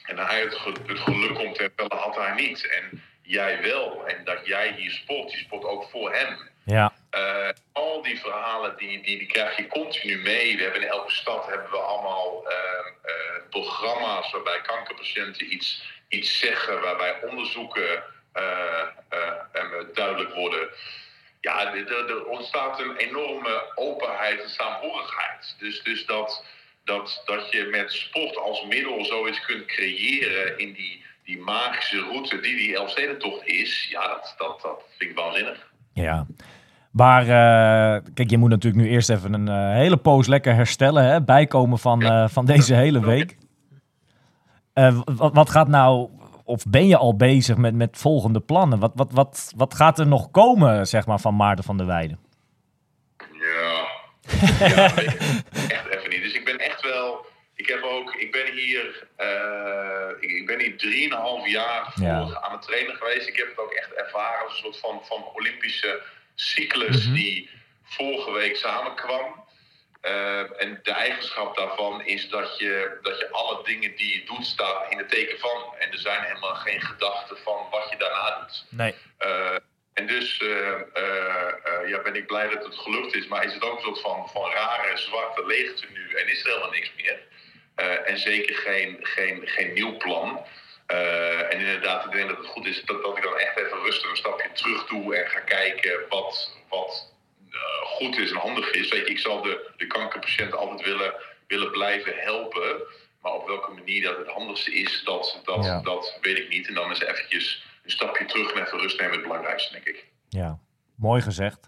En 0.03 0.18
hij 0.18 0.41
het, 0.41 0.57
het 0.88 0.99
geluk 0.99 1.40
om 1.40 1.53
te 1.53 1.61
herstellen 1.61 1.98
had 1.98 2.15
hij 2.15 2.34
niet. 2.34 2.68
En 2.68 3.03
jij 3.22 3.61
wel. 3.61 4.07
En 4.07 4.23
dat 4.23 4.45
jij 4.45 4.72
hier 4.77 4.91
sport, 4.91 5.31
je 5.31 5.38
sport 5.38 5.64
ook 5.64 5.90
voor 5.90 6.14
hem. 6.14 6.38
Ja. 6.65 6.94
Eh, 7.14 7.49
al 7.72 8.02
die 8.02 8.19
verhalen 8.19 8.77
die, 8.77 9.03
die, 9.03 9.18
die 9.18 9.27
krijg 9.27 9.57
je 9.57 9.68
continu 9.68 10.18
mee. 10.18 10.57
We 10.57 10.64
hebben 10.64 10.81
in 10.81 10.88
elke 10.88 11.11
stad 11.11 11.45
hebben 11.45 11.69
we 11.69 11.77
allemaal 11.77 12.48
ehm, 12.48 12.88
eh, 13.02 13.49
programma's 13.49 14.31
waarbij 14.31 14.61
kankerpatiënten 14.61 15.53
iets, 15.53 15.84
iets 16.07 16.40
zeggen, 16.40 16.81
waarbij 16.81 17.22
onderzoeken 17.22 18.03
eh, 18.34 18.88
duidelijk 19.94 20.34
worden. 20.34 20.69
Ja, 21.41 21.73
er 21.73 22.26
ontstaat 22.26 22.80
een 22.80 22.95
enorme 22.95 23.72
openheid 23.76 24.41
en 24.41 24.49
saamhorigheid. 24.49 25.56
Dus, 25.60 25.84
dus 25.84 26.06
dat, 26.06 26.45
dat, 26.84 27.22
dat 27.26 27.52
je 27.52 27.64
met 27.64 27.91
sport 27.91 28.38
als 28.38 28.65
middel 28.65 29.06
zoiets 29.06 29.45
kunt 29.45 29.65
creëren 29.65 30.57
in 30.57 30.73
die, 30.73 31.06
die 31.23 31.38
magische 31.38 31.99
route 31.99 32.40
die 32.40 32.56
die 32.56 32.76
Elfstedentocht 32.76 33.45
is, 33.45 33.88
ja, 33.90 34.07
dat, 34.07 34.35
dat, 34.38 34.61
dat 34.61 34.84
vind 34.98 35.10
ik 35.10 35.18
waanzinnig. 35.18 35.72
Ja. 35.94 36.26
Maar 36.94 37.22
eh, 37.22 38.02
kijk, 38.14 38.30
je 38.30 38.38
moet 38.38 38.49
natuurlijk 38.49 38.84
nu 38.84 38.90
eerst 38.90 39.10
even 39.10 39.34
een 39.34 39.48
eh, 39.48 39.76
hele 39.76 39.98
poos 39.98 40.28
lekker 40.28 40.56
herstellen, 40.56 41.03
hè? 41.03 41.22
Bijkomen 41.22 41.80
van, 41.80 42.02
eh, 42.03 42.28
van 42.28 42.45
deze 42.45 42.74
hele 42.74 43.06
week. 43.06 43.38
Wat, 45.06 45.34
wat 45.34 45.49
gaat 45.49 45.68
nou, 45.68 46.10
of 46.44 46.65
ben 46.68 46.88
je 46.88 46.98
al 46.98 47.15
bezig 47.15 47.57
met, 47.57 47.76
met 47.76 47.98
volgende 47.98 48.40
plannen? 48.40 48.80
Wat, 48.80 48.91
wat, 48.95 49.11
wat, 49.11 49.53
wat 49.56 49.74
gaat 49.74 49.99
er 49.99 50.07
nog 50.07 50.32
komen, 50.32 50.88
zeg 50.88 51.06
maar, 51.06 51.20
van 51.20 51.36
Maarten 51.36 51.64
van 51.64 51.78
der 51.78 51.86
Weijden? 51.86 52.20
Ja. 53.32 53.88
ja 54.68 54.95
echt 55.68 55.88
even 55.88 56.10
niet. 56.10 56.22
Dus 56.22 56.34
ik 56.34 56.45
ben 56.45 56.60
echt 56.60 56.82
wel. 56.82 57.26
Ik 57.56 57.68
heb 57.68 57.82
ook, 57.84 58.14
ik 58.14 58.32
ben 58.32 58.53
hier, 58.53 59.07
ik, 60.20 60.32
ik 60.32 60.45
ben 60.45 60.60
hier 60.60 60.78
drieënhalf 60.78 61.48
jaar 61.48 61.91
voor 61.94 62.03
Ja. 62.06 62.40
aan 62.41 62.52
het 62.52 62.61
trainen 62.61 62.95
geweest. 62.95 63.28
Ik 63.28 63.38
heb 63.38 63.48
het 63.48 63.60
ook 63.60 63.72
echt 63.72 63.94
ervaren 63.94 64.44
als 64.44 64.52
een 64.53 64.64
soort 64.64 64.80
van, 64.80 64.99
van 65.03 65.24
Olympische 65.34 66.02
cyclus 66.36 67.12
die 67.12 67.50
vorige 67.84 68.32
week 68.32 68.56
samenkwam. 68.56 69.44
Eh, 70.04 70.62
en 70.62 70.80
de 70.84 70.92
eigenschap 70.92 71.56
daarvan 71.58 72.06
is 72.06 72.30
dat 72.30 72.58
je, 72.58 72.98
dat 73.02 73.20
je 73.20 73.32
alle 73.32 73.64
dingen 73.64 73.96
die 73.96 74.14
je 74.14 74.26
doet 74.26 74.46
staan 74.46 74.92
in 74.92 74.98
het 74.98 75.10
teken 75.10 75.40
van. 75.40 75.76
En 75.80 75.92
er 75.92 75.98
zijn 75.98 76.24
helemaal 76.24 76.56
geen 76.56 76.82
gedachten 76.82 77.38
van 77.38 77.68
wat 77.72 77.90
je 77.90 77.98
daarna 77.98 78.40
doet. 78.40 78.66
Nee. 78.70 78.96
Eh, 79.18 79.56
en 79.94 80.08
dus 80.08 80.38
eh, 80.38 81.88
ja, 81.88 82.02
ben 82.02 82.16
ik 82.16 82.28
blij 82.28 82.50
dat 82.50 82.66
het 82.66 82.76
gelukt 82.76 83.16
is. 83.16 83.28
Maar 83.28 83.46
is 83.46 83.54
het 83.54 83.64
ook 83.64 83.76
een 83.76 83.84
soort 83.84 84.02
van, 84.02 84.30
van 84.30 84.52
rare 84.52 84.98
zwarte 84.98 85.46
leegte 85.46 85.86
nu 85.94 86.14
en 86.14 86.28
is 86.28 86.44
er 86.44 86.48
helemaal 86.48 86.72
niks 86.72 86.92
meer. 86.96 87.20
En 88.06 88.18
zeker 88.18 88.56
geen, 88.56 88.98
geen, 89.02 89.48
geen 89.48 89.74
nieuw 89.74 89.98
plan. 89.98 90.46
Eh, 90.86 91.54
en 91.54 91.60
inderdaad, 91.60 92.06
ik 92.06 92.12
denk 92.12 92.28
dat 92.30 92.38
het 92.38 92.48
goed 92.48 92.66
is 92.66 92.84
dat, 92.86 93.04
dat 93.04 93.18
ik 93.18 93.24
dan 93.24 93.38
echt 93.38 93.58
even 93.58 93.82
rustig 93.84 94.10
een 94.10 94.18
stapje 94.18 94.52
terug 94.54 94.86
doe 94.88 95.16
en 95.16 95.30
ga 95.30 95.40
kijken 95.40 96.00
wat, 96.10 96.58
wat 96.70 97.14
eh, 97.52 97.60
goed 97.86 98.18
is 98.18 98.32
en 98.32 98.38
handig 98.38 98.72
is. 98.72 98.90
Weet 98.90 99.08
je, 99.08 99.14
ik 99.14 99.20
zal 99.20 99.42
de, 99.42 99.72
de 99.78 99.88
kankerpatiënt 99.88 100.54
altijd 100.56 100.82
willen, 100.82 101.14
willen 101.48 101.72
blijven 101.72 102.14
helpen. 102.18 102.82
Maar 103.22 103.34
op 103.34 103.48
welke 103.48 103.72
manier 103.72 104.04
dat 104.04 104.18
het 104.18 104.28
handigste 104.28 104.74
is, 104.74 105.02
dat, 105.06 105.40
dat, 105.44 105.66
Ja. 105.66 105.82
dat 105.82 106.18
weet 106.22 106.38
ik 106.38 106.50
niet. 106.50 106.68
En 106.68 106.74
dan 106.74 106.92
is 106.92 107.00
eventjes 107.02 107.66
een 107.84 107.92
stapje 107.92 108.26
terug 108.26 108.52
en 108.54 108.62
even 108.66 108.80
rust 108.80 109.00
nemen 109.00 109.14
het 109.14 109.24
belangrijkste, 109.24 109.72
denk 109.74 109.86
ik. 109.86 110.06
Ja, 110.30 110.60
mooi 110.96 111.22
gezegd. 111.22 111.68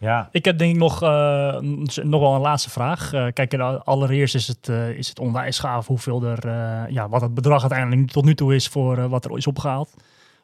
Ja, 0.00 0.28
Ik 0.32 0.44
heb 0.44 0.58
denk 0.58 0.72
ik 0.72 0.78
nog, 0.80 1.02
eh, 1.02 1.56
nog 2.02 2.20
wel 2.20 2.34
een 2.34 2.40
laatste 2.40 2.70
vraag. 2.70 3.12
Eh, 3.12 3.26
kijk, 3.32 3.54
allereerst 3.84 4.34
is 4.34 4.46
het, 4.46 4.68
eh, 4.68 4.88
is 4.88 5.08
het 5.08 5.18
onwijs 5.18 5.58
gaaf 5.58 5.86
hoeveel 5.86 6.22
er, 6.22 6.48
ja, 6.92 7.08
wat 7.08 7.20
het 7.20 7.34
bedrag 7.34 7.60
uiteindelijk 7.60 8.10
tot 8.10 8.24
nu 8.24 8.34
toe 8.34 8.54
is 8.54 8.68
voor 8.68 9.08
wat 9.08 9.24
er 9.24 9.36
is 9.36 9.46
opgehaald 9.46 9.94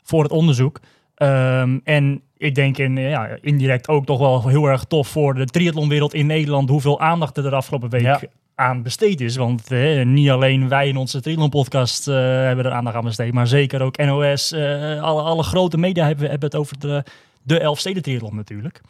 voor 0.02 0.22
het 0.22 0.32
onderzoek. 0.32 0.80
Ehm, 1.14 1.78
en 1.84 2.22
ik 2.36 2.54
denk 2.54 2.78
in, 2.78 2.96
ja, 2.96 3.28
indirect 3.40 3.88
ook 3.88 4.06
toch 4.06 4.18
wel 4.18 4.48
heel 4.48 4.66
erg 4.66 4.84
tof 4.84 5.08
voor 5.08 5.34
de 5.34 5.44
triathlonwereld 5.44 6.14
in 6.14 6.26
Nederland 6.26 6.68
hoeveel 6.68 7.00
aandacht 7.00 7.36
er 7.36 7.42
de 7.42 7.50
afgelopen 7.56 7.90
week 7.90 8.02
Ja. 8.02 8.20
aan 8.54 8.82
besteed 8.82 9.20
is. 9.20 9.36
Want 9.36 9.70
niet 10.04 10.30
alleen 10.30 10.68
wij 10.68 10.88
in 10.88 10.96
onze 10.96 11.20
triathlon 11.20 11.48
podcast 11.48 12.08
eh, 12.08 12.14
hebben 12.24 12.64
er 12.64 12.72
aandacht 12.72 12.96
aan 12.96 13.04
besteed, 13.04 13.32
maar 13.32 13.46
zeker 13.46 13.82
ook 13.82 13.96
NOS, 13.96 14.52
alle, 15.00 15.22
alle 15.22 15.42
grote 15.42 15.78
media 15.78 16.06
hebben, 16.06 16.30
hebben 16.30 16.48
het 16.48 16.58
over 16.58 16.78
de, 16.78 17.02
de 17.42 17.58
Elfsteden 17.60 18.02
triathlon 18.02 18.36
natuurlijk. 18.36 18.80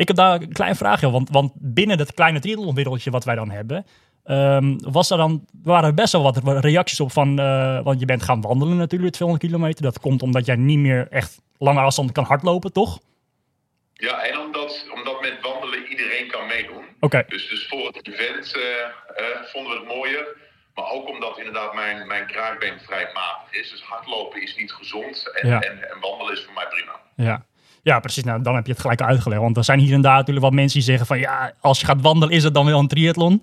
Ik 0.00 0.06
heb 0.08 0.16
daar 0.16 0.40
een 0.40 0.52
klein 0.52 0.76
vraagje, 0.76 1.10
want, 1.10 1.30
want 1.30 1.52
binnen 1.54 1.98
dat 1.98 2.14
kleine 2.14 2.40
triathlonwereldje 2.40 3.10
wat 3.10 3.24
wij 3.24 3.34
dan 3.34 3.50
hebben, 3.50 3.86
ehm, 4.24 4.76
was 4.78 5.10
er 5.10 5.16
dan, 5.16 5.44
waren 5.62 5.88
er 5.88 5.94
best 5.94 6.12
wel 6.12 6.22
wat 6.22 6.40
reacties 6.44 7.00
op 7.00 7.12
van, 7.12 7.38
eh, 7.38 7.80
want 7.82 8.00
je 8.00 8.06
bent 8.06 8.22
gaan 8.22 8.40
wandelen 8.40 8.76
natuurlijk, 8.76 9.12
200 9.12 9.48
kilometer. 9.50 9.82
Dat 9.82 10.00
komt 10.00 10.22
omdat 10.22 10.46
jij 10.46 10.56
niet 10.56 10.78
meer 10.78 11.06
echt 11.10 11.40
lange 11.58 11.80
afstanden 11.80 12.14
kan 12.14 12.24
hardlopen, 12.24 12.72
toch? 12.72 12.98
Ja, 13.92 14.22
en 14.24 14.38
omdat, 14.38 14.86
omdat 14.94 15.20
met 15.20 15.38
wandelen 15.42 15.86
iedereen 15.90 16.28
kan 16.28 16.46
meedoen. 16.46 16.84
Oké, 17.00 17.24
Dus, 17.28 17.48
dus 17.48 17.66
voor 17.68 17.86
het 17.86 18.08
event 18.08 18.56
eh, 18.56 18.62
eh, 19.24 19.42
vonden 19.52 19.72
we 19.72 19.78
het 19.78 19.88
mooier. 19.88 20.26
Maar 20.74 20.90
ook 20.90 21.08
omdat 21.08 21.38
inderdaad 21.38 21.74
mijn, 21.74 22.06
mijn 22.06 22.26
kraakbeen 22.26 22.78
vrij 22.86 23.10
matig 23.14 23.60
is. 23.60 23.70
Dus 23.70 23.82
hardlopen 23.82 24.42
is 24.42 24.56
niet 24.56 24.72
gezond. 24.72 25.30
En, 25.40 25.48
Ja. 25.48 25.60
en, 25.60 25.90
en 25.90 26.00
wandelen 26.00 26.32
is 26.32 26.44
voor 26.44 26.54
mij 26.54 26.66
prima. 26.68 27.00
ja. 27.16 27.48
Ja, 27.82 28.00
precies. 28.00 28.24
Nou, 28.24 28.42
dan 28.42 28.54
heb 28.54 28.66
je 28.66 28.72
het 28.72 28.80
gelijk 28.80 29.02
uitgelegd. 29.02 29.40
Want 29.40 29.56
er 29.56 29.64
zijn 29.64 29.78
hier 29.78 29.94
en 29.94 30.00
daar 30.00 30.16
natuurlijk 30.16 30.44
wat 30.44 30.54
mensen 30.54 30.78
die 30.78 30.88
zeggen 30.88 31.06
van 31.06 31.18
ja, 31.18 31.52
als 31.60 31.80
je 31.80 31.86
gaat 31.86 32.00
wandelen 32.00 32.34
is 32.34 32.44
het 32.44 32.54
dan 32.54 32.66
wel 32.66 32.78
een 32.78 32.88
triathlon. 32.88 33.42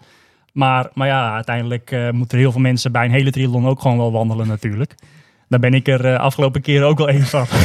Maar, 0.53 0.89
maar 0.93 1.07
ja, 1.07 1.34
uiteindelijk 1.34 1.91
eh, 1.91 2.09
moeten 2.09 2.38
er 2.38 2.43
heel 2.43 2.51
veel 2.51 2.61
mensen 2.61 2.91
bij 2.91 3.05
een 3.05 3.11
hele 3.11 3.31
triathlon 3.31 3.68
ook 3.68 3.81
gewoon 3.81 3.97
wel 3.97 4.11
wandelen 4.11 4.47
natuurlijk. 4.47 4.95
Daar 5.49 5.59
ben 5.59 5.73
ik 5.73 5.88
er 5.88 6.05
eh, 6.05 6.19
afgelopen 6.19 6.61
keren 6.61 6.88
ook 6.88 6.97
wel 6.97 7.09
één 7.09 7.26
van. 7.26 7.45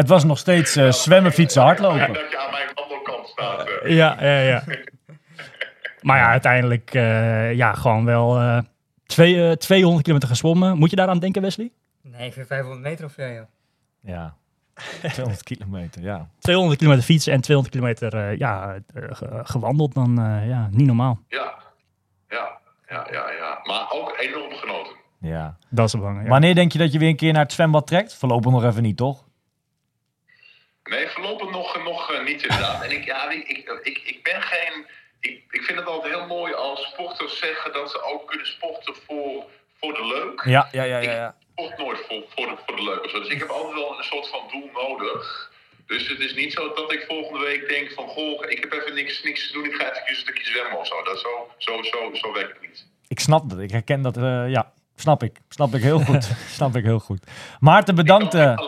het 0.00 0.08
was 0.08 0.24
nog 0.24 0.38
steeds 0.38 0.76
eh, 0.76 0.92
zwemmen, 0.92 1.32
fietsen, 1.32 1.60
En 1.60 1.66
hardlopen. 1.66 1.98
dat 1.98 2.30
je 2.30 2.38
aan 2.38 2.50
mijn 2.50 2.68
wandelkant 2.74 3.26
staat. 3.28 3.68
Ja, 3.84 4.16
ja, 4.20 4.40
ja. 4.40 4.64
Maar 6.02 6.18
ja, 6.18 6.30
uiteindelijk 6.30 6.94
eh, 6.94 7.52
ja, 7.54 7.72
gewoon 7.72 8.04
wel 8.04 8.38
eh, 8.38 8.58
twee, 9.06 9.48
eh, 9.48 9.52
200 9.52 10.02
kilometer 10.02 10.28
gezwommen. 10.28 10.78
Moet 10.78 10.90
je 10.90 10.96
daaraan 10.96 11.18
denken, 11.18 11.42
Wesley? 11.42 11.70
Nee, 12.02 12.26
ik 12.26 12.32
vind 12.32 12.46
500 12.46 12.82
meter 12.82 13.04
of 13.04 13.12
zo, 13.12 13.22
joh. 13.22 13.42
Ja, 14.00 14.34
200 15.12 15.42
kilometer, 15.42 16.02
ja. 16.02 16.28
200 16.38 16.78
kilometer 16.78 17.04
fietsen 17.06 17.32
en 17.32 17.40
200 17.40 17.76
kilometer 17.76 18.14
eh, 18.30 18.38
ja, 18.38 18.74
eh, 18.94 19.02
ge- 19.10 19.40
gewandeld, 19.42 19.94
dan 19.94 20.18
eh, 20.18 20.48
ja, 20.48 20.68
niet 20.70 20.86
normaal. 20.86 21.18
Ja. 21.28 21.54
Ja, 22.28 22.58
ja, 22.88 23.06
ja, 23.10 23.30
ja. 23.30 23.60
Maar 23.64 23.90
ook 23.90 24.14
enorm 24.18 24.52
genoten. 24.52 24.96
ja. 25.20 25.56
Dat 25.68 25.86
is 25.86 25.92
belangrijk. 25.92 26.24
ja. 26.26 26.32
Wanneer 26.32 26.54
denk 26.54 26.72
je 26.72 26.78
dat 26.78 26.92
je 26.92 26.98
weer 26.98 27.08
een 27.08 27.16
keer 27.16 27.32
naar 27.32 27.42
het 27.42 27.52
zwembad 27.52 27.86
trekt? 27.86 28.14
Voorlopig 28.14 28.50
nog 28.52 28.64
even 28.64 28.82
niet, 28.82 28.96
toch? 28.96 29.24
Nee, 30.84 31.08
voorlopig 31.08 31.50
nog, 31.50 31.84
nog 31.84 32.22
niet 32.24 32.42
inderdaad. 32.42 32.82
En 32.84 32.90
ik, 32.90 33.04
ja, 33.04 33.30
ik, 33.30 33.48
ik, 33.48 33.98
ik, 34.04 34.20
ben 34.22 34.42
geen... 34.42 34.86
Ik, 35.20 35.42
ik 35.50 35.62
vind 35.62 35.78
het 35.78 35.88
altijd 35.88 36.14
heel 36.14 36.26
mooi 36.26 36.52
als 36.54 36.82
sporters 36.92 37.38
zeggen 37.38 37.72
dat 37.72 37.90
ze 37.90 38.02
ook 38.02 38.26
kunnen 38.28 38.46
sporten 38.46 38.94
voor, 39.06 39.44
voor 39.80 39.92
de 39.94 40.06
leuk. 40.06 40.42
Ja, 40.44 40.68
ja, 40.72 40.82
ja, 40.82 40.98
Ik 40.98 41.47
sport 41.58 41.78
nooit 41.78 41.98
voor, 42.08 42.22
voor, 42.34 42.46
de, 42.46 42.56
voor 42.66 42.76
de 42.76 42.82
leuk 42.82 43.04
of 43.04 43.10
zo. 43.10 43.18
Dus 43.20 43.28
ik 43.28 43.38
heb 43.38 43.48
altijd 43.48 43.74
wel 43.74 43.98
een 43.98 44.04
soort 44.04 44.28
van 44.28 44.40
doel 44.52 44.70
nodig. 44.88 45.50
Dus 45.86 46.08
het 46.08 46.18
is 46.18 46.34
niet 46.34 46.52
zo 46.52 46.72
dat 46.74 46.92
ik 46.92 47.04
volgende 47.08 47.44
week 47.44 47.68
denk 47.68 47.90
van... 47.92 48.08
Goh, 48.08 48.50
ik 48.50 48.58
heb 48.60 48.72
even 48.72 48.94
niks, 48.94 49.22
niks 49.22 49.46
te 49.46 49.52
doen, 49.52 49.64
ik 49.64 49.74
ga 49.74 49.84
even 49.90 50.02
een 50.08 50.14
stukje 50.16 50.44
zwemmen 50.44 50.78
of 50.78 50.86
zo. 50.86 51.02
Dat 51.02 51.18
zo, 51.18 51.28
zo, 51.58 51.82
zo, 51.82 52.14
zo 52.14 52.32
werkt 52.32 52.52
het 52.52 52.60
niet. 52.68 52.86
Ik 53.08 53.20
snap 53.20 53.50
dat. 53.50 53.58
Ik 53.58 53.70
herken 53.70 54.02
dat. 54.02 54.16
eh, 54.16 54.50
ja, 54.50 54.72
snap 54.96 55.22
ik. 55.22 55.38
Snap 55.48 55.74
ik 55.74 55.82
heel 55.82 56.00
goed. 56.00 56.24
snap 56.58 56.76
ik 56.76 56.84
heel 56.84 56.98
goed. 56.98 57.26
Maarten, 57.60 57.94
bedankt. 57.94 58.34
eh, 58.34 58.58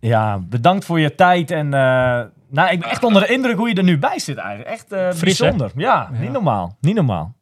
ja, 0.00 0.38
bedankt 0.38 0.84
voor 0.84 1.00
je 1.00 1.14
tijd. 1.14 1.50
En 1.50 1.74
eh, 1.74 2.22
nou, 2.48 2.70
ik 2.70 2.80
ben 2.80 2.88
echt 2.90 3.04
onder 3.04 3.22
de 3.26 3.32
indruk 3.32 3.56
hoe 3.56 3.68
je 3.68 3.74
er 3.74 3.82
nu 3.82 3.98
bij 3.98 4.18
zit 4.18 4.36
eigenlijk. 4.36 4.68
Echt 4.70 4.92
eh 4.92 5.08
Fris, 5.12 5.20
bijzonder. 5.38 5.70
Ja, 5.76 6.08
Ja. 6.12 6.18
niet 6.18 6.30
normaal. 6.32 6.76
Niet 6.80 6.94
normaal. 6.94 7.34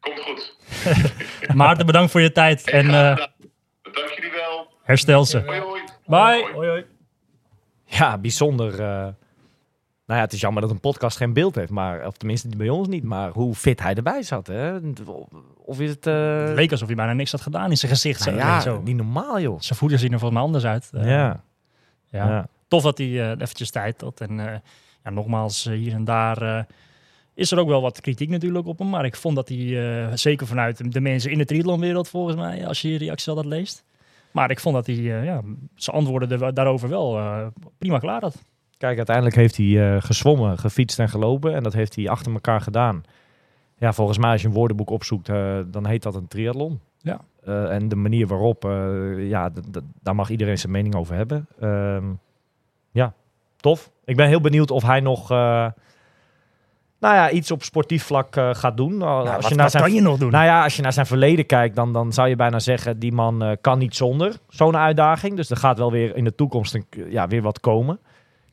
Komt 0.00 0.20
goed. 0.20 0.51
Maarten, 1.54 1.86
bedankt 1.86 2.10
voor 2.10 2.20
je 2.20 2.32
tijd 2.32 2.70
en 2.70 2.86
eh, 2.86 3.16
Dank 3.82 4.08
jullie 4.14 4.30
wel. 4.30 4.66
herstel 4.82 5.24
ze. 5.24 5.38
Hoi, 5.46 5.60
hoi. 5.60 5.80
Bye. 6.06 6.50
Hoi. 6.54 6.84
Ja, 7.84 8.18
bijzonder. 8.18 8.72
eh. 8.72 8.78
nou 8.78 9.14
ja, 10.06 10.20
het 10.20 10.32
is 10.32 10.40
jammer 10.40 10.62
dat 10.62 10.70
een 10.70 10.80
podcast 10.80 11.16
geen 11.16 11.32
beeld 11.32 11.54
heeft. 11.54 11.70
Maar, 11.70 12.06
of 12.06 12.16
tenminste 12.16 12.48
bij 12.56 12.68
ons 12.68 12.88
niet. 12.88 13.04
Maar 13.04 13.30
hoe 13.30 13.54
fit 13.54 13.80
hij 13.82 13.94
erbij 13.94 14.22
zat. 14.22 14.46
Hè? 14.46 14.78
Of 15.64 15.80
is 15.80 15.90
het... 15.90 16.06
eh, 16.06 16.44
Het 16.46 16.54
leek 16.54 16.70
alsof 16.70 16.86
hij 16.86 16.96
bijna 16.96 17.12
niks 17.12 17.30
had 17.30 17.40
gedaan 17.40 17.70
in 17.70 17.76
zijn 17.76 17.92
gezicht. 17.92 18.24
nou 18.24 18.38
zo, 18.38 18.44
ja, 18.46 18.60
zo. 18.60 18.80
niet 18.84 18.96
normaal 18.96 19.40
joh. 19.40 19.60
Zijn 19.60 19.78
voeten 19.78 19.98
zien 19.98 20.12
er 20.12 20.18
volgens 20.18 20.38
mij 20.40 20.48
anders 20.48 20.64
uit. 20.64 20.88
Ja. 20.92 21.42
ja. 22.06 22.26
ja. 22.28 22.46
Tof 22.68 22.82
dat 22.82 22.98
hij 22.98 23.32
eventjes 23.32 23.70
tijd 23.70 24.00
had. 24.00 24.20
En 24.20 24.40
eh, 24.52 24.58
ja, 25.04 25.10
nogmaals, 25.10 25.64
hier 25.64 25.92
en 25.94 26.04
daar 26.04 26.42
eh, 26.42 26.64
is 27.34 27.50
er 27.52 27.58
ook 27.58 27.68
wel 27.68 27.82
wat 27.82 28.00
kritiek 28.00 28.28
natuurlijk 28.28 28.66
op 28.66 28.78
hem. 28.78 28.88
Maar 28.90 29.04
ik 29.04 29.16
vond 29.16 29.36
dat 29.36 29.48
hij, 29.48 30.02
eh, 30.06 30.12
zeker 30.14 30.46
vanuit 30.46 30.92
de 30.92 31.00
mensen 31.00 31.30
in 31.30 31.38
de 31.38 31.44
triathlonwereld 31.44 32.08
volgens 32.08 32.36
mij, 32.36 32.66
als 32.66 32.82
je 32.82 32.92
je 32.92 32.98
reacties 32.98 33.28
altijd 33.28 33.46
leest. 33.46 33.84
Maar 34.30 34.50
ik 34.50 34.60
vond 34.60 34.74
dat 34.74 34.86
hij 34.86 34.96
eh, 34.96 35.24
ja, 35.24 35.40
zijn 35.74 35.96
antwoorden 35.96 36.42
er- 36.42 36.54
daarover 36.54 36.88
wel 36.88 37.18
eh, 37.18 37.46
prima 37.78 37.98
klaar 37.98 38.20
had. 38.20 38.42
Kijk, 38.78 38.96
uiteindelijk 38.96 39.36
heeft 39.36 39.56
hij 39.56 40.00
gezwommen, 40.00 40.58
gefietst 40.58 40.98
en 40.98 41.08
gelopen. 41.08 41.54
En 41.54 41.62
dat 41.62 41.72
heeft 41.72 41.96
hij 41.96 42.08
achter 42.08 42.32
elkaar 42.32 42.60
gedaan. 42.60 43.02
Ja, 43.78 43.92
volgens 43.92 44.18
mij 44.18 44.30
als 44.30 44.40
je 44.42 44.46
een 44.48 44.54
woordenboek 44.54 44.90
opzoekt, 44.90 45.26
dan 45.66 45.86
heet 45.86 46.02
dat 46.02 46.14
een 46.14 46.28
triathlon. 46.28 46.80
Ja. 46.98 47.20
En 47.44 47.88
de 47.88 47.96
manier 47.96 48.26
waarop, 48.26 48.62
ja, 49.18 49.50
daar 50.02 50.14
mag 50.14 50.30
iedereen 50.30 50.58
zijn 50.58 50.72
mening 50.72 50.94
over 50.94 51.14
hebben. 51.14 51.46
Ehm, 51.60 52.04
ja, 52.90 53.14
tof. 53.56 53.90
Ik 54.04 54.16
ben 54.16 54.28
heel 54.28 54.40
benieuwd 54.40 54.70
of 54.70 54.82
hij 54.82 55.00
nog, 55.00 55.28
nou 57.02 57.14
ja, 57.14 57.30
iets 57.30 57.50
op 57.50 57.62
sportief 57.62 58.04
vlak 58.04 58.36
eh, 58.36 58.54
gaat 58.54 58.76
doen. 58.76 58.96
Nou, 58.96 59.28
als 59.28 59.36
wat 59.36 59.48
je 59.48 59.54
naar 59.54 59.70
zijn 59.70 59.82
kan 59.82 59.92
je 59.92 60.00
nog 60.00 60.18
doen? 60.18 60.30
nou 60.30 60.44
ja, 60.44 60.62
als 60.62 60.76
je 60.76 60.82
naar 60.82 60.92
zijn 60.92 61.06
verleden 61.06 61.46
kijkt, 61.46 61.76
dan, 61.76 61.92
dan 61.92 62.12
zou 62.12 62.28
je 62.28 62.36
bijna 62.36 62.58
zeggen... 62.58 62.98
die 62.98 63.12
man 63.12 63.42
eh, 63.42 63.52
kan 63.60 63.78
niet 63.78 63.96
zonder 63.96 64.34
zo'n 64.48 64.76
uitdaging. 64.76 65.36
Dus 65.36 65.50
er 65.50 65.56
gaat 65.56 65.78
wel 65.78 65.90
weer 65.90 66.16
in 66.16 66.24
de 66.24 66.34
toekomst 66.34 66.74
een, 66.74 66.86
ja, 67.08 67.28
weer 67.28 67.42
wat 67.42 67.60
komen. 67.60 67.98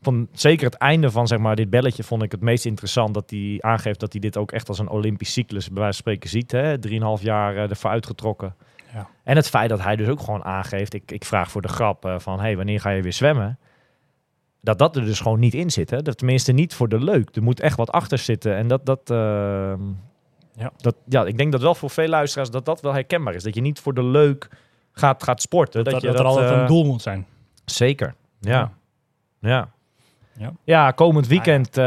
Vond 0.02 0.30
zeker 0.32 0.66
het 0.66 0.76
einde 0.76 1.12
van 1.12 1.28
zeg 1.28 1.40
maar, 1.40 1.56
dit 1.56 1.70
belletje 1.70 2.04
vond 2.04 2.24
ik 2.24 2.32
het 2.32 2.42
meest 2.42 2.66
interessant... 2.66 3.14
dat 3.14 3.30
hij 3.30 3.58
aangeeft 3.60 4.00
dat 4.00 4.12
hij 4.12 4.22
dit 4.22 4.38
ook 4.38 4.52
echt 4.52 4.68
als 4.68 4.80
een 4.80 4.90
Olympisch 4.90 5.34
cyclus... 5.34 5.68
bij 5.68 5.82
wijze 5.82 6.02
van 6.04 6.14
spreken 6.14 6.30
ziet. 6.30 6.52
hè. 6.52 6.80
Drieënhalf 6.80 7.22
jaar 7.22 7.56
eh, 7.56 7.70
ervoor 7.70 7.90
uitgetrokken. 7.90 8.56
Ja. 8.94 9.08
En 9.24 9.36
het 9.36 9.50
feit 9.50 9.70
dat 9.70 9.84
hij 9.84 9.96
dus 9.96 10.08
ook 10.08 10.20
gewoon 10.20 10.44
aangeeft... 10.44 10.94
ik, 10.94 11.12
ik 11.12 11.26
vraag 11.26 11.52
voor 11.52 11.62
de 11.62 11.68
grap 11.68 12.06
eh, 12.06 12.20
van... 12.20 12.40
hey, 12.40 12.56
wanneer 12.56 12.80
ga 12.80 12.90
je 12.90 13.02
weer 13.02 13.14
zwemmen? 13.14 13.60
Dat 14.62 14.80
dat 14.80 14.96
er 14.96 15.06
dus 15.06 15.20
gewoon 15.20 15.40
niet 15.40 15.54
in 15.54 15.72
zit. 15.72 15.90
Hè? 15.90 16.02
Dat 16.02 16.18
tenminste 16.18 16.52
niet 16.52 16.74
voor 16.74 16.90
de 16.90 17.04
leuk. 17.04 17.36
Er 17.36 17.44
moet 17.44 17.60
echt 17.60 17.78
wat 17.78 17.92
achter 17.92 18.18
zitten. 18.18 18.56
En 18.56 18.68
dat... 18.68 18.86
dat 18.86 19.10
ehm, 19.10 19.82
Ja. 20.54 20.72
dat, 20.78 20.96
ja, 21.06 21.26
ik 21.26 21.38
denk 21.38 21.52
dat 21.52 21.62
wel 21.62 21.76
voor 21.76 21.90
veel 21.90 22.08
luisteraars 22.08 22.50
dat 22.50 22.66
dat 22.66 22.82
wel 22.82 22.94
herkenbaar 22.94 23.34
is. 23.34 23.44
Dat 23.44 23.56
je 23.56 23.62
niet 23.62 23.80
voor 23.80 23.94
de 23.94 24.04
leuk 24.04 24.50
gaat, 24.92 25.24
gaat 25.24 25.42
sporten. 25.42 25.84
Dat, 25.84 25.94
dat, 25.94 26.02
je 26.02 26.08
dat 26.08 26.20
er 26.20 26.26
altijd 26.26 26.52
eh, 26.52 26.58
een 26.58 26.68
doel 26.68 26.86
moet 26.86 27.02
zijn. 27.02 27.26
Zeker, 27.66 28.16
ja. 28.40 28.72
Ja. 29.40 29.72
Ja. 30.34 30.54
Ja, 30.64 30.92
komend 30.92 31.28
weekend 31.28 31.78
eh, 31.78 31.86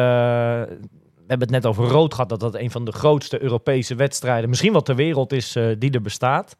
hebben 1.27 1.49
het 1.49 1.51
net 1.51 1.67
over 1.67 1.85
rood 1.85 2.15
gehad, 2.15 2.29
dat 2.29 2.41
dat 2.41 2.55
een 2.55 2.71
van 2.71 2.85
de 2.85 2.93
grootste 2.93 3.43
Europese 3.43 3.95
wedstrijden, 3.95 4.49
misschien 4.49 4.73
wel 4.73 4.83
ter 4.83 4.95
wereld 4.95 5.33
is, 5.33 5.57
eh, 5.57 5.67
die 5.79 5.91
er 5.91 6.03
bestaat. 6.03 6.57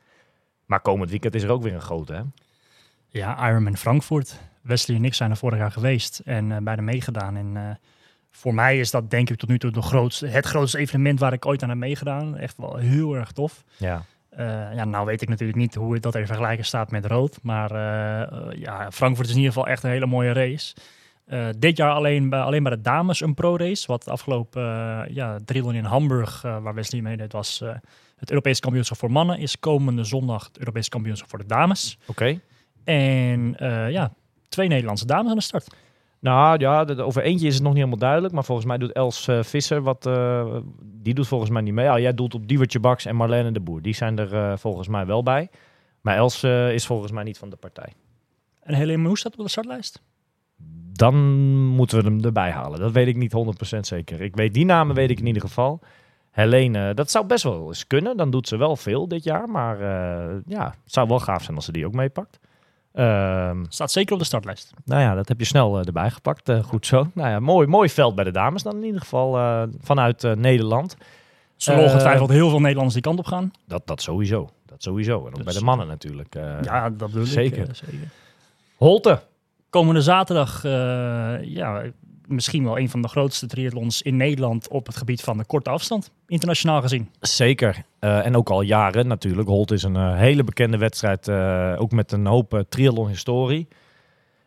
Maar 0.67 0.81
komend 0.81 1.11
weekend 1.11 1.35
is 1.35 1.43
er 1.43 1.51
ook 1.51 1.63
weer 1.63 1.75
een 1.75 1.81
grote, 1.81 2.13
hè? 2.13 2.23
Ja, 3.09 3.49
Ironman 3.49 3.77
Frankfurt. 3.77 4.41
Wesley 4.63 4.97
en 4.97 5.05
ik 5.05 5.15
zijn 5.15 5.31
er 5.31 5.37
vorig 5.37 5.59
jaar 5.59 5.71
geweest 5.71 6.19
en 6.25 6.53
eh, 6.53 6.59
bij 6.63 6.77
de 6.77 6.83
meegedaan. 6.83 7.37
En 7.37 7.57
eh, 7.57 7.75
voor 8.31 8.55
mij 8.55 8.79
is 8.79 8.91
dat 8.91 9.11
denk 9.11 9.31
ik 9.31 9.37
tot 9.37 9.49
nu 9.49 9.59
toe 9.59 9.71
de 9.71 9.83
grootste, 9.83 10.27
het 10.27 10.47
grootste 10.47 10.79
evenement 10.79 11.21
waar 11.21 11.33
ik 11.33 11.47
ooit 11.47 11.63
aan 11.63 11.69
heb 11.69 11.79
meegedaan. 11.79 12.37
Echt 12.37 12.57
wel 12.57 12.77
heel 12.77 13.15
erg 13.15 13.33
tof. 13.33 13.65
Ja. 13.77 14.05
Eh, 14.29 14.47
ja, 14.75 14.85
nou 14.85 15.07
weet 15.07 15.23
ik 15.23 15.29
natuurlijk 15.29 15.59
niet 15.59 15.75
hoe 15.75 16.01
dat 16.01 16.15
in 16.15 16.27
vergelijking 16.27 16.67
staat 16.67 16.91
met 16.91 17.07
rood. 17.07 17.39
Maar 17.43 17.71
ja, 18.59 18.91
Frankfurt 18.93 19.27
is 19.29 19.33
in 19.33 19.41
ieder 19.41 19.53
geval 19.53 19.69
echt 19.69 19.83
een 19.83 19.91
hele 19.91 20.07
mooie 20.07 20.33
race. 20.33 20.75
Dit 21.59 21.77
jaar 21.77 21.93
alleen 21.93 22.29
bij, 22.29 22.41
alleen 22.41 22.63
bij 22.63 22.75
de 22.75 22.81
dames 22.81 23.21
een 23.21 23.35
pro-race. 23.35 23.87
Wat 23.87 24.09
afgelopen 24.09 24.63
uh, 24.63 25.03
ja, 25.15 25.39
in 25.47 25.85
Hamburg, 25.85 26.43
waar 26.43 26.75
Wesley 26.75 27.01
meedeed, 27.01 27.33
was 27.33 27.63
het 28.17 28.31
Europese 28.31 28.61
kampioenschap 28.61 28.99
voor 28.99 29.11
mannen. 29.11 29.39
Is 29.39 29.59
komende 29.59 30.05
zondag 30.05 30.45
het 30.45 30.59
Europese 30.59 30.89
kampioenschap 30.89 31.29
voor 31.29 31.39
de 31.39 31.47
dames. 31.47 31.99
Oké. 32.07 32.41
En 32.85 33.57
ja, 33.89 34.13
twee 34.53 34.69
Nederlandse 34.69 35.07
dames 35.07 35.31
aan 35.31 35.37
de 35.37 35.43
start. 35.43 35.75
Nou 36.19 36.59
ja, 36.59 36.85
de- 36.85 37.03
over 37.03 37.23
eentje 37.23 37.47
is 37.47 37.53
het 37.55 37.63
nog 37.63 37.73
niet 37.73 37.83
helemaal 37.83 38.01
duidelijk. 38.07 38.35
Maar 38.35 38.45
volgens 38.45 38.67
mij 38.67 38.79
doet 38.79 38.93
Els 38.93 39.29
eh, 39.29 39.43
Visser 39.43 39.83
wat. 39.83 40.07
eh, 40.07 40.57
die 40.83 41.15
doet 41.15 41.27
volgens 41.29 41.51
mij 41.51 41.63
niet 41.63 41.75
mee. 41.75 41.85
Ja, 41.85 41.99
jij 41.99 42.15
doelt 42.15 42.35
op 42.35 42.49
Diewertje 42.49 42.81
Baks 42.81 43.05
en 43.07 43.17
Marlene 43.17 43.53
de 43.53 43.61
Boer. 43.61 43.83
Die 43.83 43.95
zijn 43.95 44.19
er 44.19 44.35
eh, 44.35 44.57
volgens 44.57 44.89
mij 44.89 45.07
wel 45.07 45.23
bij. 45.23 45.49
Maar 46.01 46.17
Els 46.17 46.45
is 46.45 46.87
volgens 46.87 47.13
mij 47.13 47.23
niet 47.25 47.39
van 47.39 47.51
de 47.51 47.57
partij. 47.57 47.93
En 48.63 48.75
Helene 48.75 49.03
Moes 49.09 49.21
staat 49.21 49.37
op 49.39 49.45
de 49.45 49.51
startlijst. 49.51 50.03
Dan 50.93 51.15
moeten 51.67 51.99
we 51.99 52.05
hem 52.05 52.25
erbij 52.25 52.51
halen. 52.51 52.81
Dat 52.81 52.93
weet 52.93 53.07
ik 53.07 53.17
niet 53.17 53.33
100% 53.77 53.79
zeker. 53.81 54.21
Ik 54.21 54.37
weet 54.37 54.55
die 54.55 54.65
namen 54.65 54.95
weet 54.95 55.11
ik 55.11 55.19
in 55.21 55.27
ieder 55.27 55.43
geval. 55.43 55.81
Helene, 56.31 56.95
dat 56.95 57.11
zou 57.11 57.27
best 57.27 57.43
wel 57.45 57.67
eens 57.67 57.87
kunnen. 57.87 58.17
Dan 58.17 58.31
doet 58.31 58.49
ze 58.49 58.57
wel 58.57 58.77
veel 58.77 59.09
dit 59.09 59.25
jaar. 59.25 59.49
Maar 59.49 59.79
ja, 60.47 60.65
het 60.85 60.93
zou 60.93 61.09
wel 61.09 61.19
gaaf 61.21 61.43
zijn 61.43 61.57
als 61.57 61.65
ze 61.65 61.73
die 61.73 61.87
ook 61.87 61.93
meepakt. 61.95 62.39
Ehm, 62.93 63.65
Staat 63.69 63.91
zeker 63.93 64.13
op 64.13 64.19
de 64.19 64.25
startlijst. 64.25 64.73
nou 64.85 65.01
ja, 65.03 65.15
dat 65.15 65.29
heb 65.29 65.39
je 65.39 65.45
snel 65.45 65.79
eh, 65.81 65.87
erbij 65.87 66.11
gepakt. 66.11 66.49
Eh, 66.49 66.63
goed 66.63 66.87
zo. 66.87 67.07
Nou 67.15 67.29
ja, 67.31 67.41
mooi, 67.41 67.67
mooi 67.67 67.89
veld 67.89 68.15
bij 68.15 68.25
de 68.25 68.31
dames 68.31 68.63
dan 68.63 68.77
in 68.77 68.85
ieder 68.85 69.01
geval 69.01 69.37
eh, 69.37 69.63
vanuit 69.81 70.23
Nederland. 70.37 70.97
Zullen 71.57 71.81
Eh, 71.81 71.87
ongetwijfeld 71.87 72.31
heel 72.31 72.49
veel 72.49 72.59
Nederlanders 72.61 72.95
die 72.95 73.03
kant 73.03 73.19
op 73.19 73.27
gaan. 73.27 73.51
Dat, 73.67 73.87
dat 73.87 74.03
sowieso. 74.03 74.51
Dat 74.67 74.83
sowieso. 74.83 75.19
En 75.21 75.27
ook 75.27 75.35
Dus- 75.35 75.45
bij 75.45 75.55
de 75.55 75.65
mannen 75.65 75.87
natuurlijk. 75.87 76.35
Ja, 76.63 76.91
dat 76.91 77.11
bedoel 77.11 77.27
zeker. 77.27 77.69
ik. 77.69 77.75
zeker. 77.77 78.09
Holte. 78.77 79.21
Komende 79.71 80.03
zaterdag, 80.03 80.63
ja, 81.43 81.83
misschien 82.33 82.65
wel 82.65 82.79
een 82.79 82.89
van 82.91 83.03
de 83.03 83.09
grootste 83.09 83.47
triathlons 83.47 84.03
in 84.03 84.17
Nederland 84.17 84.69
op 84.69 84.87
het 84.87 84.97
gebied 84.97 85.21
van 85.21 85.39
de 85.39 85.45
korte 85.45 85.71
afstand, 85.71 86.11
internationaal 86.27 86.81
gezien. 86.81 87.11
Zeker. 87.21 87.85
Eh, 87.99 88.27
en 88.27 88.37
ook 88.37 88.51
al 88.51 88.61
jaren 88.63 89.07
natuurlijk. 89.07 89.49
Holte 89.49 89.75
is 89.75 89.83
een 89.83 89.97
eh, 89.97 90.17
hele 90.17 90.45
bekende 90.45 90.77
wedstrijd. 90.79 91.29
eh, 91.29 91.75
ook 91.79 91.93
met 91.93 92.13
een 92.13 92.27
hoop 92.27 92.65
triathlon-historie. 92.69 93.69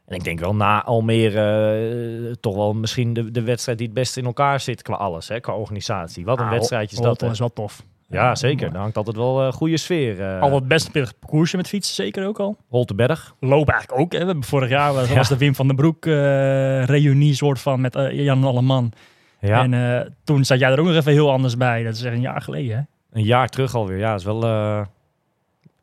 En 0.05 0.15
ik 0.15 0.23
denk 0.23 0.39
wel 0.39 0.55
na 0.55 0.83
Almere 0.83 2.37
toch 2.39 2.55
wel 2.55 2.73
misschien 2.73 3.13
de, 3.13 3.31
de 3.31 3.41
wedstrijd 3.41 3.77
die 3.77 3.87
het 3.87 3.95
beste 3.95 4.19
in 4.19 4.25
elkaar 4.25 4.59
zit 4.59 4.81
qua 4.81 4.95
alles. 4.95 5.27
Hè, 5.27 5.39
qua 5.39 5.53
organisatie. 5.55 6.25
Wat 6.25 6.37
een 6.37 6.45
Nou, 6.45 6.57
wedstrijdje 6.57 6.95
is 6.95 7.01
dat. 7.01 7.21
Hè? 7.21 7.29
is 7.29 7.39
wel 7.39 7.53
tof. 7.53 7.83
Ja, 8.09 8.35
zeker. 8.35 8.71
Daar 8.71 8.81
hangt 8.81 8.97
altijd 8.97 9.15
wel 9.15 9.41
een 9.41 9.53
goede 9.53 9.77
sfeer. 9.77 10.21
eh 10.21 10.41
Al 10.41 10.49
wat 10.51 10.67
best 10.67 10.91
pittig 10.91 11.19
parcoursje 11.19 11.57
met 11.57 11.67
fietsen, 11.67 11.95
zeker 11.95 12.27
ook 12.27 12.39
al. 12.39 12.57
Holteberg. 12.67 13.35
Lopen 13.39 13.73
eigenlijk 13.73 14.01
ook. 14.01 14.11
Hè. 14.11 14.19
We 14.19 14.25
hebben 14.25 14.43
vorig 14.43 14.69
jaar 14.69 14.93
was, 14.93 15.09
Ja. 15.09 15.21
de 15.21 15.37
Wim 15.37 15.55
van 15.55 15.67
den 15.67 15.75
Broek 15.75 16.05
eh 16.05 16.83
reunie 16.83 17.33
soort 17.33 17.59
van 17.59 17.81
met 17.81 17.95
eh, 17.95 18.11
Jan 18.23 18.43
Alleman. 18.43 18.91
Ja, 19.39 19.63
En 19.63 19.73
eh, 19.73 20.07
toen 20.23 20.45
zat 20.45 20.59
jij 20.59 20.71
er 20.71 20.79
ook 20.79 20.85
nog 20.85 20.95
even 20.95 21.11
heel 21.11 21.31
anders 21.31 21.57
bij. 21.57 21.83
Dat 21.83 21.95
is 21.95 22.03
echt 22.03 22.13
een 22.15 22.21
jaar 22.21 22.41
geleden. 22.41 22.75
Hè? 22.77 22.81
een 23.19 23.23
jaar 23.25 23.49
terug 23.49 23.75
alweer. 23.75 23.97
Ja, 23.97 24.13
is 24.13 24.23
wel 24.23 24.43
eh, 24.43 24.81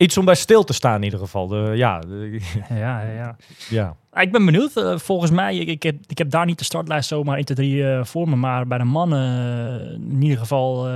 iets 0.02 0.16
om 0.18 0.24
bij 0.24 0.34
stil 0.34 0.64
te 0.64 0.72
staan 0.72 0.96
in 0.96 1.02
ieder 1.02 1.18
geval. 1.18 1.46
De, 1.46 1.72
ja, 1.74 1.98
de- 1.98 2.40
Ja, 2.68 3.00
ja, 3.02 3.36
ja. 3.70 3.96
Ah, 4.10 4.22
Ik 4.22 4.32
ben 4.32 4.44
benieuwd. 4.44 4.76
Eh, 4.76 4.98
volgens 4.98 5.30
mij, 5.30 5.56
ik, 5.56 5.68
ik, 5.68 5.82
heb, 5.82 5.96
ik 6.06 6.18
heb 6.18 6.30
daar 6.30 6.46
niet 6.46 6.58
de 6.58 6.64
startlijst 6.64 7.08
zomaar 7.08 7.36
1, 7.36 7.44
2, 7.44 7.56
3 7.56 7.90
eh, 7.92 8.04
voor 8.04 8.28
me. 8.28 8.36
Maar 8.36 8.66
bij 8.66 8.78
de 8.78 8.84
mannen 8.84 9.20
eh, 9.80 9.92
in 9.92 10.22
ieder 10.22 10.38
geval 10.38 10.88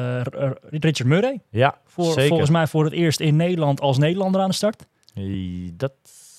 Richard 0.71 1.05
Murray. 1.05 1.41
ja 1.51 1.79
Voor, 1.85 2.05
zeker. 2.13 2.27
volgens 2.29 2.51
mij 2.51 2.67
voor 2.67 2.85
het 2.85 2.93
eerst 2.93 3.21
in 3.21 3.37
Nederland 3.37 3.81
als 3.81 3.99
Nederlander 3.99 4.41
aan 4.41 4.49
de 4.49 4.55
start. 4.55 4.87
Dat 5.73 5.93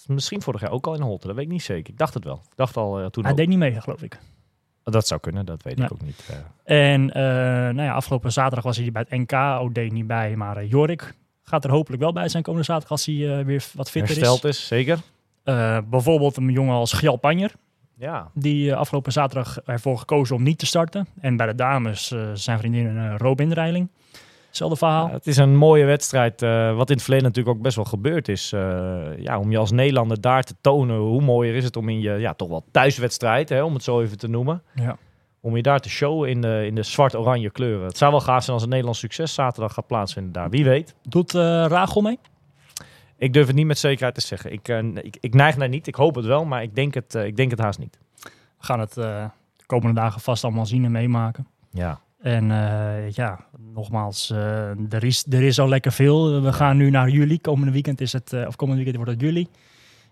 misschien 0.05 0.41
vorig 0.41 0.61
jaar 0.61 0.71
ook 0.71 0.87
al 0.87 0.93
in 0.95 1.01
Holte. 1.01 1.27
Dat 1.27 1.35
weet 1.35 1.45
ik 1.45 1.51
niet 1.51 1.63
zeker. 1.63 1.91
Ik 1.93 1.97
dacht 1.97 2.13
het 2.13 2.23
wel. 2.23 2.35
Ik 2.49 2.55
dacht 2.55 2.77
al 2.77 3.09
toen 3.09 3.23
Hij 3.23 3.31
ook. 3.31 3.37
deed 3.37 3.47
niet 3.47 3.57
mee, 3.57 3.81
geloof 3.81 4.01
ik. 4.03 4.19
Dat 4.83 5.07
zou 5.07 5.19
kunnen, 5.19 5.45
dat 5.45 5.63
weet 5.63 5.77
Ja. 5.77 5.85
ik 5.85 5.91
ook 5.91 6.01
niet. 6.01 6.29
En 6.63 7.05
nou 7.05 7.81
ja, 7.81 7.93
afgelopen 7.93 8.31
zaterdag 8.31 8.63
was 8.63 8.77
hij 8.77 8.91
bij 8.91 9.05
het 9.09 9.19
NK. 9.19 9.59
OD 9.61 9.91
niet 9.91 10.07
bij, 10.07 10.35
maar 10.35 10.65
Jorik 10.65 11.13
gaat 11.49 11.63
er 11.63 11.71
hopelijk 11.71 12.01
wel 12.01 12.13
bij 12.13 12.29
zijn 12.29 12.43
komende 12.43 12.65
zaterdag 12.65 12.91
als 12.91 13.05
hij 13.05 13.39
eh, 13.39 13.45
weer 13.45 13.65
wat 13.73 13.89
fitter 13.89 14.15
hersteld 14.15 14.43
is. 14.43 14.57
is, 14.57 14.67
zeker. 14.67 14.99
Eh, 15.43 15.77
bijvoorbeeld 15.89 16.37
een 16.37 16.49
jongen 16.49 16.75
als 16.75 16.93
Gjal 16.93 17.15
Panjer. 17.15 17.51
Ja, 17.95 18.31
Die 18.33 18.71
eh, 18.71 18.77
afgelopen 18.77 19.11
zaterdag 19.11 19.59
ervoor 19.65 19.97
gekozen 19.97 20.35
om 20.35 20.43
niet 20.43 20.59
te 20.59 20.65
starten. 20.65 21.07
En 21.19 21.37
bij 21.37 21.47
de 21.47 21.55
dames 21.55 22.15
zijn 22.33 22.59
vriendin 22.59 23.15
Robin 23.17 23.53
Reiling. 23.53 23.89
Hetzelfde 24.47 24.77
verhaal. 24.77 25.07
Ja, 25.07 25.13
het 25.13 25.27
is 25.27 25.37
een 25.37 25.55
mooie 25.55 25.85
wedstrijd. 25.85 26.41
wat 26.75 26.89
in 26.89 26.95
het 26.95 27.03
verleden 27.03 27.27
natuurlijk 27.27 27.57
ook 27.57 27.63
best 27.63 27.75
wel 27.75 27.85
gebeurd 27.85 28.27
is. 28.27 28.49
ja, 29.17 29.39
om 29.39 29.51
je 29.51 29.57
als 29.57 29.71
Nederlander 29.71 30.21
daar 30.21 30.43
te 30.43 30.55
tonen 30.61 30.97
hoe 30.97 31.21
mooier 31.21 31.55
is 31.55 31.63
het 31.63 31.75
om 31.75 31.89
in 31.89 31.99
je 31.99 32.11
ja, 32.11 32.33
toch 32.33 32.49
wel 32.49 32.65
thuiswedstrijd, 32.71 33.49
hè, 33.49 33.63
om 33.63 33.73
het 33.73 33.83
zo 33.83 34.01
even 34.01 34.17
te 34.17 34.27
noemen. 34.27 34.63
Ja. 34.75 34.97
Om 35.47 35.55
je 35.55 35.61
daar 35.61 35.79
te 35.79 35.89
showen 35.89 36.29
in 36.29 36.41
de, 36.41 36.63
in 36.65 36.75
de 36.75 36.83
zwart-oranje 36.83 37.49
kleuren. 37.49 37.87
Het 37.87 37.97
zou 37.97 38.11
wel 38.11 38.21
gaaf 38.21 38.43
zijn 38.43 38.53
als 38.53 38.63
een 38.63 38.69
Nederlands 38.69 38.99
succes 38.99 39.33
zaterdag 39.33 39.73
gaat 39.73 39.87
plaatsvinden 39.87 40.31
daar. 40.31 40.49
Wie 40.49 40.63
weet. 40.63 40.95
Doet 41.01 41.35
eh 41.35 41.65
Rachel 41.67 42.01
mee? 42.01 42.19
Ik 43.17 43.33
durf 43.33 43.47
het 43.47 43.55
niet 43.55 43.65
met 43.65 43.77
zekerheid 43.77 44.15
te 44.15 44.21
zeggen. 44.21 44.51
Ik, 44.51 44.67
eh, 44.67 44.83
ik, 44.95 45.17
ik 45.19 45.33
neig 45.33 45.57
naar 45.57 45.69
niet. 45.69 45.87
Ik 45.87 45.95
hoop 45.95 46.15
het 46.15 46.25
wel, 46.25 46.45
maar 46.45 46.63
ik 46.63 46.75
denk 46.75 46.93
het, 46.93 47.15
eh, 47.15 47.25
ik 47.25 47.35
denk 47.35 47.51
het 47.51 47.59
haast 47.59 47.79
niet. 47.79 47.99
We 48.21 48.29
gaan 48.59 48.79
het 48.79 48.93
de 48.93 49.29
komende 49.65 49.99
dagen 49.99 50.21
vast 50.21 50.43
allemaal 50.43 50.65
zien 50.65 50.85
en 50.85 50.91
meemaken. 50.91 51.47
Ja, 51.69 51.99
En 52.21 52.47
ja, 53.11 53.45
nogmaals, 53.73 54.29
er, 54.89 55.03
is, 55.03 55.25
er 55.29 55.43
is 55.43 55.59
al 55.59 55.67
lekker 55.67 55.91
veel. 55.91 56.41
We 56.41 56.53
gaan 56.53 56.77
nu 56.77 56.89
naar 56.89 57.09
juli. 57.09 57.41
Komende 57.41 57.71
weekend 57.71 58.01
is 58.01 58.13
het, 58.13 58.33
of 58.47 58.55
komende 58.55 58.83
weekend 58.83 59.05
wordt 59.05 59.21
het 59.21 59.29
juli. 59.29 59.47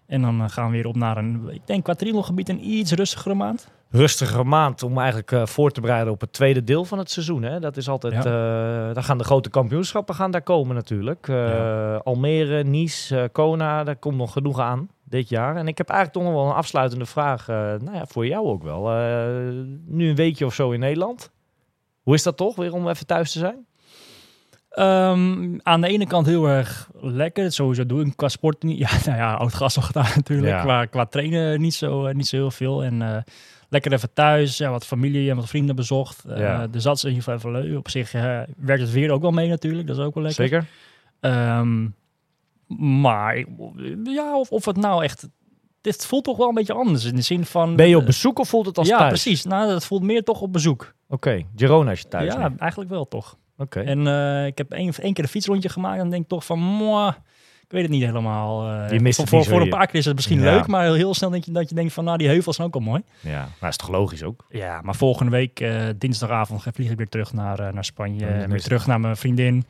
En 0.05 0.21
dan 0.21 0.49
gaan 0.49 0.65
we 0.65 0.71
weer 0.71 0.87
op 0.87 0.95
naar 0.95 1.17
een, 1.17 1.49
ik 1.49 1.67
denk 1.67 1.83
qua 1.83 1.95
gebied 2.23 2.49
een 2.49 2.69
iets 2.69 2.91
rustigere 2.91 3.35
maand. 3.35 3.73
Rustige 3.89 4.43
maand 4.43 4.83
om 4.83 4.97
eigenlijk 4.97 5.31
eh, 5.31 5.45
voor 5.45 5.71
te 5.71 5.81
bereiden 5.81 6.13
op 6.13 6.21
het 6.21 6.33
tweede 6.33 6.63
deel 6.63 6.85
van 6.85 6.97
het 6.97 7.11
seizoen. 7.11 7.43
Hè? 7.43 7.59
Dat 7.59 7.77
is 7.77 7.89
altijd, 7.89 8.13
Ja. 8.13 8.19
eh, 8.19 8.93
daar 8.93 9.03
gaan 9.03 9.17
de 9.17 9.23
grote 9.23 9.49
kampioenschappen 9.49 10.15
gaan 10.15 10.31
daar 10.31 10.41
komen 10.41 10.75
natuurlijk. 10.75 11.27
Eh, 11.27 11.35
Ja. 11.35 11.95
Almere, 11.95 12.63
Nice, 12.63 13.29
Kona, 13.31 13.83
daar 13.83 13.95
komt 13.95 14.17
nog 14.17 14.31
genoeg 14.31 14.59
aan 14.59 14.89
dit 15.03 15.29
jaar. 15.29 15.55
En 15.55 15.67
ik 15.67 15.77
heb 15.77 15.89
eigenlijk 15.89 16.19
toch 16.19 16.33
nog 16.33 16.41
wel 16.41 16.51
een 16.51 16.57
afsluitende 16.57 17.05
vraag, 17.05 17.47
nou 17.47 17.93
ja, 17.93 18.05
voor 18.05 18.27
jou 18.27 18.45
ook 18.47 18.63
wel. 18.63 18.81
Nu 19.85 20.09
een 20.09 20.15
weekje 20.15 20.45
of 20.45 20.53
zo 20.53 20.71
in 20.71 20.79
Nederland. 20.79 21.31
Hoe 22.03 22.13
is 22.13 22.23
dat 22.23 22.37
toch, 22.37 22.55
weer 22.55 22.73
om 22.73 22.89
even 22.89 23.05
thuis 23.05 23.31
te 23.31 23.39
zijn? 23.39 23.65
Ehm, 24.69 25.57
aan 25.63 25.81
de 25.81 25.87
ene 25.87 26.07
kant 26.07 26.25
heel 26.25 26.45
erg 26.47 26.89
lekker. 27.01 27.51
Sowieso 27.51 27.85
doe 27.85 28.05
ik 28.05 28.13
qua 28.15 28.27
sport 28.29 28.63
niet. 28.63 28.77
Ja, 28.83 28.89
nou 29.05 29.17
ja, 29.17 29.33
oud 29.33 29.53
gas 29.53 29.75
nog 29.75 29.85
gedaan 29.85 30.07
natuurlijk. 30.15 30.47
Ja. 30.47 30.61
Qua, 30.61 30.85
qua 30.85 31.05
trainen 31.05 31.61
niet 31.61 31.73
zo, 31.73 32.11
niet 32.11 32.27
zo 32.27 32.35
heel 32.35 32.51
veel. 32.51 32.83
En 32.83 33.23
lekker 33.69 33.93
even 33.93 34.13
thuis. 34.13 34.57
Ja, 34.57 34.69
wat 34.69 34.85
familie 34.85 35.29
en 35.29 35.35
wat 35.35 35.47
vrienden 35.47 35.75
bezocht. 35.75 36.23
Eh, 36.25 36.37
Ja. 36.39 36.67
Dus 36.67 36.83
dat 36.83 36.95
is 36.95 37.03
in 37.03 37.09
ieder 37.09 37.23
geval 37.23 37.39
even 37.53 37.61
leuk. 37.61 37.77
Op 37.77 37.89
zich 37.89 38.13
eh, 38.13 38.39
werkt 38.57 38.81
het 38.81 38.91
weer 38.91 39.11
ook 39.11 39.21
wel 39.21 39.31
mee 39.31 39.49
natuurlijk. 39.49 39.87
Dat 39.87 39.97
is 39.97 40.03
ook 40.03 40.13
wel 40.13 40.23
lekker. 40.23 40.43
Zeker? 40.47 40.65
Ehm, 41.19 41.87
maar 43.01 43.45
ja, 44.03 44.39
of, 44.39 44.51
of 44.51 44.65
het 44.65 44.77
nou 44.77 45.03
echt... 45.03 45.27
Dit 45.81 46.05
voelt 46.05 46.23
toch 46.23 46.37
wel 46.37 46.47
een 46.47 46.53
beetje 46.53 46.73
anders. 46.73 47.03
In 47.05 47.15
de 47.15 47.21
zin 47.21 47.45
van... 47.45 47.75
Ben 47.75 47.87
je 47.89 47.95
op 47.95 48.01
eh, 48.01 48.07
bezoek 48.07 48.39
of 48.39 48.49
voelt 48.49 48.65
het 48.65 48.77
als 48.77 48.87
Ja, 48.87 48.97
thuis? 48.97 49.09
precies. 49.09 49.43
Nou, 49.43 49.71
het 49.73 49.85
voelt 49.85 50.03
meer 50.03 50.23
toch 50.23 50.41
op 50.41 50.53
bezoek. 50.53 50.93
Oké, 51.07 51.41
Girona 51.55 51.89
als 51.89 51.99
je 51.99 52.07
thuis 52.07 52.33
ja, 52.33 52.39
neemt. 52.47 52.59
eigenlijk 52.59 52.89
wel 52.91 53.07
toch. 53.07 53.37
Oké. 53.57 53.79
En 53.79 53.99
ik 54.45 54.57
heb 54.57 54.71
één, 54.71 54.93
één 54.93 55.13
keer 55.13 55.23
een 55.23 55.29
fietsrondje 55.29 55.69
gemaakt 55.69 55.99
en 56.01 56.09
denk 56.09 56.27
toch 56.27 56.45
van, 56.45 56.59
mwah, 56.59 57.13
ik 57.65 57.71
weet 57.71 57.81
het 57.81 57.91
niet 57.91 58.03
helemaal. 58.03 58.69
eh. 58.71 58.91
Je 58.91 58.99
mist 58.99 59.29
voor, 59.29 59.45
voor, 59.45 59.61
een 59.61 59.69
paar 59.69 59.85
keer 59.87 59.99
is 59.99 60.05
het 60.05 60.15
misschien 60.15 60.39
Ja. 60.39 60.43
leuk, 60.55 60.67
maar 60.67 60.93
heel 60.93 61.13
snel 61.13 61.29
denk 61.29 61.43
je 61.43 61.51
dat 61.51 61.69
je 61.69 61.75
denkt 61.75 61.93
van, 61.93 62.03
nou 62.03 62.17
die 62.17 62.27
heuvels 62.27 62.55
zijn 62.55 62.67
ook 62.67 62.73
al 62.73 62.79
mooi. 62.79 63.01
Ja, 63.19 63.47
maar 63.59 63.69
is 63.69 63.77
toch 63.77 63.89
logisch 63.89 64.23
ook? 64.23 64.45
Ja, 64.49 64.81
maar 64.81 64.95
volgende 64.95 65.31
week, 65.31 65.59
eh, 65.59 65.83
dinsdagavond, 65.97 66.61
ga- 66.61 66.71
vlieg 66.73 66.91
ik 66.91 66.97
weer 66.97 67.09
terug 67.09 67.33
naar, 67.33 67.59
eh, 67.59 67.73
naar 67.73 67.85
Spanje. 67.85 68.25
Oh, 68.25 68.31
en 68.31 68.49
weer 68.49 68.61
terug 68.61 68.87
naar 68.87 68.99
mijn 68.99 69.17
vriendin, 69.17 69.65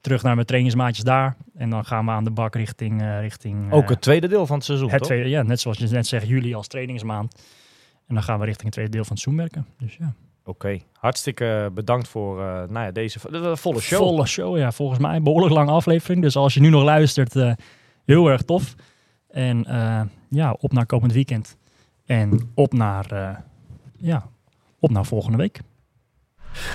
terug 0.00 0.22
naar 0.22 0.34
mijn 0.34 0.46
trainingsmaatjes 0.46 1.04
daar. 1.04 1.36
En 1.56 1.70
dan 1.70 1.84
gaan 1.84 2.04
we 2.04 2.10
aan 2.10 2.24
de 2.24 2.30
bak 2.30 2.54
richting... 2.54 3.02
richting 3.20 3.72
Ook 3.72 3.88
het 3.88 4.00
tweede 4.00 4.28
deel 4.28 4.46
van 4.46 4.56
het 4.56 4.64
seizoen, 4.64 4.88
het 4.90 4.98
toch? 4.98 5.06
tweede, 5.06 5.28
ja, 5.28 5.42
net 5.42 5.60
zoals 5.60 5.78
je 5.78 5.86
net 5.86 6.06
zegt, 6.06 6.26
juli 6.28 6.54
als 6.54 6.66
trainingsmaand. 6.66 7.34
En 8.08 8.14
dan 8.14 8.22
gaan 8.24 8.38
we 8.38 8.44
richting 8.44 8.64
het 8.64 8.72
tweede 8.72 8.90
deel 8.92 9.04
van 9.04 9.12
het 9.12 9.22
seizoen 9.22 9.44
werken. 9.44 9.66
Dus 9.78 9.96
ja. 9.98 10.12
Oké, 10.48 10.78
hartstikke 10.92 11.70
bedankt 11.74 12.08
voor 12.08 12.38
uh, 12.38 12.44
nou 12.44 12.84
ja, 12.84 12.90
deze 12.90 13.18
volle 13.56 13.80
show. 13.80 13.98
Volle 13.98 14.26
show, 14.26 14.56
ja. 14.56 14.72
Volgens 14.72 14.98
mij 14.98 15.22
behoorlijk 15.22 15.54
lange 15.54 15.70
aflevering. 15.70 16.22
Dus 16.22 16.36
als 16.36 16.54
je 16.54 16.60
nu 16.60 16.68
nog 16.68 16.82
luistert, 16.82 17.36
eh, 17.36 17.52
heel 18.04 18.28
erg 18.28 18.42
tof. 18.42 18.74
En 19.30 19.64
eh, 19.64 20.00
ja, 20.28 20.56
op 20.60 20.72
naar 20.72 20.86
komend 20.86 21.12
weekend. 21.12 21.56
En 22.04 22.50
op 22.54 22.72
naar, 22.72 23.42
ja, 23.98 24.28
op 24.78 24.90
naar 24.90 25.04
volgende 25.04 25.36
week. 25.36 25.60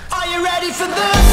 Are 0.08 0.30
you 0.30 0.42
ready 0.42 0.72
for 0.72 0.86
this? 0.86 1.32